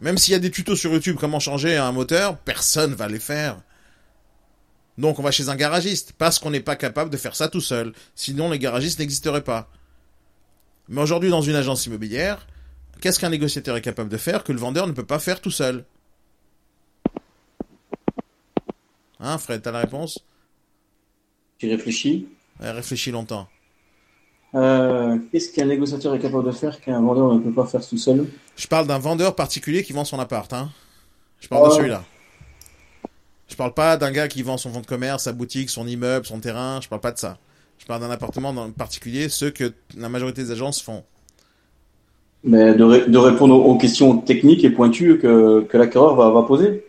Même 0.00 0.18
s'il 0.18 0.30
y 0.30 0.36
a 0.36 0.38
des 0.38 0.52
tutos 0.52 0.76
sur 0.76 0.92
YouTube 0.92 1.16
comment 1.18 1.40
changer 1.40 1.76
un 1.76 1.90
moteur, 1.90 2.38
personne 2.38 2.94
va 2.94 3.08
les 3.08 3.18
faire. 3.18 3.56
Donc 4.96 5.18
on 5.18 5.24
va 5.24 5.32
chez 5.32 5.48
un 5.48 5.56
garagiste, 5.56 6.12
parce 6.16 6.38
qu'on 6.38 6.50
n'est 6.50 6.60
pas 6.60 6.76
capable 6.76 7.10
de 7.10 7.16
faire 7.16 7.34
ça 7.34 7.48
tout 7.48 7.60
seul. 7.60 7.94
Sinon 8.14 8.48
les 8.48 8.60
garagistes 8.60 9.00
n'existeraient 9.00 9.42
pas. 9.42 9.68
Mais 10.88 11.02
aujourd'hui, 11.02 11.30
dans 11.30 11.40
une 11.42 11.54
agence 11.56 11.86
immobilière, 11.86 12.46
qu'est-ce 13.00 13.18
qu'un 13.18 13.30
négociateur 13.30 13.76
est 13.76 13.82
capable 13.82 14.08
de 14.08 14.16
faire 14.16 14.44
que 14.44 14.52
le 14.52 14.58
vendeur 14.58 14.86
ne 14.86 14.92
peut 14.92 15.04
pas 15.06 15.18
faire 15.18 15.40
tout 15.40 15.50
seul? 15.50 15.84
Hein, 19.18 19.38
Fred, 19.38 19.62
t'as 19.62 19.72
la 19.72 19.80
réponse? 19.80 20.24
Tu 21.58 21.68
réfléchis? 21.68 22.28
Ouais, 22.60 22.70
réfléchis 22.70 23.10
longtemps. 23.10 23.48
Euh, 24.54 25.18
Qu'est-ce 25.32 25.52
qu'un 25.52 25.66
négociateur 25.66 26.14
est 26.14 26.18
capable 26.20 26.44
de 26.44 26.52
faire 26.52 26.80
qu'un 26.80 27.00
vendeur 27.00 27.34
ne 27.34 27.40
peut 27.40 27.52
pas 27.52 27.66
faire 27.66 27.86
tout 27.86 27.98
seul? 27.98 28.26
Je 28.56 28.66
parle 28.66 28.86
d'un 28.86 28.98
vendeur 28.98 29.34
particulier 29.34 29.82
qui 29.82 29.92
vend 29.92 30.04
son 30.04 30.18
appart. 30.20 30.50
Hein. 30.52 30.70
Je 31.40 31.48
parle 31.48 31.64
de 31.68 31.72
Oh. 31.72 31.76
celui-là. 31.76 32.04
Je 33.48 33.54
parle 33.56 33.74
pas 33.74 33.96
d'un 33.96 34.10
gars 34.10 34.28
qui 34.28 34.42
vend 34.42 34.56
son 34.56 34.72
fonds 34.72 34.80
de 34.80 34.86
commerce, 34.86 35.24
sa 35.24 35.32
boutique, 35.32 35.70
son 35.70 35.86
immeuble, 35.86 36.26
son 36.26 36.40
terrain. 36.40 36.80
Je 36.80 36.88
parle 36.88 37.00
pas 37.00 37.12
de 37.12 37.18
ça. 37.18 37.38
Je 37.78 37.86
parle 37.86 38.00
d'un 38.00 38.10
appartement 38.10 38.52
dans- 38.52 38.70
particulier, 38.70 39.28
ceux 39.28 39.50
que 39.50 39.72
la 39.96 40.08
majorité 40.08 40.42
des 40.42 40.50
agences 40.50 40.80
font. 40.82 41.04
Mais 42.44 42.74
de, 42.74 42.84
ré- 42.84 43.06
de 43.08 43.18
répondre 43.18 43.54
aux, 43.54 43.76
questions 43.76 44.18
techniques 44.18 44.64
et 44.64 44.70
pointues 44.70 45.18
que, 45.18 45.62
que 45.68 45.76
l'acquéreur 45.76 46.14
va, 46.14 46.30
va 46.30 46.42
poser. 46.42 46.86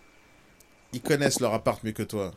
Ils 0.94 1.02
connaissent 1.02 1.40
leur 1.40 1.54
appart 1.54 1.84
mieux 1.84 1.92
que 1.92 2.04
toi. 2.04 2.32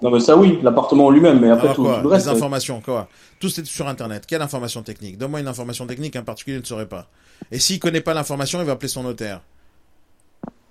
Non, 0.00 0.10
mais 0.12 0.20
ça 0.20 0.36
oui, 0.36 0.58
l'appartement 0.62 1.06
en 1.06 1.10
lui-même, 1.10 1.40
mais 1.40 1.50
après 1.50 1.64
Alors 1.64 1.76
tout, 1.76 1.82
quoi 1.84 1.96
tout 1.96 2.02
le 2.04 2.08
reste. 2.08 2.26
Les 2.26 2.32
informations, 2.32 2.80
quoi 2.80 3.08
Tout 3.40 3.48
c'est 3.48 3.66
sur 3.66 3.88
Internet. 3.88 4.24
Quelle 4.26 4.42
information 4.42 4.82
technique? 4.82 5.18
Donne-moi 5.18 5.40
une 5.40 5.48
information 5.48 5.86
technique 5.86 6.12
qu'un 6.12 6.22
particulier 6.22 6.58
ne 6.60 6.64
saurait 6.64 6.86
pas. 6.88 7.08
Et 7.50 7.58
s'il 7.58 7.80
connaît 7.80 8.00
pas 8.00 8.14
l'information, 8.14 8.60
il 8.60 8.66
va 8.66 8.72
appeler 8.72 8.88
son 8.88 9.02
notaire. 9.02 9.40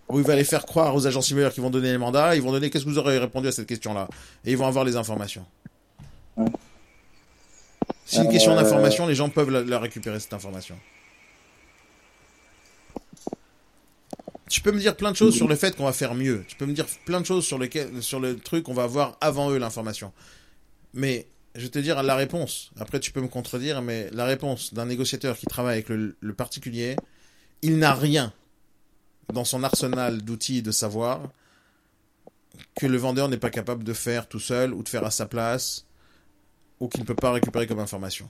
Ou 0.07 0.19
il 0.19 0.25
va 0.25 0.33
aller 0.33 0.45
faire 0.45 0.65
croire 0.65 0.95
aux 0.95 1.05
agents 1.05 1.19
immobilières 1.19 1.51
qui 1.51 1.59
vont 1.59 1.69
donner 1.69 1.91
les 1.91 1.97
mandats, 1.97 2.33
ils 2.37 2.41
vont 2.41 2.53
donner 2.53 2.69
qu'est-ce 2.69 2.85
que 2.85 2.89
vous 2.89 2.97
aurez 2.97 3.17
répondu 3.17 3.49
à 3.49 3.51
cette 3.51 3.67
question-là? 3.67 4.07
Et 4.45 4.51
ils 4.51 4.57
vont 4.57 4.67
avoir 4.67 4.85
les 4.85 4.95
informations. 4.95 5.45
Ouais. 6.37 6.45
C'est 8.05 8.23
une 8.23 8.29
question 8.29 8.53
Euh, 8.53 8.61
d'information, 8.61 9.05
les 9.07 9.15
gens 9.15 9.29
peuvent 9.29 9.49
la, 9.49 9.63
la 9.63 9.79
récupérer, 9.79 10.19
cette 10.19 10.33
information. 10.33 10.77
Tu 14.49 14.61
peux 14.61 14.71
me 14.71 14.79
dire 14.79 14.95
plein 14.95 15.11
de 15.11 15.17
choses 15.17 15.35
sur 15.35 15.47
le 15.47 15.55
fait 15.55 15.75
qu'on 15.75 15.83
va 15.83 15.91
faire 15.91 16.15
mieux. 16.15 16.45
Tu 16.47 16.55
peux 16.55 16.65
me 16.65 16.73
dire 16.73 16.85
plein 17.05 17.19
de 17.19 17.25
choses 17.25 17.45
sur, 17.45 17.57
lesquelles, 17.57 18.01
sur 18.01 18.19
le 18.19 18.37
truc 18.39 18.63
qu'on 18.63 18.73
va 18.73 18.83
avoir 18.83 19.17
avant 19.19 19.49
eux 19.51 19.57
l'information. 19.57 20.13
Mais 20.93 21.27
je 21.55 21.63
vais 21.63 21.69
te 21.69 21.79
dire 21.79 22.01
la 22.01 22.15
réponse. 22.15 22.71
Après, 22.79 23.01
tu 23.01 23.11
peux 23.11 23.19
me 23.19 23.27
contredire, 23.27 23.81
mais 23.81 24.09
la 24.13 24.23
réponse 24.25 24.73
d'un 24.73 24.85
négociateur 24.85 25.37
qui 25.37 25.47
travaille 25.47 25.73
avec 25.73 25.89
le, 25.89 26.15
le 26.19 26.33
particulier, 26.33 26.95
il 27.61 27.77
n'a 27.77 27.93
rien 27.93 28.31
dans 29.33 29.43
son 29.43 29.63
arsenal 29.63 30.21
d'outils 30.21 30.59
et 30.59 30.61
de 30.61 30.71
savoir 30.71 31.29
que 32.75 32.87
le 32.87 32.97
vendeur 32.97 33.27
n'est 33.27 33.37
pas 33.37 33.49
capable 33.49 33.83
de 33.83 33.93
faire 33.93 34.29
tout 34.29 34.39
seul 34.39 34.73
ou 34.73 34.81
de 34.81 34.87
faire 34.87 35.03
à 35.03 35.11
sa 35.11 35.25
place 35.25 35.86
ou 36.79 36.87
qu'il 36.87 37.01
ne 37.01 37.05
peut 37.05 37.15
pas 37.15 37.31
récupérer 37.31 37.67
comme 37.67 37.79
information. 37.79 38.29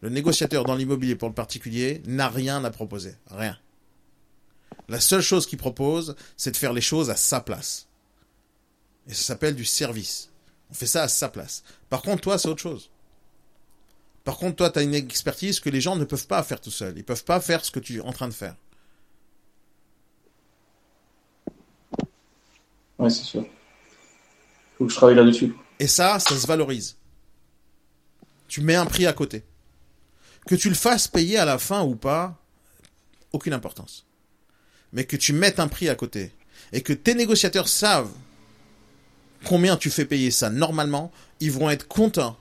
Le 0.00 0.08
négociateur 0.10 0.64
dans 0.64 0.76
l'immobilier 0.76 1.16
pour 1.16 1.28
le 1.28 1.34
particulier 1.34 2.02
n'a 2.06 2.28
rien 2.28 2.64
à 2.64 2.70
proposer. 2.70 3.16
Rien. 3.30 3.58
La 4.88 5.00
seule 5.00 5.20
chose 5.20 5.46
qu'il 5.46 5.58
propose, 5.58 6.14
c'est 6.36 6.52
de 6.52 6.56
faire 6.56 6.72
les 6.72 6.80
choses 6.80 7.10
à 7.10 7.16
sa 7.16 7.40
place. 7.40 7.88
Et 9.08 9.14
ça 9.14 9.22
s'appelle 9.22 9.54
du 9.54 9.64
service. 9.64 10.30
On 10.70 10.74
fait 10.74 10.86
ça 10.86 11.02
à 11.02 11.08
sa 11.08 11.28
place. 11.28 11.64
Par 11.88 12.02
contre, 12.02 12.22
toi, 12.22 12.38
c'est 12.38 12.48
autre 12.48 12.62
chose. 12.62 12.90
Par 14.24 14.36
contre, 14.36 14.56
toi, 14.56 14.70
tu 14.70 14.78
as 14.78 14.82
une 14.82 14.94
expertise 14.94 15.58
que 15.58 15.70
les 15.70 15.80
gens 15.80 15.96
ne 15.96 16.04
peuvent 16.04 16.26
pas 16.26 16.42
faire 16.42 16.60
tout 16.60 16.70
seuls. 16.70 16.94
Ils 16.96 17.04
peuvent 17.04 17.24
pas 17.24 17.40
faire 17.40 17.64
ce 17.64 17.70
que 17.70 17.80
tu 17.80 17.96
es 17.96 18.00
en 18.00 18.12
train 18.12 18.28
de 18.28 18.34
faire. 18.34 18.54
Ouais, 22.98 23.08
c'est 23.08 23.24
sûr. 23.24 23.46
Faut 24.76 24.84
que 24.84 24.92
je 24.92 24.96
travaille 24.96 25.16
là-dessus. 25.16 25.54
Et 25.80 25.86
ça, 25.86 26.18
ça 26.18 26.36
se 26.36 26.46
valorise. 26.46 26.97
Tu 28.48 28.60
mets 28.62 28.74
un 28.74 28.86
prix 28.86 29.06
à 29.06 29.12
côté. 29.12 29.44
Que 30.46 30.54
tu 30.54 30.68
le 30.68 30.74
fasses 30.74 31.06
payer 31.08 31.38
à 31.38 31.44
la 31.44 31.58
fin 31.58 31.82
ou 31.82 31.94
pas, 31.94 32.42
aucune 33.32 33.52
importance. 33.52 34.06
Mais 34.92 35.04
que 35.04 35.16
tu 35.16 35.32
mettes 35.32 35.60
un 35.60 35.68
prix 35.68 35.88
à 35.88 35.94
côté. 35.94 36.32
Et 36.72 36.80
que 36.80 36.92
tes 36.92 37.14
négociateurs 37.14 37.68
savent 37.68 38.10
combien 39.44 39.76
tu 39.76 39.90
fais 39.90 40.04
payer 40.04 40.30
ça 40.30 40.50
normalement, 40.50 41.12
ils 41.40 41.52
vont 41.52 41.70
être 41.70 41.86
contents 41.86 42.36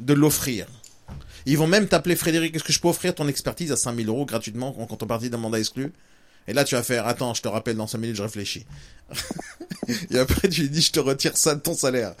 de 0.00 0.14
l'offrir. 0.14 0.66
Ils 1.46 1.58
vont 1.58 1.66
même 1.66 1.86
t'appeler 1.86 2.16
Frédéric, 2.16 2.56
est-ce 2.56 2.64
que 2.64 2.72
je 2.72 2.80
peux 2.80 2.88
offrir 2.88 3.14
ton 3.14 3.28
expertise 3.28 3.70
à 3.70 3.76
5000 3.76 4.08
euros 4.08 4.24
gratuitement 4.24 4.80
en 4.80 4.86
contrepartie 4.86 5.30
d'un 5.30 5.36
mandat 5.36 5.58
exclu? 5.58 5.92
Et 6.46 6.52
là, 6.52 6.64
tu 6.64 6.74
vas 6.74 6.82
faire, 6.82 7.06
attends, 7.06 7.34
je 7.34 7.42
te 7.42 7.48
rappelle 7.48 7.76
dans 7.76 7.86
5 7.86 7.98
minutes, 7.98 8.16
je 8.16 8.22
réfléchis. 8.22 8.66
Et 10.10 10.18
après, 10.18 10.48
tu 10.48 10.62
lui 10.62 10.70
dis, 10.70 10.82
je 10.82 10.92
te 10.92 11.00
retire 11.00 11.36
ça 11.36 11.54
de 11.54 11.60
ton 11.60 11.74
salaire. 11.74 12.14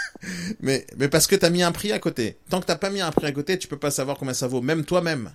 mais, 0.60 0.86
parce 1.10 1.26
que 1.26 1.36
t'as 1.36 1.50
mis 1.50 1.62
un 1.62 1.72
prix 1.72 1.92
à 1.92 1.98
côté. 1.98 2.38
Tant 2.50 2.60
que 2.60 2.66
t'as 2.66 2.76
pas 2.76 2.90
mis 2.90 3.00
un 3.00 3.10
prix 3.12 3.26
à 3.26 3.32
côté, 3.32 3.58
tu 3.58 3.68
peux 3.68 3.78
pas 3.78 3.90
savoir 3.90 4.16
combien 4.16 4.34
ça 4.34 4.46
vaut, 4.46 4.60
même 4.60 4.84
toi-même. 4.84 5.32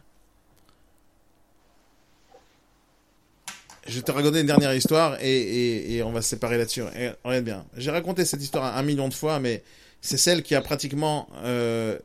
Je 3.86 3.98
vais 3.98 4.02
te 4.02 4.12
raconter 4.12 4.40
une 4.40 4.48
dernière 4.48 4.74
histoire 4.74 5.18
et, 5.22 6.02
on 6.06 6.12
va 6.12 6.22
se 6.22 6.30
séparer 6.30 6.58
là-dessus. 6.58 6.84
Regarde 7.24 7.44
bien. 7.44 7.66
J'ai 7.76 7.92
raconté 7.92 8.24
cette 8.24 8.42
histoire 8.42 8.78
un 8.78 8.84
million 8.84 9.10
de 9.10 9.14
fois, 9.14 9.40
mais 9.40 9.62
c'est 10.02 10.18
celle 10.18 10.42
qui 10.42 10.56
a 10.56 10.62
pratiquement 10.62 11.28
euh, 11.44 12.00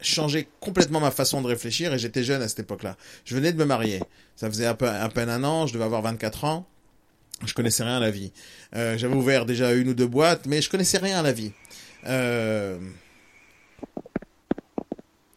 changé 0.00 0.48
complètement 0.60 1.00
ma 1.00 1.10
façon 1.10 1.40
de 1.40 1.46
réfléchir 1.46 1.92
et 1.92 1.98
j'étais 1.98 2.22
jeune 2.22 2.42
à 2.42 2.48
cette 2.48 2.60
époque-là. 2.60 2.96
Je 3.24 3.34
venais 3.34 3.52
de 3.52 3.58
me 3.58 3.64
marier. 3.64 4.00
Ça 4.36 4.48
faisait 4.48 4.66
à, 4.66 4.74
peine 4.74 5.28
un 5.28 5.44
an, 5.44 5.66
je 5.66 5.74
devais 5.74 5.84
avoir 5.84 6.02
24 6.02 6.44
ans. 6.44 6.66
Je 7.44 7.52
connaissais 7.54 7.82
rien 7.82 7.98
à 7.98 8.00
la 8.00 8.10
vie. 8.10 8.32
Euh, 8.74 8.96
J'avais 8.96 9.14
ouvert 9.14 9.44
déjà 9.44 9.72
une 9.74 9.88
ou 9.88 9.94
deux 9.94 10.06
boîtes, 10.06 10.46
mais 10.46 10.62
je 10.62 10.70
connaissais 10.70 10.98
rien 10.98 11.18
à 11.18 11.22
la 11.22 11.32
vie. 11.32 11.52
Euh... 12.06 12.78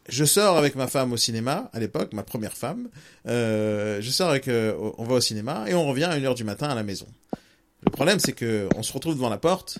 Je 0.07 0.25
sors 0.25 0.57
avec 0.57 0.75
ma 0.75 0.87
femme 0.87 1.13
au 1.13 1.17
cinéma, 1.17 1.69
à 1.71 1.79
l'époque, 1.79 2.13
ma 2.13 2.23
première 2.23 2.57
femme. 2.57 2.89
Euh, 3.27 4.01
je 4.01 4.09
sors 4.09 4.29
avec, 4.29 4.47
on 4.47 5.03
va 5.03 5.15
au 5.15 5.21
cinéma 5.21 5.65
et 5.67 5.75
on 5.75 5.85
revient 5.85 6.05
à 6.05 6.17
1h 6.17 6.35
du 6.35 6.43
matin 6.43 6.67
à 6.67 6.75
la 6.75 6.83
maison. 6.83 7.05
Le 7.81 7.91
problème, 7.91 8.19
c'est 8.19 8.33
que 8.33 8.67
on 8.75 8.81
se 8.81 8.91
retrouve 8.91 9.13
devant 9.13 9.29
la 9.29 9.37
porte 9.37 9.79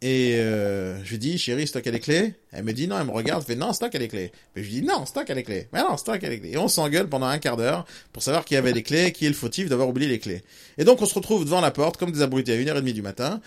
et 0.00 0.36
euh, 0.36 1.02
je 1.04 1.10
lui 1.10 1.18
dis, 1.18 1.38
chérie, 1.38 1.66
c'est 1.66 1.72
toi 1.72 1.80
qui 1.80 1.88
as 1.88 1.92
les 1.92 1.98
clés 1.98 2.34
Elle 2.52 2.62
me 2.62 2.72
dit 2.72 2.86
non, 2.86 3.00
elle 3.00 3.06
me 3.06 3.10
regarde, 3.10 3.42
elle 3.42 3.54
fait 3.54 3.58
non, 3.58 3.72
c'est 3.72 3.92
les 3.94 4.06
clés. 4.08 4.30
Puis 4.54 4.62
je 4.62 4.68
lui 4.68 4.80
dis 4.80 4.86
non, 4.86 5.04
c'est 5.04 5.34
les 5.34 5.42
clés. 5.42 5.68
Mais 5.72 5.80
non, 5.80 5.96
c'est 5.96 6.22
les 6.22 6.38
clés. 6.38 6.52
Et 6.52 6.56
on 6.56 6.68
s'engueule 6.68 7.08
pendant 7.08 7.26
un 7.26 7.38
quart 7.38 7.56
d'heure 7.56 7.84
pour 8.12 8.22
savoir 8.22 8.44
qui 8.44 8.54
avait 8.54 8.72
les 8.72 8.84
clés, 8.84 9.10
qui 9.12 9.26
est 9.26 9.28
le 9.28 9.34
fautif 9.34 9.68
d'avoir 9.68 9.88
oublié 9.88 10.08
les 10.08 10.20
clés. 10.20 10.44
Et 10.76 10.84
donc 10.84 11.02
on 11.02 11.06
se 11.06 11.14
retrouve 11.14 11.44
devant 11.44 11.60
la 11.60 11.72
porte 11.72 11.96
comme 11.96 12.12
des 12.12 12.22
abrutis 12.22 12.52
à 12.52 12.56
1h30 12.56 12.92
du 12.92 13.02
matin, 13.02 13.40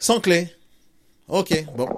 sans 0.00 0.20
clés. 0.20 0.48
Ok, 1.28 1.64
bon. 1.76 1.88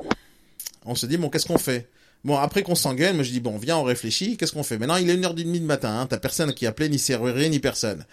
On 0.85 0.95
se 0.95 1.07
dit, 1.07 1.17
bon, 1.17 1.31
qu'est-ce 1.31 1.47
qu'on 1.47 1.59
fait? 1.59 1.89
Bon, 2.25 2.37
après 2.37 2.63
qu'on 2.63 2.75
s'engueule, 2.75 3.15
moi 3.15 3.25
je 3.25 3.31
dis, 3.31 3.41
bon, 3.41 3.57
viens, 3.57 3.79
on 3.79 3.83
réfléchit, 3.83 4.37
qu'est-ce 4.37 4.53
qu'on 4.53 4.63
fait? 4.63 4.79
Maintenant, 4.79 4.97
il 4.97 5.09
est 5.09 5.17
1h30 5.17 5.51
du 5.51 5.61
matin, 5.61 6.01
hein, 6.01 6.07
t'as 6.07 6.19
personne 6.19 6.53
qui 6.53 6.67
appelait, 6.67 6.89
ni 6.89 6.99
serrurier, 6.99 7.49
ni 7.49 7.59
personne. 7.59 8.05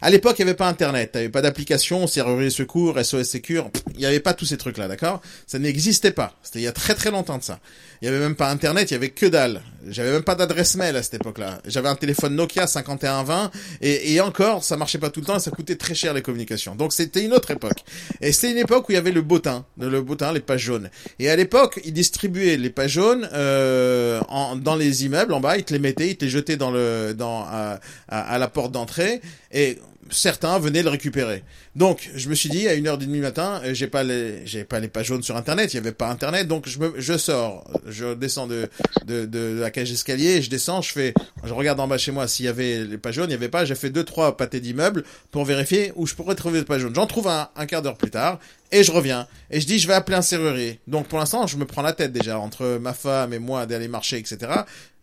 À 0.00 0.10
l'époque, 0.10 0.36
il 0.38 0.44
n'y 0.44 0.50
avait 0.50 0.56
pas 0.56 0.68
Internet, 0.68 1.12
t'avais 1.12 1.28
pas 1.28 1.42
d'application, 1.42 2.06
serrurier 2.06 2.50
secours, 2.50 2.98
SOS 3.02 3.24
Secure, 3.24 3.70
il 3.94 3.98
n'y 3.98 4.06
avait 4.06 4.20
pas 4.20 4.32
tous 4.32 4.44
ces 4.44 4.56
trucs-là, 4.56 4.86
d'accord? 4.86 5.20
Ça 5.46 5.58
n'existait 5.58 6.12
pas. 6.12 6.34
C'était 6.42 6.60
il 6.60 6.62
y 6.62 6.68
a 6.68 6.72
très 6.72 6.94
très 6.94 7.10
longtemps 7.10 7.38
de 7.38 7.42
ça. 7.42 7.58
Il 8.00 8.08
n'y 8.08 8.14
avait 8.14 8.22
même 8.22 8.36
pas 8.36 8.48
Internet, 8.48 8.90
il 8.90 8.94
y 8.94 8.96
avait 8.96 9.10
que 9.10 9.26
dalle. 9.26 9.60
J'avais 9.88 10.12
même 10.12 10.22
pas 10.22 10.36
d'adresse 10.36 10.76
mail 10.76 10.96
à 10.96 11.02
cette 11.02 11.14
époque-là. 11.14 11.60
J'avais 11.66 11.88
un 11.88 11.96
téléphone 11.96 12.36
Nokia 12.36 12.66
5120 12.66 13.50
et, 13.80 14.20
encore, 14.20 14.62
ça 14.62 14.76
marchait 14.76 14.98
pas 14.98 15.10
tout 15.10 15.20
le 15.20 15.26
temps 15.26 15.36
et 15.36 15.40
ça 15.40 15.50
coûtait 15.50 15.76
très 15.76 15.94
cher 15.94 16.14
les 16.14 16.22
communications. 16.22 16.76
Donc 16.76 16.92
c'était 16.92 17.24
une 17.24 17.32
autre 17.32 17.50
époque. 17.50 17.84
Et 18.20 18.30
c'était 18.30 18.52
une 18.52 18.58
époque 18.58 18.88
où 18.88 18.92
il 18.92 18.96
y 18.96 18.98
avait 18.98 19.10
le 19.10 19.22
bottin, 19.22 19.64
le 19.78 20.00
bottin, 20.00 20.32
les 20.32 20.40
pages 20.40 20.60
jaunes. 20.60 20.90
Et 21.18 21.28
à 21.28 21.34
l'époque, 21.34 21.80
ils 21.84 21.92
distribuaient 21.92 22.56
les 22.56 22.70
pages 22.70 22.92
jaunes 22.92 23.28
euh, 23.32 24.20
en, 24.28 24.54
dans 24.54 24.76
les 24.76 25.04
immeubles 25.04 25.32
en 25.32 25.40
bas, 25.40 25.56
ils 25.56 25.64
te 25.64 25.72
les 25.72 25.80
mettaient, 25.80 26.10
ils 26.10 26.16
te 26.16 26.24
les 26.24 26.30
jetaient 26.30 26.56
dans 26.56 26.70
le 26.70 27.14
dans 27.16 27.42
à, 27.42 27.80
à, 28.08 28.20
à 28.34 28.38
la 28.38 28.48
porte 28.48 28.72
d'entrée 28.72 29.20
et 29.52 29.78
certains 30.10 30.58
venaient 30.58 30.82
le 30.82 30.90
récupérer. 30.90 31.44
Donc, 31.78 32.10
je 32.12 32.28
me 32.28 32.34
suis 32.34 32.48
dit, 32.48 32.66
à 32.66 32.74
une 32.74 32.88
heure 32.88 32.96
et 33.00 33.06
demie 33.06 33.20
matin, 33.20 33.60
euh, 33.64 33.72
j'ai 33.72 33.86
pas 33.86 34.02
les, 34.02 34.44
j'ai 34.44 34.64
pas 34.64 34.80
les 34.80 34.88
pages 34.88 35.06
jaunes 35.06 35.22
sur 35.22 35.36
Internet, 35.36 35.72
il 35.72 35.76
y 35.76 35.78
avait 35.78 35.92
pas 35.92 36.08
Internet, 36.08 36.48
donc 36.48 36.68
je 36.68 36.80
me, 36.80 36.92
je 36.98 37.16
sors, 37.16 37.70
je 37.86 38.14
descends 38.14 38.48
de, 38.48 38.68
de, 39.06 39.26
de 39.26 39.60
la 39.60 39.70
cage 39.70 39.88
d'escalier, 39.88 40.42
je 40.42 40.50
descends, 40.50 40.82
je 40.82 40.90
fais, 40.90 41.14
je 41.44 41.54
regarde 41.54 41.78
en 41.78 41.86
bas 41.86 41.96
chez 41.96 42.10
moi 42.10 42.26
s'il 42.26 42.46
y 42.46 42.48
avait 42.48 42.82
les 42.82 42.98
pages 42.98 43.14
jaunes, 43.14 43.30
il 43.30 43.34
y 43.34 43.36
avait 43.36 43.48
pas, 43.48 43.64
j'ai 43.64 43.76
fait 43.76 43.90
deux, 43.90 44.02
trois 44.02 44.36
pâtés 44.36 44.58
d'immeubles 44.58 45.04
pour 45.30 45.44
vérifier 45.44 45.92
où 45.94 46.04
je 46.04 46.16
pourrais 46.16 46.34
trouver 46.34 46.58
les 46.58 46.64
pages 46.64 46.80
jaunes. 46.80 46.96
J'en 46.96 47.06
trouve 47.06 47.28
un, 47.28 47.48
un 47.54 47.66
quart 47.66 47.80
d'heure 47.80 47.96
plus 47.96 48.10
tard, 48.10 48.40
et 48.70 48.82
je 48.82 48.92
reviens. 48.92 49.26
Et 49.50 49.60
je 49.60 49.66
dis, 49.66 49.78
je 49.78 49.88
vais 49.88 49.94
appeler 49.94 50.16
un 50.16 50.22
serrurier. 50.22 50.80
Donc, 50.86 51.08
pour 51.08 51.18
l'instant, 51.18 51.46
je 51.46 51.56
me 51.56 51.64
prends 51.64 51.82
la 51.82 51.92
tête 51.92 52.12
déjà, 52.12 52.38
entre 52.38 52.78
ma 52.78 52.92
femme 52.92 53.32
et 53.32 53.38
moi 53.38 53.64
d'aller 53.66 53.88
marcher, 53.88 54.18
etc. 54.18 54.36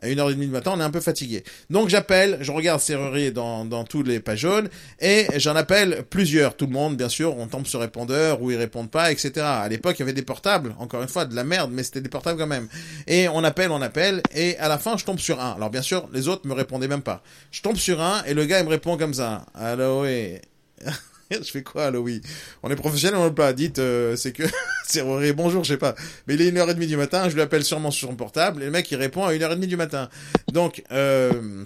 À 0.01 0.09
une 0.09 0.19
heure 0.19 0.29
et 0.29 0.33
demie 0.33 0.45
du 0.45 0.51
matin, 0.51 0.73
on 0.75 0.79
est 0.79 0.83
un 0.83 0.91
peu 0.91 0.99
fatigué. 0.99 1.43
Donc, 1.71 1.89
j'appelle, 1.89 2.37
je 2.41 2.51
regarde 2.51 2.79
serrurier 2.79 3.31
dans, 3.31 3.65
dans 3.65 3.83
tous 3.83 4.03
les 4.03 4.19
pages 4.19 4.41
jaunes, 4.41 4.69
et 4.99 5.25
j'en 5.37 5.55
appelle 5.55 6.03
plusieurs. 6.09 6.55
Le 6.65 6.71
monde, 6.71 6.97
bien 6.97 7.09
sûr, 7.09 7.37
on 7.37 7.47
tombe 7.47 7.65
sur 7.65 7.79
répondeur, 7.79 8.41
ou 8.41 8.51
ils 8.51 8.57
répondent 8.57 8.89
pas, 8.89 9.11
etc. 9.11 9.33
À 9.37 9.67
l'époque, 9.67 9.95
il 9.97 9.99
y 9.99 10.03
avait 10.03 10.13
des 10.13 10.21
portables, 10.21 10.75
encore 10.79 11.01
une 11.01 11.07
fois, 11.07 11.25
de 11.25 11.35
la 11.35 11.43
merde, 11.43 11.71
mais 11.73 11.83
c'était 11.83 12.01
des 12.01 12.09
portables 12.09 12.39
quand 12.39 12.47
même. 12.47 12.67
Et 13.07 13.27
on 13.29 13.43
appelle, 13.43 13.71
on 13.71 13.81
appelle, 13.81 14.21
et 14.33 14.57
à 14.57 14.67
la 14.67 14.77
fin, 14.77 14.97
je 14.97 15.05
tombe 15.05 15.19
sur 15.19 15.41
un. 15.41 15.53
Alors, 15.53 15.69
bien 15.69 15.81
sûr, 15.81 16.07
les 16.13 16.27
autres 16.27 16.47
me 16.47 16.53
répondaient 16.53 16.87
même 16.87 17.01
pas. 17.01 17.23
Je 17.51 17.61
tombe 17.61 17.77
sur 17.77 18.01
un, 18.01 18.23
et 18.25 18.33
le 18.33 18.45
gars, 18.45 18.59
il 18.59 18.65
me 18.65 18.69
répond 18.69 18.97
comme 18.97 19.13
ça. 19.13 19.45
Allô, 19.53 20.03
oui. 20.03 20.39
je 21.31 21.51
fais 21.51 21.63
quoi, 21.63 21.85
allô, 21.85 22.01
oui? 22.01 22.21
On 22.63 22.69
est 22.69 22.75
professionnel, 22.75 23.19
on 23.19 23.25
ne 23.25 23.29
pas. 23.29 23.53
Dites, 23.53 23.79
euh, 23.79 24.15
c'est 24.15 24.31
que, 24.31 24.43
c'est 24.85 25.03
bonjour, 25.33 25.63
je 25.63 25.73
sais 25.73 25.77
pas. 25.77 25.95
Mais 26.27 26.35
il 26.35 26.41
est 26.41 26.49
une 26.49 26.57
heure 26.57 26.69
et 26.69 26.73
demie 26.73 26.87
du 26.87 26.97
matin, 26.97 27.29
je 27.29 27.35
lui 27.35 27.41
appelle 27.41 27.63
sûrement 27.63 27.91
sur 27.91 28.09
son 28.09 28.15
portable, 28.15 28.61
et 28.61 28.65
le 28.65 28.71
mec, 28.71 28.89
il 28.91 28.97
répond 28.97 29.25
à 29.25 29.33
une 29.33 29.41
heure 29.41 29.51
et 29.51 29.55
demie 29.55 29.67
du 29.67 29.77
matin. 29.77 30.09
Donc, 30.51 30.83
euh, 30.91 31.65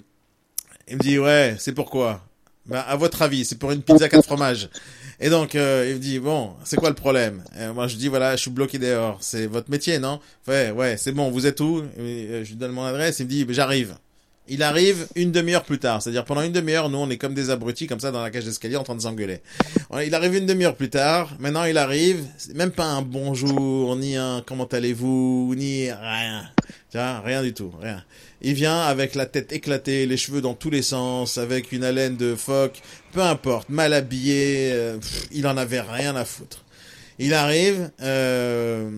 il 0.88 0.96
me 0.96 1.00
dit, 1.00 1.18
ouais, 1.18 1.56
c'est 1.58 1.72
pourquoi? 1.72 2.22
Bah, 2.66 2.82
à 2.82 2.96
votre 2.96 3.22
avis, 3.22 3.44
c'est 3.44 3.58
pour 3.58 3.72
une 3.72 3.82
pizza 3.82 4.08
quatre 4.08 4.24
fromages. 4.24 4.68
Et 5.18 5.28
donc, 5.28 5.54
euh, 5.54 5.86
il 5.88 5.96
me 5.96 6.00
dit, 6.00 6.18
bon, 6.18 6.54
c'est 6.64 6.76
quoi 6.76 6.88
le 6.88 6.94
problème? 6.94 7.42
Moi, 7.74 7.88
je 7.88 7.96
dis, 7.96 8.08
voilà, 8.08 8.36
je 8.36 8.42
suis 8.42 8.50
bloqué 8.50 8.78
dehors. 8.78 9.18
C'est 9.20 9.46
votre 9.46 9.70
métier, 9.70 9.98
non? 9.98 10.20
Ouais, 10.46 10.70
ouais, 10.70 10.96
c'est 10.96 11.12
bon, 11.12 11.30
vous 11.30 11.46
êtes 11.46 11.60
où? 11.60 11.82
Je 11.98 12.48
lui 12.48 12.54
donne 12.54 12.72
mon 12.72 12.84
adresse, 12.84 13.18
il 13.18 13.24
me 13.24 13.30
dit, 13.30 13.46
j'arrive. 13.50 13.96
Il 14.48 14.62
arrive 14.64 15.06
une 15.14 15.30
demi-heure 15.30 15.62
plus 15.62 15.78
tard. 15.78 16.02
C'est-à-dire 16.02 16.24
pendant 16.24 16.42
une 16.42 16.52
demi-heure, 16.52 16.88
nous 16.88 16.98
on 16.98 17.08
est 17.08 17.18
comme 17.18 17.34
des 17.34 17.50
abrutis 17.50 17.86
comme 17.86 18.00
ça 18.00 18.10
dans 18.10 18.22
la 18.22 18.30
cage 18.30 18.44
d'escalier 18.44 18.76
en 18.76 18.82
train 18.82 18.96
de 18.96 19.00
s'engueuler. 19.00 19.40
Il 20.04 20.14
arrive 20.14 20.34
une 20.34 20.46
demi-heure 20.46 20.74
plus 20.74 20.90
tard. 20.90 21.36
Maintenant 21.38 21.64
il 21.64 21.78
arrive, 21.78 22.24
même 22.54 22.72
pas 22.72 22.86
un 22.86 23.02
bonjour, 23.02 23.94
ni 23.96 24.16
un 24.16 24.42
comment 24.44 24.64
allez-vous, 24.64 25.54
ni 25.56 25.90
rien. 25.90 26.50
Tiens, 26.90 27.20
rien 27.20 27.42
du 27.42 27.54
tout, 27.54 27.72
rien. 27.80 28.02
Il 28.42 28.54
vient 28.54 28.80
avec 28.80 29.14
la 29.14 29.26
tête 29.26 29.52
éclatée, 29.52 30.06
les 30.06 30.16
cheveux 30.16 30.40
dans 30.40 30.54
tous 30.54 30.70
les 30.70 30.82
sens, 30.82 31.38
avec 31.38 31.70
une 31.70 31.84
haleine 31.84 32.16
de 32.16 32.34
phoque, 32.34 32.80
peu 33.12 33.22
importe, 33.22 33.68
mal 33.68 33.92
habillé, 33.92 34.70
euh, 34.72 34.98
il 35.30 35.46
en 35.46 35.56
avait 35.56 35.80
rien 35.80 36.16
à 36.16 36.24
foutre. 36.24 36.64
Il 37.20 37.34
arrive, 37.34 37.90
euh, 38.02 38.90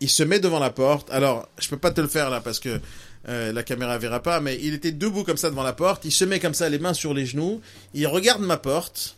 il 0.00 0.10
se 0.10 0.22
met 0.22 0.40
devant 0.40 0.58
la 0.58 0.70
porte. 0.70 1.08
Alors, 1.10 1.48
je 1.58 1.68
peux 1.68 1.76
pas 1.76 1.92
te 1.92 2.00
le 2.00 2.08
faire 2.08 2.28
là 2.28 2.40
parce 2.40 2.58
que 2.58 2.80
euh, 3.28 3.52
la 3.52 3.62
caméra 3.62 3.98
verra 3.98 4.22
pas, 4.22 4.40
mais 4.40 4.58
il 4.62 4.72
était 4.72 4.92
debout 4.92 5.24
comme 5.24 5.36
ça 5.36 5.50
devant 5.50 5.62
la 5.62 5.74
porte, 5.74 6.04
il 6.04 6.12
se 6.12 6.24
met 6.24 6.40
comme 6.40 6.54
ça 6.54 6.68
les 6.68 6.78
mains 6.78 6.94
sur 6.94 7.12
les 7.12 7.26
genoux, 7.26 7.60
il 7.92 8.06
regarde 8.06 8.40
ma 8.40 8.56
porte, 8.56 9.16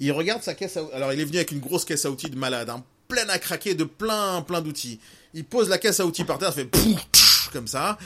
il 0.00 0.10
regarde 0.10 0.42
sa 0.42 0.54
caisse 0.54 0.76
à 0.76 0.80
alors 0.92 1.12
il 1.12 1.20
est 1.20 1.24
venu 1.24 1.36
avec 1.36 1.52
une 1.52 1.60
grosse 1.60 1.84
caisse 1.84 2.04
à 2.04 2.10
outils 2.10 2.30
de 2.30 2.36
malade, 2.36 2.68
hein, 2.68 2.82
pleine 3.06 3.30
à 3.30 3.38
craquer 3.38 3.74
de 3.74 3.84
plein 3.84 4.42
plein 4.42 4.60
d'outils. 4.60 4.98
Il 5.34 5.44
pose 5.44 5.68
la 5.68 5.78
caisse 5.78 6.00
à 6.00 6.06
outils 6.06 6.24
par 6.24 6.38
terre, 6.38 6.52
fait 6.52 6.68
comme 7.52 7.68
ça, 7.68 7.96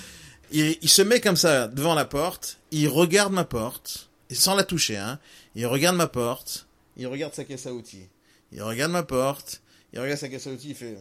et 0.53 0.79
il 0.83 0.89
se 0.91 1.01
met 1.01 1.21
comme 1.21 1.37
ça 1.37 1.67
devant 1.67 1.95
la 1.95 2.05
porte, 2.05 2.59
il 2.71 2.89
regarde 2.89 3.33
ma 3.33 3.45
porte, 3.45 4.11
sans 4.31 4.55
la 4.55 4.65
toucher, 4.65 4.99
hein, 4.99 5.19
il 5.55 5.67
regarde 5.67 5.97
ma 5.97 6.09
porte, 6.09 6.67
il 6.99 7.07
regarde 7.07 7.35
sa 7.35 7.45
caisse 7.45 7.67
à 7.67 7.73
outils, 7.73 8.07
il 8.53 8.63
regarde 8.63 8.93
ma 8.93 9.03
porte, 9.03 9.63
il 9.95 10.01
regarde 10.01 10.19
sa 10.19 10.29
caisse 10.29 10.47
à 10.47 10.51
outils, 10.51 10.71
il 10.71 10.75
fait, 10.75 10.99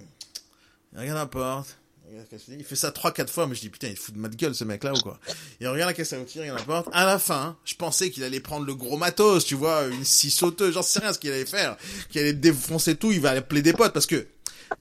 il 0.94 1.00
regarde 1.00 1.18
ma 1.18 1.26
porte, 1.26 1.79
il 2.48 2.64
fait 2.64 2.76
ça 2.76 2.92
trois, 2.92 3.12
quatre 3.12 3.32
fois, 3.32 3.48
mais 3.48 3.56
je 3.56 3.62
dis, 3.62 3.70
putain, 3.70 3.88
il 3.88 3.96
fout 3.96 4.14
de 4.14 4.20
ma 4.20 4.30
gueule, 4.30 4.56
ce 4.56 4.64
mec-là, 4.64 4.94
ou 4.94 5.00
quoi. 5.00 5.20
Il 5.60 5.68
regarde 5.68 5.90
la 5.90 5.94
caisse 5.94 6.14
à 6.14 6.20
outils, 6.20 6.38
il 6.38 6.42
regarde 6.42 6.60
la 6.60 6.66
porte. 6.66 6.88
À 6.92 7.06
la 7.06 7.20
fin, 7.20 7.58
je 7.66 7.76
pensais 7.76 8.10
qu'il 8.10 8.24
allait 8.24 8.40
prendre 8.40 8.66
le 8.66 8.76
gros 8.76 8.98
matos, 8.98 9.46
tu 9.46 9.56
vois, 9.56 9.86
une 9.88 10.06
scie 10.06 10.32
sauteuse, 10.32 10.74
j'en 10.74 10.82
sais 10.82 11.00
rien 11.00 11.14
ce 11.14 11.20
qu'il 11.20 11.32
allait 11.32 11.46
faire. 11.46 11.78
Qu'il 12.10 12.22
allait 12.22 12.34
défoncer 12.34 12.96
tout, 12.96 13.12
il 13.12 13.22
va 13.22 13.32
appeler 13.32 13.62
des 13.62 13.74
potes, 13.74 13.94
parce 13.94 14.06
que, 14.06 14.28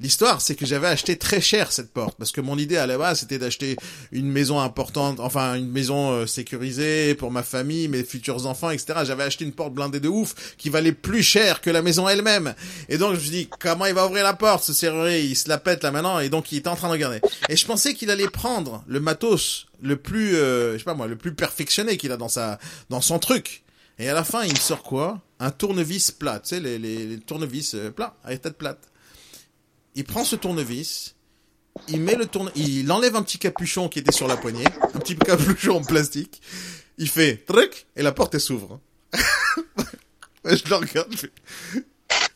L'histoire, 0.00 0.40
c'est 0.40 0.54
que 0.54 0.66
j'avais 0.66 0.86
acheté 0.86 1.16
très 1.16 1.40
cher 1.40 1.72
cette 1.72 1.92
porte 1.92 2.16
parce 2.18 2.30
que 2.30 2.40
mon 2.40 2.56
idée 2.58 2.76
à 2.76 2.86
la 2.86 2.98
base 2.98 3.20
c'était 3.20 3.38
d'acheter 3.38 3.76
une 4.12 4.30
maison 4.30 4.60
importante, 4.60 5.18
enfin 5.20 5.54
une 5.54 5.70
maison 5.70 6.12
euh, 6.12 6.26
sécurisée 6.26 7.14
pour 7.14 7.30
ma 7.30 7.42
famille, 7.42 7.88
mes 7.88 8.04
futurs 8.04 8.46
enfants, 8.46 8.70
etc. 8.70 9.00
J'avais 9.04 9.24
acheté 9.24 9.44
une 9.44 9.52
porte 9.52 9.72
blindée 9.74 10.00
de 10.00 10.08
ouf 10.08 10.54
qui 10.56 10.70
valait 10.70 10.92
plus 10.92 11.22
cher 11.22 11.60
que 11.60 11.70
la 11.70 11.82
maison 11.82 12.08
elle-même. 12.08 12.54
Et 12.88 12.98
donc 12.98 13.10
je 13.10 13.16
me 13.16 13.20
suis 13.20 13.30
dit 13.30 13.48
comment 13.58 13.86
il 13.86 13.94
va 13.94 14.06
ouvrir 14.06 14.24
la 14.24 14.34
porte 14.34 14.64
ce 14.64 14.72
serrurier, 14.72 15.22
il 15.22 15.36
se 15.36 15.48
la 15.48 15.58
pète 15.58 15.82
là 15.82 15.90
maintenant 15.90 16.20
et 16.20 16.28
donc 16.28 16.52
il 16.52 16.58
était 16.58 16.68
en 16.68 16.76
train 16.76 16.88
de 16.88 16.92
regarder. 16.92 17.20
Et 17.48 17.56
je 17.56 17.66
pensais 17.66 17.94
qu'il 17.94 18.10
allait 18.10 18.28
prendre 18.28 18.84
le 18.86 19.00
matos 19.00 19.66
le 19.80 19.96
plus, 19.96 20.36
euh, 20.36 20.74
je 20.74 20.78
sais 20.78 20.84
pas 20.84 20.94
moi, 20.94 21.06
le 21.06 21.16
plus 21.16 21.34
perfectionné 21.34 21.96
qu'il 21.96 22.12
a 22.12 22.16
dans 22.16 22.28
sa, 22.28 22.58
dans 22.90 23.00
son 23.00 23.18
truc. 23.18 23.62
Et 23.98 24.08
à 24.08 24.14
la 24.14 24.24
fin, 24.24 24.44
il 24.44 24.56
sort 24.58 24.82
quoi? 24.82 25.20
Un 25.40 25.50
tournevis 25.50 26.10
plat, 26.10 26.40
tu 26.40 26.50
sais, 26.50 26.60
les, 26.60 26.78
les, 26.78 27.18
tournevis 27.18 27.74
euh, 27.74 27.90
plats, 27.90 28.14
avec 28.24 28.42
tête 28.42 28.56
plate 28.56 28.78
il 29.98 30.04
prend 30.04 30.24
ce 30.24 30.36
tournevis, 30.36 31.16
il 31.88 32.00
met 32.00 32.14
le 32.14 32.26
tourne, 32.26 32.52
il 32.54 32.90
enlève 32.92 33.16
un 33.16 33.22
petit 33.22 33.38
capuchon 33.38 33.88
qui 33.88 33.98
était 33.98 34.12
sur 34.12 34.28
la 34.28 34.36
poignée, 34.36 34.64
un 34.94 34.98
petit 35.00 35.16
capuchon 35.16 35.78
en 35.78 35.82
plastique, 35.82 36.40
il 36.98 37.08
fait 37.08 37.44
truc 37.46 37.86
et 37.96 38.02
la 38.02 38.12
porte 38.12 38.38
s'ouvre. 38.38 38.80
je 40.44 40.68
le 40.68 40.74
regarde, 40.76 41.08
je 41.10 41.16
fais, 41.16 41.32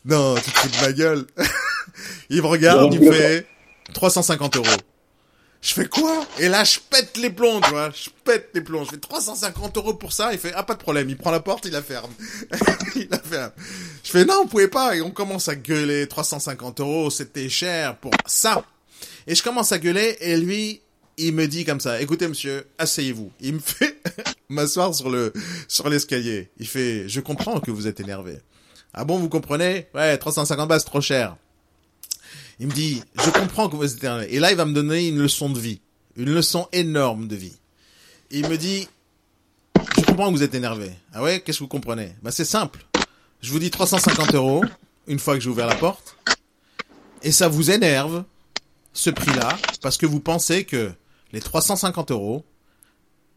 non, 0.03 0.35
tu 0.35 0.51
te 0.51 0.59
fous 0.59 0.67
de 0.67 0.85
ma 0.85 0.91
gueule. 0.91 1.25
il 2.29 2.41
me 2.41 2.47
regarde, 2.47 2.93
il 2.93 3.11
fait 3.11 3.47
350 3.93 4.57
euros. 4.57 4.67
Je 5.61 5.73
fais 5.73 5.85
quoi? 5.85 6.25
Et 6.39 6.49
là, 6.49 6.65
je 6.65 6.77
pète 6.77 7.15
les 7.15 7.29
plombs, 7.29 7.61
tu 7.61 7.69
vois. 7.69 7.89
Je 7.91 8.09
pète 8.25 8.49
les 8.53 8.59
plombs. 8.59 8.83
Je 8.83 8.89
fais 8.91 8.97
350 8.97 9.77
euros 9.77 9.93
pour 9.93 10.11
ça. 10.11 10.33
Il 10.33 10.39
fait, 10.39 10.51
ah, 10.53 10.63
pas 10.63 10.73
de 10.73 10.79
problème. 10.79 11.09
Il 11.09 11.15
prend 11.15 11.31
la 11.31 11.39
porte, 11.39 11.63
il 11.63 11.71
la 11.71 11.81
ferme. 11.81 12.11
il 12.95 13.07
la 13.09 13.19
ferme. 13.19 13.51
Fais, 14.13 14.25
non, 14.25 14.43
vous 14.43 14.47
pouvez 14.47 14.67
pas. 14.67 14.95
Et 14.95 15.01
on 15.01 15.09
commence 15.09 15.47
à 15.47 15.55
gueuler. 15.55 16.07
350 16.07 16.81
euros, 16.81 17.09
c'était 17.09 17.49
cher 17.49 17.97
pour 17.97 18.11
ça. 18.27 18.63
Et 19.25 19.33
je 19.33 19.41
commence 19.41 19.71
à 19.71 19.79
gueuler 19.79 20.15
et 20.19 20.37
lui, 20.37 20.81
il 21.17 21.33
me 21.33 21.47
dit 21.47 21.65
comme 21.65 21.79
ça, 21.79 21.99
écoutez 21.99 22.27
monsieur, 22.27 22.67
asseyez-vous. 22.77 23.31
Il 23.39 23.55
me 23.55 23.59
fait 23.59 23.99
m'asseoir 24.49 24.93
sur 24.93 25.09
le 25.09 25.33
sur 25.67 25.89
l'escalier. 25.89 26.51
Il 26.59 26.67
fait, 26.67 27.09
je 27.09 27.21
comprends 27.21 27.59
que 27.59 27.71
vous 27.71 27.87
êtes 27.87 28.01
énervé. 28.01 28.37
Ah 28.93 29.03
bon, 29.03 29.17
vous 29.17 29.29
comprenez? 29.29 29.87
Ouais, 29.95 30.15
350 30.15 30.69
balles, 30.69 30.79
c'est 30.79 30.85
trop 30.85 31.01
cher. 31.01 31.35
Il 32.59 32.67
me 32.67 32.71
dit, 32.71 33.01
je 33.15 33.31
comprends 33.31 33.67
que 33.67 33.75
vous 33.75 33.91
êtes 33.91 34.03
énervé. 34.03 34.27
Et 34.29 34.39
là, 34.39 34.51
il 34.51 34.57
va 34.57 34.65
me 34.65 34.75
donner 34.75 35.07
une 35.07 35.17
leçon 35.17 35.49
de 35.49 35.57
vie. 35.57 35.81
Une 36.17 36.31
leçon 36.31 36.67
énorme 36.71 37.27
de 37.27 37.35
vie. 37.35 37.57
il 38.29 38.47
me 38.47 38.57
dit, 38.57 38.87
je 39.97 40.03
comprends 40.03 40.31
que 40.31 40.37
vous 40.37 40.43
êtes 40.43 40.53
énervé. 40.53 40.91
Ah 41.13 41.23
ouais, 41.23 41.41
qu'est-ce 41.41 41.57
que 41.57 41.63
vous 41.63 41.67
comprenez? 41.67 42.13
Bah 42.21 42.29
c'est 42.29 42.45
simple. 42.45 42.85
Je 43.43 43.51
vous 43.51 43.59
dis 43.59 43.69
350 43.69 44.35
euros 44.35 44.63
une 45.05 45.19
fois 45.19 45.33
que 45.33 45.41
j'ai 45.41 45.49
ouvert 45.49 45.67
la 45.67 45.75
porte. 45.75 46.15
Et 47.23 47.33
ça 47.33 47.49
vous 47.49 47.71
énerve, 47.71 48.23
ce 48.93 49.09
prix-là, 49.09 49.57
parce 49.81 49.97
que 49.97 50.05
vous 50.05 50.21
pensez 50.21 50.63
que 50.63 50.93
les 51.33 51.41
350 51.41 52.11
euros 52.11 52.45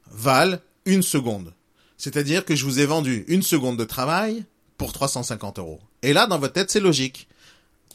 valent 0.08 0.58
une 0.84 1.02
seconde. 1.02 1.52
C'est-à-dire 1.98 2.44
que 2.44 2.54
je 2.54 2.64
vous 2.64 2.78
ai 2.78 2.86
vendu 2.86 3.24
une 3.26 3.42
seconde 3.42 3.76
de 3.76 3.84
travail 3.84 4.44
pour 4.78 4.92
350 4.92 5.58
euros. 5.58 5.80
Et 6.02 6.12
là, 6.12 6.28
dans 6.28 6.38
votre 6.38 6.52
tête, 6.52 6.70
c'est 6.70 6.78
logique 6.78 7.26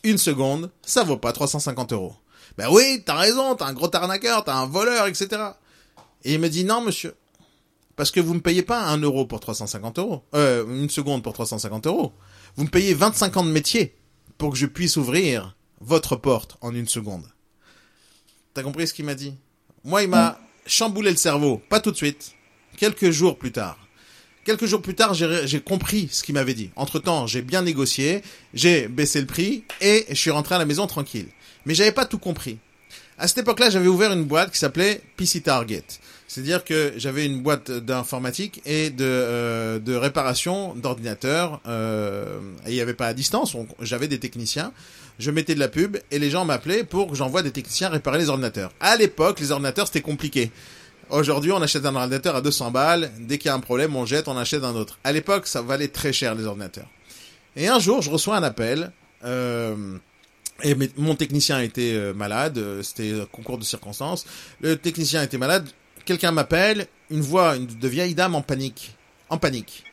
une 0.03 0.17
seconde, 0.17 0.69
ça 0.81 1.05
vaut 1.05 1.15
pas 1.15 1.31
350 1.31 1.93
euros. 1.93 2.15
Ben 2.57 2.67
oui, 2.69 3.03
t'as 3.05 3.15
raison, 3.15 3.55
t'as 3.55 3.67
un 3.67 3.73
gros 3.73 3.95
arnaqueur, 3.95 4.43
t'as 4.43 4.55
un 4.55 4.65
voleur, 4.65 5.07
etc. 5.07 5.29
Et 6.25 6.33
il 6.33 6.41
me 6.41 6.49
dit 6.49 6.65
non, 6.65 6.81
monsieur. 6.81 7.13
Parce 7.95 8.11
que 8.11 8.19
vous 8.19 8.33
me 8.33 8.41
payez 8.41 8.61
pas 8.63 8.85
un 8.85 8.97
euro 8.97 9.25
pour 9.25 9.39
350 9.39 9.99
euros. 9.99 10.23
Euh, 10.33 10.65
une 10.67 10.89
seconde 10.89 11.23
pour 11.23 11.33
350 11.33 11.87
euros. 11.87 12.13
Vous 12.55 12.63
me 12.63 12.69
payez 12.69 12.93
25 12.93 13.37
ans 13.37 13.43
de 13.43 13.51
métier 13.51 13.95
pour 14.37 14.51
que 14.51 14.57
je 14.57 14.65
puisse 14.65 14.97
ouvrir 14.97 15.55
votre 15.81 16.15
porte 16.15 16.57
en 16.61 16.73
une 16.73 16.87
seconde. 16.87 17.25
T'as 18.53 18.63
compris 18.63 18.87
ce 18.87 18.93
qu'il 18.93 19.05
m'a 19.05 19.15
dit? 19.15 19.35
Moi, 19.83 20.03
il 20.03 20.09
m'a 20.09 20.39
chamboulé 20.65 21.11
le 21.11 21.17
cerveau. 21.17 21.61
Pas 21.69 21.79
tout 21.79 21.91
de 21.91 21.97
suite. 21.97 22.33
Quelques 22.77 23.11
jours 23.11 23.37
plus 23.37 23.51
tard. 23.51 23.77
Quelques 24.43 24.65
jours 24.65 24.81
plus 24.81 24.95
tard, 24.95 25.13
j'ai 25.13 25.61
compris 25.61 26.09
ce 26.11 26.23
qu'il 26.23 26.33
m'avait 26.33 26.55
dit. 26.55 26.71
Entre-temps, 26.75 27.27
j'ai 27.27 27.43
bien 27.43 27.61
négocié, 27.61 28.23
j'ai 28.55 28.87
baissé 28.87 29.21
le 29.21 29.27
prix 29.27 29.63
et 29.81 30.05
je 30.09 30.15
suis 30.15 30.31
rentré 30.31 30.55
à 30.55 30.57
la 30.57 30.65
maison 30.65 30.87
tranquille. 30.87 31.27
Mais 31.65 31.75
j'avais 31.75 31.91
pas 31.91 32.05
tout 32.05 32.17
compris. 32.17 32.57
À 33.19 33.27
cette 33.27 33.37
époque-là, 33.37 33.69
j'avais 33.69 33.87
ouvert 33.87 34.11
une 34.11 34.23
boîte 34.23 34.51
qui 34.51 34.57
s'appelait 34.57 35.03
PC 35.15 35.41
Target. 35.41 35.83
C'est-à-dire 36.33 36.63
que 36.63 36.93
j'avais 36.95 37.25
une 37.25 37.41
boîte 37.41 37.71
d'informatique 37.71 38.61
et 38.65 38.89
de, 38.89 39.03
euh, 39.03 39.79
de 39.79 39.93
réparation 39.93 40.73
d'ordinateurs. 40.75 41.59
Euh, 41.67 42.39
il 42.67 42.73
n'y 42.73 42.79
avait 42.79 42.93
pas 42.93 43.07
à 43.07 43.13
distance, 43.13 43.53
j'avais 43.81 44.07
des 44.07 44.17
techniciens. 44.17 44.71
Je 45.19 45.29
mettais 45.29 45.55
de 45.55 45.59
la 45.59 45.67
pub 45.67 45.97
et 46.09 46.19
les 46.19 46.29
gens 46.29 46.45
m'appelaient 46.45 46.85
pour 46.85 47.09
que 47.09 47.15
j'envoie 47.17 47.43
des 47.43 47.51
techniciens 47.51 47.89
réparer 47.89 48.17
les 48.17 48.29
ordinateurs. 48.29 48.71
À 48.79 48.95
l'époque, 48.95 49.41
les 49.41 49.51
ordinateurs, 49.51 49.87
c'était 49.87 49.99
compliqué 49.99 50.51
Aujourd'hui, 51.09 51.51
on 51.51 51.61
achète 51.61 51.85
un 51.85 51.93
ordinateur 51.93 52.37
à 52.37 52.41
200 52.41 52.71
balles. 52.71 53.11
Dès 53.19 53.37
qu'il 53.37 53.47
y 53.47 53.49
a 53.49 53.53
un 53.53 53.59
problème, 53.59 53.97
on 53.97 54.05
jette, 54.05 54.29
on 54.29 54.37
achète 54.37 54.63
un 54.63 54.75
autre. 54.75 54.99
À 55.03 55.11
l'époque, 55.11 55.47
ça 55.47 55.61
valait 55.61 55.89
très 55.89 56.13
cher 56.13 56.33
les 56.33 56.45
ordinateurs. 56.45 56.87
Et 57.57 57.67
un 57.67 57.79
jour, 57.79 58.01
je 58.01 58.09
reçois 58.09 58.37
un 58.37 58.43
appel. 58.43 58.93
Euh, 59.25 59.97
et 60.63 60.77
mon 60.95 61.15
technicien 61.15 61.59
était 61.59 61.91
euh, 61.93 62.13
malade. 62.13 62.57
euh, 62.57 62.81
C'était 62.83 63.19
un 63.19 63.25
concours 63.25 63.57
de 63.57 63.65
circonstances. 63.65 64.25
Le 64.61 64.77
technicien 64.77 65.21
était 65.23 65.37
malade. 65.37 65.67
Quelqu'un 66.05 66.31
m'appelle. 66.31 66.87
Une 67.09 67.21
voix 67.21 67.55
une, 67.55 67.67
de 67.67 67.87
vieille 67.87 68.15
dame 68.15 68.35
en 68.35 68.41
panique. 68.41 68.95
En 69.29 69.37
panique. 69.37 69.83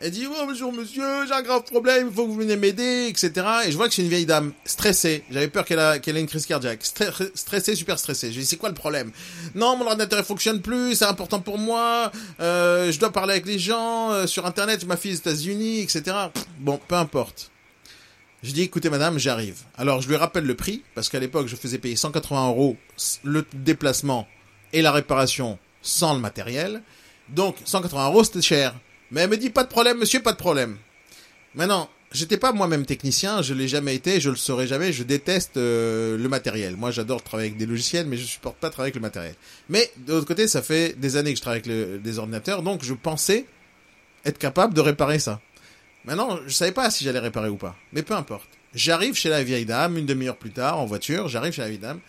Elle 0.00 0.10
dit 0.10 0.26
oh 0.28 0.34
bonjour 0.46 0.72
monsieur, 0.72 1.24
j'ai 1.26 1.32
un 1.32 1.42
grave 1.42 1.62
problème, 1.62 2.08
il 2.10 2.14
faut 2.14 2.24
que 2.24 2.28
vous 2.30 2.34
veniez 2.34 2.56
m'aider, 2.56 3.06
etc. 3.08 3.30
Et 3.66 3.70
je 3.70 3.76
vois 3.76 3.88
que 3.88 3.94
c'est 3.94 4.02
une 4.02 4.08
vieille 4.08 4.26
dame 4.26 4.52
stressée. 4.64 5.22
J'avais 5.30 5.46
peur 5.46 5.64
qu'elle 5.64 5.78
ait 5.78 6.20
une 6.20 6.26
crise 6.26 6.46
cardiaque. 6.46 6.82
Stre- 6.82 7.30
stressée, 7.34 7.76
super 7.76 7.96
stressée. 7.98 8.30
Je 8.30 8.34
lui 8.34 8.42
dis 8.42 8.48
c'est 8.48 8.56
quoi 8.56 8.68
le 8.70 8.74
problème? 8.74 9.12
Non, 9.54 9.76
mon 9.76 9.86
ordinateur 9.86 10.18
il 10.18 10.24
fonctionne 10.24 10.60
plus, 10.60 10.96
c'est 10.96 11.04
important 11.04 11.40
pour 11.40 11.58
moi. 11.58 12.10
Euh, 12.40 12.90
je 12.90 12.98
dois 12.98 13.12
parler 13.12 13.34
avec 13.34 13.46
les 13.46 13.60
gens 13.60 14.10
euh, 14.10 14.26
sur 14.26 14.46
internet, 14.46 14.84
ma 14.84 14.96
fille 14.96 15.12
aux 15.12 15.16
États-Unis, 15.16 15.80
etc. 15.80 16.02
Bon, 16.58 16.80
peu 16.88 16.96
importe. 16.96 17.52
Je 18.42 18.50
dis 18.50 18.62
écoutez 18.62 18.90
madame, 18.90 19.16
j'arrive. 19.18 19.60
Alors 19.78 20.02
je 20.02 20.08
lui 20.08 20.16
rappelle 20.16 20.44
le 20.44 20.56
prix 20.56 20.82
parce 20.96 21.08
qu'à 21.08 21.20
l'époque 21.20 21.46
je 21.46 21.54
faisais 21.56 21.78
payer 21.78 21.96
180 21.96 22.48
euros 22.48 22.76
le 23.22 23.46
déplacement 23.54 24.26
et 24.74 24.82
la 24.82 24.92
réparation 24.92 25.58
sans 25.80 26.12
le 26.12 26.20
matériel. 26.20 26.82
Donc 27.30 27.56
180 27.64 28.08
euros 28.08 28.24
c'était 28.24 28.42
cher. 28.42 28.74
Mais 29.10 29.22
elle 29.22 29.30
me 29.30 29.36
dit 29.38 29.50
pas 29.50 29.64
de 29.64 29.68
problème, 29.68 29.98
monsieur, 29.98 30.20
pas 30.20 30.32
de 30.32 30.36
problème. 30.36 30.76
Maintenant, 31.54 31.88
j'étais 32.12 32.36
pas 32.36 32.52
moi-même 32.52 32.84
technicien, 32.84 33.42
je 33.42 33.54
l'ai 33.54 33.68
jamais 33.68 33.94
été, 33.94 34.20
je 34.20 34.28
le 34.28 34.36
serai 34.36 34.66
jamais. 34.66 34.92
Je 34.92 35.04
déteste 35.04 35.56
euh, 35.56 36.18
le 36.18 36.28
matériel. 36.28 36.76
Moi, 36.76 36.90
j'adore 36.90 37.22
travailler 37.22 37.50
avec 37.50 37.58
des 37.58 37.66
logiciels, 37.66 38.06
mais 38.06 38.16
je 38.16 38.24
supporte 38.24 38.56
pas 38.56 38.70
travailler 38.70 38.88
avec 38.88 38.96
le 38.96 39.02
matériel. 39.02 39.34
Mais 39.68 39.90
de 39.98 40.12
l'autre 40.12 40.26
côté, 40.26 40.48
ça 40.48 40.62
fait 40.62 40.98
des 40.98 41.16
années 41.16 41.30
que 41.32 41.36
je 41.36 41.42
travaille 41.42 41.62
avec 41.64 42.02
des 42.02 42.18
ordinateurs, 42.18 42.62
donc 42.62 42.82
je 42.82 42.94
pensais 42.94 43.46
être 44.24 44.38
capable 44.38 44.74
de 44.74 44.80
réparer 44.80 45.18
ça. 45.18 45.40
Maintenant, 46.04 46.38
je 46.46 46.52
savais 46.52 46.72
pas 46.72 46.90
si 46.90 47.04
j'allais 47.04 47.18
réparer 47.18 47.48
ou 47.48 47.56
pas, 47.56 47.76
mais 47.92 48.02
peu 48.02 48.14
importe. 48.14 48.48
J'arrive 48.74 49.14
chez 49.14 49.28
la 49.28 49.44
vieille 49.44 49.64
dame 49.64 49.96
une 49.96 50.06
demi-heure 50.06 50.36
plus 50.36 50.50
tard 50.50 50.80
en 50.80 50.86
voiture. 50.86 51.28
J'arrive 51.28 51.52
chez 51.52 51.62
la 51.62 51.68
vieille 51.68 51.78
dame. 51.78 52.00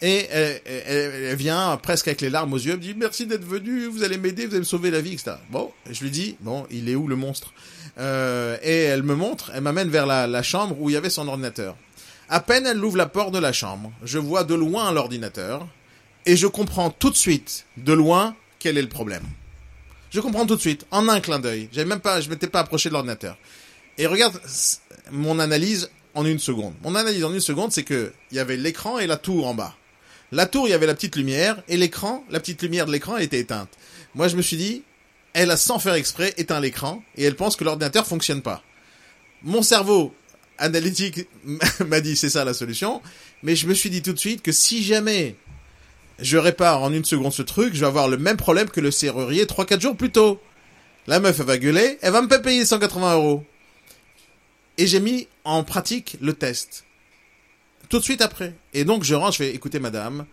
Et 0.00 0.26
elle, 0.30 0.60
elle- 0.64 1.14
elle 1.30 1.36
vient 1.36 1.76
presque 1.82 2.06
avec 2.06 2.20
les 2.20 2.30
larmes 2.30 2.52
aux 2.52 2.56
yeux, 2.58 2.70
elle 2.72 2.76
me 2.78 2.82
dit 2.82 2.94
merci 2.96 3.26
d'être 3.26 3.44
venu, 3.44 3.86
vous 3.86 4.04
allez 4.04 4.16
m'aider, 4.16 4.46
vous 4.46 4.52
allez 4.52 4.60
me 4.60 4.64
sauver 4.64 4.90
la 4.92 5.00
vie, 5.00 5.14
etc. 5.14 5.32
Bon, 5.50 5.72
je 5.90 6.02
lui 6.04 6.10
dis 6.10 6.36
bon, 6.40 6.66
il 6.70 6.88
est 6.88 6.94
où 6.94 7.08
le 7.08 7.16
monstre? 7.16 7.52
Euh, 7.98 8.56
Et 8.62 8.82
elle 8.84 9.02
me 9.02 9.16
montre, 9.16 9.50
elle 9.54 9.62
m'amène 9.62 9.88
vers 9.88 10.06
la, 10.06 10.28
la 10.28 10.42
chambre 10.44 10.76
où 10.80 10.88
il 10.88 10.92
y 10.92 10.96
avait 10.96 11.10
son 11.10 11.26
ordinateur. 11.26 11.76
À 12.28 12.38
peine 12.40 12.64
elle 12.66 12.84
ouvre 12.84 12.96
la 12.96 13.06
porte 13.06 13.32
de 13.34 13.38
la 13.40 13.52
chambre, 13.52 13.90
je 14.04 14.18
vois 14.18 14.44
de 14.44 14.54
loin 14.54 14.92
l'ordinateur 14.92 15.66
et 16.26 16.36
je 16.36 16.46
comprends 16.46 16.90
tout 16.90 17.10
de 17.10 17.16
suite, 17.16 17.64
de 17.76 17.92
loin, 17.92 18.36
quel 18.60 18.78
est 18.78 18.82
le 18.82 18.88
problème. 18.88 19.24
Je 20.10 20.20
comprends 20.20 20.46
tout 20.46 20.54
de 20.56 20.60
suite, 20.60 20.86
en 20.92 21.08
un 21.08 21.20
clin 21.20 21.38
d'œil. 21.40 21.68
J'avais 21.72 21.88
même 21.88 22.00
pas, 22.00 22.20
je 22.20 22.30
m'étais 22.30 22.46
pas 22.46 22.60
approché 22.60 22.88
de 22.88 22.94
l'ordinateur. 22.94 23.36
Et 23.98 24.06
regarde 24.06 24.40
mon 25.10 25.38
analyse 25.40 25.90
en 26.14 26.24
une 26.24 26.38
seconde. 26.38 26.74
Mon 26.82 26.94
analyse 26.94 27.24
en 27.24 27.32
une 27.34 27.40
seconde, 27.40 27.72
c'est 27.72 27.82
que 27.82 28.12
il 28.30 28.36
y 28.36 28.40
avait 28.40 28.56
l'écran 28.56 28.98
et 28.98 29.06
la 29.06 29.16
tour 29.16 29.46
en 29.46 29.54
bas. 29.54 29.74
La 30.30 30.46
tour, 30.46 30.68
il 30.68 30.70
y 30.72 30.74
avait 30.74 30.86
la 30.86 30.94
petite 30.94 31.16
lumière, 31.16 31.62
et 31.68 31.76
l'écran, 31.76 32.24
la 32.28 32.38
petite 32.38 32.62
lumière 32.62 32.86
de 32.86 32.92
l'écran 32.92 33.16
était 33.16 33.38
éteinte. 33.38 33.70
Moi, 34.14 34.28
je 34.28 34.36
me 34.36 34.42
suis 34.42 34.58
dit, 34.58 34.82
elle 35.32 35.50
a 35.50 35.56
sans 35.56 35.78
faire 35.78 35.94
exprès 35.94 36.34
éteint 36.36 36.60
l'écran, 36.60 37.02
et 37.16 37.24
elle 37.24 37.34
pense 37.34 37.56
que 37.56 37.64
l'ordinateur 37.64 38.06
fonctionne 38.06 38.42
pas. 38.42 38.62
Mon 39.42 39.62
cerveau 39.62 40.14
analytique 40.58 41.20
m'a 41.86 42.00
dit, 42.00 42.16
c'est 42.16 42.28
ça 42.28 42.44
la 42.44 42.52
solution, 42.52 43.00
mais 43.42 43.56
je 43.56 43.66
me 43.66 43.74
suis 43.74 43.90
dit 43.90 44.02
tout 44.02 44.12
de 44.12 44.18
suite 44.18 44.42
que 44.42 44.52
si 44.52 44.82
jamais 44.82 45.36
je 46.18 46.36
répare 46.36 46.82
en 46.82 46.92
une 46.92 47.04
seconde 47.04 47.32
ce 47.32 47.42
truc, 47.42 47.74
je 47.74 47.80
vais 47.80 47.86
avoir 47.86 48.08
le 48.08 48.18
même 48.18 48.36
problème 48.36 48.68
que 48.68 48.80
le 48.80 48.90
serrurier 48.90 49.44
3-4 49.44 49.80
jours 49.80 49.96
plus 49.96 50.10
tôt. 50.10 50.40
La 51.06 51.20
meuf, 51.20 51.40
elle 51.40 51.46
va 51.46 51.56
gueuler, 51.56 51.98
elle 52.02 52.12
va 52.12 52.20
me 52.20 52.42
payer 52.42 52.66
180 52.66 53.14
euros. 53.14 53.44
Et 54.76 54.86
j'ai 54.86 55.00
mis 55.00 55.26
en 55.44 55.64
pratique 55.64 56.16
le 56.20 56.34
test. 56.34 56.84
Tout 57.88 57.98
de 57.98 58.04
suite 58.04 58.20
après. 58.20 58.54
Et 58.74 58.84
donc 58.84 59.04
je 59.04 59.14
rentre, 59.14 59.32
je 59.32 59.38
fais 59.38 59.54
écoutez 59.54 59.80
madame, 59.80 60.26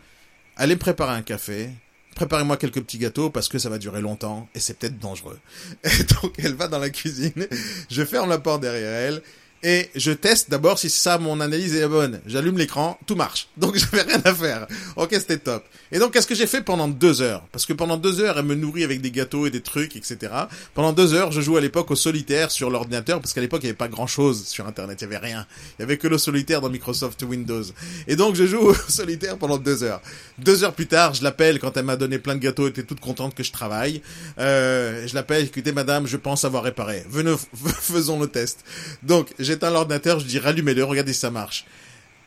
allez 0.58 0.76
me 0.76 0.80
préparer 0.80 1.14
un 1.14 1.22
café, 1.22 1.70
préparez-moi 2.16 2.58
quelques 2.58 2.82
petits 2.82 2.98
gâteaux 2.98 3.30
parce 3.30 3.48
que 3.48 3.60
ça 3.60 3.70
va 3.70 3.78
durer 3.78 4.02
longtemps 4.02 4.50
et 4.54 4.60
c'est 4.60 4.78
peut-être 4.78 5.00
dangereux. 5.00 5.40
Et 5.84 6.04
donc 6.04 6.34
elle 6.38 6.56
va 6.56 6.68
dans 6.68 6.80
la 6.80 6.90
cuisine, 6.90 7.48
je 7.90 8.04
ferme 8.04 8.30
la 8.30 8.40
porte 8.40 8.62
derrière 8.62 8.92
elle 8.92 9.22
et 9.68 9.90
je 9.96 10.12
teste 10.12 10.52
d'abord 10.52 10.78
si 10.78 10.92
ça 10.92 11.18
mon 11.18 11.42
analyse 11.42 11.74
est 11.76 11.88
bonne. 11.88 12.22
J'allume 12.28 12.56
l'écran, 12.56 13.00
tout 13.08 13.16
marche. 13.16 13.48
Donc 13.58 13.76
j'avais 13.76 14.04
rien 14.04 14.22
à 14.24 14.32
faire. 14.32 14.68
Ok, 14.96 15.10
c'était 15.14 15.40
top. 15.40 15.64
Et 15.92 15.98
donc 15.98 16.14
qu'est-ce 16.14 16.28
que 16.28 16.36
j'ai 16.36 16.46
fait 16.46 16.62
pendant 16.62 16.88
deux 16.88 17.24
heures? 17.24 17.42
Parce 17.52 17.66
que 17.66 17.74
pendant 17.74 17.98
deux 17.98 18.20
heures, 18.20 18.38
elle 18.38 18.46
me 18.46 18.54
nourrit 18.54 18.84
avec 18.84 19.02
des 19.02 19.10
gâteaux 19.10 19.48
et 19.48 19.50
des 19.50 19.62
trucs, 19.62 19.96
etc. 19.96 20.32
Pendant 20.76 20.94
deux 20.94 21.16
heures, 21.16 21.32
je 21.32 21.42
joue 21.42 21.58
à 21.58 21.62
l'époque 21.62 21.90
au 21.90 21.96
solitaire 21.96 22.52
sur 22.52 22.70
l'ordinateur 22.70 23.20
parce 23.20 23.34
qu'à 23.34 23.42
l'époque 23.42 23.62
il 23.64 23.66
n'y 23.66 23.70
avait 23.70 23.78
pas 23.78 23.88
grand 23.88 24.06
chose 24.06 24.46
sur 24.46 24.68
Internet, 24.68 25.02
il 25.02 25.06
y 25.06 25.08
avait 25.08 25.18
rien. 25.18 25.48
Il 25.80 25.82
y 25.82 25.84
avait 25.84 25.98
que 25.98 26.08
le 26.08 26.20
solitaire 26.20 26.62
dans 26.62 26.70
Microsoft 26.70 27.24
Windows. 27.24 27.64
Et 28.08 28.16
donc 28.16 28.36
je 28.36 28.46
joue 28.46 28.60
au 28.70 28.76
solitaire 28.88 29.36
pendant 29.40 29.58
deux 29.58 29.82
heures. 29.82 30.02
Deux 30.38 30.64
heures 30.64 30.74
plus 30.74 30.86
tard, 30.88 31.16
je 31.16 31.24
l'appelle 31.24 31.58
quand 31.58 31.76
elle 31.76 31.86
m'a 31.86 31.96
donné 31.96 32.20
plein 32.20 32.36
de 32.36 32.40
gâteaux, 32.40 32.66
elle 32.66 32.72
était 32.72 32.84
toute 32.84 33.00
contente 33.00 33.34
que 33.34 33.42
je 33.42 33.52
travaille. 33.52 34.04
Euh, 34.38 35.08
je 35.08 35.16
l'appelle, 35.16 35.46
écoutez 35.46 35.72
madame, 35.72 36.06
je 36.06 36.18
pense 36.18 36.46
avoir 36.46 36.62
réparé. 36.62 37.04
Venez, 37.10 37.34
faisons 37.80 38.20
le 38.20 38.28
test. 38.28 38.64
Donc 39.02 39.30
j'éteins 39.56 39.72
l'ordinateur, 39.72 40.20
je 40.20 40.26
dis 40.26 40.38
rallumez-le, 40.38 40.84
regardez 40.84 41.14
si 41.14 41.20
ça 41.22 41.32
marche. 41.32 41.66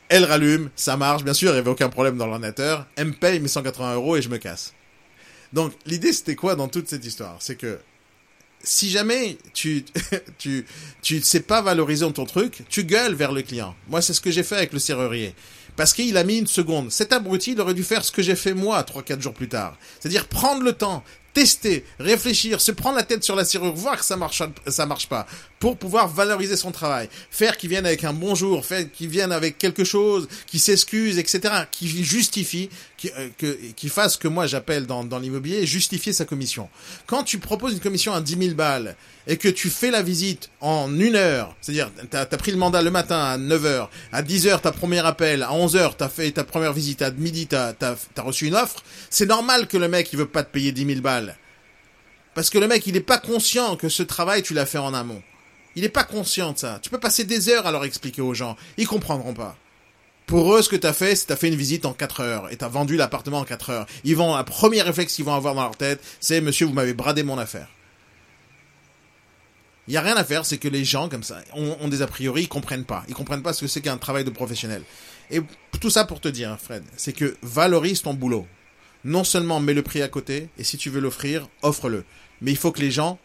Elle 0.09 0.25
rallume, 0.25 0.71
ça 0.75 0.97
marche, 0.97 1.23
bien 1.23 1.35
sûr, 1.35 1.51
il 1.51 1.55
n'y 1.55 1.59
avait 1.59 1.71
aucun 1.71 1.91
problème 1.91 2.17
dans 2.17 2.27
l'ordinateur. 2.27 2.87
Elle 2.97 3.09
me 3.09 3.13
paye 3.13 3.39
mes 3.41 3.49
180 3.49 3.95
euros 3.97 4.17
et 4.17 4.23
je 4.23 4.31
me 4.31 4.39
casse. 4.39 4.73
Donc 5.53 5.73
l'idée 5.85 6.13
c'était 6.13 6.35
quoi 6.35 6.55
dans 6.55 6.69
toute 6.69 6.89
cette 6.89 7.05
histoire? 7.05 7.37
C'est 7.41 7.57
que 7.57 7.79
si 8.63 8.91
jamais 8.91 9.37
tu 9.53 9.85
tu 10.39 10.65
tu 11.03 11.21
sais 11.21 11.41
pas 11.41 11.61
valoriser 11.61 12.11
ton 12.13 12.25
truc, 12.25 12.63
tu 12.71 12.85
gueules 12.85 13.15
vers 13.15 13.33
le 13.33 13.43
client. 13.43 13.75
Moi, 13.89 14.01
c'est 14.01 14.15
ce 14.15 14.21
que 14.23 14.31
j'ai 14.31 14.43
fait 14.43 14.57
avec 14.57 14.73
le 14.73 14.79
serrurier. 14.79 15.35
Parce 15.77 15.93
qu'il 15.93 16.17
a 16.17 16.25
mis 16.25 16.39
une 16.39 16.47
seconde. 16.47 16.91
Cet 16.91 17.13
abruti, 17.13 17.53
il 17.53 17.61
aurait 17.61 17.75
dû 17.75 17.85
faire 17.85 18.05
ce 18.05 18.11
que 18.11 18.23
j'ai 18.23 18.35
fait 18.35 18.55
moi, 18.55 18.83
trois, 18.83 19.03
quatre 19.03 19.21
jours 19.21 19.35
plus 19.35 19.49
tard. 19.49 19.77
C'est-à-dire 20.01 20.27
prendre 20.27 20.63
le 20.63 20.73
temps, 20.73 21.05
tester, 21.39 21.85
réfléchir, 22.01 22.61
se 22.61 22.73
prendre 22.73 22.97
la 22.97 23.05
tête 23.05 23.23
sur 23.23 23.37
la 23.37 23.45
serrure, 23.45 23.73
voir 23.73 23.97
que 23.97 24.05
ça 24.05 24.17
marche, 24.17 24.43
marche 24.89 25.09
pas, 25.09 25.25
pour 25.61 25.77
pouvoir 25.77 26.09
valoriser 26.09 26.57
son 26.57 26.73
travail. 26.73 27.09
Faire 27.31 27.57
qu'il 27.57 27.71
vienne 27.71 27.87
avec 27.87 28.03
un 28.03 28.13
bonjour, 28.13 28.67
faire 28.67 28.91
qu'il 28.91 29.09
vienne 29.09 29.31
avec 29.31 29.57
quelque 29.57 29.85
chose, 29.85 30.27
qui 30.49 30.59
s'excuse, 30.59 31.17
etc., 31.17 31.55
qui 31.71 31.87
justifie, 32.03 32.71
qui, 32.99 33.11
euh, 33.17 33.29
que, 33.39 33.89
fasse 33.89 34.17
que 34.17 34.29
moi 34.29 34.47
j'appelle 34.47 34.87
dans, 34.87 35.05
dans 35.05 35.19
l'immobilier 35.19 35.65
justifier 35.67 36.13
sa 36.13 36.25
commission. 36.25 36.69
Quand 37.07 37.23
tu 37.23 37.39
proposes 37.39 37.73
une 37.73 37.81
commission 37.81 38.13
à 38.13 38.21
10 38.21 38.37
000 38.37 38.55
balles 38.55 38.97
et 39.27 39.37
que 39.37 39.49
tu 39.49 39.71
fais 39.71 39.91
la 39.91 40.03
visite 40.03 40.51
en 40.61 40.93
une 40.99 41.15
heure, 41.15 41.57
c'est-à-dire 41.61 41.91
t'as 42.11 42.23
as 42.23 42.27
pris 42.27 42.51
le 42.51 42.59
mandat 42.59 42.83
le 42.83 42.91
matin 42.91 43.19
à 43.19 43.39
9 43.39 43.65
heures, 43.65 43.91
à 44.13 44.23
10 44.23 44.49
heures 44.49 44.61
ta 44.61 44.73
premier 44.73 44.99
appel, 44.99 45.43
à 45.43 45.53
11 45.53 45.77
heures 45.77 45.97
t'as 45.97 46.09
fait 46.09 46.31
ta 46.33 46.45
première 46.45 46.73
visite, 46.73 47.01
à 47.01 47.11
midi 47.11 47.47
t'as 47.47 47.73
as, 47.81 47.97
as 48.17 48.23
reçu 48.23 48.47
une 48.47 48.57
offre, 48.57 48.83
c'est 49.09 49.27
normal 49.27 49.69
que 49.69 49.77
le 49.77 49.89
mec 49.89 50.13
il 50.13 50.19
veut 50.19 50.27
pas 50.27 50.43
te 50.43 50.51
payer 50.51 50.73
10 50.73 50.85
000 50.87 51.01
balles. 51.01 51.37
Parce 52.35 52.51
que 52.51 52.59
le 52.59 52.69
mec 52.69 52.87
il 52.87 52.97
est 52.97 53.01
pas 53.01 53.19
conscient 53.19 53.77
que 53.77 53.89
ce 53.89 54.03
travail 54.03 54.43
tu 54.43 54.55
l'as 54.55 54.67
fait 54.67 54.79
en 54.79 54.93
amont. 54.93 55.23
Il 55.77 55.85
est 55.85 55.89
pas 55.89 56.03
conscient 56.03 56.53
de 56.53 56.59
ça. 56.59 56.81
Tu 56.83 56.91
peux 56.91 56.99
passer 56.99 57.23
des 57.23 57.49
heures 57.49 57.67
à 57.67 57.71
leur 57.71 57.85
expliquer 57.85 58.23
aux 58.23 58.35
gens, 58.35 58.57
ils 58.77 58.87
comprendront 58.87 59.35
pas. 59.35 59.57
Pour 60.29 60.55
eux, 60.55 60.61
ce 60.61 60.69
que 60.69 60.77
t'as 60.77 60.93
fait, 60.93 61.17
c'est 61.17 61.25
t'as 61.25 61.37
fait 61.37 61.49
une 61.49 61.55
visite 61.55 61.87
en 61.87 61.95
4 61.95 62.21
heures 62.21 62.53
et 62.53 62.57
t'as 62.57 62.69
vendu 62.69 62.97
l'appartement 62.99 63.39
en 63.39 63.45
4 63.45 63.71
heures. 63.71 63.87
Ils 64.05 64.15
vont, 64.15 64.37
un 64.37 64.45
premier 64.45 64.83
réflexe 64.83 65.15
qu'ils 65.15 65.25
vont 65.25 65.35
avoir 65.35 65.55
dans 65.55 65.63
leur 65.63 65.77
tête, 65.77 66.05
c'est 66.21 66.43
monsieur, 66.43 66.67
vous 66.67 66.75
m'avez 66.75 66.93
bradé 66.93 67.23
mon 67.23 67.39
affaire. 67.39 67.67
Il 69.87 69.95
y 69.95 69.97
a 69.97 70.03
rien 70.03 70.17
à 70.19 70.25
faire, 70.25 70.45
c'est 70.45 70.59
que 70.59 70.69
les 70.69 70.85
gens 70.85 71.09
comme 71.09 71.23
ça 71.23 71.41
ont, 71.55 71.79
ont, 71.81 71.89
des 71.89 72.03
a 72.03 72.07
priori, 72.07 72.43
ils 72.43 72.49
comprennent 72.49 72.85
pas. 72.85 73.05
Ils 73.09 73.15
comprennent 73.15 73.43
pas 73.43 73.55
ce 73.55 73.63
que 73.63 73.67
c'est 73.69 73.81
qu'un 73.81 73.97
travail 73.97 74.25
de 74.25 74.29
professionnel. 74.29 74.83
Et 75.31 75.41
tout 75.81 75.89
ça 75.89 76.05
pour 76.05 76.21
te 76.21 76.29
dire, 76.29 76.59
Fred, 76.61 76.85
c'est 76.99 77.15
que 77.15 77.35
valorise 77.41 78.03
ton 78.03 78.13
boulot. 78.13 78.47
Non 79.05 79.25
seulement 79.25 79.61
mets 79.61 79.73
le 79.73 79.83
prix 79.83 80.03
à 80.03 80.09
côté, 80.09 80.51
et 80.59 80.65
si 80.65 80.77
tu 80.77 80.91
veux 80.91 81.01
l'offrir, 81.01 81.49
offre-le. 81.63 82.05
Mais 82.43 82.51
il 82.51 82.59
faut 82.59 82.71
que 82.71 82.83
les 82.83 82.91
gens 82.91 83.19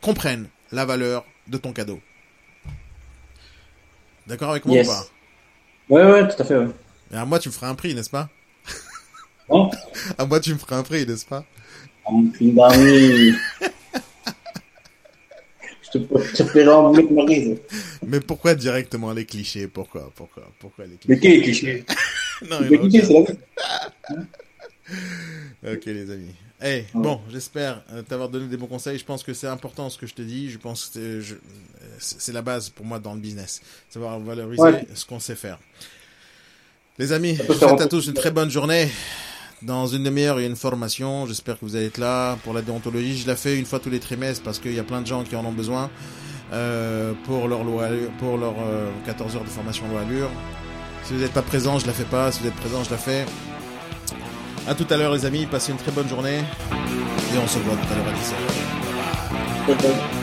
comprennent 0.00 0.48
la 0.72 0.86
valeur 0.86 1.26
de 1.48 1.58
ton 1.58 1.74
cadeau. 1.74 2.00
D'accord 4.26 4.52
avec 4.52 4.64
moi 4.64 4.76
yes. 4.76 4.88
ou 4.88 4.90
pas? 4.90 5.06
Ouais, 5.88 6.04
ouais, 6.04 6.28
tout 6.28 6.42
à 6.42 6.44
fait. 6.44 6.56
Ouais. 6.56 6.68
Et 7.12 7.16
à 7.16 7.24
moi, 7.24 7.38
tu 7.38 7.48
me 7.48 7.54
feras 7.54 7.68
un 7.68 7.74
prix, 7.74 7.94
n'est-ce 7.94 8.10
pas? 8.10 8.28
Non 9.48 9.70
À 10.18 10.26
moi, 10.26 10.40
tu 10.40 10.52
me 10.52 10.58
feras 10.58 10.78
un 10.78 10.82
prix, 10.82 11.06
n'est-ce 11.06 11.26
pas? 11.26 11.44
Un 12.08 12.26
prix 12.26 12.52
d'armée. 12.52 13.32
Je 15.82 15.98
te, 15.98 16.42
paierai 16.52 16.68
en 16.68 16.92
de 16.92 17.12
Maryse. 17.12 17.58
Mais 18.06 18.20
pourquoi 18.20 18.54
directement 18.54 19.12
les 19.12 19.24
clichés? 19.24 19.68
Pourquoi 19.68 20.10
Pourquoi 20.14 20.50
Pourquoi 20.58 20.84
les 20.86 20.96
clichés? 20.96 21.08
Mais 21.08 21.18
qui 21.20 21.28
les 21.28 21.42
clichés? 21.42 21.84
Non, 22.50 22.60
les 22.60 22.78
clichés, 22.78 23.02
c'est 23.06 23.12
la 23.12 23.20
vie. 23.22 24.26
Ok, 25.66 25.84
les 25.86 26.10
amis. 26.10 26.34
Hey, 26.60 26.82
ouais. 26.82 26.86
bon, 26.94 27.20
j'espère 27.28 27.82
t'avoir 28.08 28.28
donné 28.28 28.46
des 28.46 28.56
bons 28.56 28.66
conseils. 28.66 28.98
Je 28.98 29.04
pense 29.04 29.24
que 29.24 29.34
c'est 29.34 29.48
important 29.48 29.90
ce 29.90 29.98
que 29.98 30.06
je 30.06 30.14
te 30.14 30.22
dis. 30.22 30.48
Je 30.50 30.58
pense 30.58 30.90
que 30.94 31.20
c'est 31.98 32.32
la 32.32 32.42
base 32.42 32.68
pour 32.70 32.86
moi 32.86 32.98
dans 32.98 33.14
le 33.14 33.20
business. 33.20 33.60
Savoir 33.90 34.18
valoriser 34.20 34.62
ouais. 34.62 34.86
ce 34.94 35.04
qu'on 35.04 35.20
sait 35.20 35.34
faire. 35.34 35.58
Les 36.98 37.12
amis, 37.12 37.36
je 37.36 37.42
vous 37.42 37.54
souhaite 37.54 37.80
à 37.80 37.86
tous 37.86 38.06
une 38.06 38.14
très 38.14 38.30
bonne 38.30 38.50
journée. 38.50 38.90
Dans 39.62 39.86
une 39.86 40.02
demi-heure, 40.04 40.38
il 40.38 40.42
y 40.42 40.46
a 40.46 40.48
une 40.48 40.56
formation. 40.56 41.26
J'espère 41.26 41.58
que 41.58 41.64
vous 41.64 41.76
allez 41.76 41.86
être 41.86 41.98
là 41.98 42.36
pour 42.44 42.52
la 42.52 42.62
déontologie. 42.62 43.18
Je 43.18 43.26
la 43.26 43.36
fais 43.36 43.58
une 43.58 43.66
fois 43.66 43.80
tous 43.80 43.90
les 43.90 44.00
trimestres 44.00 44.42
parce 44.42 44.58
qu'il 44.58 44.74
y 44.74 44.78
a 44.78 44.84
plein 44.84 45.00
de 45.00 45.06
gens 45.06 45.24
qui 45.24 45.34
en 45.36 45.44
ont 45.44 45.52
besoin 45.52 45.90
euh, 46.52 47.12
pour 47.24 47.48
leur 47.48 47.64
loi, 47.64 47.88
pour 48.18 48.38
leur 48.38 48.54
euh, 48.60 48.90
14 49.06 49.36
heures 49.36 49.44
de 49.44 49.48
formation 49.48 49.88
loi 49.88 50.02
Allure. 50.02 50.30
Si 51.04 51.14
vous 51.14 51.20
n'êtes 51.20 51.32
pas 51.32 51.42
présent, 51.42 51.78
je 51.78 51.86
la 51.86 51.92
fais 51.92 52.04
pas. 52.04 52.32
Si 52.32 52.40
vous 52.40 52.48
êtes 52.48 52.56
présent, 52.56 52.82
je 52.84 52.90
la 52.90 52.98
fais. 52.98 53.24
À 54.68 54.74
tout 54.74 54.86
à 54.90 54.96
l'heure, 54.96 55.14
les 55.14 55.24
amis. 55.24 55.46
Passez 55.46 55.72
une 55.72 55.78
très 55.78 55.92
bonne 55.92 56.08
journée 56.08 56.38
et 56.38 57.38
on 57.38 57.46
se 57.46 57.58
voit 57.58 57.76
tout 57.76 57.92
à 57.92 57.96
l'heure 57.96 58.08
à 58.08 58.12
10h. 58.12 59.76
Peut-être. 59.78 60.15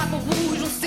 copper 0.00 0.16
woods 0.16 0.79